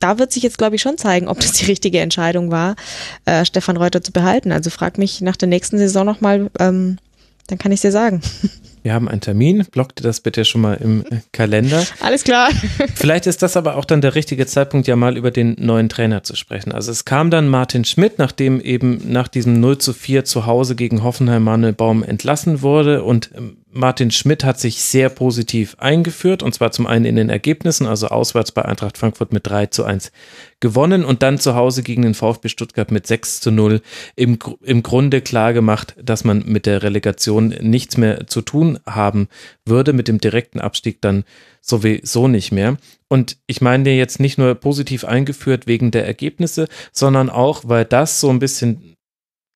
[0.00, 2.76] da wird sich jetzt, glaube ich, schon zeigen, ob das die richtige Entscheidung war,
[3.24, 4.52] äh, Stefan Reuter zu behalten.
[4.52, 6.98] Also frag mich nach der nächsten Saison nochmal, ähm,
[7.46, 8.20] dann kann ich dir sagen.
[8.84, 11.82] Wir haben einen Termin, blockte das bitte schon mal im äh, Kalender.
[12.00, 12.50] Alles klar.
[12.94, 16.22] Vielleicht ist das aber auch dann der richtige Zeitpunkt, ja mal über den neuen Trainer
[16.22, 16.70] zu sprechen.
[16.70, 20.76] Also es kam dann Martin Schmidt, nachdem eben nach diesem 0 zu 4 zu Hause
[20.76, 26.42] gegen Hoffenheim Manuel Baum entlassen wurde und ähm, Martin Schmidt hat sich sehr positiv eingeführt
[26.42, 29.84] und zwar zum einen in den Ergebnissen, also auswärts bei Eintracht Frankfurt mit 3 zu
[29.84, 30.12] 1
[30.60, 33.82] gewonnen und dann zu Hause gegen den VfB Stuttgart mit 6 zu 0
[34.14, 39.28] im, im Grunde klar gemacht, dass man mit der Relegation nichts mehr zu tun haben
[39.66, 41.24] würde, mit dem direkten Abstieg dann
[41.60, 42.76] sowieso nicht mehr.
[43.08, 48.20] Und ich meine jetzt nicht nur positiv eingeführt wegen der Ergebnisse, sondern auch, weil das
[48.20, 48.94] so ein bisschen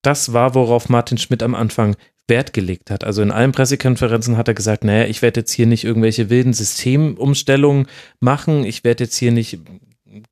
[0.03, 1.97] das war, worauf Martin Schmidt am Anfang
[2.29, 3.05] Wert gelegt hat.
[3.05, 6.53] Also in allen Pressekonferenzen hat er gesagt, naja, ich werde jetzt hier nicht irgendwelche wilden
[6.53, 7.87] Systemumstellungen
[8.21, 9.59] machen, ich werde jetzt hier nicht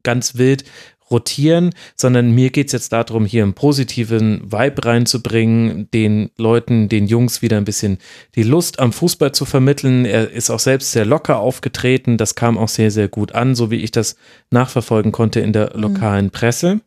[0.03, 0.65] ganz wild
[1.11, 7.07] rotieren, sondern mir geht es jetzt darum, hier einen positiven Vibe reinzubringen, den Leuten, den
[7.07, 7.99] Jungs wieder ein bisschen
[8.35, 10.05] die Lust am Fußball zu vermitteln.
[10.05, 13.71] Er ist auch selbst sehr locker aufgetreten, das kam auch sehr, sehr gut an, so
[13.71, 14.17] wie ich das
[14.51, 15.83] nachverfolgen konnte in der mhm.
[15.83, 16.81] lokalen Presse.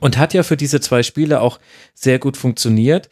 [0.00, 1.58] Und hat ja für diese zwei Spiele auch
[1.94, 3.08] sehr gut funktioniert.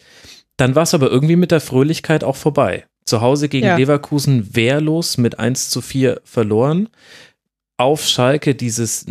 [0.56, 2.84] Dann war es aber irgendwie mit der Fröhlichkeit auch vorbei.
[3.04, 3.76] Zu Hause gegen ja.
[3.76, 6.88] Leverkusen wehrlos mit 1 zu 4 verloren.
[7.76, 9.04] Auf Schalke dieses,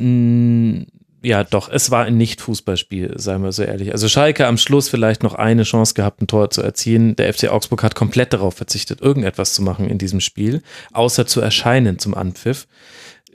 [1.21, 3.91] ja doch, es war ein Nicht-Fußballspiel, seien wir so ehrlich.
[3.91, 7.15] Also Schalke am Schluss vielleicht noch eine Chance gehabt, ein Tor zu erzielen.
[7.15, 10.61] Der FC Augsburg hat komplett darauf verzichtet, irgendetwas zu machen in diesem Spiel,
[10.93, 12.67] außer zu erscheinen zum Anpfiff.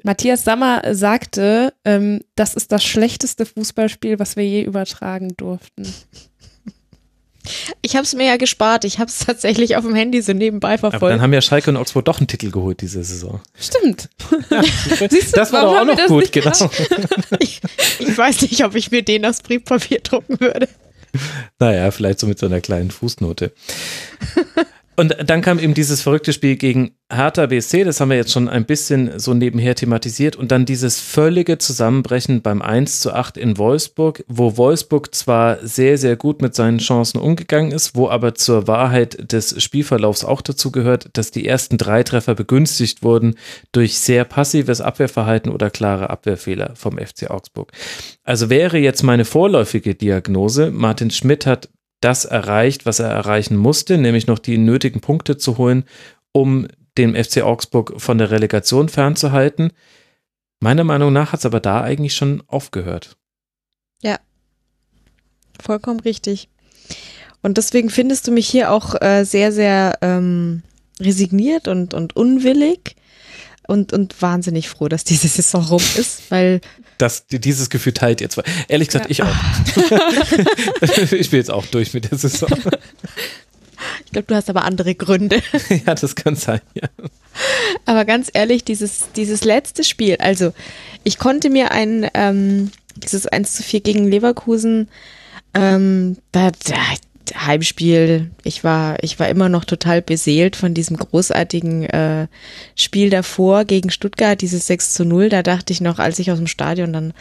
[0.03, 5.87] Matthias Sammer sagte, ähm, das ist das schlechteste Fußballspiel, was wir je übertragen durften.
[7.83, 8.85] Ich habe es mir ja gespart.
[8.85, 11.03] Ich habe es tatsächlich auf dem Handy so nebenbei verfolgt.
[11.03, 13.41] Aber dann haben ja Schalke und Augsburg doch einen Titel geholt diese Saison.
[13.59, 14.09] Stimmt.
[14.51, 14.63] Ja,
[15.11, 16.71] Siehst du, das war doch auch noch gut, genau.
[17.39, 17.61] ich,
[17.99, 20.69] ich weiß nicht, ob ich mir den aufs Briefpapier drucken würde.
[21.59, 23.53] Naja, vielleicht so mit so einer kleinen Fußnote.
[24.97, 28.49] Und dann kam eben dieses verrückte Spiel gegen Hertha BSC, das haben wir jetzt schon
[28.49, 30.37] ein bisschen so nebenher thematisiert.
[30.37, 35.97] Und dann dieses völlige Zusammenbrechen beim 1 zu 8 in Wolfsburg, wo Wolfsburg zwar sehr,
[35.97, 40.71] sehr gut mit seinen Chancen umgegangen ist, wo aber zur Wahrheit des Spielverlaufs auch dazu
[40.71, 43.37] gehört, dass die ersten drei Treffer begünstigt wurden
[43.73, 47.73] durch sehr passives Abwehrverhalten oder klare Abwehrfehler vom FC Augsburg.
[48.23, 51.69] Also wäre jetzt meine vorläufige Diagnose, Martin Schmidt hat
[52.01, 55.85] das erreicht, was er erreichen musste, nämlich noch die nötigen Punkte zu holen,
[56.33, 59.73] um den FC Augsburg von der Relegation fernzuhalten.
[60.61, 63.17] Meiner Meinung nach hat es aber da eigentlich schon aufgehört.
[64.03, 64.19] Ja,
[65.61, 66.49] vollkommen richtig.
[67.43, 70.63] Und deswegen findest du mich hier auch äh, sehr, sehr ähm,
[71.01, 72.97] resigniert und, und unwillig
[73.67, 76.61] und, und wahnsinnig froh, dass diese Saison rum ist, weil.
[76.99, 78.45] Das, dieses Gefühl teilt ihr zwar.
[78.69, 79.11] Ehrlich gesagt, ja.
[79.11, 81.13] ich auch.
[81.13, 82.51] ich bin jetzt auch durch mit der Saison.
[84.05, 85.43] Ich glaube, du hast aber andere Gründe.
[85.87, 86.89] ja, das kann sein, ja.
[87.87, 90.53] Aber ganz ehrlich, dieses, dieses letzte Spiel, also
[91.05, 94.89] ich konnte mir ein, ähm, dieses 1 zu 4 gegen Leverkusen,
[95.55, 96.77] ähm, da, da,
[97.35, 102.27] Heimspiel, ich war, ich war immer noch total beseelt von diesem großartigen äh,
[102.75, 105.29] Spiel davor gegen Stuttgart, dieses 6 zu 0.
[105.29, 107.13] Da dachte ich noch, als ich aus dem Stadion dann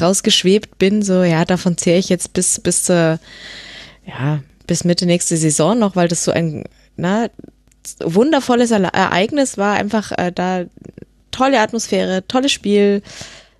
[0.00, 3.18] rausgeschwebt bin, so, ja, davon zähre ich jetzt bis, bis zur,
[4.06, 6.64] ja, bis Mitte nächste Saison noch, weil das so ein,
[6.96, 7.28] na,
[8.00, 10.64] wundervolles Ereignis war, einfach äh, da
[11.30, 13.02] tolle Atmosphäre, tolles Spiel,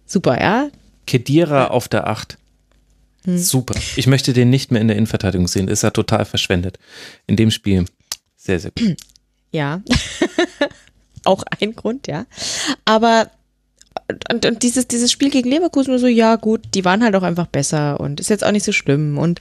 [0.07, 0.68] super, ja.
[1.07, 2.36] Kedira auf der 8.
[3.28, 3.36] Hm.
[3.36, 3.74] Super.
[3.97, 5.68] Ich möchte den nicht mehr in der Innenverteidigung sehen.
[5.68, 6.78] Ist er total verschwendet.
[7.26, 7.84] In dem Spiel.
[8.36, 8.97] Sehr, sehr gut.
[9.50, 9.81] Ja.
[11.24, 12.26] Auch ein Grund, ja.
[12.84, 13.31] Aber
[14.31, 17.47] und, und dieses, dieses Spiel gegen Leverkusen so, ja gut, die waren halt auch einfach
[17.47, 19.40] besser und ist jetzt auch nicht so schlimm und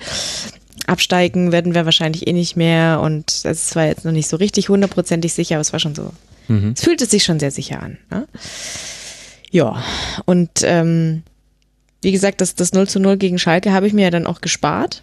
[0.86, 4.70] absteigen werden wir wahrscheinlich eh nicht mehr und es war jetzt noch nicht so richtig
[4.70, 6.14] hundertprozentig sicher, aber es war schon so,
[6.48, 6.72] mhm.
[6.74, 7.98] es fühlte sich schon sehr sicher an.
[8.10, 8.28] Ne?
[9.52, 9.84] Ja,
[10.26, 11.24] und ähm,
[12.02, 14.42] wie gesagt, das, das 0 zu 0 gegen Schalke habe ich mir ja dann auch
[14.42, 15.02] gespart.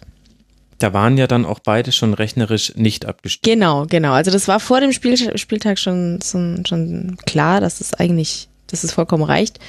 [0.79, 3.59] Da waren ja dann auch beide schon rechnerisch nicht abgestiegen.
[3.59, 4.11] Genau, genau.
[4.11, 8.83] Also das war vor dem Spiel, Spieltag schon, schon, schon klar, dass es eigentlich, dass
[8.83, 9.59] es vollkommen reicht.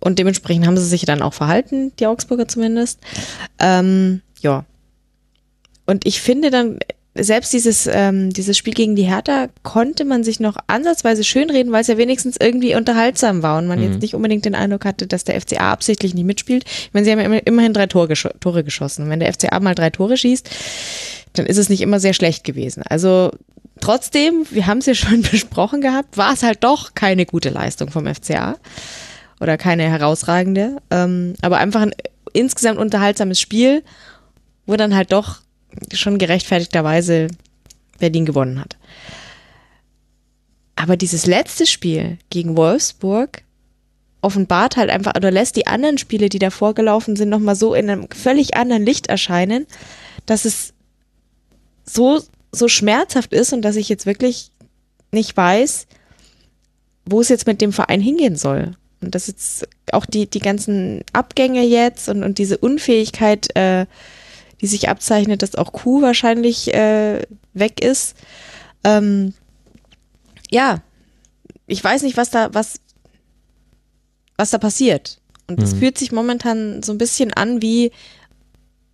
[0.00, 3.00] Und dementsprechend haben sie sich dann auch verhalten, die Augsburger zumindest.
[3.58, 4.64] Ähm, ja.
[5.86, 6.78] Und ich finde dann,
[7.18, 11.82] selbst dieses, ähm, dieses Spiel gegen die Hertha konnte man sich noch ansatzweise schönreden, weil
[11.82, 13.92] es ja wenigstens irgendwie unterhaltsam war und man mhm.
[13.92, 16.64] jetzt nicht unbedingt den Eindruck hatte, dass der FCA absichtlich nicht mitspielt.
[16.66, 19.04] Ich meine, sie haben ja immerhin drei Tore, gesch Tore geschossen.
[19.04, 20.48] Und wenn der FCA mal drei Tore schießt,
[21.34, 22.82] dann ist es nicht immer sehr schlecht gewesen.
[22.88, 23.30] Also
[23.80, 27.90] trotzdem, wir haben es ja schon besprochen gehabt, war es halt doch keine gute Leistung
[27.90, 28.56] vom FCA
[29.40, 31.94] oder keine herausragende, ähm, aber einfach ein
[32.32, 33.82] insgesamt unterhaltsames Spiel,
[34.66, 35.40] wo dann halt doch
[35.92, 37.28] schon gerechtfertigterweise
[37.98, 38.76] Berlin gewonnen hat.
[40.76, 43.42] Aber dieses letzte Spiel gegen Wolfsburg
[44.20, 47.90] offenbart halt einfach oder lässt die anderen Spiele, die davor gelaufen sind, nochmal so in
[47.90, 49.66] einem völlig anderen Licht erscheinen,
[50.26, 50.72] dass es
[51.84, 52.20] so,
[52.52, 54.50] so schmerzhaft ist und dass ich jetzt wirklich
[55.12, 55.86] nicht weiß,
[57.06, 58.72] wo es jetzt mit dem Verein hingehen soll.
[59.00, 63.86] Und dass jetzt auch die, die ganzen Abgänge jetzt und, und diese Unfähigkeit, äh,
[64.60, 67.22] die sich abzeichnet, dass auch Q wahrscheinlich äh,
[67.54, 68.16] weg ist.
[68.84, 69.34] Ähm,
[70.50, 70.82] ja,
[71.66, 72.80] ich weiß nicht, was da, was,
[74.36, 75.18] was da passiert.
[75.46, 75.78] Und es mhm.
[75.78, 77.92] fühlt sich momentan so ein bisschen an wie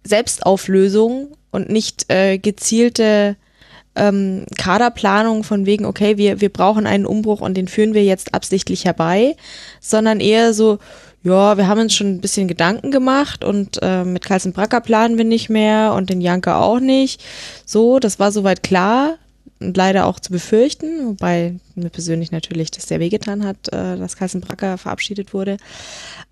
[0.04, 3.36] Selbstauflösung und nicht äh, gezielte
[3.96, 8.34] ähm, Kaderplanung von wegen, okay, wir, wir brauchen einen Umbruch und den führen wir jetzt
[8.34, 9.36] absichtlich herbei,
[9.80, 10.78] sondern eher so,
[11.24, 15.16] ja, wir haben uns schon ein bisschen Gedanken gemacht und äh, mit Carlsen Bracker planen
[15.16, 17.24] wir nicht mehr und den Janke auch nicht.
[17.64, 19.16] So, das war soweit klar
[19.58, 24.16] und leider auch zu befürchten, wobei mir persönlich natürlich das sehr wehgetan hat, äh, dass
[24.16, 25.56] Carlsen Bracker verabschiedet wurde.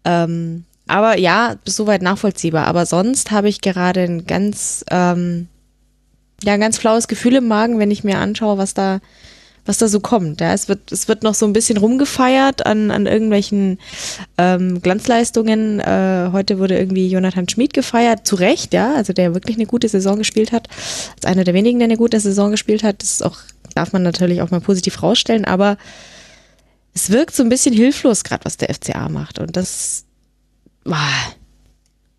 [0.05, 2.67] Ähm, aber ja, soweit nachvollziehbar.
[2.67, 5.49] Aber sonst habe ich gerade ein ganz, ähm,
[6.43, 9.01] ja, ein ganz flaues Gefühl im Magen, wenn ich mir anschaue, was da
[9.65, 10.41] was da so kommt.
[10.41, 13.79] Ja, es wird, es wird noch so ein bisschen rumgefeiert an, an irgendwelchen
[14.37, 15.79] ähm, Glanzleistungen.
[15.81, 19.89] Äh, heute wurde irgendwie Jonathan Schmid gefeiert, zu Recht, ja, also der wirklich eine gute
[19.89, 20.69] Saison gespielt hat.
[21.15, 23.03] Als einer der wenigen, der eine gute Saison gespielt hat.
[23.03, 23.39] Das ist auch,
[23.75, 25.77] darf man natürlich auch mal positiv rausstellen, aber
[26.95, 29.39] es wirkt so ein bisschen hilflos, gerade was der FCA macht.
[29.39, 30.05] Und das
[30.85, 31.37] wow,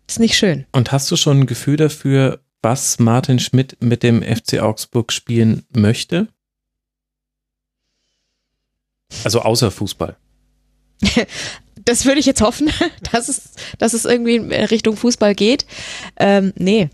[0.08, 0.66] ist nicht schön.
[0.72, 5.66] Und hast du schon ein Gefühl dafür, was Martin Schmidt mit dem FC Augsburg spielen
[5.76, 6.28] möchte?
[9.22, 10.16] Also außer Fußball.
[11.84, 12.70] das würde ich jetzt hoffen,
[13.12, 15.66] dass es, dass es irgendwie in Richtung Fußball geht.
[16.16, 16.90] Ähm, nee,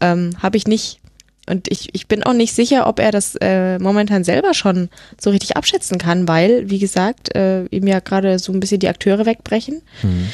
[0.00, 1.00] ähm, habe ich nicht.
[1.46, 4.88] Und ich, ich bin auch nicht sicher, ob er das äh, momentan selber schon
[5.20, 8.88] so richtig abschätzen kann, weil, wie gesagt, äh, ihm ja gerade so ein bisschen die
[8.88, 9.82] Akteure wegbrechen.
[10.02, 10.30] Mhm.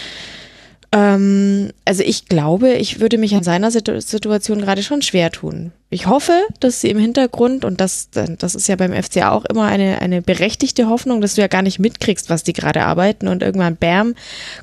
[0.93, 5.73] Ähm, also ich glaube, ich würde mich an seiner Situation gerade schon schwer tun.
[5.89, 9.65] Ich hoffe, dass sie im Hintergrund, und das, das ist ja beim FCA auch immer
[9.67, 13.43] eine, eine berechtigte Hoffnung, dass du ja gar nicht mitkriegst, was die gerade arbeiten und
[13.43, 14.15] irgendwann, bam,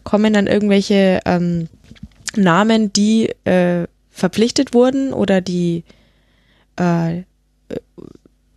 [0.03, 1.69] kommen dann irgendwelche ähm,
[2.35, 5.83] Namen, die äh, verpflichtet wurden oder die
[6.79, 7.23] äh, äh,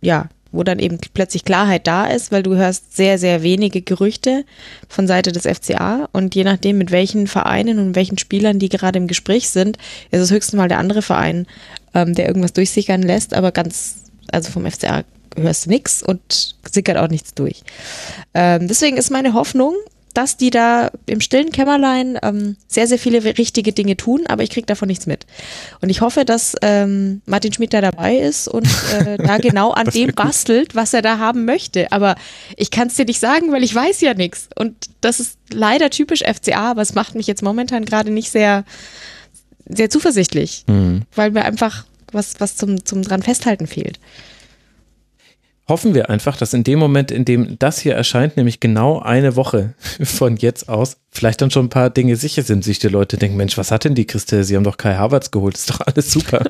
[0.01, 4.45] ja, wo dann eben plötzlich Klarheit da ist, weil du hörst sehr, sehr wenige Gerüchte
[4.89, 8.97] von Seite des FCA und je nachdem, mit welchen Vereinen und welchen Spielern die gerade
[8.97, 9.77] im Gespräch sind,
[10.11, 11.47] ist es höchstens mal der andere Verein,
[11.93, 15.03] ähm, der irgendwas durchsickern lässt, aber ganz, also vom FCA
[15.37, 17.63] hörst du nichts und sickert auch nichts durch.
[18.33, 19.75] Ähm, deswegen ist meine Hoffnung,
[20.13, 24.49] dass die da im stillen Kämmerlein ähm, sehr, sehr viele richtige Dinge tun, aber ich
[24.49, 25.25] kriege davon nichts mit.
[25.81, 28.67] Und ich hoffe, dass ähm, Martin Schmidt da dabei ist und
[28.99, 31.91] äh, da genau an dem bastelt, was er da haben möchte.
[31.91, 32.15] Aber
[32.57, 34.49] ich kann es dir nicht sagen, weil ich weiß ja nichts.
[34.55, 38.63] Und das ist leider typisch FCA, aber es macht mich jetzt momentan gerade nicht sehr,
[39.67, 41.03] sehr zuversichtlich, mhm.
[41.15, 43.99] weil mir einfach was, was zum, zum dran festhalten fehlt
[45.67, 49.35] hoffen wir einfach, dass in dem Moment, in dem das hier erscheint, nämlich genau eine
[49.35, 49.73] Woche
[50.03, 53.37] von jetzt aus, vielleicht dann schon ein paar Dinge sicher sind, sich die Leute denken,
[53.37, 54.43] Mensch, was hat denn die Christel?
[54.43, 56.43] Sie haben doch Kai Havertz geholt, ist doch alles super.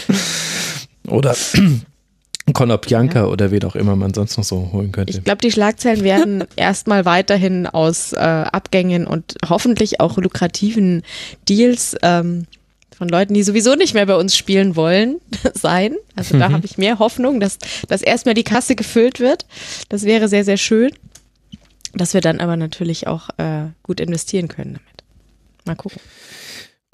[1.08, 1.36] oder
[2.52, 3.26] Conor Bianca ja.
[3.26, 5.16] oder wen auch immer man sonst noch so holen könnte.
[5.18, 11.02] Ich glaube, die Schlagzeilen werden erstmal weiterhin aus äh, Abgängen und hoffentlich auch lukrativen
[11.48, 12.46] Deals ähm,
[12.96, 15.20] von Leuten, die sowieso nicht mehr bei uns spielen wollen,
[15.54, 15.96] sein.
[16.14, 16.54] Also da mhm.
[16.54, 19.46] habe ich mehr Hoffnung, dass, dass erstmal die Kasse gefüllt wird.
[19.88, 20.92] Das wäre sehr, sehr schön.
[21.94, 25.04] Dass wir dann aber natürlich auch äh, gut investieren können damit.
[25.66, 26.00] Mal gucken.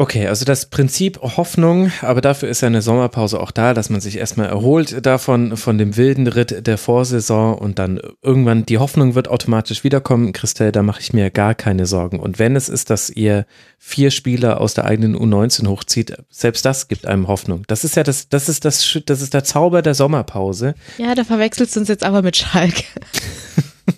[0.01, 4.17] Okay, also das Prinzip Hoffnung, aber dafür ist eine Sommerpause auch da, dass man sich
[4.17, 9.27] erstmal erholt davon, von dem wilden Ritt der Vorsaison und dann irgendwann die Hoffnung wird
[9.27, 10.33] automatisch wiederkommen.
[10.33, 12.21] Christelle, da mache ich mir gar keine Sorgen.
[12.21, 13.45] Und wenn es ist, dass ihr
[13.77, 17.65] vier Spieler aus der eigenen U19 hochzieht, selbst das gibt einem Hoffnung.
[17.67, 20.77] Das ist ja das, das ist das, das ist der Zauber der Sommerpause.
[20.99, 22.85] Ja, da verwechselst du uns jetzt aber mit Schalke.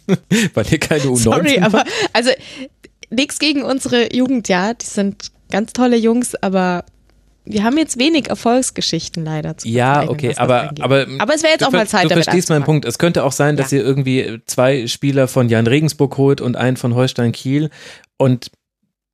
[0.54, 2.30] Weil ihr keine U19 Sorry, aber also
[3.10, 6.84] nichts gegen unsere Jugend, ja, die sind ganz tolle Jungs, aber
[7.44, 11.64] wir haben jetzt wenig Erfolgsgeschichten leider zu Ja, okay, aber, aber, aber es wäre jetzt
[11.64, 12.84] auch mal Zeit, du verstehst meinen Punkt.
[12.84, 13.78] Es könnte auch sein, dass ja.
[13.78, 17.70] ihr irgendwie zwei Spieler von Jan Regensburg holt und einen von Holstein Kiel
[18.16, 18.50] und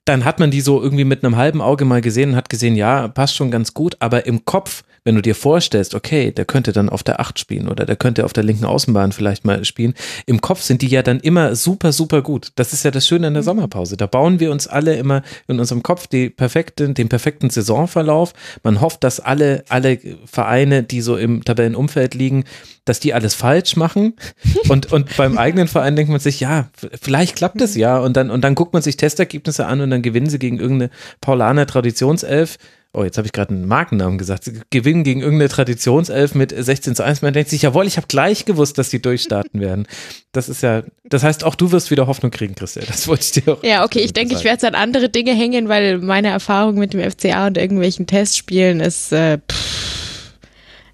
[0.06, 2.76] dann hat man die so irgendwie mit einem halben Auge mal gesehen und hat gesehen,
[2.76, 6.72] ja, passt schon ganz gut, aber im Kopf wenn du dir vorstellst, okay, der könnte
[6.72, 9.94] dann auf der Acht spielen oder der könnte auf der linken Außenbahn vielleicht mal spielen,
[10.26, 12.50] im Kopf sind die ja dann immer super, super gut.
[12.56, 13.46] Das ist ja das Schöne an der mhm.
[13.46, 13.96] Sommerpause.
[13.96, 18.32] Da bauen wir uns alle immer in unserem Kopf die perfekten, den perfekten Saisonverlauf.
[18.64, 22.42] Man hofft, dass alle, alle Vereine, die so im Tabellenumfeld liegen,
[22.86, 24.14] dass die alles falsch machen.
[24.68, 26.68] Und, und beim eigenen Verein denkt man sich, ja,
[27.00, 27.98] vielleicht klappt es ja.
[27.98, 30.90] Und dann, und dann guckt man sich Testergebnisse an und dann gewinnen sie gegen irgendeine
[31.20, 32.58] Paulaner Traditionself
[32.96, 36.96] oh, jetzt habe ich gerade einen Markennamen gesagt, sie gewinnen gegen irgendeine Traditionself mit 16
[36.96, 37.20] zu 1.
[37.20, 39.86] Man denkt sich, jawohl, ich habe gleich gewusst, dass die durchstarten werden.
[40.32, 42.84] Das ist ja, das heißt, auch du wirst wieder Hoffnung kriegen, Christel.
[42.86, 43.62] Das wollte ich dir auch.
[43.62, 46.94] Ja, okay, ich denke, ich werde es an andere Dinge hängen, weil meine Erfahrung mit
[46.94, 50.32] dem FCA und irgendwelchen Testspielen ist, äh, pff,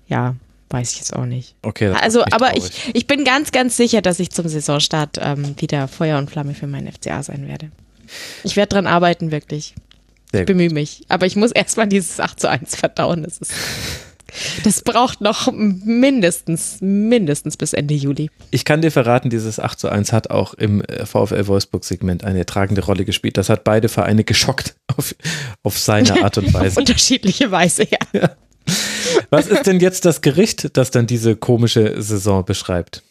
[0.08, 0.34] ja,
[0.73, 1.55] weiß ich jetzt auch nicht.
[1.62, 1.89] Okay.
[1.89, 6.18] Also, aber ich, ich bin ganz, ganz sicher, dass ich zum Saisonstart ähm, wieder Feuer
[6.18, 7.70] und Flamme für meinen FCA sein werde.
[8.44, 9.75] Ich werde dran arbeiten, wirklich.
[10.33, 11.02] Sehr ich bemühe mich.
[11.09, 13.23] Aber ich muss erstmal dieses 8 zu 1 verdauen.
[13.23, 13.52] Das, ist,
[14.65, 18.31] das braucht noch mindestens, mindestens bis Ende Juli.
[18.51, 22.47] Ich kann dir verraten, dieses 8 zu 1 hat auch im äh, VfL Wolfsburg-Segment eine
[22.47, 23.36] tragende Rolle gespielt.
[23.36, 25.15] Das hat beide Vereine geschockt auf,
[25.62, 26.68] auf seine Art und Weise.
[26.68, 27.99] auf unterschiedliche Weise, ja.
[28.12, 28.31] ja.
[29.31, 33.02] Was ist denn jetzt das Gericht, das dann diese komische Saison beschreibt?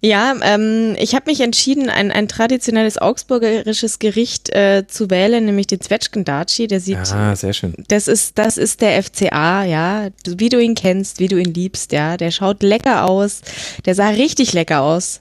[0.00, 5.66] Ja, ähm, ich habe mich entschieden, ein, ein traditionelles augsburgerisches Gericht äh, zu wählen, nämlich
[5.66, 6.68] den Zwetschgendatschi.
[6.68, 7.74] Der sieht, ah, sehr schön.
[7.88, 11.90] Das ist, das ist der FCA, ja, wie du ihn kennst, wie du ihn liebst,
[11.90, 12.16] ja.
[12.16, 13.40] Der schaut lecker aus,
[13.86, 15.20] der sah richtig lecker aus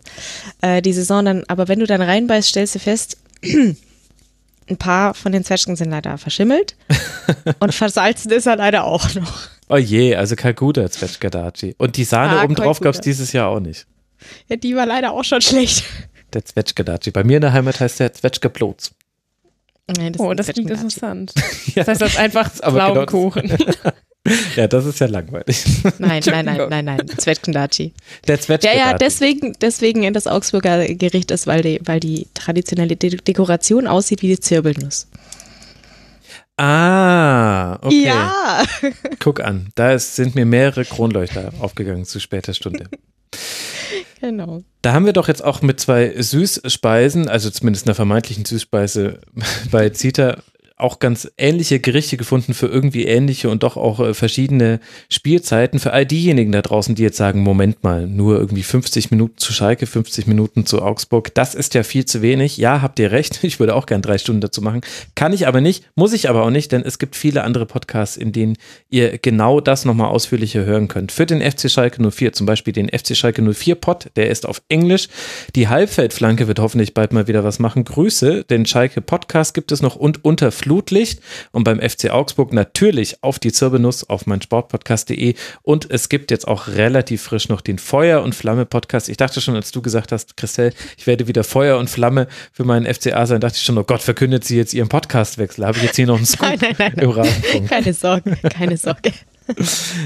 [0.62, 1.26] äh, die Saison.
[1.26, 3.18] Dann, aber wenn du dann reinbeißt, stellst du fest,
[4.70, 6.76] ein paar von den Zwetschgen sind leider verschimmelt
[7.60, 9.50] und versalzen ist er leider auch noch.
[9.70, 11.76] Oh je, also kein guter Zwetschgendatschi.
[11.78, 13.86] Und die Sahne ah, obendrauf gab es dieses Jahr auch nicht.
[14.48, 15.84] Ja, die war leider auch schon schlecht.
[16.34, 17.12] Der Zwetschgedatschi.
[17.12, 18.92] Bei mir in der Heimat heißt der Zwetschgeplotz.
[19.98, 21.34] Nee, das oh, das klingt interessant.
[21.36, 21.44] ja.
[21.76, 23.48] Das heißt das einfach Pflaumenkuchen.
[23.48, 23.92] Genau
[24.56, 25.64] ja, das ist ja langweilig.
[26.00, 27.08] Nein, nein, nein, nein, nein.
[27.18, 27.94] Zwetschgendatschi.
[28.28, 28.80] Der Zwetschgendatschi.
[28.80, 33.18] Ja, ja, deswegen, deswegen in das Augsburger Gericht ist, weil die, weil die traditionelle De
[33.18, 35.08] Dekoration aussieht wie die Zirbelnuss.
[36.58, 38.06] Ah, okay.
[38.06, 38.64] Ja.
[39.20, 42.90] Guck an, da ist, sind mir mehrere Kronleuchter aufgegangen zu später Stunde.
[44.20, 44.64] Genau.
[44.82, 49.20] Da haben wir doch jetzt auch mit zwei Süßspeisen, also zumindest einer vermeintlichen Süßspeise
[49.72, 50.42] bei Zita,
[50.78, 55.80] auch ganz ähnliche Gerichte gefunden für irgendwie ähnliche und doch auch äh, verschiedene Spielzeiten.
[55.80, 59.54] Für all diejenigen da draußen, die jetzt sagen, Moment mal, nur irgendwie 50 Minuten zu
[59.54, 62.58] Schalke, 50 Minuten zu Augsburg, das ist ja viel zu wenig.
[62.58, 63.40] Ja, habt ihr recht.
[63.48, 64.82] Ich würde auch gern drei Stunden dazu machen.
[65.16, 68.18] Kann ich aber nicht, muss ich aber auch nicht, denn es gibt viele andere Podcasts,
[68.18, 68.58] in denen
[68.90, 71.14] ihr genau das nochmal ausführlicher hören könnt.
[71.14, 74.62] Für den FC Schalke 04, zum Beispiel den FC Schalke 04 Pod, der ist auf
[74.68, 75.08] Englisch.
[75.56, 77.86] Die Halbfeldflanke wird hoffentlich bald mal wieder was machen.
[77.86, 81.22] Grüße, den Schalke Podcast gibt es noch und unter Flutlicht
[81.54, 86.46] und beim FC Augsburg natürlich auf die Zirbenuss auf mein Sportpodcast.de und es gibt jetzt
[86.46, 89.08] auch relativ frisch noch den Feuer und Flamme Podcast.
[89.08, 92.66] Ich dachte schon, als du gesagt hast, Christelle, ich werde wieder Feuer und Flamme für
[92.66, 95.66] meinen FCA sein, dachte ich schon, oh Gott, verkündet sie jetzt ihren Podcastwechsel.
[95.66, 97.68] Habe ich jetzt hier noch einen Scoop Nein, nein, nein, im nein.
[97.68, 99.14] Keine Sorge, keine Sorge.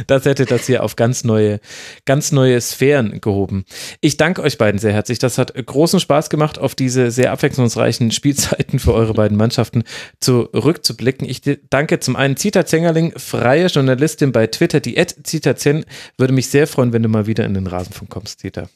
[0.08, 1.60] Das hätte das hier auf ganz neue,
[2.06, 3.66] ganz neue Sphären gehoben.
[4.00, 5.20] Ich danke euch beiden sehr herzlich.
[5.20, 9.84] Das hat großen Spaß gemacht, auf diese sehr abwechslungsreichen Spielzeiten für eure beiden Mannschaften
[10.20, 11.28] zurückzublicken.
[11.28, 15.86] Ich danke zum einen Zita Zengerling, freie Journalistin bei Twitter, die Zita Zen.
[16.18, 18.70] Würde mich sehr freuen, wenn du mal wieder in den Rasenfunk kommst, Zita.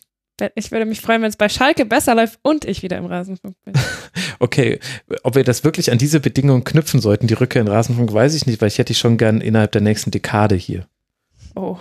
[0.55, 3.55] Ich würde mich freuen, wenn es bei Schalke besser läuft und ich wieder im Rasenfunk
[3.63, 3.73] bin.
[4.37, 4.79] Okay,
[5.23, 8.45] ob wir das wirklich an diese Bedingungen knüpfen sollten, die Rückkehr in Rasenfunk, weiß ich
[8.45, 10.87] nicht, weil ich hätte dich schon gern innerhalb der nächsten Dekade hier.
[11.55, 11.77] Oh.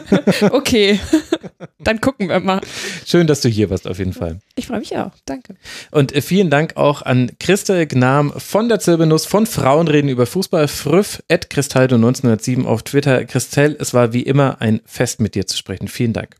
[0.50, 1.00] okay.
[1.78, 2.60] Dann gucken wir mal.
[3.06, 4.38] Schön, dass du hier warst, auf jeden Fall.
[4.54, 5.12] Ich freue mich auch.
[5.24, 5.56] Danke.
[5.90, 10.68] Und äh, vielen Dank auch an Christel Gnam von der Zirbenuss von Frauenreden über Fußball,
[10.68, 13.24] früff, at Christaldo 1907 auf Twitter.
[13.24, 15.88] Christel, es war wie immer ein Fest mit dir zu sprechen.
[15.88, 16.36] Vielen Dank.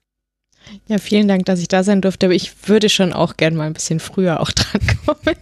[0.89, 3.67] Ja, vielen Dank, dass ich da sein durfte, aber ich würde schon auch gern mal
[3.67, 5.37] ein bisschen früher auch drankommen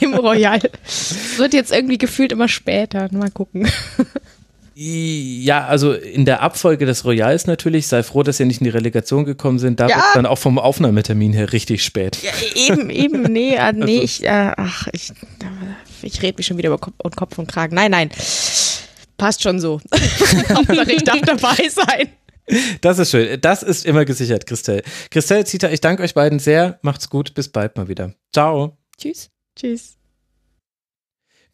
[0.12, 0.60] im Royal.
[0.84, 3.08] Es wird jetzt irgendwie gefühlt immer später.
[3.12, 3.68] Mal gucken.
[4.74, 7.86] Ja, also in der Abfolge des Royals natürlich.
[7.88, 9.80] Sei froh, dass ihr nicht in die Relegation gekommen sind.
[9.80, 9.96] Da Ja.
[9.96, 12.18] wird dann auch vom Aufnahmetermin her richtig spät.
[12.22, 15.12] Ja, eben, eben, nee, äh, nee, ich, äh, ach, ich,
[16.02, 17.74] ich rede mich schon wieder über Kopf und Kopf und Kragen.
[17.74, 18.10] Nein, nein.
[19.18, 19.80] Passt schon so.
[20.54, 22.08] Hauptsache, ich darf dabei sein.
[22.80, 23.40] Das ist schön.
[23.40, 24.82] Das ist immer gesichert, Christelle.
[25.10, 26.78] Christelle, Zita, ich danke euch beiden sehr.
[26.82, 27.34] Macht's gut.
[27.34, 28.14] Bis bald mal wieder.
[28.32, 28.76] Ciao.
[28.98, 29.30] Tschüss.
[29.56, 30.01] Tschüss.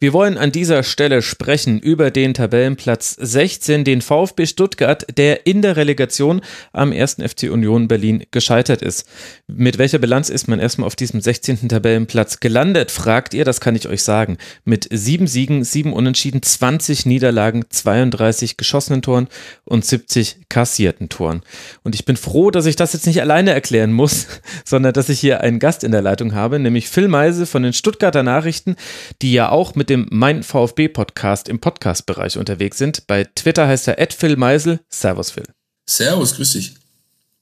[0.01, 5.61] Wir wollen an dieser Stelle sprechen über den Tabellenplatz 16, den VfB Stuttgart, der in
[5.61, 6.39] der Relegation
[6.71, 7.15] am 1.
[7.15, 9.05] FC Union Berlin gescheitert ist.
[9.47, 11.67] Mit welcher Bilanz ist man erstmal auf diesem 16.
[11.67, 14.37] Tabellenplatz gelandet, fragt ihr, das kann ich euch sagen.
[14.63, 19.27] Mit sieben Siegen, sieben Unentschieden, 20 Niederlagen, 32 geschossenen Toren
[19.65, 21.41] und 70 kassierten Toren.
[21.83, 24.27] Und ich bin froh, dass ich das jetzt nicht alleine erklären muss,
[24.63, 27.73] sondern dass ich hier einen Gast in der Leitung habe, nämlich Phil Meise von den
[27.73, 28.77] Stuttgarter Nachrichten,
[29.21, 33.07] die ja auch mit dem Mein VfB Podcast im Podcast-Bereich unterwegs sind.
[33.07, 34.79] Bei Twitter heißt er Phil Meisel.
[34.89, 35.47] Servus Phil.
[35.87, 36.75] Servus, grüß dich.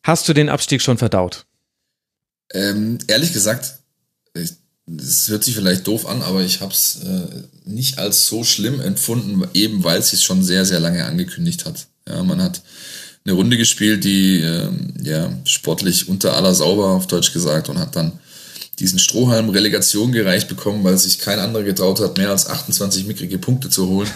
[0.03, 1.45] Hast du den Abstieg schon verdaut?
[2.53, 3.79] Ähm, ehrlich gesagt,
[4.85, 8.79] das hört sich vielleicht doof an, aber ich habe es äh, nicht als so schlimm
[8.79, 11.87] empfunden, eben weil es sich schon sehr, sehr lange angekündigt hat.
[12.07, 12.61] Ja, man hat
[13.25, 17.97] eine Runde gespielt, die ähm, ja sportlich unter aller sauber auf Deutsch gesagt und hat
[17.97, 18.13] dann
[18.79, 23.39] diesen Strohhalm Relegation gereicht bekommen, weil sich kein anderer getraut hat, mehr als 28 mickrige
[23.39, 24.09] Punkte zu holen.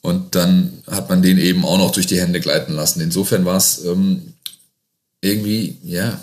[0.00, 3.00] Und dann hat man den eben auch noch durch die Hände gleiten lassen.
[3.00, 4.34] Insofern war es ähm,
[5.20, 6.20] irgendwie, ja,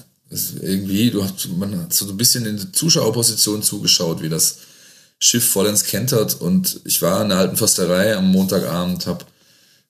[0.61, 4.59] irgendwie, du hast, man hat so ein bisschen in die Zuschauerposition zugeschaut, wie das
[5.17, 6.39] Schiff vollends kentert.
[6.39, 9.25] Und ich war in der alten Försterei am Montagabend, habe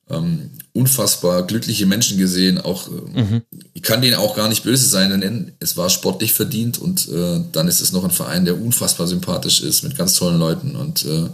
[0.09, 2.59] ähm, unfassbar glückliche Menschen gesehen.
[2.59, 3.41] Auch ähm,
[3.73, 7.41] ich kann denen auch gar nicht böse sein, denn es war sportlich verdient und äh,
[7.51, 11.05] dann ist es noch ein Verein, der unfassbar sympathisch ist mit ganz tollen Leuten und
[11.05, 11.29] äh,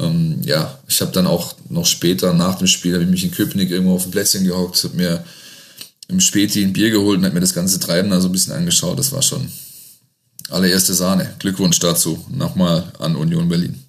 [0.00, 3.32] ähm, ja, ich habe dann auch noch später nach dem Spiel habe ich mich in
[3.32, 5.24] Köpenick irgendwo auf dem Plätzchen gehockt, habe mir
[6.08, 8.54] im Späti ein Bier geholt und habe mir das ganze Treiben da so ein bisschen
[8.54, 8.98] angeschaut.
[8.98, 9.48] Das war schon
[10.48, 11.34] allererste Sahne.
[11.38, 12.24] Glückwunsch dazu.
[12.30, 13.82] Nochmal an Union Berlin.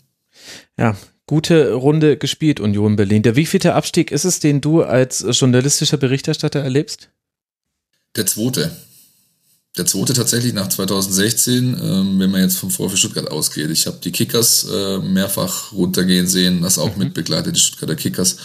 [0.78, 0.98] Ja,
[1.30, 3.22] gute Runde gespielt, Union Berlin.
[3.22, 7.10] Der wievielte Abstieg ist es, den du als journalistischer Berichterstatter erlebst?
[8.16, 8.72] Der zweite.
[9.78, 13.70] Der zweite tatsächlich nach 2016, ähm, wenn man jetzt vom VfB Stuttgart ausgeht.
[13.70, 18.38] Ich habe die Kickers äh, mehrfach runtergehen sehen, das auch mitbegleitet, die Stuttgarter Kickers.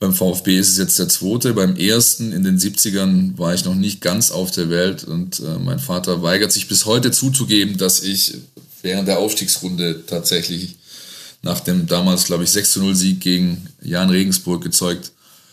[0.00, 1.54] Beim VfB ist es jetzt der zweite.
[1.54, 5.56] Beim ersten in den 70ern war ich noch nicht ganz auf der Welt und äh,
[5.60, 8.38] mein Vater weigert sich bis heute zuzugeben, dass ich
[8.82, 10.81] während der Aufstiegsrunde tatsächlich
[11.42, 15.12] nach dem damals, glaube ich, 6 0 Sieg gegen Jan Regensburg gezeugt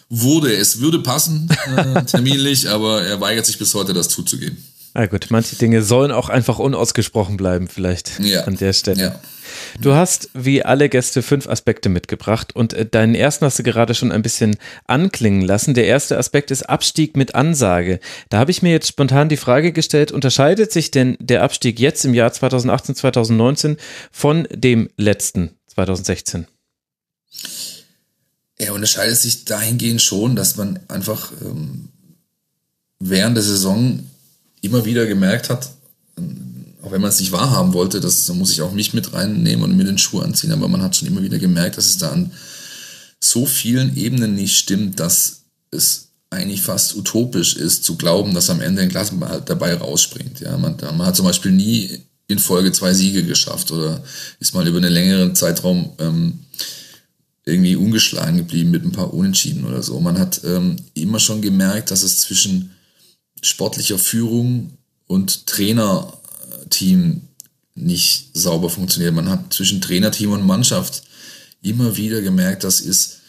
[0.10, 0.56] wurde.
[0.56, 4.58] Es würde passen, äh, terminlich, aber er weigert sich bis heute, das zuzugeben.
[4.96, 8.46] Ah gut, manche Dinge sollen auch einfach unausgesprochen bleiben, vielleicht Ja.
[8.46, 9.02] an der Stelle.
[9.02, 9.20] Ja.
[9.80, 13.94] Du hast, wie alle Gäste, fünf Aspekte mitgebracht und äh, deinen ersten hast du gerade
[13.94, 15.76] schon ein bisschen anklingen lassen.
[15.76, 18.00] Der erste Aspekt ist Abstieg mit Ansage.
[18.30, 22.04] Da habe ich mir jetzt spontan die Frage gestellt, unterscheidet sich denn der Abstieg jetzt
[22.04, 23.78] im Jahr 2018, 2019
[24.12, 25.52] von dem letzten
[25.86, 26.48] 2016?
[28.58, 31.90] Er unterscheidet sich dahingehend schon, dass man einfach ähm,
[33.00, 34.04] während der Saison
[34.62, 35.70] immer wieder gemerkt hat,
[36.82, 39.64] auch wenn man es nicht wahrhaben wollte, das da muss ich auch mich mit reinnehmen
[39.64, 42.12] und mir den Schuh anziehen, aber man hat schon immer wieder gemerkt, dass es da
[42.12, 42.32] an
[43.20, 45.42] so vielen Ebenen nicht stimmt, dass
[45.72, 50.40] es eigentlich fast utopisch ist, zu glauben, dass am Ende ein Klassenbehalt dabei rausspringt.
[50.42, 54.02] Ja, man, man hat zum Beispiel nie in Folge zwei Siege geschafft oder
[54.40, 56.40] ist mal über einen längeren Zeitraum ähm,
[57.44, 60.00] irgendwie ungeschlagen geblieben mit ein paar Unentschieden oder so.
[60.00, 62.72] Man hat ähm, immer schon gemerkt, dass es zwischen
[63.42, 64.78] sportlicher Führung
[65.08, 67.22] und Trainerteam
[67.74, 69.16] nicht sauber funktioniert.
[69.16, 71.02] Man hat zwischen Trainerteam und Mannschaft
[71.64, 73.20] immer wieder gemerkt, das ist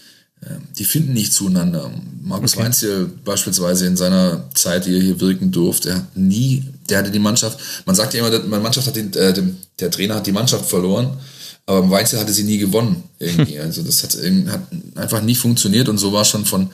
[0.46, 1.90] ähm, die finden nicht zueinander.
[2.22, 2.64] Markus okay.
[2.64, 7.18] Weinziel beispielsweise in seiner Zeit, die er hier wirken durfte, hat nie, der hatte die
[7.18, 9.34] Mannschaft, man sagt ja immer, meine Mannschaft hat den, äh,
[9.78, 11.18] der Trainer hat die Mannschaft verloren,
[11.66, 13.58] aber Weinziel hatte sie nie gewonnen irgendwie.
[13.60, 14.62] Also das hat, hat
[14.96, 16.70] einfach nie funktioniert und so war schon von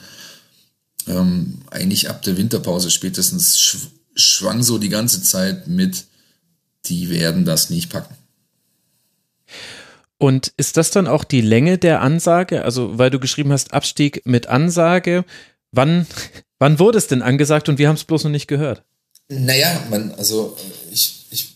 [1.07, 3.87] ähm, eigentlich ab der Winterpause spätestens schw
[4.19, 6.05] schwang so die ganze Zeit mit,
[6.85, 8.15] die werden das nicht packen.
[10.17, 12.65] Und ist das dann auch die Länge der Ansage?
[12.65, 15.23] Also, weil du geschrieben hast, Abstieg mit Ansage.
[15.71, 16.07] Wann,
[16.59, 18.83] wann wurde es denn angesagt und wir haben es bloß noch nicht gehört?
[19.29, 20.55] Naja, man, also
[20.91, 21.55] ich, ich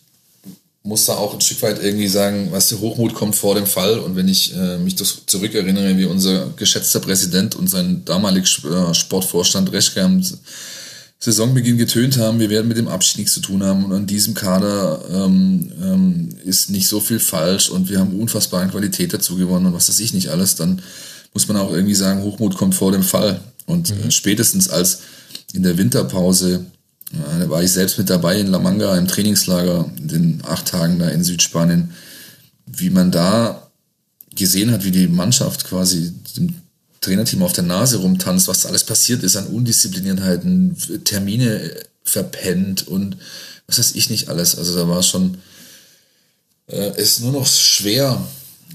[0.84, 4.00] muss da auch ein Stück weit irgendwie sagen, was der Hochmut kommt vor dem Fall.
[4.00, 9.72] Und wenn ich äh, mich das zurückerinnere, wie unser geschätzter Präsident und sein damaliger Sportvorstand
[9.72, 10.26] Reschke haben
[11.20, 14.34] Saisonbeginn getönt haben, wir werden mit dem Abschied nichts zu tun haben und an diesem
[14.34, 19.68] Kader ähm, ähm, ist nicht so viel falsch und wir haben unfassbare Qualität dazu gewonnen
[19.68, 20.82] und was weiß ich nicht alles, dann
[21.32, 23.40] muss man auch irgendwie sagen, Hochmut kommt vor dem Fall.
[23.68, 24.08] Und mhm.
[24.08, 25.02] äh, spätestens als
[25.54, 26.66] in der Winterpause,
[27.14, 30.68] äh, da war ich selbst mit dabei in La Manga im Trainingslager, in den acht
[30.68, 31.92] Tagen da in Südspanien,
[32.66, 33.72] wie man da
[34.36, 36.56] gesehen hat, wie die Mannschaft quasi dem
[37.02, 43.18] Trainerteam auf der Nase rumtanzt, was alles passiert ist an Undiszipliniertheiten, Termine verpennt und
[43.68, 44.56] was weiß ich nicht alles.
[44.58, 45.38] Also da war schon,
[46.68, 48.24] äh, es nur noch schwer,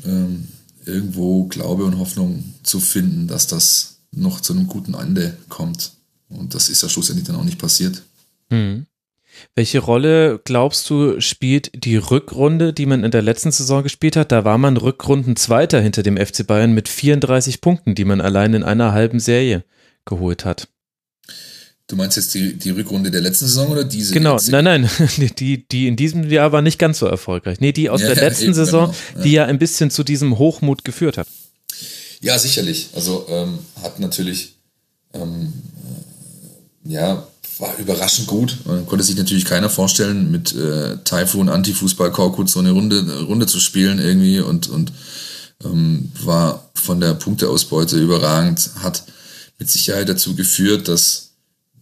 [0.04, 0.48] ähm,
[0.84, 5.92] irgendwo Glaube und Hoffnung zu finden, dass das noch zu einem guten Ende kommt.
[6.28, 8.02] Und das ist ja schlussendlich dann auch nicht passiert.
[8.50, 8.86] Mhm.
[9.54, 14.32] Welche Rolle glaubst du spielt die Rückrunde, die man in der letzten Saison gespielt hat?
[14.32, 18.62] Da war man Rückrundenzweiter hinter dem FC Bayern mit 34 Punkten, die man allein in
[18.62, 19.64] einer halben Serie
[20.04, 20.68] geholt hat.
[21.88, 24.12] Du meinst jetzt die, die Rückrunde der letzten Saison oder diese?
[24.12, 24.60] Genau, jetzige?
[24.60, 27.60] nein, nein, die, die in diesem Jahr war nicht ganz so erfolgreich.
[27.60, 29.22] Nee, die aus ja, der letzten Saison, genau, ja.
[29.22, 31.28] die ja ein bisschen zu diesem Hochmut geführt hat.
[32.20, 32.90] Ja, sicherlich.
[32.94, 34.56] Also ähm, hat natürlich
[35.12, 35.52] ähm,
[36.82, 37.28] ja
[37.58, 38.58] war überraschend gut.
[38.86, 43.60] Konnte sich natürlich keiner vorstellen, mit äh, Typhoon, Antifußball, Korkut so eine Runde, Runde zu
[43.60, 44.92] spielen irgendwie und, und
[45.64, 49.04] ähm, war von der Punkteausbeute überragend, hat
[49.58, 51.30] mit Sicherheit dazu geführt, dass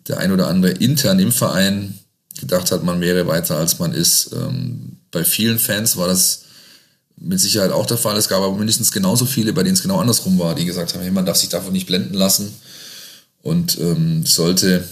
[0.06, 1.98] der ein oder andere intern im Verein
[2.38, 4.32] gedacht hat, man wäre weiter als man ist.
[4.32, 6.42] Ähm, bei vielen Fans war das
[7.16, 8.16] mit Sicherheit auch der Fall.
[8.16, 11.02] Es gab aber mindestens genauso viele, bei denen es genau andersrum war, die gesagt haben,
[11.02, 12.52] hey, man darf sich davon nicht blenden lassen
[13.42, 14.84] und ähm, sollte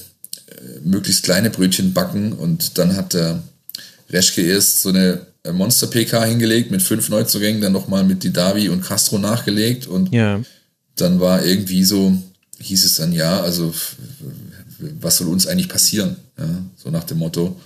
[0.84, 3.42] möglichst kleine Brötchen backen und dann hat der
[4.10, 9.18] Reschke erst so eine Monster-PK hingelegt mit fünf Neuzugängen, dann nochmal mit Didavi und Castro
[9.18, 10.40] nachgelegt und ja.
[10.96, 12.16] dann war irgendwie so,
[12.58, 13.74] hieß es dann ja, also
[15.00, 16.16] was soll uns eigentlich passieren?
[16.38, 17.60] Ja, so nach dem Motto.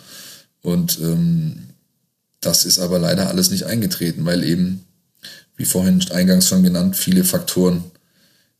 [0.62, 1.66] Und ähm,
[2.40, 4.84] das ist aber leider alles nicht eingetreten, weil eben,
[5.56, 7.84] wie vorhin eingangs schon genannt, viele Faktoren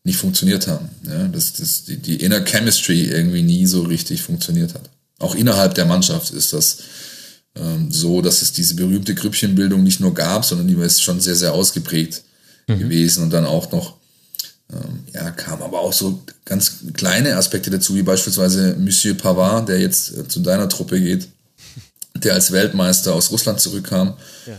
[0.06, 0.88] nicht funktioniert haben.
[1.04, 4.88] Ja, dass, dass die, die Inner Chemistry irgendwie nie so richtig funktioniert hat.
[5.18, 6.78] Auch innerhalb der Mannschaft ist das
[7.56, 11.34] ähm, so, dass es diese berühmte Grüppchenbildung nicht nur gab, sondern die ist schon sehr,
[11.34, 12.22] sehr ausgeprägt
[12.68, 12.78] mhm.
[12.78, 13.96] gewesen und dann auch noch,
[14.72, 19.80] ähm, ja, kam aber auch so ganz kleine Aspekte dazu, wie beispielsweise Monsieur Pavard, der
[19.80, 21.26] jetzt äh, zu deiner Truppe geht,
[22.14, 24.14] der als Weltmeister aus Russland zurückkam.
[24.46, 24.56] Ja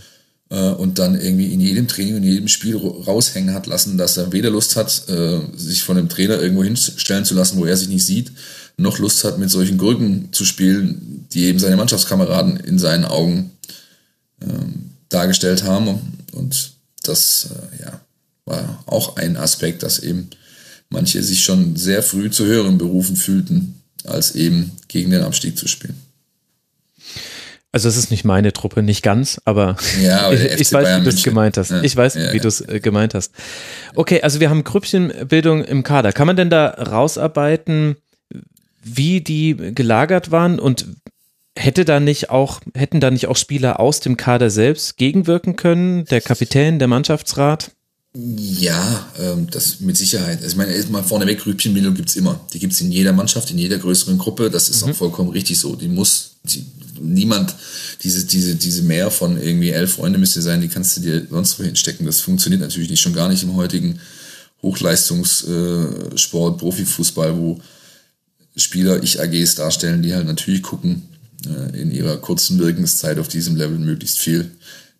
[0.50, 4.32] und dann irgendwie in jedem Training und in jedem Spiel raushängen hat lassen, dass er
[4.32, 7.90] weder Lust hat, äh, sich von dem Trainer irgendwo hinstellen zu lassen, wo er sich
[7.90, 8.32] nicht sieht,
[8.78, 13.52] noch Lust hat, mit solchen Gurken zu spielen, die eben seine Mannschaftskameraden in seinen Augen
[14.42, 16.00] ähm, dargestellt haben.
[16.32, 16.72] Und
[17.04, 18.02] das äh, ja,
[18.46, 20.30] war auch ein Aspekt, dass eben
[20.90, 25.68] manche sich schon sehr früh zu höheren Berufen fühlten, als eben gegen den Abstieg zu
[25.68, 26.07] spielen.
[27.72, 31.02] Also es ist nicht meine Truppe, nicht ganz, aber, ja, aber ich, ich weiß, Bayern
[31.02, 31.72] wie du es gemeint hast.
[31.72, 31.84] Ja.
[31.84, 33.34] Ich weiß, ja, wie du es äh, gemeint hast.
[33.94, 36.14] Okay, also wir haben Grüppchenbildung im Kader.
[36.14, 37.98] Kann man denn da rausarbeiten,
[38.82, 40.86] wie die gelagert waren und
[41.58, 46.06] Hätte da nicht auch, hätten da nicht auch Spieler aus dem Kader selbst gegenwirken können?
[46.06, 47.72] Der Kapitän, der Mannschaftsrat?
[48.16, 50.38] Ja, ähm, das mit Sicherheit.
[50.38, 52.40] Also ich meine, erstmal vorneweg, Rübchenbildung gibt's immer.
[52.54, 54.52] Die gibt's in jeder Mannschaft, in jeder größeren Gruppe.
[54.52, 54.92] Das ist mhm.
[54.92, 55.76] auch vollkommen richtig so.
[55.76, 56.64] Die muss, die,
[57.02, 57.56] niemand,
[58.04, 61.60] diese, diese, diese Mehr von irgendwie elf Freunde müsste sein, die kannst du dir sonst
[61.60, 62.06] wo hinstecken.
[62.06, 64.00] Das funktioniert natürlich nicht, schon gar nicht im heutigen
[64.62, 67.60] Hochleistungssport, äh, Profifußball, wo
[68.56, 71.04] Spieler Ich-AGs darstellen, die halt natürlich gucken,
[71.46, 74.50] äh, in ihrer kurzen Wirkenszeit auf diesem Level möglichst viel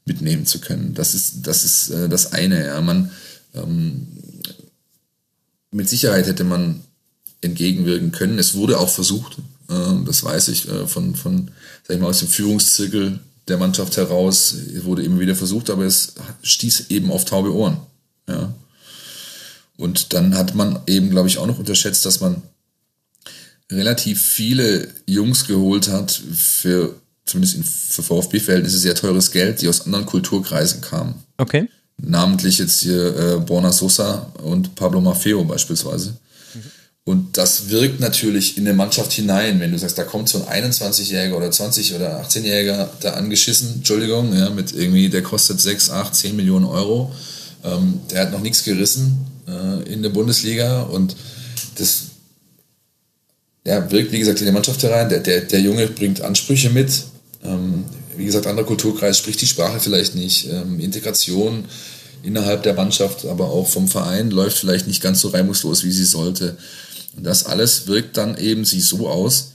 [0.06, 0.94] mitnehmen zu können.
[0.94, 2.66] Das ist das, ist, äh, das eine.
[2.66, 2.80] Ja.
[2.82, 3.12] Man,
[3.54, 4.08] ähm,
[5.72, 6.82] mit Sicherheit hätte man
[7.42, 8.40] entgegenwirken können.
[8.40, 9.38] Es wurde auch versucht,
[10.06, 11.52] das weiß ich äh, von, von
[11.88, 16.16] sag ich mal, aus dem Führungszirkel der Mannschaft heraus, wurde immer wieder versucht, aber es
[16.42, 17.78] stieß eben auf taube Ohren.
[18.28, 18.54] Ja.
[19.78, 22.42] Und dann hat man eben, glaube ich, auch noch unterschätzt, dass man
[23.72, 30.06] relativ viele Jungs geholt hat für, zumindest für VfB-Verhältnisse, sehr teures Geld, die aus anderen
[30.06, 31.16] Kulturkreisen kamen.
[31.38, 31.70] Okay.
[31.98, 36.16] Namentlich jetzt hier äh, Borna Sosa und Pablo Maffeo beispielsweise.
[37.08, 40.66] Und das wirkt natürlich in eine Mannschaft hinein, wenn du sagst, da kommt so ein
[40.74, 46.14] 21-Jähriger oder 20- oder 18-Jähriger da angeschissen, Entschuldigung, ja, mit irgendwie, der kostet 6, 8,
[46.14, 47.14] 10 Millionen Euro.
[47.64, 51.16] Ähm, der hat noch nichts gerissen äh, in der Bundesliga und
[51.76, 52.08] das
[53.66, 55.08] ja, wirkt, wie gesagt, in die Mannschaft herein.
[55.08, 56.92] Der, der, der Junge bringt Ansprüche mit.
[57.42, 57.86] Ähm,
[58.18, 60.50] wie gesagt, anderer Kulturkreis spricht die Sprache vielleicht nicht.
[60.50, 61.64] Ähm, Integration
[62.24, 66.04] innerhalb der Mannschaft, aber auch vom Verein läuft vielleicht nicht ganz so reibungslos, wie sie
[66.04, 66.58] sollte.
[67.18, 69.54] Und das alles wirkt dann eben sie so aus,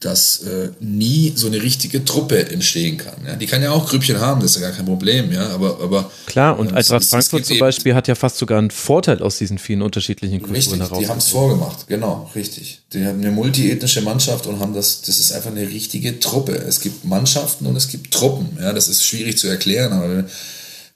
[0.00, 3.14] dass äh, nie so eine richtige Truppe entstehen kann.
[3.26, 3.34] Ja?
[3.34, 5.48] Die kann ja auch Grüppchen haben, das ist ja gar kein Problem, ja.
[5.48, 9.22] Aber, aber klar, und ähm, Eintracht Frankfurt zum Beispiel hat ja fast sogar einen Vorteil
[9.22, 10.98] aus diesen vielen unterschiedlichen Kulturen richtig, heraus.
[10.98, 12.82] Die haben es vorgemacht, genau, richtig.
[12.92, 16.52] Die haben eine multiethnische Mannschaft und haben das, das ist einfach eine richtige Truppe.
[16.52, 18.58] Es gibt Mannschaften und es gibt Truppen.
[18.60, 20.24] Ja, das ist schwierig zu erklären, aber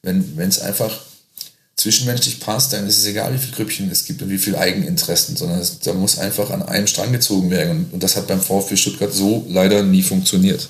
[0.03, 1.01] wenn es einfach
[1.81, 5.37] zwischenmenschlich passt, dann ist es egal, wie viele Grüppchen es gibt und wie viele Eigeninteressen,
[5.37, 7.71] sondern es, da muss einfach an einem Strang gezogen werden.
[7.71, 10.69] Und, und das hat beim VfB Stuttgart so leider nie funktioniert.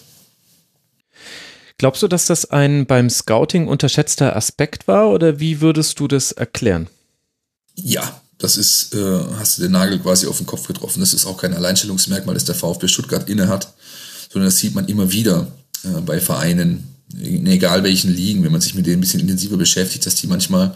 [1.79, 6.31] Glaubst du, dass das ein beim Scouting unterschätzter Aspekt war oder wie würdest du das
[6.33, 6.89] erklären?
[7.75, 11.01] Ja, das ist, äh, hast du den Nagel quasi auf den Kopf getroffen.
[11.01, 13.73] Das ist auch kein Alleinstellungsmerkmal, das der VfB Stuttgart innehat,
[14.31, 15.49] sondern das sieht man immer wieder
[15.85, 16.87] äh, bei Vereinen,
[17.19, 20.27] in egal welchen Ligen, wenn man sich mit denen ein bisschen intensiver beschäftigt, dass die
[20.27, 20.75] manchmal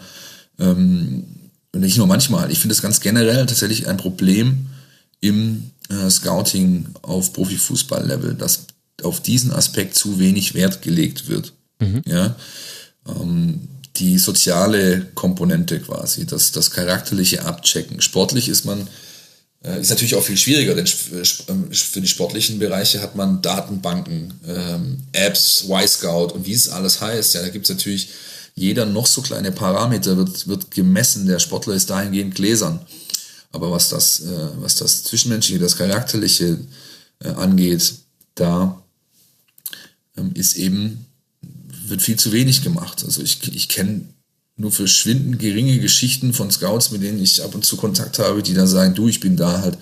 [0.59, 1.25] ähm,
[1.73, 4.67] nicht nur manchmal, ich finde es ganz generell tatsächlich ein Problem
[5.19, 8.67] im äh, Scouting auf Profifußball-Level, dass
[9.03, 11.53] auf diesen Aspekt zu wenig Wert gelegt wird.
[11.79, 12.01] Mhm.
[12.05, 12.35] Ja,
[13.07, 13.67] ähm,
[13.97, 18.01] die soziale Komponente quasi, das, das charakterliche Abchecken.
[18.01, 18.87] Sportlich ist man
[19.65, 23.41] äh, ist natürlich auch viel schwieriger, denn äh, ähm, für die sportlichen Bereiche hat man
[23.41, 27.33] Datenbanken, ähm, Apps, Y-Scout und wie es alles heißt.
[27.35, 28.09] Ja, da gibt es natürlich
[28.55, 31.27] jeder noch so kleine Parameter wird, wird gemessen.
[31.27, 32.79] Der Sportler ist dahingehend gläsern.
[33.51, 36.59] Aber was das, äh, was das Zwischenmenschliche, das Charakterliche
[37.19, 37.95] äh, angeht,
[38.33, 38.81] da
[40.17, 41.05] ähm, ist eben,
[41.87, 43.03] wird viel zu wenig gemacht.
[43.05, 44.01] Also ich, ich kenne
[44.57, 48.53] nur verschwindend geringe Geschichten von Scouts, mit denen ich ab und zu Kontakt habe, die
[48.53, 49.77] dann sagen, du, ich bin da halt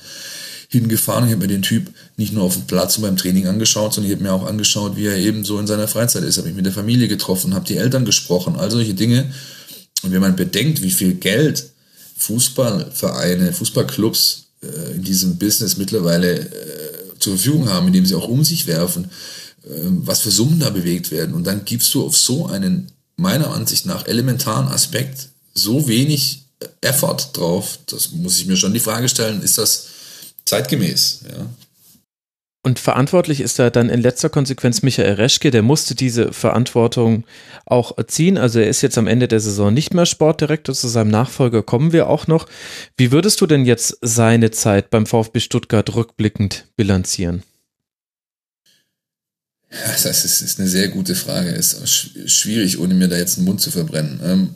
[0.73, 1.25] hingefahren.
[1.25, 4.11] Ich habe mir den Typ nicht nur auf dem Platz und beim Training angeschaut, sondern
[4.11, 6.37] ich habe mir auch angeschaut, wie er eben so in seiner Freizeit ist.
[6.37, 9.31] Habe mich mit der Familie getroffen, habe die Eltern gesprochen, all solche Dinge.
[10.03, 11.71] Und wenn man bedenkt, wie viel Geld
[12.17, 16.49] Fußballvereine, Fußballclubs äh, in diesem Business mittlerweile äh,
[17.19, 19.05] zur Verfügung haben, indem sie auch um sich werfen,
[19.63, 19.69] äh,
[20.03, 21.33] was für Summen da bewegt werden.
[21.33, 26.45] Und dann gibst du auf so einen, meiner Ansicht nach, elementaren Aspekt so wenig
[26.81, 27.79] Effort drauf.
[27.87, 29.87] Das muss ich mir schon die Frage stellen, ist das
[30.45, 31.21] zeitgemäß.
[31.29, 31.49] Ja.
[32.65, 37.25] Und verantwortlich ist da dann in letzter Konsequenz Michael Reschke, der musste diese Verantwortung
[37.65, 38.37] auch ziehen.
[38.37, 41.91] Also er ist jetzt am Ende der Saison nicht mehr Sportdirektor, zu seinem Nachfolger kommen
[41.91, 42.47] wir auch noch.
[42.95, 47.43] Wie würdest du denn jetzt seine Zeit beim VfB Stuttgart rückblickend bilanzieren?
[49.69, 51.49] Ja, das ist, ist eine sehr gute Frage.
[51.49, 51.85] Ist
[52.29, 54.21] schwierig, ohne mir da jetzt den Mund zu verbrennen.
[54.23, 54.55] Ähm,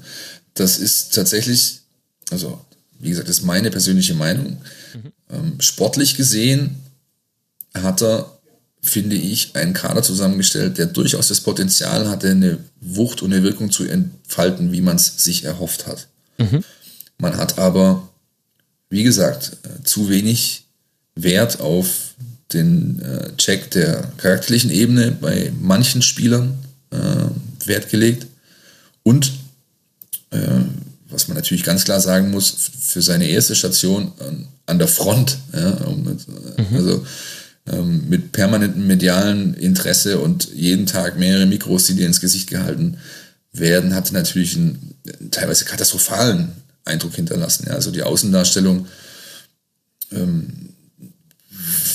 [0.54, 1.82] das ist tatsächlich,
[2.30, 2.64] also
[3.00, 4.62] wie gesagt, das ist meine persönliche Meinung.
[5.30, 5.60] Mhm.
[5.60, 6.78] sportlich gesehen
[7.74, 8.32] hat er,
[8.82, 13.72] finde ich, einen Kader zusammengestellt, der durchaus das Potenzial hatte, eine Wucht und eine Wirkung
[13.72, 16.08] zu entfalten, wie man es sich erhofft hat.
[16.38, 16.64] Mhm.
[17.18, 18.08] Man hat aber,
[18.90, 20.64] wie gesagt, äh, zu wenig
[21.16, 22.16] Wert auf
[22.54, 26.58] den äh, Check der charakterlichen Ebene bei manchen Spielern
[26.92, 28.28] äh, Wert gelegt
[29.04, 29.34] und
[30.30, 30.62] äh,
[31.10, 35.38] was man natürlich ganz klar sagen muss, für seine erste Station an, an der Front,
[35.54, 36.76] ja, mhm.
[36.76, 37.06] also
[37.68, 42.98] ähm, mit permanentem medialen Interesse und jeden Tag mehrere Mikros, die dir ins Gesicht gehalten
[43.52, 44.96] werden, hatte natürlich einen
[45.32, 46.52] teilweise katastrophalen
[46.86, 47.66] Eindruck hinterlassen.
[47.68, 47.74] Ja.
[47.74, 48.88] Also die Außendarstellung
[50.12, 50.70] ähm,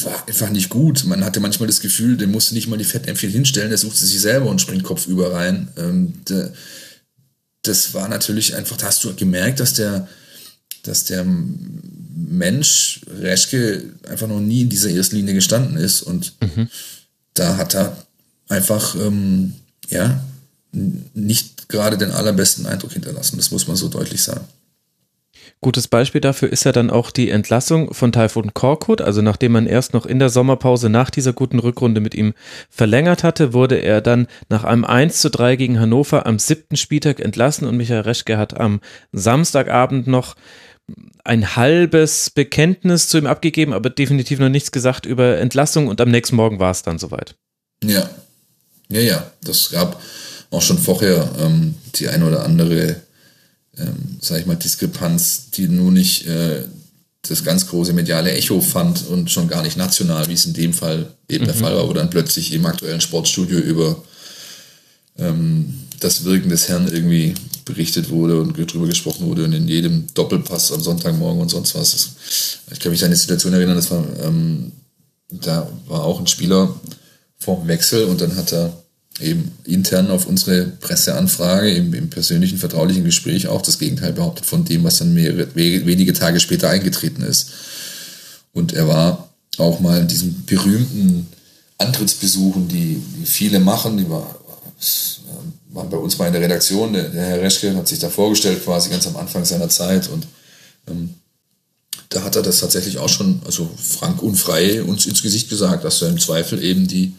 [0.05, 1.05] war einfach nicht gut.
[1.05, 4.07] Man hatte manchmal das Gefühl, der musste nicht mal die Fettnäpfchen hinstellen, der sucht sie
[4.07, 5.68] sich selber und springt kopfüber rein.
[5.76, 6.52] Ähm, der,
[7.62, 10.08] das war natürlich einfach, da hast du gemerkt, dass der,
[10.82, 16.68] dass der Mensch Reschke einfach noch nie in dieser ersten Linie gestanden ist und mhm.
[17.34, 17.97] da hat er
[18.49, 19.55] einfach ähm,
[19.89, 20.23] ja
[20.73, 23.36] nicht gerade den allerbesten Eindruck hinterlassen.
[23.36, 24.44] Das muss man so deutlich sagen.
[25.60, 29.00] Gutes Beispiel dafür ist ja dann auch die Entlassung von Taifun Korkut.
[29.00, 32.34] Also nachdem man erst noch in der Sommerpause nach dieser guten Rückrunde mit ihm
[32.68, 37.20] verlängert hatte, wurde er dann nach einem 1 zu 3 gegen Hannover am siebten Spieltag
[37.20, 38.80] entlassen und Michael Reschke hat am
[39.12, 40.34] Samstagabend noch
[41.24, 46.10] ein halbes Bekenntnis zu ihm abgegeben, aber definitiv noch nichts gesagt über Entlassung und am
[46.10, 47.36] nächsten Morgen war es dann soweit.
[47.84, 48.10] Ja,
[48.88, 50.00] ja, ja, das gab
[50.50, 52.96] auch schon vorher ähm, die eine oder andere
[53.78, 56.65] ähm, sag ich mal, Diskrepanz, die nur nicht äh,
[57.23, 60.73] das ganz große mediale Echo fand und schon gar nicht national, wie es in dem
[60.73, 61.49] Fall eben mhm.
[61.49, 64.02] der Fall war, wo dann plötzlich im aktuellen Sportstudio über
[65.18, 67.34] ähm, das Wirken des Herrn irgendwie
[67.65, 72.10] berichtet wurde und drüber gesprochen wurde und in jedem Doppelpass am Sonntagmorgen und sonst was.
[72.73, 74.73] Ich kann mich an eine Situation erinnern, das war, ähm,
[75.31, 76.75] da war auch ein Spieler
[77.39, 78.82] vor Wechsel und dann hat er
[79.20, 84.65] eben intern auf unsere Presseanfrage im, im, persönlichen, vertraulichen Gespräch auch das Gegenteil behauptet von
[84.65, 87.50] dem, was dann mehrere, wenige Tage später eingetreten ist.
[88.52, 91.26] Und er war auch mal in diesen berühmten
[91.78, 94.39] Antrittsbesuchen, die, die viele machen, die war,
[95.70, 98.65] waren bei uns mal in der Redaktion, der, der, Herr Reschke hat sich da vorgestellt,
[98.65, 100.26] quasi ganz am Anfang seiner Zeit und
[100.89, 101.15] ähm,
[102.08, 105.84] da hat er das tatsächlich auch schon, also frank und frei uns ins Gesicht gesagt,
[105.84, 107.15] dass er im Zweifel eben die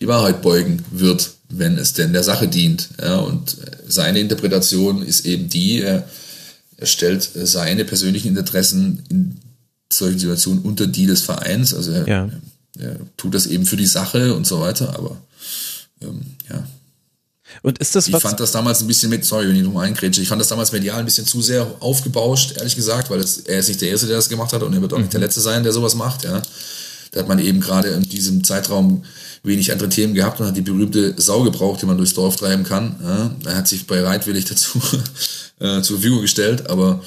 [0.00, 2.88] die Wahrheit beugen wird, wenn es denn der Sache dient.
[3.00, 6.08] Ja, und seine Interpretation ist eben die, er,
[6.76, 9.38] er stellt seine persönlichen Interessen in
[9.92, 11.74] solchen Situationen unter die des Vereins.
[11.74, 12.30] Also er, ja.
[12.78, 15.16] er tut das eben für die Sache und so weiter, aber
[16.02, 16.66] ähm, ja.
[17.62, 18.22] Und ist das ich was?
[18.22, 20.72] fand das damals ein bisschen mit, sorry, wenn ich nochmal eingrätsche, ich fand das damals
[20.72, 24.06] medial ein bisschen zu sehr aufgebauscht, ehrlich gesagt, weil das, er ist nicht der Erste,
[24.06, 25.04] der das gemacht hat und er wird auch mhm.
[25.04, 26.42] nicht der Letzte sein, der sowas macht, ja.
[27.16, 29.02] Da hat man eben gerade in diesem Zeitraum
[29.42, 32.62] wenig andere Themen gehabt und hat die berühmte Sau gebraucht, die man durchs Dorf treiben
[32.62, 32.96] kann.
[33.02, 34.78] Ja, er hat sich bereitwillig dazu
[35.60, 37.02] äh, zur Verfügung gestellt, aber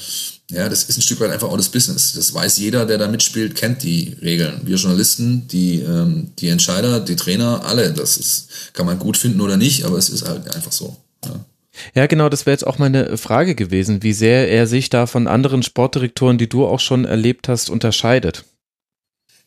[0.49, 2.13] ja, das ist ein Stück weit einfach auch das Business.
[2.13, 4.61] Das weiß jeder, der da mitspielt, kennt die Regeln.
[4.63, 7.93] Wir Journalisten, die, ähm, die Entscheider, die Trainer, alle.
[7.93, 10.97] Das ist, kann man gut finden oder nicht, aber es ist halt einfach so.
[11.23, 11.45] Ja.
[11.93, 15.27] Ja, genau, das wäre jetzt auch meine Frage gewesen, wie sehr er sich da von
[15.27, 18.43] anderen Sportdirektoren, die du auch schon erlebt hast, unterscheidet.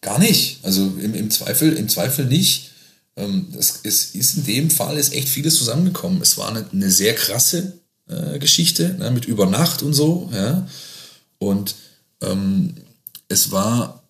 [0.02, 0.58] Gar nicht.
[0.62, 2.70] Also im, im Zweifel, im Zweifel nicht.
[3.16, 6.20] Ähm, es, es, ist in dem Fall ist echt vieles zusammengekommen.
[6.20, 10.28] Es war eine, eine sehr krasse äh, Geschichte ne, mit Übernacht und so.
[10.34, 10.68] Ja.
[11.38, 11.76] Und
[12.20, 12.74] ähm,
[13.28, 14.02] es war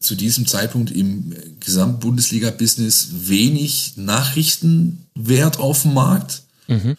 [0.00, 6.42] zu diesem Zeitpunkt im Gesamtbundesliga-Business wenig Nachrichtenwert auf dem Markt.
[6.68, 6.96] Mhm.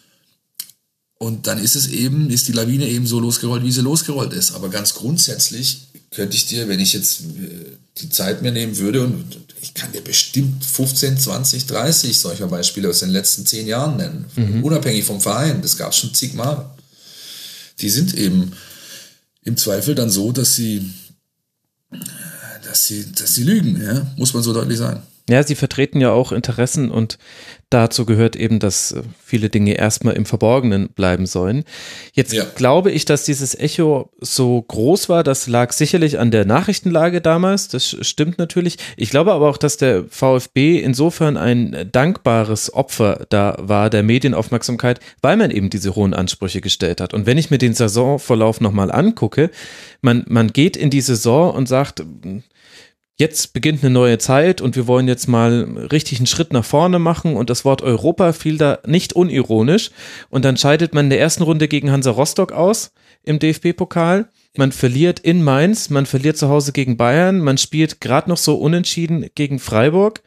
[1.17, 4.51] Und dann ist es eben, ist die Lawine eben so losgerollt, wie sie losgerollt ist.
[4.51, 9.03] Aber ganz grundsätzlich könnte ich dir, wenn ich jetzt äh, die Zeit mir nehmen würde,
[9.03, 13.97] und ich kann dir bestimmt 15, 20, 30 solcher Beispiele aus den letzten zehn Jahren
[13.97, 14.63] nennen, mhm.
[14.63, 16.69] unabhängig vom Verein, das gab es schon zigmal.
[17.79, 18.53] Die sind eben
[19.43, 20.89] im Zweifel dann so, dass sie,
[22.63, 24.07] dass sie, dass sie lügen, ja?
[24.17, 25.01] muss man so deutlich sagen.
[25.29, 27.17] Ja, sie vertreten ja auch Interessen und
[27.69, 31.63] dazu gehört eben, dass äh, viele Dinge erstmal im Verborgenen bleiben sollen.
[32.11, 32.43] Jetzt ja.
[32.55, 35.23] glaube ich, dass dieses Echo so groß war.
[35.23, 37.69] Das lag sicherlich an der Nachrichtenlage damals.
[37.69, 38.77] Das stimmt natürlich.
[38.97, 44.99] Ich glaube aber auch, dass der VfB insofern ein dankbares Opfer da war der Medienaufmerksamkeit,
[45.21, 47.13] weil man eben diese hohen Ansprüche gestellt hat.
[47.13, 49.49] Und wenn ich mir den Saisonverlauf nochmal angucke,
[50.01, 52.03] man, man geht in die Saison und sagt,
[53.19, 56.99] jetzt beginnt eine neue Zeit und wir wollen jetzt mal richtig einen Schritt nach vorne
[56.99, 59.91] machen und das Wort Europa fiel da nicht unironisch
[60.29, 62.91] und dann scheidet man in der ersten Runde gegen Hansa Rostock aus
[63.23, 64.29] im DFB-Pokal.
[64.57, 68.55] Man verliert in Mainz, man verliert zu Hause gegen Bayern, man spielt gerade noch so
[68.55, 70.21] unentschieden gegen Freiburg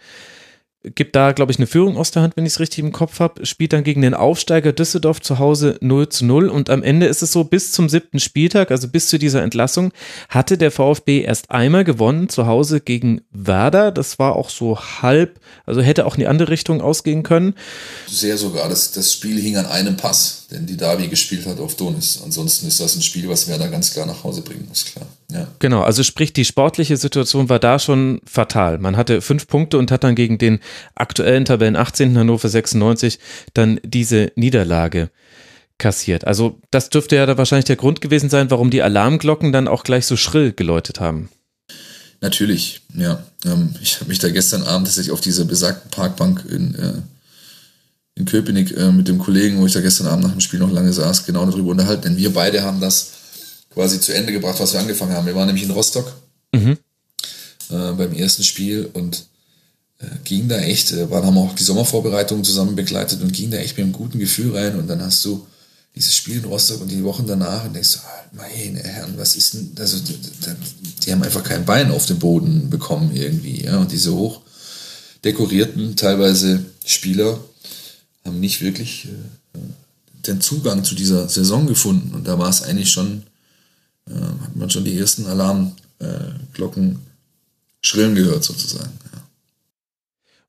[0.94, 3.20] gibt da, glaube ich, eine Führung aus der Hand, wenn ich es richtig im Kopf
[3.20, 7.06] habe, spielt dann gegen den Aufsteiger Düsseldorf zu Hause 0 zu 0 und am Ende
[7.06, 9.92] ist es so, bis zum siebten Spieltag, also bis zu dieser Entlassung,
[10.28, 15.40] hatte der VfB erst einmal gewonnen, zu Hause gegen Werder, das war auch so halb,
[15.64, 17.54] also hätte auch in die andere Richtung ausgehen können.
[18.06, 21.76] Sehr sogar, das, das Spiel hing an einem Pass, den die Davi gespielt hat auf
[21.76, 25.06] Donis, ansonsten ist das ein Spiel, was Werder ganz klar nach Hause bringen muss, klar.
[25.30, 25.48] Ja.
[25.58, 28.78] Genau, also sprich, die sportliche Situation war da schon fatal.
[28.78, 30.60] Man hatte fünf Punkte und hat dann gegen den
[30.94, 32.16] aktuellen Tabellen 18.
[32.16, 33.18] Hannover 96
[33.54, 35.10] dann diese Niederlage
[35.78, 36.26] kassiert.
[36.26, 39.82] Also das dürfte ja da wahrscheinlich der Grund gewesen sein, warum die Alarmglocken dann auch
[39.82, 41.28] gleich so schrill geläutet haben.
[42.20, 43.22] Natürlich, ja.
[43.44, 46.92] Ähm, ich habe mich da gestern Abend tatsächlich auf dieser besagten Parkbank in, äh,
[48.16, 50.72] in Köpenick äh, mit dem Kollegen, wo ich da gestern Abend nach dem Spiel noch
[50.72, 52.02] lange saß, genau darüber unterhalten.
[52.02, 53.10] Denn wir beide haben das
[53.72, 55.26] quasi zu Ende gebracht, was wir angefangen haben.
[55.26, 56.12] Wir waren nämlich in Rostock
[56.54, 56.78] Mhm.
[57.70, 59.26] äh, beim ersten Spiel und
[59.98, 63.58] äh, ging da echt, äh, waren, haben auch die Sommervorbereitungen zusammen begleitet und ging da
[63.58, 65.46] echt mit einem guten Gefühl rein und dann hast du
[65.94, 69.34] dieses Spiel in Rostock und die Wochen danach und denkst du, ah, meine Herren, was
[69.36, 73.64] ist denn, also die, die- die haben einfach kein Bein auf den Boden bekommen irgendwie,
[73.64, 74.40] ja, und diese hoch
[75.24, 77.40] dekorierten teilweise Spieler
[78.26, 79.58] haben nicht wirklich äh,
[80.26, 83.22] den Zugang zu dieser Saison gefunden und da war es eigentlich schon,
[84.08, 86.96] äh, hat man schon die ersten Alarmglocken äh,
[87.80, 88.92] schrillen gehört sozusagen.
[89.12, 89.22] Ja.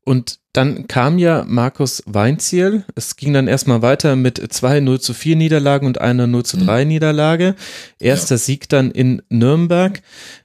[0.04, 2.86] Und dann kam ja Markus Weinziel.
[2.96, 6.58] Es ging dann erstmal weiter mit zwei 0 zu 4 Niederlagen und einer 0 zu
[6.58, 7.56] 3 Niederlage.
[8.00, 8.40] Erster Ja.
[8.40, 10.02] Sieg dann in Nürnberg.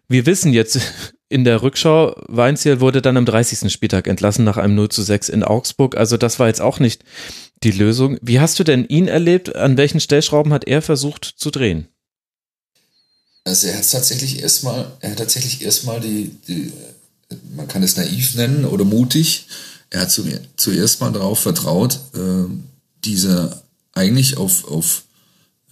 [0.09, 0.81] Wir wissen jetzt
[1.33, 3.73] in der Rückschau, Weinziel wurde dann am 30.
[3.73, 5.97] Spieltag entlassen nach einem 0 zu 6 in Augsburg.
[5.97, 7.05] Also das war jetzt auch nicht
[7.63, 8.19] die Lösung.
[8.21, 9.57] Wie hast du denn ihn erlebt?
[9.57, 11.89] An welchen Stellschrauben hat er versucht zu drehen?
[13.45, 16.73] Also er hat tatsächlich erstmal, er hat tatsächlich erstmal die, die,
[17.57, 19.47] man kann es naiv nennen oder mutig,
[19.91, 20.25] er hat zu,
[20.57, 22.45] zuerst mal darauf vertraut, äh,
[23.05, 23.63] dieser
[23.95, 25.05] eigentlich auf, auf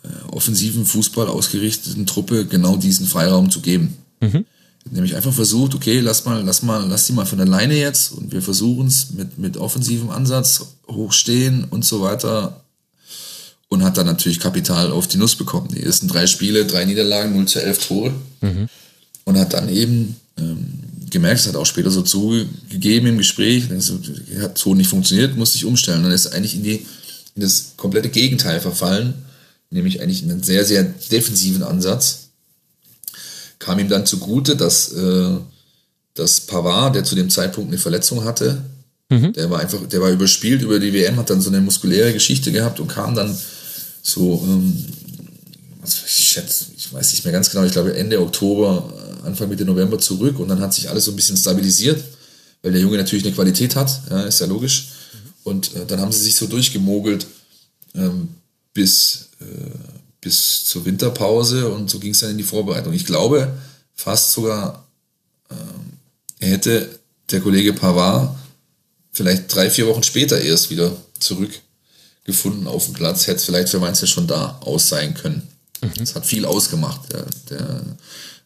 [0.03, 3.97] äh, offensiven Fußball ausgerichteten Truppe genau diesen Freiraum zu geben.
[4.21, 4.47] Mhm.
[4.89, 8.33] Nämlich einfach versucht, okay, lass mal, lass mal, lass die mal von alleine jetzt und
[8.33, 12.65] wir versuchen es mit, mit offensivem Ansatz, hochstehen und so weiter.
[13.68, 15.68] Und hat dann natürlich Kapital auf die Nuss bekommen.
[15.68, 18.15] Die ersten drei Spiele, drei Niederlagen, 0 zu 11 Tore.
[19.25, 23.68] Und hat dann eben ähm, gemerkt, es hat auch später so zugegeben im Gespräch,
[24.41, 26.02] hat so nicht funktioniert, musste ich umstellen.
[26.02, 26.86] Dann ist eigentlich in, die,
[27.36, 29.15] in das komplette Gegenteil verfallen,
[29.70, 32.30] nämlich eigentlich in einen sehr, sehr defensiven Ansatz
[33.61, 35.37] kam ihm dann zugute, dass, äh,
[36.15, 38.61] dass Pavard, der zu dem Zeitpunkt eine Verletzung hatte,
[39.33, 42.53] der war einfach, der war überspielt über die WM, hat dann so eine muskuläre Geschichte
[42.53, 43.37] gehabt und kam dann
[44.03, 44.85] so, ähm,
[45.85, 48.93] ich schätze, ich weiß nicht mehr ganz genau, ich glaube Ende Oktober,
[49.25, 52.03] äh, Anfang Mitte November zurück und dann hat sich alles so ein bisschen stabilisiert,
[52.63, 54.91] weil der Junge natürlich eine Qualität hat, ja, ist ja logisch.
[55.43, 57.27] Und äh, dann haben sie sich so durchgemogelt
[57.95, 58.29] ähm,
[58.73, 59.45] bis, äh,
[60.21, 62.93] bis zur Winterpause und so ging es dann in die Vorbereitung.
[62.93, 63.53] Ich glaube
[63.95, 64.87] fast sogar,
[66.39, 66.89] er hätte
[67.31, 68.37] der Kollege Pavard
[69.13, 73.81] vielleicht drei, vier Wochen später erst wieder zurückgefunden auf dem Platz, hätte es vielleicht für
[73.81, 75.43] Mainz ja schon da aus sein können.
[75.97, 77.83] Das hat viel ausgemacht, der, der,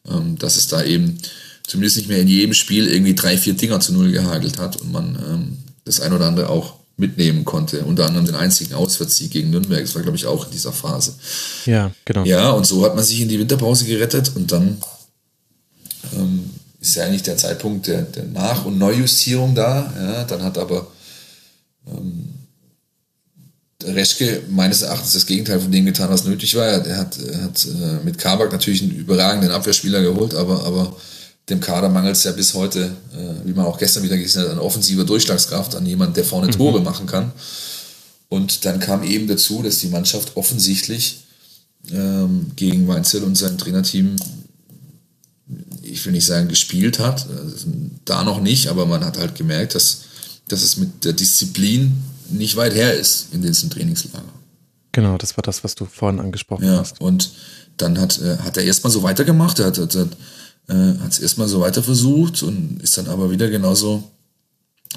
[0.08, 1.18] ähm, dass es da eben
[1.66, 4.92] zumindest nicht mehr in jedem Spiel irgendwie drei, vier Dinger zu null gehagelt hat und
[4.92, 7.84] man ähm, das ein oder andere auch mitnehmen konnte.
[7.84, 9.80] Unter anderem den einzigen Auswärtssieg gegen Nürnberg.
[9.80, 11.14] Das war, glaube ich, auch in dieser Phase.
[11.66, 12.24] Ja, genau.
[12.24, 14.78] Ja, und so hat man sich in die Winterpause gerettet und dann
[16.14, 16.50] ähm,
[16.80, 19.92] ist ja eigentlich der Zeitpunkt der, der Nach- und Neujustierung da.
[19.98, 20.86] Ja, dann hat aber
[21.88, 22.28] ähm,
[23.82, 26.66] der Reschke meines Erachtens das Gegenteil von dem getan, was nötig war.
[26.66, 30.96] Er hat, er hat äh, mit Kabak natürlich einen überragenden Abwehrspieler geholt, aber, aber
[31.48, 34.50] dem Kader mangelt es ja bis heute, äh, wie man auch gestern wieder gesehen hat,
[34.50, 37.32] an offensiver Durchschlagskraft, an jemand, der vorne Tore machen kann.
[38.28, 41.24] Und dann kam eben dazu, dass die Mannschaft offensichtlich
[41.92, 44.16] ähm, gegen Weinzel und sein Trainerteam,
[45.82, 47.66] ich will nicht sagen gespielt hat, also
[48.06, 50.00] da noch nicht, aber man hat halt gemerkt, dass,
[50.48, 51.92] dass es mit der Disziplin
[52.30, 54.24] nicht weit her ist in diesem Trainingslager.
[54.92, 57.00] Genau, das war das, was du vorhin angesprochen Ja, hast.
[57.00, 57.32] und
[57.76, 60.16] dann hat, äh, hat er erstmal so weitergemacht, er hat es hat,
[60.68, 64.10] äh, hat's erstmal so weiter versucht und ist dann aber wieder genauso,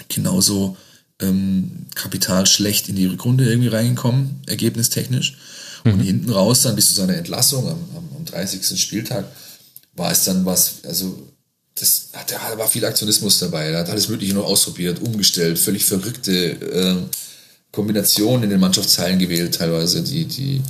[0.07, 0.77] genauso
[1.19, 5.37] ähm, kapitalschlecht in die Rückrunde irgendwie reingekommen, ergebnistechnisch.
[5.83, 8.79] Und hinten raus dann bis zu seiner Entlassung am, am, am 30.
[8.79, 9.25] Spieltag
[9.95, 11.27] war es dann was, also
[11.75, 15.85] das hat, da war viel Aktionismus dabei, er hat alles Mögliche noch ausprobiert, umgestellt, völlig
[15.85, 16.95] verrückte äh,
[17.71, 20.61] Kombinationen in den Mannschaftsteilen gewählt, teilweise, die, die,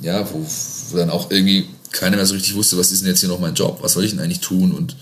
[0.00, 0.44] ja, wo,
[0.90, 3.40] wo dann auch irgendwie keiner mehr so richtig wusste, was ist denn jetzt hier noch
[3.40, 4.72] mein Job, was soll ich denn eigentlich tun?
[4.72, 4.96] Und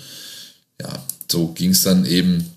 [0.81, 2.51] ja, so ging es dann eben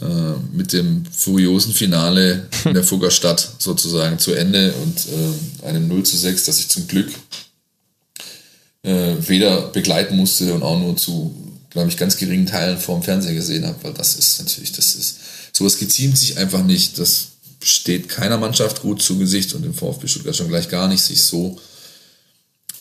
[0.00, 6.02] äh, mit dem furiosen Finale in der Fuggerstadt sozusagen zu Ende und äh, einem 0
[6.02, 7.10] zu 6, das ich zum Glück
[8.82, 11.34] äh, weder begleiten musste und auch nur zu,
[11.70, 15.18] glaube ich, ganz geringen Teilen vorm Fernseher gesehen habe, weil das ist natürlich, das ist,
[15.52, 16.98] sowas geziemt sich einfach nicht.
[16.98, 17.28] Das
[17.62, 21.22] steht keiner Mannschaft gut zu Gesicht und dem VfB Stuttgart schon gleich gar nicht, sich
[21.22, 21.58] so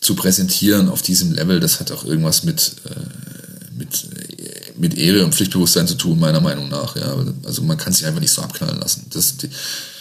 [0.02, 4.08] zu präsentieren auf diesem Level, das hat auch irgendwas mit, äh, mit,
[4.78, 6.96] mit Ehre und Pflichtbewusstsein zu tun, meiner Meinung nach.
[6.96, 7.16] Ja.
[7.44, 9.08] Also man kann sich einfach nicht so abknallen lassen.
[9.14, 9.50] Das, die,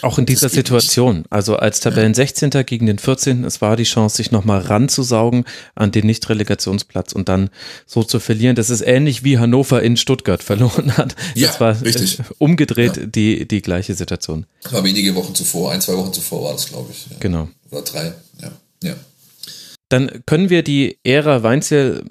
[0.01, 1.31] auch in dieser Situation, nicht.
[1.31, 2.51] also als Tabellen 16.
[2.53, 2.63] Ja.
[2.63, 3.43] gegen den 14.
[3.43, 7.49] Es war die Chance, sich nochmal ranzusaugen an den Nicht-Relegationsplatz und dann
[7.85, 8.55] so zu verlieren.
[8.55, 11.15] Das ist ähnlich wie Hannover in Stuttgart verloren hat.
[11.35, 12.19] Ja, das war richtig.
[12.37, 13.05] umgedreht ja.
[13.05, 14.45] die, die gleiche Situation.
[14.63, 17.19] Das war wenige Wochen zuvor, ein, zwei Wochen zuvor war das, glaube ich.
[17.19, 17.49] Genau.
[17.71, 18.51] Oder drei, ja.
[18.83, 18.95] ja.
[19.89, 22.05] Dann können wir die Ära Weinzel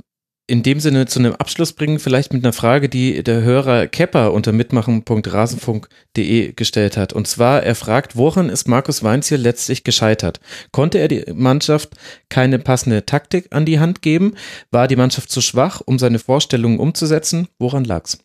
[0.47, 4.35] in dem Sinne zu einem Abschluss bringen, vielleicht mit einer Frage, die der Hörer Kepper
[4.35, 7.15] unter mitmachen.rasenfunk.de gestellt hat.
[7.15, 10.41] Und zwar, er fragt, woran ist Markus Weinziel letztlich gescheitert?
[10.71, 11.95] Konnte er die Mannschaft
[12.29, 14.35] keine passende Taktik an die Hand geben?
[14.71, 17.49] War die Mannschaft zu schwach, um seine Vorstellungen umzusetzen?
[17.59, 18.19] Woran lag's?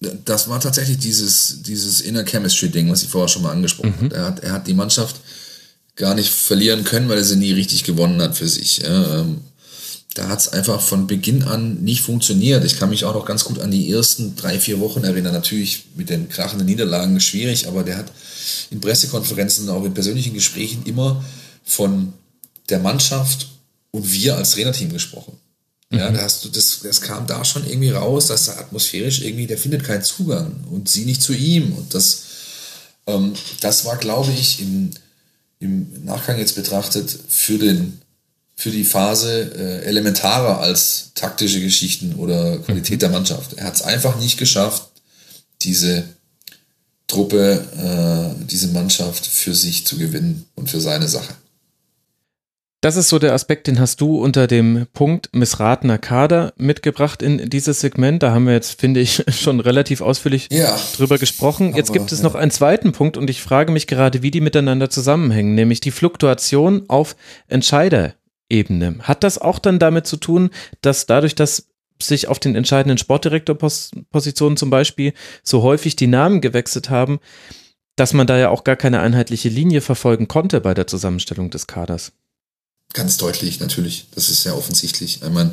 [0.00, 4.04] Das war tatsächlich dieses, dieses Inner Chemistry-Ding, was ich vorher schon mal angesprochen mhm.
[4.06, 4.14] habe.
[4.14, 5.20] Er hat, er hat die Mannschaft
[5.96, 8.82] gar nicht verlieren können, weil er sie nie richtig gewonnen hat für sich.
[8.84, 9.40] Ähm,
[10.14, 12.64] da hat es einfach von Beginn an nicht funktioniert.
[12.64, 15.32] Ich kann mich auch noch ganz gut an die ersten drei, vier Wochen erinnern.
[15.32, 18.12] Natürlich mit den krachenden Niederlagen schwierig, aber der hat
[18.70, 21.22] in Pressekonferenzen, auch in persönlichen Gesprächen immer
[21.64, 22.14] von
[22.70, 23.48] der Mannschaft
[23.90, 25.36] und wir als Trainerteam gesprochen.
[25.92, 26.14] Ja, mhm.
[26.14, 29.58] da hast du, das, das kam da schon irgendwie raus, dass er atmosphärisch irgendwie, der
[29.58, 31.74] findet keinen Zugang und sie nicht zu ihm.
[31.74, 32.22] Und das,
[33.06, 34.90] ähm, das war, glaube ich, im,
[35.66, 38.00] im Nachgang jetzt betrachtet für den
[38.58, 43.52] für die Phase äh, elementarer als taktische Geschichten oder Qualität der Mannschaft.
[43.52, 44.88] Er hat es einfach nicht geschafft,
[45.60, 46.04] diese
[47.06, 51.34] Truppe, äh, diese Mannschaft für sich zu gewinnen und für seine Sache.
[52.86, 57.50] Das ist so der Aspekt, den hast du unter dem Punkt missratener Kader mitgebracht in
[57.50, 58.22] dieses Segment.
[58.22, 61.74] Da haben wir jetzt, finde ich, schon relativ ausführlich ja, drüber gesprochen.
[61.74, 62.24] Jetzt gibt es ja.
[62.24, 65.90] noch einen zweiten Punkt und ich frage mich gerade, wie die miteinander zusammenhängen, nämlich die
[65.90, 67.16] Fluktuation auf
[67.48, 68.14] Entscheider
[68.48, 68.94] Ebene.
[69.00, 70.50] Hat das auch dann damit zu tun,
[70.80, 71.66] dass dadurch, dass
[72.00, 77.18] sich auf den entscheidenden Sportdirektorpositionen zum Beispiel so häufig die Namen gewechselt haben,
[77.96, 81.66] dass man da ja auch gar keine einheitliche Linie verfolgen konnte bei der Zusammenstellung des
[81.66, 82.12] Kaders?
[82.92, 84.06] Ganz deutlich, natürlich.
[84.14, 85.20] Das ist sehr offensichtlich.
[85.22, 85.52] Ich meine,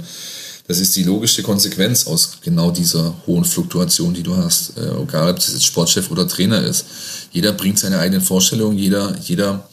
[0.68, 4.78] das ist die logische Konsequenz aus genau dieser hohen Fluktuation, die du hast.
[4.78, 6.86] Äh, egal, ob das jetzt Sportchef oder Trainer ist.
[7.32, 9.68] Jeder bringt seine eigenen Vorstellungen, jeder, jeder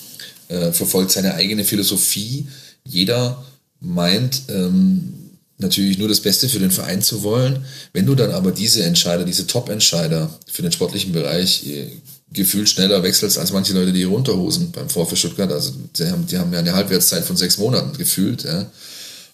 [0.48, 2.48] äh, verfolgt seine eigene Philosophie
[2.84, 3.42] jeder
[3.80, 5.14] meint ähm,
[5.58, 7.64] natürlich nur das Beste für den Verein zu wollen.
[7.92, 11.86] Wenn du dann aber diese Entscheider, diese Top-Entscheider für den sportlichen Bereich äh,
[12.32, 16.38] gefühlt schneller wechselst als manche Leute, die runterhosen beim VfB Stuttgart, also die haben, die
[16.38, 18.70] haben ja eine Halbwertszeit von sechs Monaten gefühlt, ja,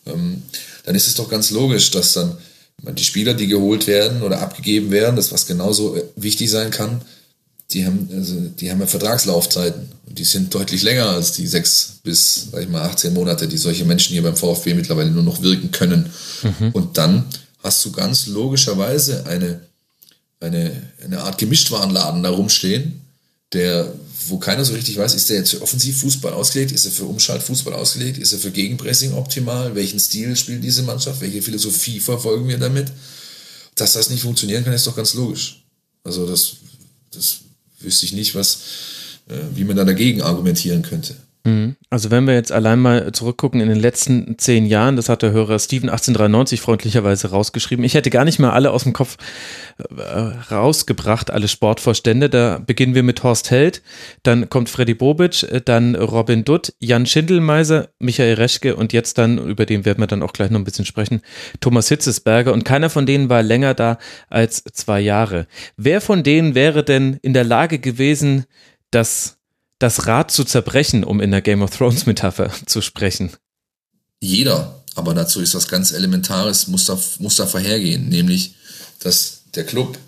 [0.07, 0.43] ähm,
[0.85, 2.37] dann ist es doch ganz logisch, dass dann
[2.79, 7.03] die Spieler, die geholt werden oder abgegeben werden, das was genauso äh, wichtig sein kann,
[7.73, 11.99] die haben, also, die haben ja Vertragslaufzeiten und die sind deutlich länger als die sechs
[12.05, 15.43] bis, sag ich mal, 18 Monate, die solche Menschen hier beim VfB mittlerweile nur noch
[15.43, 16.11] wirken können.
[16.43, 16.71] Mhm.
[16.71, 17.25] Und dann
[17.63, 19.61] hast du ganz logischerweise eine,
[20.41, 23.01] eine, eine Art Gemischtwarenladen da rumstehen,
[23.53, 23.93] der,
[24.29, 27.75] wo keiner so richtig weiß, ist der jetzt für Offensivfußball ausgelegt, ist er für Umschaltfußball
[27.75, 32.59] ausgelegt, ist er für Gegenpressing optimal, welchen Stil spielt diese Mannschaft, welche Philosophie verfolgen wir
[32.59, 32.91] damit.
[33.77, 35.63] Dass das nicht funktionieren kann, ist doch ganz logisch.
[36.03, 36.57] Also das,
[37.13, 37.39] das
[37.81, 38.59] wüsste ich nicht, was,
[39.29, 41.17] äh, wie man da dagegen argumentieren könnte.
[41.47, 41.77] Mhm.
[41.91, 45.31] Also wenn wir jetzt allein mal zurückgucken in den letzten zehn Jahren, das hat der
[45.31, 47.85] Hörer Steven 1893 freundlicherweise rausgeschrieben.
[47.85, 49.17] Ich hätte gar nicht mal alle aus dem Kopf
[49.79, 52.29] äh, rausgebracht, alle Sportvorstände.
[52.29, 53.83] Da beginnen wir mit Horst Held,
[54.25, 59.39] dann kommt Freddy Bobic, äh, dann Robin Dutt, Jan Schindelmeiser, Michael Reschke und jetzt dann,
[59.39, 61.23] über den werden wir dann auch gleich noch ein bisschen sprechen,
[61.61, 62.53] Thomas Hitzesberger.
[62.53, 65.47] Und keiner von denen war länger da als zwei Jahre.
[65.77, 68.47] Wer von denen wäre denn in der Lage gewesen,
[68.91, 69.36] das
[69.79, 73.31] das Rad zu zerbrechen, um in der Game of Thrones Metapher zu sprechen?
[74.21, 78.55] Jeder, aber dazu ist was ganz Elementares, muss da, muss da vorhergehen, nämlich,
[79.01, 79.99] dass der Club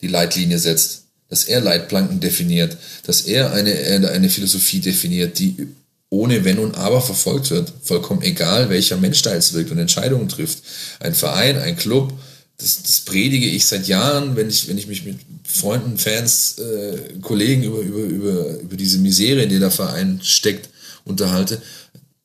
[0.00, 5.68] die Leitlinie setzt, dass er Leitplanken definiert, dass er eine, eine Philosophie definiert, die
[6.10, 7.72] ohne Wenn und Aber verfolgt wird.
[7.82, 10.62] Vollkommen egal, welcher Mensch da jetzt wirkt und Entscheidungen trifft.
[11.00, 12.12] Ein Verein, ein Club,
[12.58, 17.14] das, das predige ich seit Jahren, wenn ich, wenn ich mich mit Freunden, Fans, äh,
[17.22, 20.68] Kollegen über, über, über, über diese Misere, in der der Verein steckt,
[21.04, 21.62] unterhalte.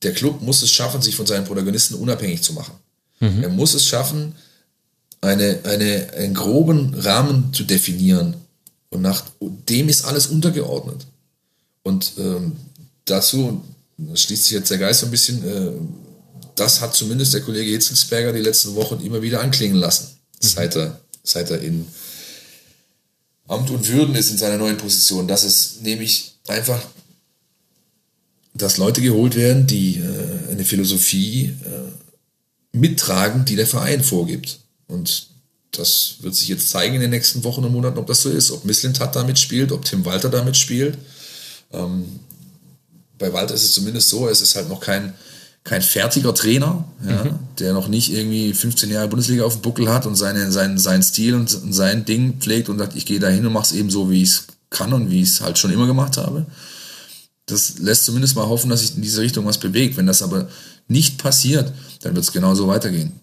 [0.02, 2.74] Der Club muss es schaffen, sich von seinen Protagonisten unabhängig zu machen.
[3.20, 3.44] Mhm.
[3.44, 4.34] Er muss es schaffen,
[5.22, 8.34] eine, eine, einen groben Rahmen zu definieren.
[8.90, 11.06] Und nach dem ist alles untergeordnet.
[11.84, 12.53] Und ähm,
[13.06, 13.64] dazu,
[13.98, 15.72] das schließt sich jetzt der Geist so ein bisschen, äh,
[16.56, 20.12] das hat zumindest der Kollege Hitzelsberger die letzten Wochen immer wieder anklingen lassen
[20.44, 21.88] seit er, seit er in
[23.48, 25.28] Amt und Würden ist in seiner neuen Position.
[25.28, 26.82] Das ist nämlich einfach,
[28.54, 34.60] dass Leute geholt werden, die äh, eine Philosophie äh, mittragen, die der Verein vorgibt.
[34.88, 35.28] Und
[35.72, 38.52] das wird sich jetzt zeigen in den nächsten Wochen und Monaten, ob das so ist,
[38.52, 40.98] ob Misslintat damit spielt, ob Tim Walter damit spielt.
[41.72, 42.20] Ähm,
[43.18, 45.14] bei Walter ist es zumindest so, es ist halt noch kein,
[45.64, 47.40] kein fertiger Trainer, ja, mhm.
[47.59, 51.01] der noch nicht irgendwie 15 Jahre Bundesliga auf dem Buckel hat und seine, sein, sein
[51.01, 53.90] Stil und sein Ding pflegt und sagt, ich gehe da hin und mache es eben
[53.90, 56.45] so, wie ich es kann und wie ich es halt schon immer gemacht habe.
[57.45, 59.95] Das lässt zumindest mal hoffen, dass sich in diese Richtung was bewegt.
[59.95, 60.48] Wenn das aber
[60.88, 63.14] nicht passiert, dann wird es genauso weitergehen.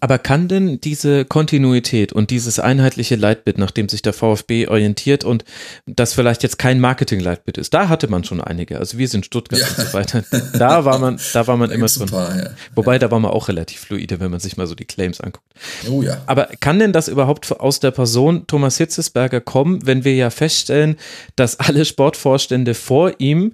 [0.00, 5.24] Aber kann denn diese Kontinuität und dieses einheitliche Leitbild, nach dem sich der VfB orientiert
[5.24, 5.44] und
[5.86, 8.78] das vielleicht jetzt kein Marketing-Leitbild ist, da hatte man schon einige.
[8.78, 9.66] Also wir sind Stuttgart ja.
[9.66, 10.24] und so weiter.
[10.52, 12.08] Da war man, da war man da immer drin.
[12.08, 12.50] Paar, ja.
[12.74, 15.46] Wobei, da war man auch relativ fluide, wenn man sich mal so die Claims anguckt.
[15.88, 16.22] Oh ja.
[16.26, 20.96] Aber kann denn das überhaupt aus der Person Thomas Hitzesberger kommen, wenn wir ja feststellen,
[21.36, 23.52] dass alle Sportvorstände vor ihm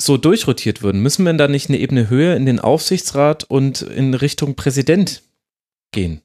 [0.00, 1.00] so durchrotiert würden?
[1.00, 5.22] Müssen wir da nicht eine Ebene höher in den Aufsichtsrat und in Richtung Präsident
[5.92, 6.20] gehen?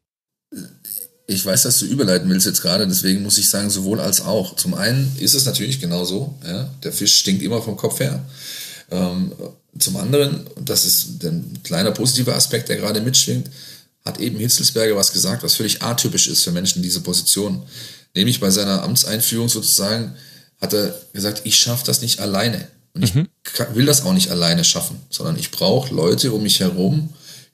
[1.27, 4.55] Ich weiß, dass du überleiten willst jetzt gerade, deswegen muss ich sagen, sowohl als auch.
[4.55, 8.25] Zum einen ist es natürlich genauso, ja, der Fisch stinkt immer vom Kopf her.
[8.89, 9.33] Ähm,
[9.77, 13.49] zum anderen, und das ist ein kleiner positiver Aspekt, der gerade mitschwingt,
[14.05, 17.63] hat eben Hitzelsberger was gesagt, was völlig atypisch ist für Menschen in dieser Position.
[18.15, 20.15] Nämlich bei seiner Amtseinführung sozusagen
[20.61, 22.67] hat er gesagt, ich schaffe das nicht alleine.
[22.93, 23.27] Und ich mhm.
[23.73, 27.09] will das auch nicht alleine schaffen, sondern ich brauche Leute um mich herum,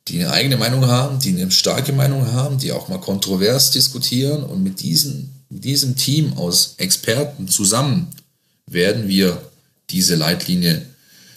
[0.08, 4.44] die eine eigene Meinung haben, die eine starke Meinung haben, die auch mal kontrovers diskutieren.
[4.44, 8.08] Und mit, diesen, mit diesem Team aus Experten zusammen
[8.68, 9.42] werden wir
[9.90, 10.86] diese Leitlinie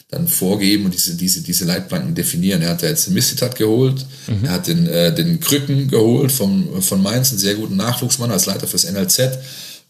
[0.09, 2.61] dann vorgeben und diese, diese, diese Leitplanken definieren.
[2.61, 4.45] Er hat ja jetzt den Mistitat geholt, mhm.
[4.45, 8.45] er hat den, äh, den Krücken geholt vom, von Mainz, einen sehr guten Nachwuchsmann als
[8.45, 9.19] Leiter fürs NLZ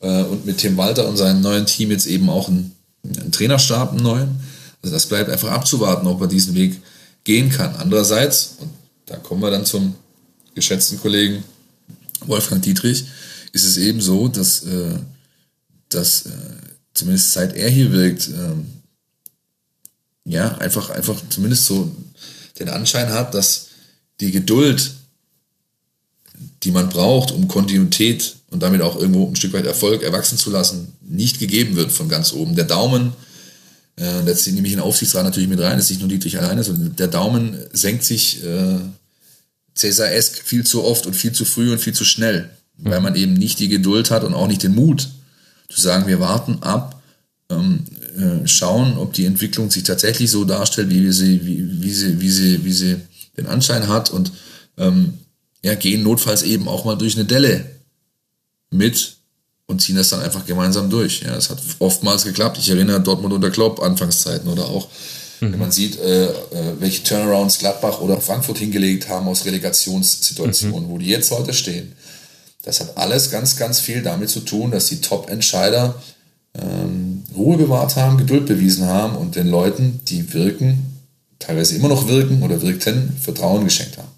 [0.02, 3.92] äh, und mit Tim Walter und seinem neuen Team jetzt eben auch einen, einen Trainerstab,
[3.92, 4.40] einen neuen.
[4.82, 6.82] Also das bleibt einfach abzuwarten, ob er diesen Weg
[7.28, 7.76] gehen kann.
[7.76, 8.70] Andererseits, und
[9.06, 9.96] da kommen wir dann zum
[10.56, 11.44] geschätzten Kollegen
[12.22, 13.04] Wolfgang Dietrich,
[13.52, 14.98] ist es eben so, dass, äh,
[15.90, 16.32] dass äh,
[16.94, 18.56] zumindest seit er hier wirkt, äh,
[20.24, 21.92] ja, einfach, einfach zumindest so
[22.60, 23.68] den Anschein hat, dass
[24.22, 24.94] die Geduld,
[26.64, 30.50] die man braucht, um Kontinuität und damit auch irgendwo ein Stück weit Erfolg erwachsen zu
[30.50, 32.56] lassen, nicht gegeben wird von ganz oben.
[32.56, 33.12] Der Daumen
[33.98, 36.96] äh, da zieht nämlich ein Aufsichtsrat natürlich mit rein, ist nicht nur Dietrich alleine, sondern
[36.96, 38.80] der Daumen senkt sich äh,
[39.76, 42.92] Cäsar-esk viel zu oft und viel zu früh und viel zu schnell, mhm.
[42.92, 45.10] weil man eben nicht die Geduld hat und auch nicht den Mut
[45.70, 47.02] zu sagen, wir warten ab,
[47.50, 47.86] ähm,
[48.18, 52.22] äh, schauen, ob die Entwicklung sich tatsächlich so darstellt, wie, wir sie, wie, wie, sie,
[52.22, 52.98] wie, sie, wie sie
[53.36, 54.32] den Anschein hat und
[54.78, 55.14] ähm,
[55.64, 57.66] ja, gehen notfalls eben auch mal durch eine Delle
[58.70, 59.17] mit
[59.68, 61.22] und ziehen das dann einfach gemeinsam durch.
[61.22, 62.58] Ja, es hat oftmals geklappt.
[62.58, 64.88] Ich erinnere Dortmund unter Klopp Anfangszeiten oder auch,
[65.42, 65.52] mhm.
[65.52, 66.32] wenn man sieht, äh, äh,
[66.80, 70.90] welche Turnarounds Gladbach oder Frankfurt hingelegt haben aus Relegationssituationen, mhm.
[70.90, 71.94] wo die jetzt heute stehen.
[72.64, 75.96] Das hat alles ganz, ganz viel damit zu tun, dass die Top-Entscheider
[76.56, 80.98] ähm, Ruhe bewahrt haben, Geduld bewiesen haben und den Leuten, die wirken,
[81.40, 84.17] teilweise immer noch wirken oder wirkten, Vertrauen geschenkt haben.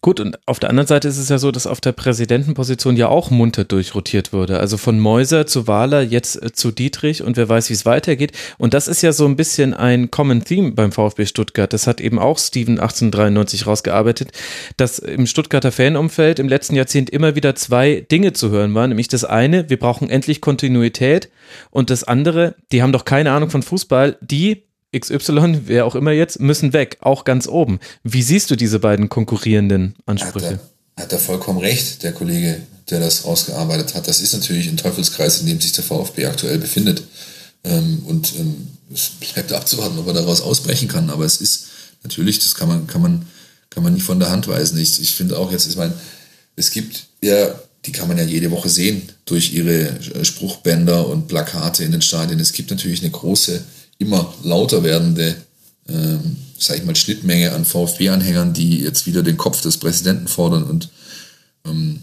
[0.00, 3.08] Gut, und auf der anderen Seite ist es ja so, dass auf der Präsidentenposition ja
[3.08, 4.60] auch munter durchrotiert wurde.
[4.60, 8.30] Also von Mäuser zu Wahler, jetzt äh, zu Dietrich und wer weiß, wie es weitergeht.
[8.58, 11.72] Und das ist ja so ein bisschen ein Common Theme beim VfB Stuttgart.
[11.72, 14.30] Das hat eben auch Steven 1893 rausgearbeitet,
[14.76, 18.90] dass im Stuttgarter Fanumfeld im letzten Jahrzehnt immer wieder zwei Dinge zu hören waren.
[18.90, 21.30] Nämlich das eine, wir brauchen endlich Kontinuität.
[21.70, 26.12] Und das andere, die haben doch keine Ahnung von Fußball, die XY, wer auch immer
[26.12, 27.80] jetzt, müssen weg, auch ganz oben.
[28.02, 30.60] Wie siehst du diese beiden konkurrierenden Ansprüche?
[30.98, 34.08] Hat er, vollkommen recht, der Kollege, der das ausgearbeitet hat.
[34.08, 37.02] Das ist natürlich ein Teufelskreis, in dem sich der VfB aktuell befindet.
[37.64, 41.10] Ähm, und ähm, es bleibt abzuwarten, ob er daraus ausbrechen kann.
[41.10, 41.66] Aber es ist
[42.02, 43.26] natürlich, das kann man, kann man,
[43.68, 44.78] kann man nicht von der Hand weisen.
[44.78, 45.92] Ich, ich finde auch jetzt, ich meine,
[46.54, 51.84] es gibt ja, die kann man ja jede Woche sehen durch ihre Spruchbänder und Plakate
[51.84, 52.40] in den Stadien.
[52.40, 53.62] Es gibt natürlich eine große
[53.98, 55.36] immer lauter werdende,
[55.88, 60.64] ähm, sag ich mal, Schnittmenge an VfB-Anhängern, die jetzt wieder den Kopf des Präsidenten fordern
[60.64, 60.90] und
[61.64, 62.00] ähm,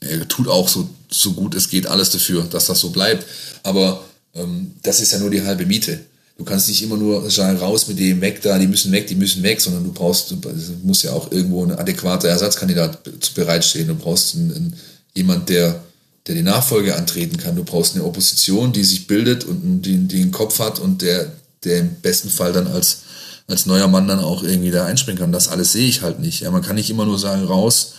[0.00, 3.26] er tut auch so, so gut es geht alles dafür, dass das so bleibt.
[3.62, 4.04] Aber
[4.34, 6.00] ähm, das ist ja nur die halbe Miete.
[6.38, 9.14] Du kannst nicht immer nur sagen, raus mit dem, weg da, die müssen weg, die
[9.14, 10.38] müssen weg, sondern du brauchst, du
[10.82, 13.00] musst ja auch irgendwo ein adäquater Ersatzkandidat
[13.34, 13.88] bereitstehen.
[13.88, 14.74] Du brauchst einen, einen,
[15.14, 15.82] jemand, der
[16.26, 17.56] der die Nachfolge antreten kann.
[17.56, 21.32] Du brauchst eine Opposition, die sich bildet und die, die einen Kopf hat und der,
[21.64, 23.02] der im besten Fall dann als,
[23.46, 25.32] als neuer Mann dann auch irgendwie da einspringen kann.
[25.32, 26.40] Das alles sehe ich halt nicht.
[26.40, 27.92] Ja, man kann nicht immer nur sagen, raus,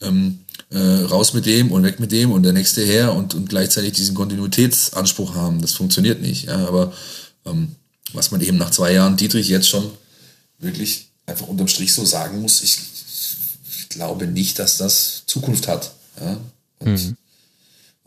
[0.00, 0.40] ähm,
[0.70, 3.92] äh, raus mit dem und weg mit dem und der nächste her und, und gleichzeitig
[3.92, 5.60] diesen Kontinuitätsanspruch haben.
[5.62, 6.46] Das funktioniert nicht.
[6.46, 6.92] Ja, aber
[7.46, 7.76] ähm,
[8.12, 9.88] was man eben nach zwei Jahren Dietrich jetzt schon
[10.58, 12.78] wirklich einfach unterm Strich so sagen muss, ich,
[13.70, 15.92] ich glaube nicht, dass das Zukunft hat.
[16.20, 16.38] Ja?
[16.80, 17.16] Und mhm.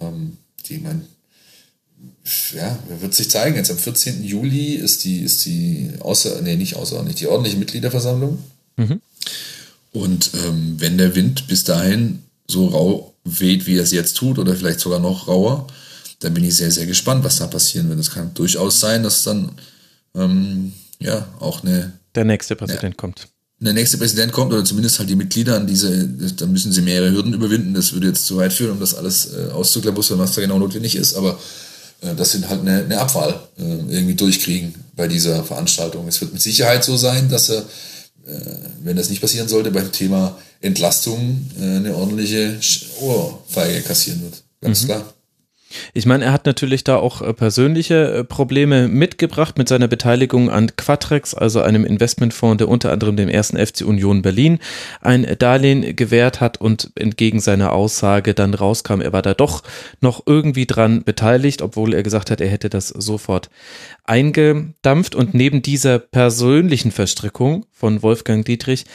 [0.02, 1.06] Ähm, die, mein,
[2.54, 3.56] ja, wird sich zeigen.
[3.56, 4.24] Jetzt am 14.
[4.24, 8.40] Juli ist die, ist die außer, nee, nicht außerordentlich, die ordentliche Mitgliederversammlung.
[8.78, 9.02] Mhm.
[9.92, 14.40] Und ähm, wenn der Wind bis dahin so rau weht, wie er es jetzt tut,
[14.40, 15.68] oder vielleicht sogar noch rauer,
[16.20, 18.00] dann bin ich sehr, sehr gespannt, was da passieren wird.
[18.00, 19.52] Es kann durchaus sein, dass dann
[20.16, 21.94] ähm, ja auch eine.
[22.16, 23.28] Der nächste Präsident eine, kommt.
[23.64, 27.12] Der nächste Präsident kommt, oder zumindest halt die Mitglieder an diese, da müssen sie mehrere
[27.12, 27.76] Hürden überwinden.
[27.76, 30.96] Das würde jetzt zu weit führen, um das alles äh, auszuklabustern, was da genau notwendig
[30.96, 31.38] ist, aber
[32.02, 36.08] äh, dass sie halt eine, eine Abwahl äh, irgendwie durchkriegen bei dieser Veranstaltung.
[36.08, 39.92] Es wird mit Sicherheit so sein, dass er, äh, wenn das nicht passieren sollte, beim
[39.92, 42.60] Thema Entlastung äh, eine ordentliche
[43.00, 44.42] Ohrfeige kassieren wird.
[44.62, 44.86] Ganz mhm.
[44.88, 45.14] klar.
[45.94, 50.50] Ich meine, er hat natürlich da auch äh, persönliche äh, Probleme mitgebracht mit seiner Beteiligung
[50.50, 54.60] an Quatrex, also einem Investmentfonds, der unter anderem dem ersten FC Union Berlin
[55.02, 59.64] ein Darlehen gewährt hat und entgegen seiner Aussage dann rauskam, er war da doch
[60.00, 63.50] noch irgendwie dran beteiligt, obwohl er gesagt hat, er hätte das sofort
[64.04, 65.16] eingedampft.
[65.16, 68.86] Und neben dieser persönlichen Verstrickung von Wolfgang Dietrich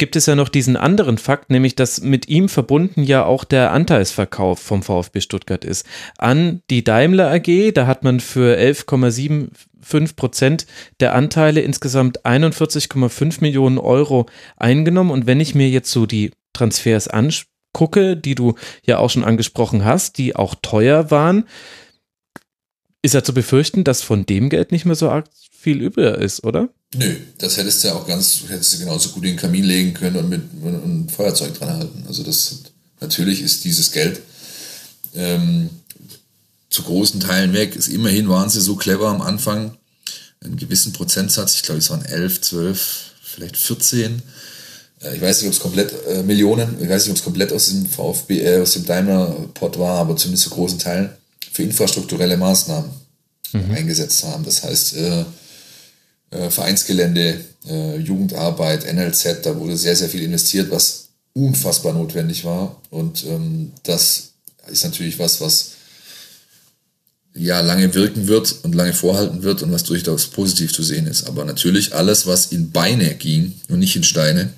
[0.00, 3.70] gibt es ja noch diesen anderen Fakt, nämlich dass mit ihm verbunden ja auch der
[3.70, 5.86] Anteilsverkauf vom VfB Stuttgart ist.
[6.16, 10.66] An die Daimler AG, da hat man für 11,75 Prozent
[11.00, 15.10] der Anteile insgesamt 41,5 Millionen Euro eingenommen.
[15.10, 18.54] Und wenn ich mir jetzt so die Transfers angucke, die du
[18.84, 21.44] ja auch schon angesprochen hast, die auch teuer waren,
[23.02, 26.42] ist ja zu befürchten, dass von dem Geld nicht mehr so arg viel übrig ist,
[26.42, 26.70] oder?
[26.94, 29.94] Nö, das hättest du ja auch ganz, hättest du genauso gut in den Kamin legen
[29.94, 32.04] können und mit und ein Feuerzeug dran halten.
[32.08, 32.62] Also das
[33.00, 34.20] natürlich ist dieses Geld
[35.14, 35.70] ähm,
[36.68, 37.76] zu großen Teilen weg.
[37.76, 39.76] Ist immerhin waren sie so clever am Anfang,
[40.42, 44.22] einen gewissen Prozentsatz, ich glaube, es waren 11, 12, vielleicht 14.
[45.02, 47.52] Äh, ich weiß nicht, ob es komplett äh, Millionen, ich weiß nicht, ob es komplett
[47.52, 51.10] aus dem VfB, äh, aus dem Daimler-Pot war, aber zumindest zu großen Teilen
[51.52, 52.90] für infrastrukturelle Maßnahmen
[53.52, 53.70] mhm.
[53.72, 54.44] eingesetzt haben.
[54.44, 55.24] Das heißt, äh,
[56.30, 62.80] äh, Vereinsgelände, äh, Jugendarbeit, NLZ, da wurde sehr, sehr viel investiert, was unfassbar notwendig war.
[62.90, 64.30] Und ähm, das
[64.68, 65.72] ist natürlich was, was
[67.34, 71.24] ja lange wirken wird und lange vorhalten wird und was durchaus positiv zu sehen ist.
[71.24, 74.52] Aber natürlich alles, was in Beine ging und nicht in Steine,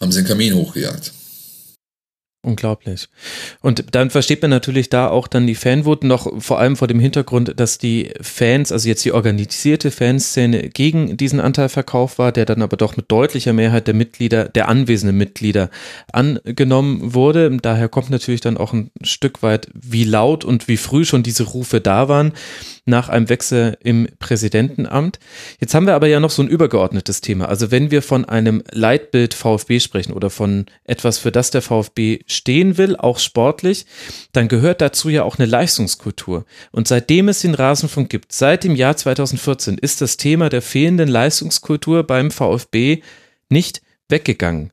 [0.00, 1.12] haben sie den Kamin hochgejagt.
[2.44, 3.08] Unglaublich.
[3.62, 7.00] Und dann versteht man natürlich da auch dann die Fanwut noch vor allem vor dem
[7.00, 12.60] Hintergrund, dass die Fans, also jetzt die organisierte Fanszene gegen diesen Anteilverkauf war, der dann
[12.60, 15.70] aber doch mit deutlicher Mehrheit der Mitglieder, der anwesenden Mitglieder
[16.12, 17.56] angenommen wurde.
[17.62, 21.44] Daher kommt natürlich dann auch ein Stück weit, wie laut und wie früh schon diese
[21.44, 22.34] Rufe da waren
[22.86, 25.18] nach einem Wechsel im Präsidentenamt.
[25.58, 27.48] Jetzt haben wir aber ja noch so ein übergeordnetes Thema.
[27.48, 32.20] Also wenn wir von einem Leitbild VfB sprechen oder von etwas, für das der VfB
[32.34, 33.86] stehen will, auch sportlich,
[34.32, 36.44] dann gehört dazu ja auch eine Leistungskultur.
[36.72, 41.08] Und seitdem es den Rasenfunk gibt, seit dem Jahr 2014, ist das Thema der fehlenden
[41.08, 43.02] Leistungskultur beim VfB
[43.48, 44.72] nicht weggegangen.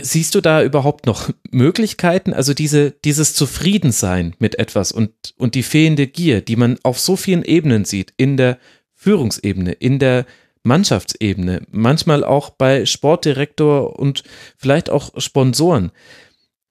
[0.00, 2.34] Siehst du da überhaupt noch Möglichkeiten?
[2.34, 7.16] Also diese, dieses Zufriedensein mit etwas und, und die fehlende Gier, die man auf so
[7.16, 8.58] vielen Ebenen sieht, in der
[8.94, 10.26] Führungsebene, in der
[10.66, 14.24] Mannschaftsebene, manchmal auch bei Sportdirektor und
[14.58, 15.92] vielleicht auch Sponsoren.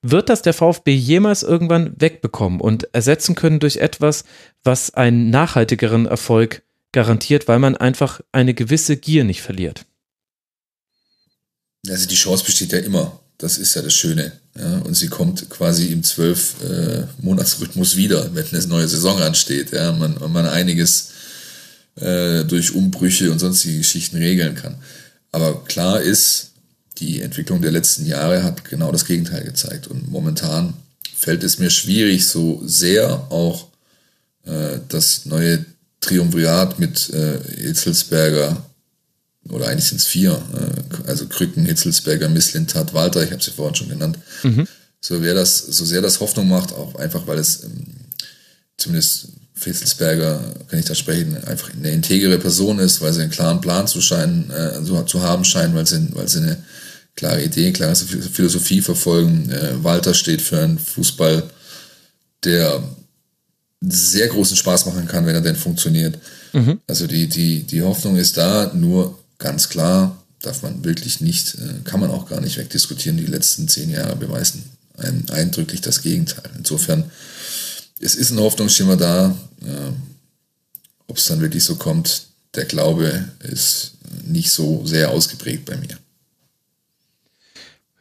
[0.04, 4.24] Wird das der VfB jemals irgendwann wegbekommen und ersetzen können durch etwas,
[4.64, 9.86] was einen nachhaltigeren Erfolg garantiert, weil man einfach eine gewisse Gier nicht verliert?
[11.90, 13.20] Also die Chance besteht ja immer.
[13.38, 14.32] Das ist ja das Schöne.
[14.56, 14.78] Ja?
[14.80, 19.72] Und sie kommt quasi im zwölf äh, Monatsrhythmus wieder, wenn eine neue Saison ansteht.
[19.72, 19.92] Ja?
[19.92, 21.12] Man, man einiges
[21.96, 24.76] äh, durch Umbrüche und sonstige Geschichten regeln kann.
[25.32, 26.52] Aber klar ist,
[26.98, 29.88] die Entwicklung der letzten Jahre hat genau das Gegenteil gezeigt.
[29.88, 30.74] Und momentan
[31.16, 33.68] fällt es mir schwierig, so sehr auch
[34.46, 35.66] äh, das neue
[36.00, 38.64] Triumvirat mit äh, Hitzelsberger
[39.50, 43.76] oder eigentlich sind es vier, äh, also Krücken, Hitzelsberger, Misslintat, Walter, ich habe sie vorhin
[43.76, 44.18] schon genannt.
[44.44, 44.68] Mhm.
[45.02, 47.86] So, wer das, so sehr das Hoffnung macht, auch einfach, weil es ähm,
[48.78, 53.32] zumindest für Hitzelsberger, kann ich da sprechen, einfach eine integere Person ist, weil sie einen
[53.32, 56.58] klaren Plan zu, scheinen, äh, zu haben scheint, weil sie, weil sie eine
[57.16, 59.50] klare Idee, klare Philosophie verfolgen.
[59.50, 61.44] Äh, Walter steht für einen Fußball,
[62.44, 62.84] der
[63.82, 66.18] sehr großen Spaß machen kann, wenn er denn funktioniert.
[66.54, 66.82] Mhm.
[66.88, 71.84] Also die, die, die Hoffnung ist da, nur ganz klar darf man wirklich nicht, äh,
[71.84, 73.18] kann man auch gar nicht wegdiskutieren.
[73.18, 74.64] Die letzten zehn Jahre beweisen
[74.98, 76.50] ein, eindrücklich das Gegenteil.
[76.58, 77.06] Insofern,
[78.00, 79.36] es ist ein Hoffnungsschimmer da.
[81.08, 83.94] Ob es dann wirklich so kommt, der Glaube ist
[84.26, 85.98] nicht so sehr ausgeprägt bei mir.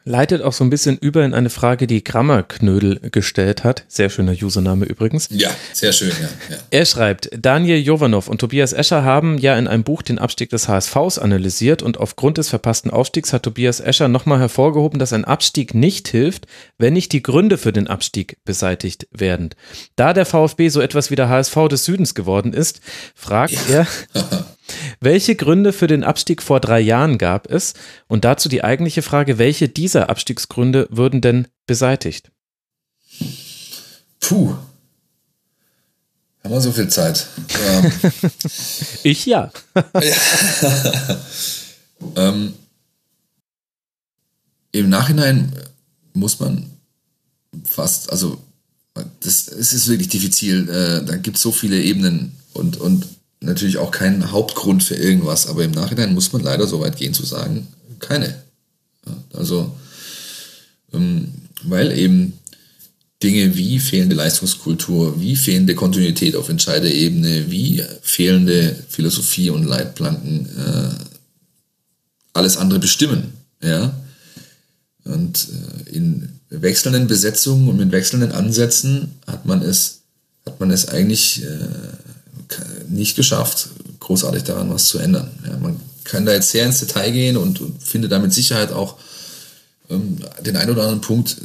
[0.07, 3.85] Leitet auch so ein bisschen über in eine Frage, die Grammarknödel gestellt hat.
[3.87, 5.29] Sehr schöner Username übrigens.
[5.31, 6.29] Ja, sehr schön, ja.
[6.55, 6.61] ja.
[6.69, 10.67] Er schreibt, Daniel Jovanov und Tobias Escher haben ja in einem Buch den Abstieg des
[10.67, 15.73] HSVs analysiert und aufgrund des verpassten Aufstiegs hat Tobias Escher nochmal hervorgehoben, dass ein Abstieg
[15.73, 16.45] nicht hilft,
[16.77, 19.49] wenn nicht die Gründe für den Abstieg beseitigt werden.
[19.95, 22.79] Da der VfB so etwas wie der HSV des Südens geworden ist,
[23.15, 23.79] fragt ja.
[23.79, 23.87] er,
[24.99, 27.73] welche Gründe für den Abstieg vor drei Jahren gab es?
[28.07, 32.31] Und dazu die eigentliche Frage, welche dieser Abstiegsgründe würden denn beseitigt?
[34.19, 34.55] Puh.
[36.43, 37.27] Haben wir so viel Zeit?
[37.67, 37.91] Ähm,
[39.03, 39.51] ich ja.
[39.93, 41.19] ja.
[42.15, 42.53] ähm,
[44.71, 45.51] Im Nachhinein
[46.13, 46.69] muss man
[47.63, 48.43] fast, also
[49.21, 50.69] das, es ist wirklich diffizil.
[50.69, 53.07] Äh, da gibt es so viele Ebenen und, und
[53.45, 57.13] natürlich auch kein Hauptgrund für irgendwas, aber im Nachhinein muss man leider so weit gehen
[57.13, 57.67] zu sagen,
[57.99, 58.35] keine.
[59.33, 59.75] Also,
[60.93, 61.31] ähm,
[61.63, 62.33] weil eben
[63.23, 70.89] Dinge wie fehlende Leistungskultur, wie fehlende Kontinuität auf Entscheiderebene, wie fehlende Philosophie und Leitplanken äh,
[72.33, 73.33] alles andere bestimmen.
[73.63, 73.95] Ja?
[75.05, 75.47] Und
[75.87, 80.01] äh, in wechselnden Besetzungen und mit wechselnden Ansätzen hat man es,
[80.45, 81.47] hat man es eigentlich äh,
[82.89, 85.29] nicht geschafft, großartig daran was zu ändern.
[85.45, 88.71] Ja, man kann da jetzt sehr ins Detail gehen und, und finde da mit Sicherheit
[88.71, 88.97] auch
[89.89, 91.37] ähm, den einen oder anderen Punkt,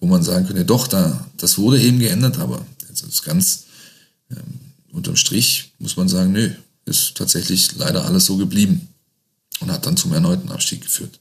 [0.00, 3.64] wo man sagen könnte, doch, da, das wurde eben geändert, aber jetzt ist ganz
[4.30, 4.60] ähm,
[4.92, 6.50] unterm Strich muss man sagen, nö,
[6.84, 8.88] ist tatsächlich leider alles so geblieben
[9.60, 11.18] und hat dann zum erneuten Abstieg geführt.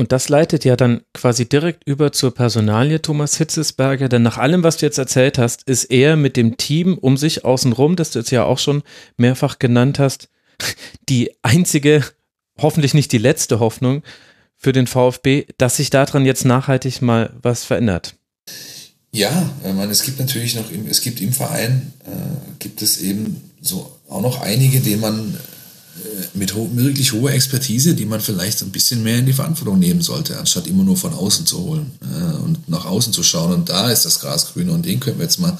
[0.00, 4.62] Und das leitet ja dann quasi direkt über zur Personalie Thomas Hitzesberger, denn nach allem,
[4.62, 8.20] was du jetzt erzählt hast, ist er mit dem Team um sich außenrum, das du
[8.20, 8.84] jetzt ja auch schon
[9.16, 10.28] mehrfach genannt hast,
[11.08, 12.04] die einzige,
[12.60, 14.04] hoffentlich nicht die letzte Hoffnung
[14.56, 18.14] für den VfB, dass sich daran jetzt nachhaltig mal was verändert.
[19.10, 22.10] Ja, meine, es gibt natürlich noch, es gibt im Verein, äh,
[22.60, 25.38] gibt es eben so auch noch einige, denen man
[26.34, 30.00] mit ho wirklich hoher Expertise, die man vielleicht ein bisschen mehr in die Verantwortung nehmen
[30.00, 33.52] sollte, anstatt immer nur von außen zu holen äh, und nach außen zu schauen.
[33.52, 35.56] Und da ist das Gras grün und den können wir jetzt mal,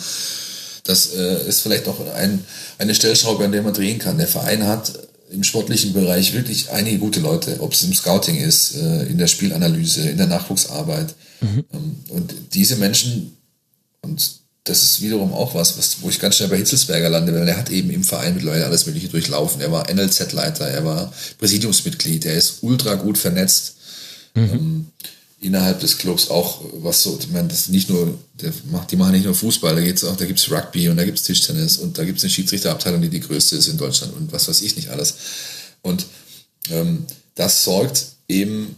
[0.85, 2.45] das äh, ist vielleicht noch ein,
[2.79, 4.19] eine Stellschraube, an der man drehen kann.
[4.19, 4.93] Der Verein hat
[5.31, 9.27] im sportlichen Bereich wirklich einige gute Leute, ob es im Scouting ist, äh, in der
[9.27, 11.15] Spielanalyse, in der Nachwuchsarbeit.
[11.41, 11.65] Mhm.
[11.73, 13.37] Ähm, und diese Menschen,
[14.01, 17.49] und das ist wiederum auch was, was, wo ich ganz schnell bei Hitzelsberger lande, weil
[17.49, 19.61] er hat eben im Verein mit Leuten alles Mögliche durchlaufen.
[19.61, 23.77] Er war NLZ-Leiter, er war Präsidiumsmitglied, er ist ultra gut vernetzt.
[24.35, 24.43] Mhm.
[24.43, 24.87] Ähm,
[25.41, 29.13] innerhalb des Clubs auch, was so, ich meine, das nicht nur, der macht, die machen
[29.13, 32.05] nicht nur Fußball, da geht's auch, da gibt's Rugby und da gibt's Tischtennis und da
[32.05, 35.15] gibt's eine Schiedsrichterabteilung, die die größte ist in Deutschland und was weiß ich nicht alles.
[35.83, 36.07] Und
[36.71, 37.07] ähm,
[37.37, 38.77] das sorgt eben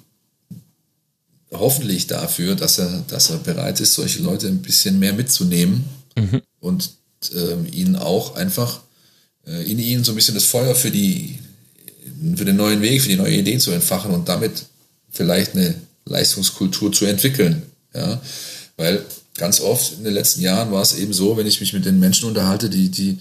[1.53, 5.85] hoffentlich dafür, dass er, dass er bereit ist, solche Leute ein bisschen mehr mitzunehmen
[6.17, 6.43] mhm.
[6.61, 6.91] und
[7.35, 8.81] ähm, ihnen auch einfach
[9.47, 11.39] äh, in ihnen so ein bisschen das Feuer für die
[12.37, 14.65] für den neuen Weg, für die neue Idee zu entfachen und damit
[15.11, 17.63] vielleicht eine Leistungskultur zu entwickeln.
[17.95, 18.21] Ja?
[18.77, 19.05] Weil
[19.37, 21.99] ganz oft in den letzten Jahren war es eben so, wenn ich mich mit den
[21.99, 23.19] Menschen unterhalte, die, die,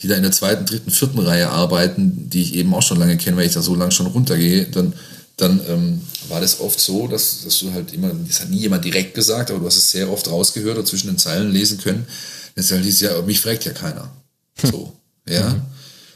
[0.00, 3.16] die da in der zweiten, dritten, vierten Reihe arbeiten, die ich eben auch schon lange
[3.16, 4.92] kenne, weil ich da so lange schon runtergehe, dann
[5.36, 8.84] dann ähm, war das oft so, dass, dass du halt immer, das hat nie jemand
[8.84, 12.06] direkt gesagt, aber du hast es sehr oft rausgehört oder zwischen den Zeilen lesen können.
[12.54, 14.12] Das halt dieses ja, mich fragt ja keiner.
[14.60, 14.70] Hm.
[14.70, 14.96] So,
[15.26, 15.48] ja.
[15.50, 15.62] Mhm.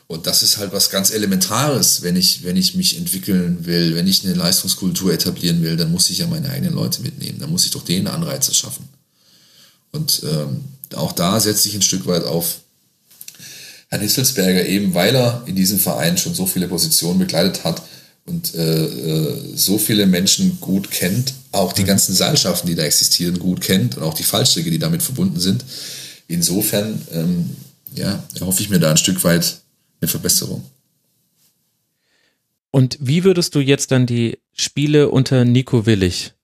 [0.08, 4.06] Und das ist halt was ganz Elementares, wenn ich, wenn ich mich entwickeln will, wenn
[4.06, 7.40] ich eine Leistungskultur etablieren will, dann muss ich ja meine eigenen Leute mitnehmen.
[7.40, 8.88] Dann muss ich doch denen Anreize schaffen.
[9.90, 10.64] Und ähm,
[10.94, 12.58] auch da setze ich ein Stück weit auf
[13.88, 17.82] Herrn Hitzelsberger, eben weil er in diesem Verein schon so viele Positionen begleitet hat,
[18.26, 21.86] und äh, äh, so viele Menschen gut kennt, auch die mhm.
[21.86, 25.64] ganzen Seilschaften, die da existieren, gut kennt und auch die Fallstricke, die damit verbunden sind.
[26.28, 27.56] Insofern, ähm,
[27.94, 29.60] ja, erhoffe ich mir da ein Stück weit
[30.00, 30.64] eine Verbesserung.
[32.72, 36.34] Und wie würdest du jetzt dann die Spiele unter Nico Willig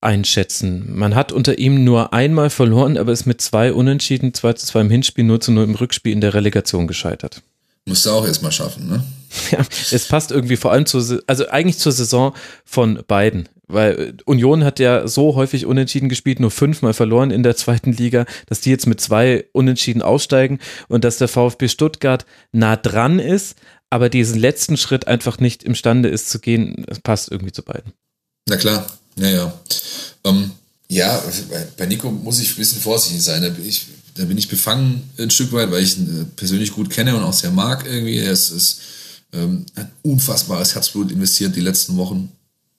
[0.00, 0.96] einschätzen?
[0.96, 4.80] Man hat unter ihm nur einmal verloren, aber ist mit zwei Unentschieden, 2 zu 2
[4.82, 7.42] im Hinspiel, 0 zu 0 im Rückspiel in der Relegation gescheitert.
[7.84, 9.04] Musst du auch erstmal schaffen, ne?
[9.50, 13.48] Ja, es passt irgendwie vor allem zur, also eigentlich zur Saison von beiden.
[13.68, 18.26] Weil Union hat ja so häufig unentschieden gespielt, nur fünfmal verloren in der zweiten Liga,
[18.46, 23.56] dass die jetzt mit zwei Unentschieden aussteigen und dass der VfB Stuttgart nah dran ist,
[23.88, 27.92] aber diesen letzten Schritt einfach nicht imstande ist zu gehen, das passt irgendwie zu beiden.
[28.48, 28.86] Na klar,
[29.16, 29.60] ja, ja.
[30.24, 30.50] Ähm,
[30.88, 31.22] ja,
[31.78, 33.56] bei Nico muss ich ein bisschen vorsichtig sein.
[33.64, 37.16] Ich da bin ich befangen ein Stück weit, weil ich ihn äh, persönlich gut kenne
[37.16, 38.18] und auch sehr mag irgendwie.
[38.18, 38.80] Ist, ist
[39.32, 42.30] ähm, hat unfassbares Herzblut investiert die letzten Wochen.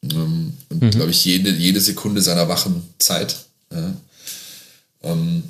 [0.03, 0.91] Ähm, und Mhm.
[0.91, 3.45] glaube ich, jede, jede Sekunde seiner wachen Zeit.
[3.72, 3.93] Ja.
[5.03, 5.43] Ähm,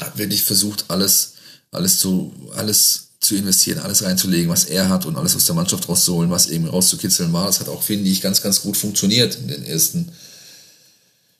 [0.00, 1.34] hat wirklich versucht, alles,
[1.70, 5.88] alles zu, alles zu investieren, alles reinzulegen, was er hat und alles aus der Mannschaft
[5.88, 7.46] rauszuholen, was eben rauszukitzeln war.
[7.46, 10.08] Das hat auch, finde ich, ganz, ganz gut funktioniert in den ersten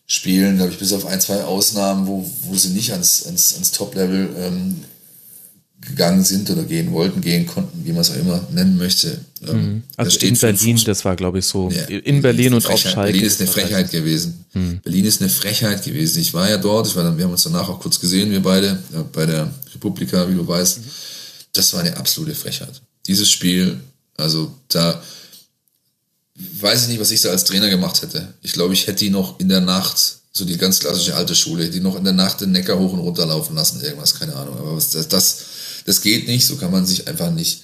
[0.07, 3.71] Spielen, glaube ich, bis auf ein, zwei Ausnahmen, wo, wo sie nicht ans, ans, ans
[3.73, 4.85] Top-Level ähm,
[5.87, 9.19] gegangen sind oder gehen wollten, gehen konnten, wie man es auch immer nennen möchte.
[9.47, 11.71] Ähm, das Also in Berlin, Fußball- das war, glaube ich, so.
[11.71, 12.79] ja, in Berlin und auf.
[12.81, 13.13] Schalke.
[13.13, 14.45] Berlin ist eine Frechheit gewesen.
[14.83, 16.21] Berlin ist eine Frechheit gewesen.
[16.21, 18.41] Ich war ja dort, ich war dann, wir haben uns danach auch kurz gesehen, wir
[18.43, 20.81] beide, ja, bei der Republika, wie du weißt.
[21.53, 22.81] Das war eine absolute Frechheit.
[23.07, 23.79] Dieses Spiel,
[24.17, 25.03] also da
[26.61, 28.35] weiß ich nicht, was ich da als Trainer gemacht hätte.
[28.43, 29.97] Ich glaube, ich hätte die noch in der Nacht,
[30.33, 32.99] so die ganz klassische alte Schule, die noch in der Nacht den Neckar hoch und
[33.01, 34.59] runter laufen lassen, irgendwas, keine Ahnung.
[34.59, 35.39] Aber was, das, das,
[35.85, 37.63] das geht nicht, so kann man sich einfach nicht,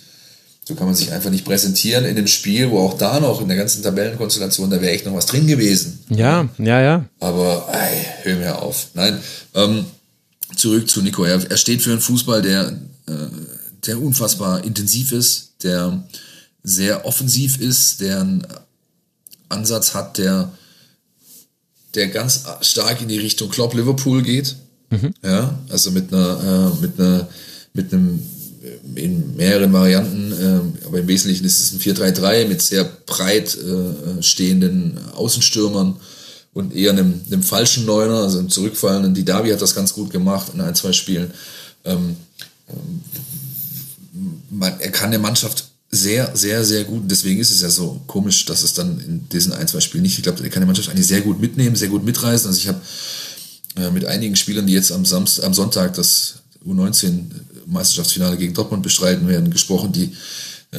[0.65, 3.49] so kann man sich einfach nicht präsentieren in dem Spiel, wo auch da noch in
[3.49, 6.01] der ganzen Tabellenkonstellation, da wäre echt noch was drin gewesen.
[6.09, 7.05] Ja, ja, ja.
[7.19, 8.89] Aber ey, hör mir auf.
[8.95, 9.21] Nein,
[9.55, 9.87] ähm,
[10.57, 11.25] zurück zu Nico.
[11.25, 12.73] Er, er steht für einen Fußball, der,
[13.07, 13.13] äh,
[13.87, 16.03] der unfassbar intensiv ist, der
[16.63, 18.47] sehr offensiv ist, der einen
[19.49, 20.53] Ansatz hat, der,
[21.95, 24.57] der ganz stark in die Richtung Klopp Liverpool geht.
[25.23, 27.29] Ja, also mit einer, äh, mit einer,
[27.73, 28.23] mit einem
[28.63, 33.57] äh, in mehreren Varianten, äh, aber im Wesentlichen ist es ein 4-3-3 mit sehr breit
[33.57, 35.97] äh, stehenden Außenstürmern
[36.53, 39.15] und eher einem, einem falschen Neuner, also einem zurückfallenden.
[39.15, 41.31] Die Davi hat das ganz gut gemacht in ein, zwei Spielen.
[41.85, 42.17] Ähm,
[42.69, 43.03] ähm,
[44.51, 47.05] man, er kann der Mannschaft sehr, sehr, sehr gut.
[47.07, 50.17] Deswegen ist es ja so komisch, dass es dann in diesen ein, zwei Spielen nicht
[50.17, 50.45] geklappt hat.
[50.45, 52.49] Er kann die Mannschaft eigentlich sehr gut mitnehmen, sehr gut mitreißen.
[52.49, 52.81] Also ich habe
[53.77, 56.35] äh, mit einigen Spielern, die jetzt am, Samstag, am Sonntag das
[57.71, 60.13] U19-Meisterschaftsfinale gegen Dortmund bestreiten werden, gesprochen, die
[60.73, 60.79] äh,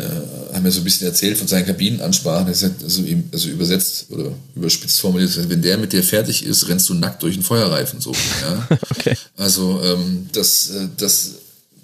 [0.53, 2.48] haben mir so ein bisschen erzählt von seinen Kabinenansprachen.
[2.48, 6.68] Er sagt, also, ihm- also übersetzt oder überspitzt formuliert, wenn der mit dir fertig ist,
[6.70, 8.00] rennst du nackt durch den Feuerreifen.
[8.00, 8.11] So,
[8.42, 8.68] ja?
[8.98, 9.18] Okay.
[9.38, 11.32] Also ähm, das, äh, das,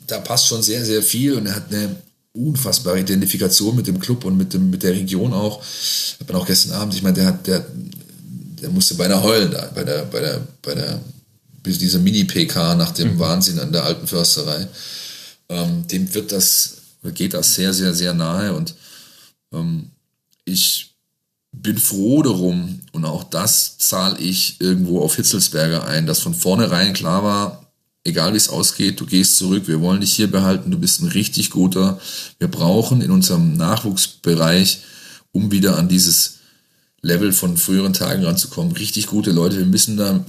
[0.07, 1.95] da passt schon sehr, sehr viel und er hat eine
[2.33, 5.61] unfassbare Identifikation mit dem Club und mit, dem, mit der Region auch.
[6.19, 7.65] Hat man auch gestern Abend, ich meine, der hat, der,
[8.61, 11.01] der musste beinahe heulen da bei der, bei der, bei der,
[11.63, 14.67] bis dieser Mini-PK nach dem Wahnsinn an der alten Försterei.
[15.49, 16.77] Ähm, dem wird das,
[17.13, 18.75] geht das sehr, sehr, sehr nahe und
[19.53, 19.91] ähm,
[20.45, 20.95] ich
[21.51, 26.93] bin froh darum und auch das zahle ich irgendwo auf Hitzelsberger ein, dass von vornherein
[26.93, 27.67] klar war,
[28.07, 31.09] egal wie es ausgeht, du gehst zurück, wir wollen dich hier behalten, du bist ein
[31.09, 31.99] richtig guter.
[32.39, 34.81] Wir brauchen in unserem Nachwuchsbereich,
[35.31, 36.37] um wieder an dieses
[37.01, 39.57] Level von früheren Tagen ranzukommen, richtig gute Leute.
[39.57, 40.25] Wir müssen da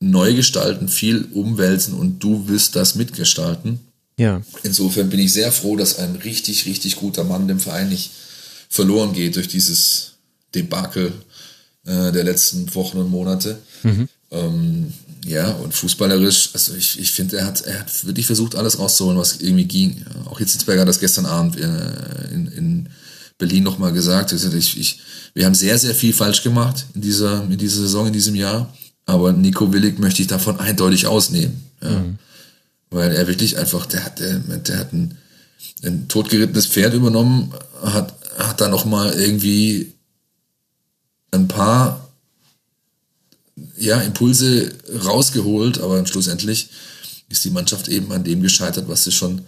[0.00, 3.80] neu gestalten, viel umwälzen und du wirst das mitgestalten.
[4.18, 4.42] Ja.
[4.62, 8.10] Insofern bin ich sehr froh, dass ein richtig, richtig guter Mann dem Verein nicht
[8.68, 10.12] verloren geht durch dieses
[10.54, 11.12] Debakel
[11.86, 13.58] äh, der letzten Wochen und Monate.
[14.30, 14.92] Ähm,
[15.24, 19.18] ja, und fußballerisch, also ich, ich finde, er hat, er hat wirklich versucht, alles rauszuholen,
[19.18, 20.04] was irgendwie ging.
[20.26, 22.88] Auch Hitzelsberger hat das gestern Abend äh, in, in
[23.36, 24.32] Berlin nochmal gesagt.
[24.32, 25.00] Also ich, ich,
[25.34, 28.72] wir haben sehr, sehr viel falsch gemacht in dieser, in dieser Saison, in diesem Jahr.
[29.08, 31.62] Aber Nico Willig möchte ich davon eindeutig ausnehmen.
[31.82, 32.04] Ja.
[32.90, 35.16] Weil er wirklich einfach, der hat, der, der hat ein,
[35.82, 39.94] ein totgerittenes Pferd übernommen, hat, hat da nochmal irgendwie
[41.30, 42.06] ein paar
[43.78, 46.68] ja, Impulse rausgeholt, aber schlussendlich
[47.30, 49.40] ist die Mannschaft eben an dem gescheitert, was sie schon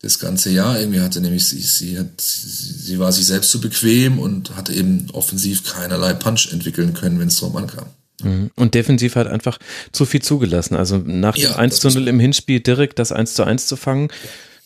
[0.00, 4.18] das ganze Jahr irgendwie hatte, nämlich sie, sie, hat, sie, war sich selbst zu bequem
[4.18, 7.86] und hatte eben offensiv keinerlei Punch entwickeln können, wenn es drauf ankam.
[8.22, 8.50] Mhm.
[8.56, 9.58] Und defensiv hat einfach
[9.92, 10.76] zu viel zugelassen.
[10.76, 13.66] Also nach Ja, dem 1 zu das 0 im Hinspiel direkt das 1 zu 1
[13.66, 14.08] zu fangen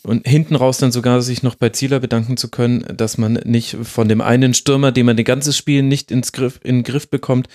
[0.03, 3.77] und hinten raus dann sogar sich noch bei Zieler bedanken zu können, dass man nicht
[3.83, 7.09] von dem einen Stürmer, den man den ganzes Spiel nicht ins Griff, in den Griff
[7.09, 7.49] bekommt,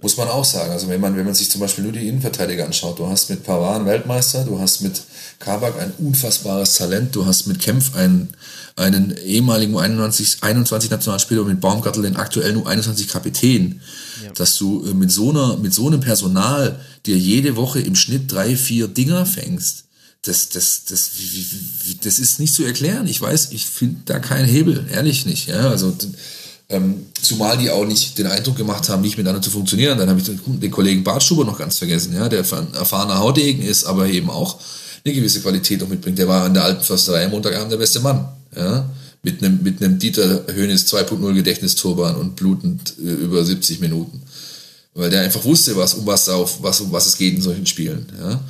[0.00, 0.70] Muss man auch sagen.
[0.70, 3.42] Also wenn man, wenn man sich zum Beispiel nur die Innenverteidiger anschaut, du hast mit
[3.42, 5.00] Pavard einen Weltmeister, du hast mit
[5.38, 8.28] Kabak ein unfassbares Talent, du hast mit Kempf einen,
[8.76, 13.80] einen ehemaligen 21, 21 Nationalspieler mit Baumgartel den aktuellen U21 Kapitän,
[14.34, 18.32] dass du äh, mit so einer, mit so einem Personal dir jede Woche im Schnitt
[18.32, 19.84] drei, vier Dinger fängst.
[20.22, 21.10] Das, das, das,
[22.02, 23.06] das ist nicht zu erklären.
[23.06, 25.48] Ich weiß, ich finde da keinen Hebel, ehrlich nicht.
[25.48, 25.94] Ja, also
[26.70, 29.98] ähm, zumal die auch nicht den Eindruck gemacht haben, nicht miteinander zu funktionieren.
[29.98, 33.62] Dann habe ich den, den Kollegen Bartschuber noch ganz vergessen, ja, der ein erfahrener Haudegen
[33.62, 34.58] ist, aber eben auch
[35.04, 36.18] eine gewisse Qualität noch mitbringt.
[36.18, 38.26] Der war an der alten Försterei am Montagabend der beste Mann.
[38.56, 38.88] Ja,
[39.22, 44.22] mit einem, mit einem Dieter Hönes 2.0 Gedächtnisturban und blutend äh, über 70 Minuten.
[44.94, 47.66] weil der einfach wusste, was, um was, auf, was, um was es geht in solchen
[47.66, 48.06] Spielen.
[48.18, 48.40] Ja.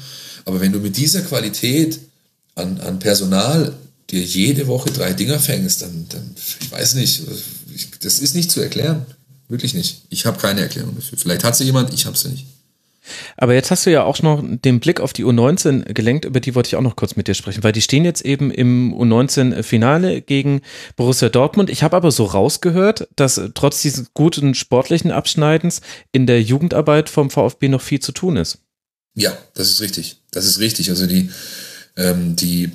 [0.45, 2.01] Aber wenn du mit dieser Qualität
[2.55, 3.73] an, an Personal
[4.11, 7.23] dir jede Woche drei Dinger fängst, dann, dann ich weiß nicht,
[8.01, 9.07] das ist nicht zu erklären.
[9.49, 10.03] Wirklich nicht.
[10.11, 11.19] Ich habe keine Erklärung dafür.
[11.19, 12.47] Vielleicht hat sie jemand, ich habe sie nicht.
[13.37, 16.55] Aber jetzt hast du ja auch noch den Blick auf die U19 gelenkt, über die
[16.55, 20.21] wollte ich auch noch kurz mit dir sprechen, weil die stehen jetzt eben im U19-Finale
[20.23, 20.63] gegen
[20.97, 21.71] Borussia Dortmund.
[21.71, 25.81] Ich habe aber so rausgehört, dass trotz dieses guten sportlichen Abschneidens
[26.13, 28.59] in der Jugendarbeit vom VfB noch viel zu tun ist.
[29.15, 30.17] Ja, das ist richtig.
[30.31, 30.91] Das ist richtig.
[30.91, 31.31] Also die,
[31.97, 32.71] ähm, die,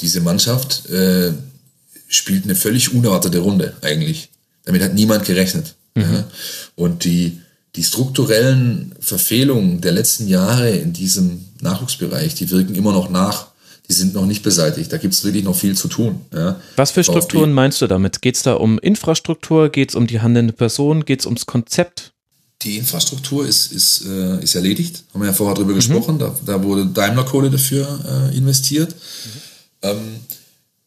[0.00, 1.32] diese Mannschaft äh,
[2.08, 4.28] spielt eine völlig unerwartete Runde eigentlich.
[4.64, 5.74] Damit hat niemand gerechnet.
[5.94, 6.02] Mhm.
[6.02, 6.24] Ja?
[6.76, 7.40] Und die,
[7.76, 13.48] die strukturellen Verfehlungen der letzten Jahre in diesem Nachwuchsbereich, die wirken immer noch nach.
[13.88, 14.92] Die sind noch nicht beseitigt.
[14.92, 16.20] Da gibt es wirklich noch viel zu tun.
[16.32, 16.60] Ja.
[16.76, 18.22] Was für Strukturen meinst du damit?
[18.22, 19.68] Geht es da um Infrastruktur?
[19.68, 21.04] Geht es um die handelnde Person?
[21.04, 22.12] Geht es ums Konzept?
[22.62, 25.02] Die Infrastruktur ist, ist, äh, ist erledigt.
[25.12, 25.76] Haben wir ja vorher drüber mhm.
[25.76, 26.18] gesprochen.
[26.18, 28.94] Da, da wurde Daimler Kohle dafür äh, investiert.
[28.94, 29.40] Mhm.
[29.82, 30.16] Ähm,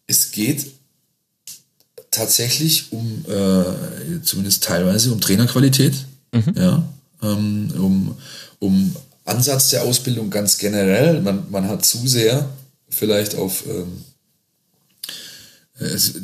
[0.08, 0.68] es geht
[2.12, 5.94] tatsächlich um, äh, zumindest teilweise, um Trainerqualität
[6.34, 6.54] mhm.
[6.56, 6.84] ja,
[7.22, 8.18] ähm, um,
[8.60, 8.96] um
[9.26, 11.22] Ansatz der Ausbildung ganz generell.
[11.22, 12.50] Man, man hat zu sehr
[12.90, 14.04] vielleicht auf, ähm,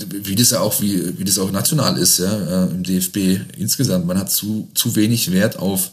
[0.09, 4.05] wie das ja auch, wie, wie das auch national ist, ja, äh, im DFB insgesamt,
[4.05, 5.91] man hat zu, zu wenig Wert auf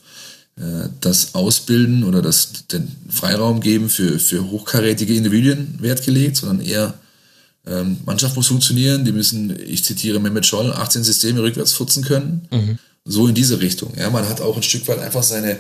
[0.57, 6.61] äh, das Ausbilden oder das, den Freiraum geben für, für hochkarätige Individuen Wert gelegt, sondern
[6.61, 6.95] eher
[7.67, 12.47] ähm, Mannschaft muss funktionieren, die müssen, ich zitiere Mehmet Scholl, 18 Systeme rückwärts furzen können.
[12.51, 13.93] Mhm so in diese Richtung.
[13.97, 15.59] Ja, man hat auch ein Stück weit einfach seine,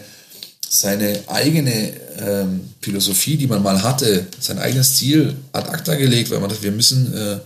[0.68, 6.40] seine eigene ähm, Philosophie, die man mal hatte, sein eigenes Ziel ad acta gelegt, weil
[6.40, 7.38] man dachte, wir müssen, äh,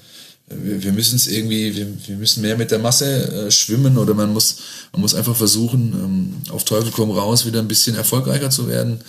[0.48, 4.14] wir, wir müssen es irgendwie, wir, wir müssen mehr mit der Masse äh, schwimmen oder
[4.14, 4.56] man muss,
[4.92, 9.00] man muss einfach versuchen, ähm, auf Teufel komm raus, wieder ein bisschen erfolgreicher zu werden.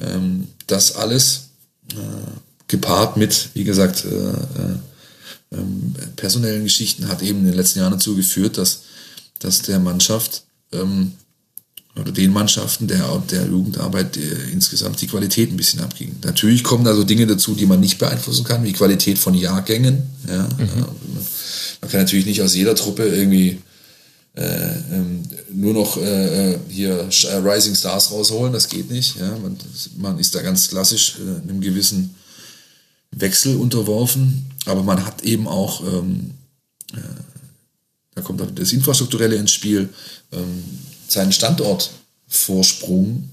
[0.00, 1.50] Ähm, das alles
[1.92, 1.96] äh,
[2.68, 4.78] gepaart mit, wie gesagt, äh, äh
[5.50, 8.82] ähm, personellen Geschichten hat eben in den letzten Jahren dazu geführt, dass
[9.40, 11.12] dass der Mannschaft ähm,
[11.98, 16.14] oder den Mannschaften der, der Jugendarbeit äh, insgesamt die Qualität ein bisschen abging.
[16.22, 20.02] Natürlich kommen da so Dinge dazu, die man nicht beeinflussen kann, wie Qualität von Jahrgängen.
[20.28, 20.86] Ja, mhm.
[21.80, 23.58] man kann natürlich nicht aus jeder Truppe irgendwie
[24.34, 29.16] äh, ähm, nur noch äh, äh hier äh, Rising Stars rausholen, das geht nicht.
[29.16, 29.56] Ja, man,
[29.96, 32.14] man ist da ganz klassisch äh, einem gewissen
[33.10, 36.34] Wechsel unterworfen, aber man hat eben auch ähm,
[38.18, 39.88] da kommt das Infrastrukturelle ins Spiel,
[40.32, 40.64] ähm,
[41.06, 43.30] seinen Standortvorsprung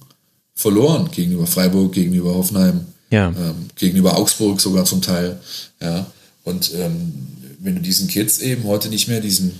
[0.54, 3.30] verloren gegenüber Freiburg, gegenüber Hoffenheim, ja.
[3.30, 5.40] ähm, gegenüber Augsburg sogar zum Teil.
[5.82, 6.06] Ja.
[6.44, 7.14] Und ähm,
[7.60, 9.60] wenn du diesen Kids eben heute nicht mehr diesen,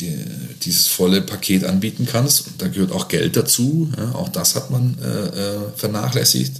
[0.00, 0.16] die,
[0.62, 4.96] dieses volle Paket anbieten kannst, da gehört auch Geld dazu, ja, auch das hat man
[5.02, 6.56] äh, äh, vernachlässigt.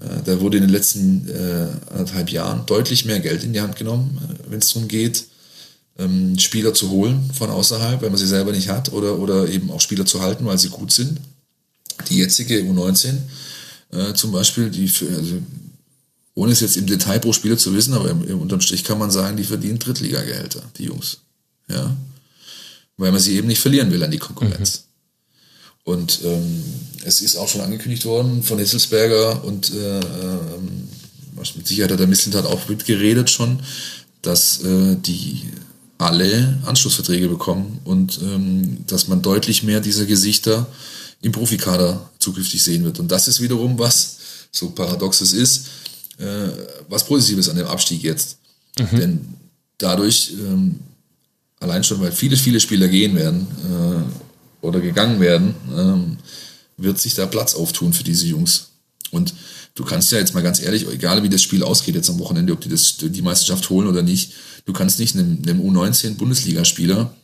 [0.00, 3.76] Äh, da wurde in den letzten äh, anderthalb Jahren deutlich mehr Geld in die Hand
[3.76, 5.26] genommen, äh, wenn es darum geht,
[5.98, 9.70] ähm, Spieler zu holen von außerhalb, wenn man sie selber nicht hat, oder, oder eben
[9.70, 11.20] auch Spieler zu halten, weil sie gut sind.
[12.08, 13.14] Die jetzige U19
[13.92, 15.42] äh, zum Beispiel, die für, also,
[16.34, 18.98] ohne es jetzt im Detail pro Spieler zu wissen, aber im, im unterm Strich kann
[18.98, 21.18] man sagen, die verdienen Drittliga-Gehälter, die Jungs.
[21.68, 21.96] Ja.
[22.96, 24.84] Weil man sie eben nicht verlieren will an die Konkurrenz.
[24.84, 24.90] Mhm.
[25.92, 26.62] Und ähm,
[27.04, 30.88] es ist auch schon angekündigt worden von Hitzelsberger und äh, ähm,
[31.56, 33.60] mit Sicherheit hat der Mislintat auch mitgeredet schon,
[34.20, 35.50] dass äh, die
[36.00, 40.66] alle Anschlussverträge bekommen und ähm, dass man deutlich mehr dieser Gesichter
[41.20, 42.98] im Profikader zukünftig sehen wird.
[42.98, 44.16] Und das ist wiederum was,
[44.50, 45.66] so paradox es ist,
[46.18, 46.48] äh,
[46.88, 48.38] was Positives an dem Abstieg jetzt.
[48.78, 48.98] Mhm.
[48.98, 49.34] Denn
[49.76, 50.80] dadurch, ähm,
[51.60, 56.16] allein schon, weil viele, viele Spieler gehen werden äh, oder gegangen werden, ähm,
[56.78, 58.68] wird sich da Platz auftun für diese Jungs.
[59.10, 59.34] Und
[59.74, 62.52] du kannst ja jetzt mal ganz ehrlich, egal wie das Spiel ausgeht jetzt am Wochenende,
[62.52, 64.32] ob die das, die Meisterschaft holen oder nicht,
[64.64, 67.14] du kannst nicht einem, einem U19-Bundesligaspieler,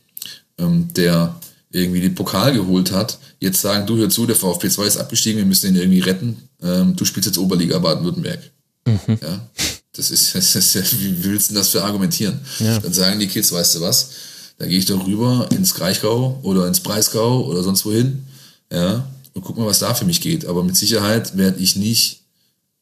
[0.57, 1.35] ähm, der
[1.71, 5.37] irgendwie den Pokal geholt hat, jetzt sagen, du hör zu, der VfB 2 ist abgestiegen,
[5.37, 8.39] wir müssen ihn irgendwie retten, ähm, du spielst jetzt Oberliga Baden-Württemberg.
[8.85, 9.19] Mhm.
[9.21, 9.47] Ja,
[9.93, 12.39] das ist, das ist, wie willst du das für argumentieren?
[12.59, 12.79] Ja.
[12.79, 14.09] Dann sagen die Kids, weißt du was,
[14.57, 18.25] da gehe ich doch rüber ins Kraichgau oder ins Breisgau oder sonst wohin,
[18.71, 20.45] ja, und guck mal, was da für mich geht.
[20.45, 22.21] Aber mit Sicherheit werde ich nicht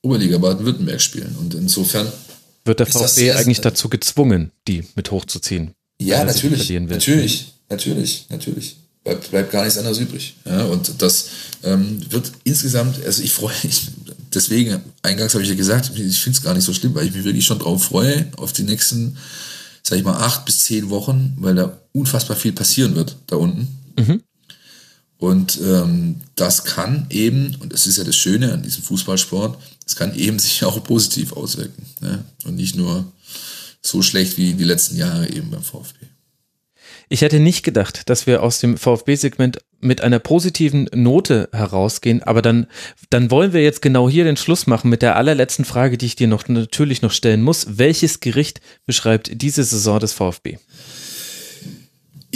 [0.06, 1.36] Oberliga Baden-Württemberg spielen.
[1.40, 2.08] Und insofern
[2.64, 5.72] wird der VfB eigentlich dazu gezwungen, die mit hochzuziehen?
[6.00, 6.70] Ja, natürlich.
[6.70, 8.78] Natürlich, natürlich, natürlich.
[9.04, 10.36] Bleibt, bleibt gar nichts anderes übrig.
[10.46, 11.30] Ja, und das
[11.64, 13.90] ähm, wird insgesamt, also ich freue mich,
[14.34, 17.14] deswegen, eingangs habe ich ja gesagt, ich finde es gar nicht so schlimm, weil ich
[17.14, 19.18] mich wirklich schon drauf freue, auf die nächsten,
[19.84, 23.68] sag ich mal, acht bis zehn Wochen, weil da unfassbar viel passieren wird da unten.
[23.98, 24.22] Mhm.
[25.18, 29.96] Und ähm, das kann eben, und das ist ja das Schöne an diesem Fußballsport, es
[29.96, 31.86] kann eben sich auch positiv auswirken.
[32.02, 32.26] Ne?
[32.46, 33.12] Und nicht nur
[33.82, 36.08] so schlecht wie die letzten Jahre eben beim VfB.
[37.08, 42.42] Ich hätte nicht gedacht, dass wir aus dem VfB-Segment mit einer positiven Note herausgehen, aber
[42.42, 42.66] dann,
[43.12, 46.16] dann wollen wir jetzt genau hier den Schluss machen mit der allerletzten Frage, die ich
[46.16, 47.78] dir noch natürlich noch stellen muss.
[47.78, 50.58] Welches Gericht beschreibt diese Saison des VfB?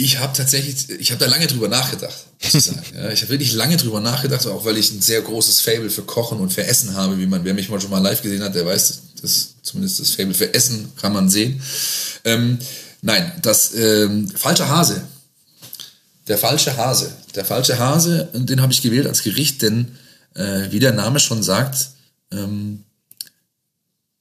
[0.02, 2.82] Ich habe tatsächlich, ich habe da lange drüber nachgedacht, muss ich sagen.
[2.96, 6.02] Ja, ich habe wirklich lange drüber nachgedacht, auch weil ich ein sehr großes Fable für
[6.02, 8.54] Kochen und für Essen habe, wie man, wer mich mal schon mal live gesehen hat,
[8.54, 11.60] der weiß, dass zumindest das Fable für Essen kann man sehen.
[12.24, 12.58] Ähm,
[13.02, 15.02] nein, das ähm, falsche Hase.
[16.28, 17.12] Der falsche Hase.
[17.34, 19.98] Der falsche Hase, den habe ich gewählt als Gericht, denn
[20.34, 21.90] äh, wie der Name schon sagt,
[22.32, 22.84] ähm,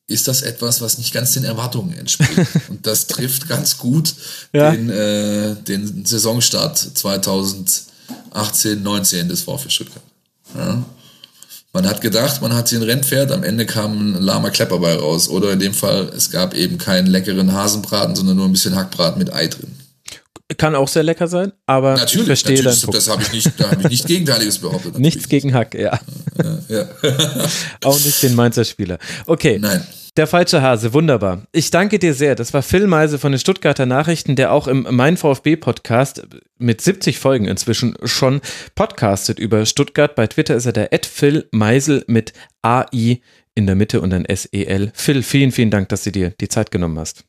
[0.09, 2.49] ist das etwas, was nicht ganz den Erwartungen entspricht.
[2.69, 4.13] Und das trifft ganz gut
[4.53, 4.71] ja.
[4.71, 10.03] den, äh, den Saisonstart 2018, 19 des VfB Stuttgart.
[10.55, 10.83] Ja.
[11.71, 14.95] Man hat gedacht, man hat hier ein Rennpferd, am Ende kam ein lahmer Klepper bei
[14.95, 15.29] raus.
[15.29, 19.19] Oder in dem Fall, es gab eben keinen leckeren Hasenbraten, sondern nur ein bisschen Hackbraten
[19.19, 19.75] mit Ei drin.
[20.57, 23.69] Kann auch sehr lecker sein, aber natürlich, ich verstehe natürlich, das habe ich nicht, da
[23.69, 24.97] habe ich nicht Gegenteiliges behauptet.
[24.97, 25.99] Nichts gegen Hack, ja.
[26.67, 26.87] ja,
[27.83, 28.97] auch nicht den Mainzer Spieler.
[29.27, 29.59] Okay.
[29.59, 29.85] Nein.
[30.17, 31.43] Der falsche Hase, wunderbar.
[31.51, 32.35] Ich danke dir sehr.
[32.35, 36.23] Das war Phil Meise von den Stuttgarter Nachrichten, der auch im Mein VfB Podcast
[36.57, 38.41] mit 70 Folgen inzwischen schon
[38.75, 40.15] podcastet über Stuttgart.
[40.15, 43.21] Bei Twitter ist er der Ed Phil Meisel mit AI
[43.55, 44.91] in der Mitte und dann SEL.
[44.93, 47.23] Phil, vielen, vielen Dank, dass du dir die Zeit genommen hast.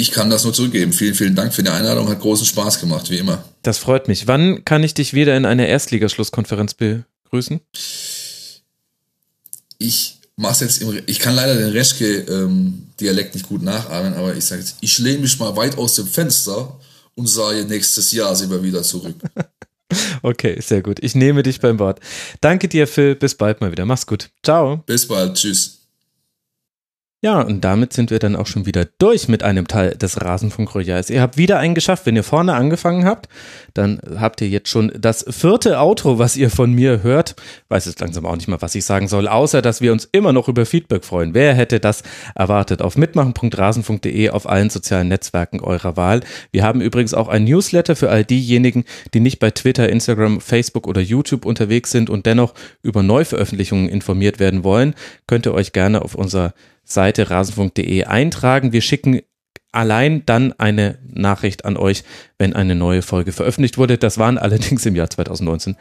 [0.00, 0.92] Ich kann das nur zurückgeben.
[0.92, 2.08] Vielen, vielen Dank für die Einladung.
[2.08, 3.44] Hat großen Spaß gemacht, wie immer.
[3.62, 4.26] Das freut mich.
[4.26, 7.60] Wann kann ich dich wieder in einer Erstligaschlusskonferenz begrüßen?
[9.78, 14.44] Ich mach's jetzt im, ich kann leider den Reschke-Dialekt ähm, nicht gut nachahmen, aber ich
[14.44, 16.78] sage jetzt, ich lehne mich mal weit aus dem Fenster
[17.14, 19.16] und sage, nächstes Jahr sind wir wieder zurück.
[20.22, 20.98] okay, sehr gut.
[21.00, 22.00] Ich nehme dich beim Wort.
[22.40, 23.14] Danke dir, Phil.
[23.14, 23.86] Bis bald mal wieder.
[23.86, 24.30] Mach's gut.
[24.42, 24.82] Ciao.
[24.86, 25.34] Bis bald.
[25.34, 25.75] Tschüss.
[27.26, 30.72] Ja, und damit sind wir dann auch schon wieder durch mit einem Teil des Rasenfunk
[30.76, 31.10] Royals.
[31.10, 32.06] Ihr habt wieder einen geschafft.
[32.06, 33.28] Wenn ihr vorne angefangen habt,
[33.74, 37.34] dann habt ihr jetzt schon das vierte Outro, was ihr von mir hört.
[37.68, 40.32] Weiß jetzt langsam auch nicht mal, was ich sagen soll, außer dass wir uns immer
[40.32, 41.34] noch über Feedback freuen.
[41.34, 42.04] Wer hätte das
[42.36, 42.80] erwartet?
[42.80, 46.20] Auf mitmachen.rasen.de auf allen sozialen Netzwerken eurer Wahl.
[46.52, 50.86] Wir haben übrigens auch ein Newsletter für all diejenigen, die nicht bei Twitter, Instagram, Facebook
[50.86, 54.94] oder YouTube unterwegs sind und dennoch über Neuveröffentlichungen informiert werden wollen.
[55.26, 56.54] Könnt ihr euch gerne auf unser
[56.86, 58.72] Seite rasenfunk.de eintragen.
[58.72, 59.20] Wir schicken
[59.72, 62.04] allein dann eine Nachricht an euch,
[62.38, 63.98] wenn eine neue Folge veröffentlicht wurde.
[63.98, 65.76] Das waren allerdings im Jahr 2019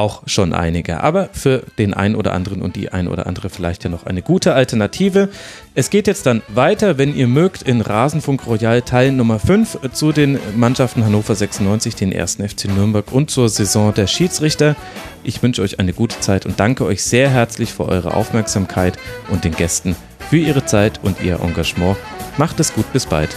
[0.00, 1.02] auch schon einige.
[1.02, 4.22] Aber für den einen oder anderen und die ein oder andere vielleicht ja noch eine
[4.22, 5.28] gute Alternative.
[5.74, 10.12] Es geht jetzt dann weiter, wenn ihr mögt, in Rasenfunk Royal Teil Nummer 5 zu
[10.12, 14.74] den Mannschaften Hannover 96, den ersten FC Nürnberg und zur Saison der Schiedsrichter.
[15.22, 18.98] Ich wünsche euch eine gute Zeit und danke euch sehr herzlich für eure Aufmerksamkeit
[19.30, 19.94] und den Gästen
[20.30, 21.98] für Ihre Zeit und Ihr Engagement.
[22.38, 23.36] Macht es gut, bis bald.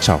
[0.00, 0.20] Ciao.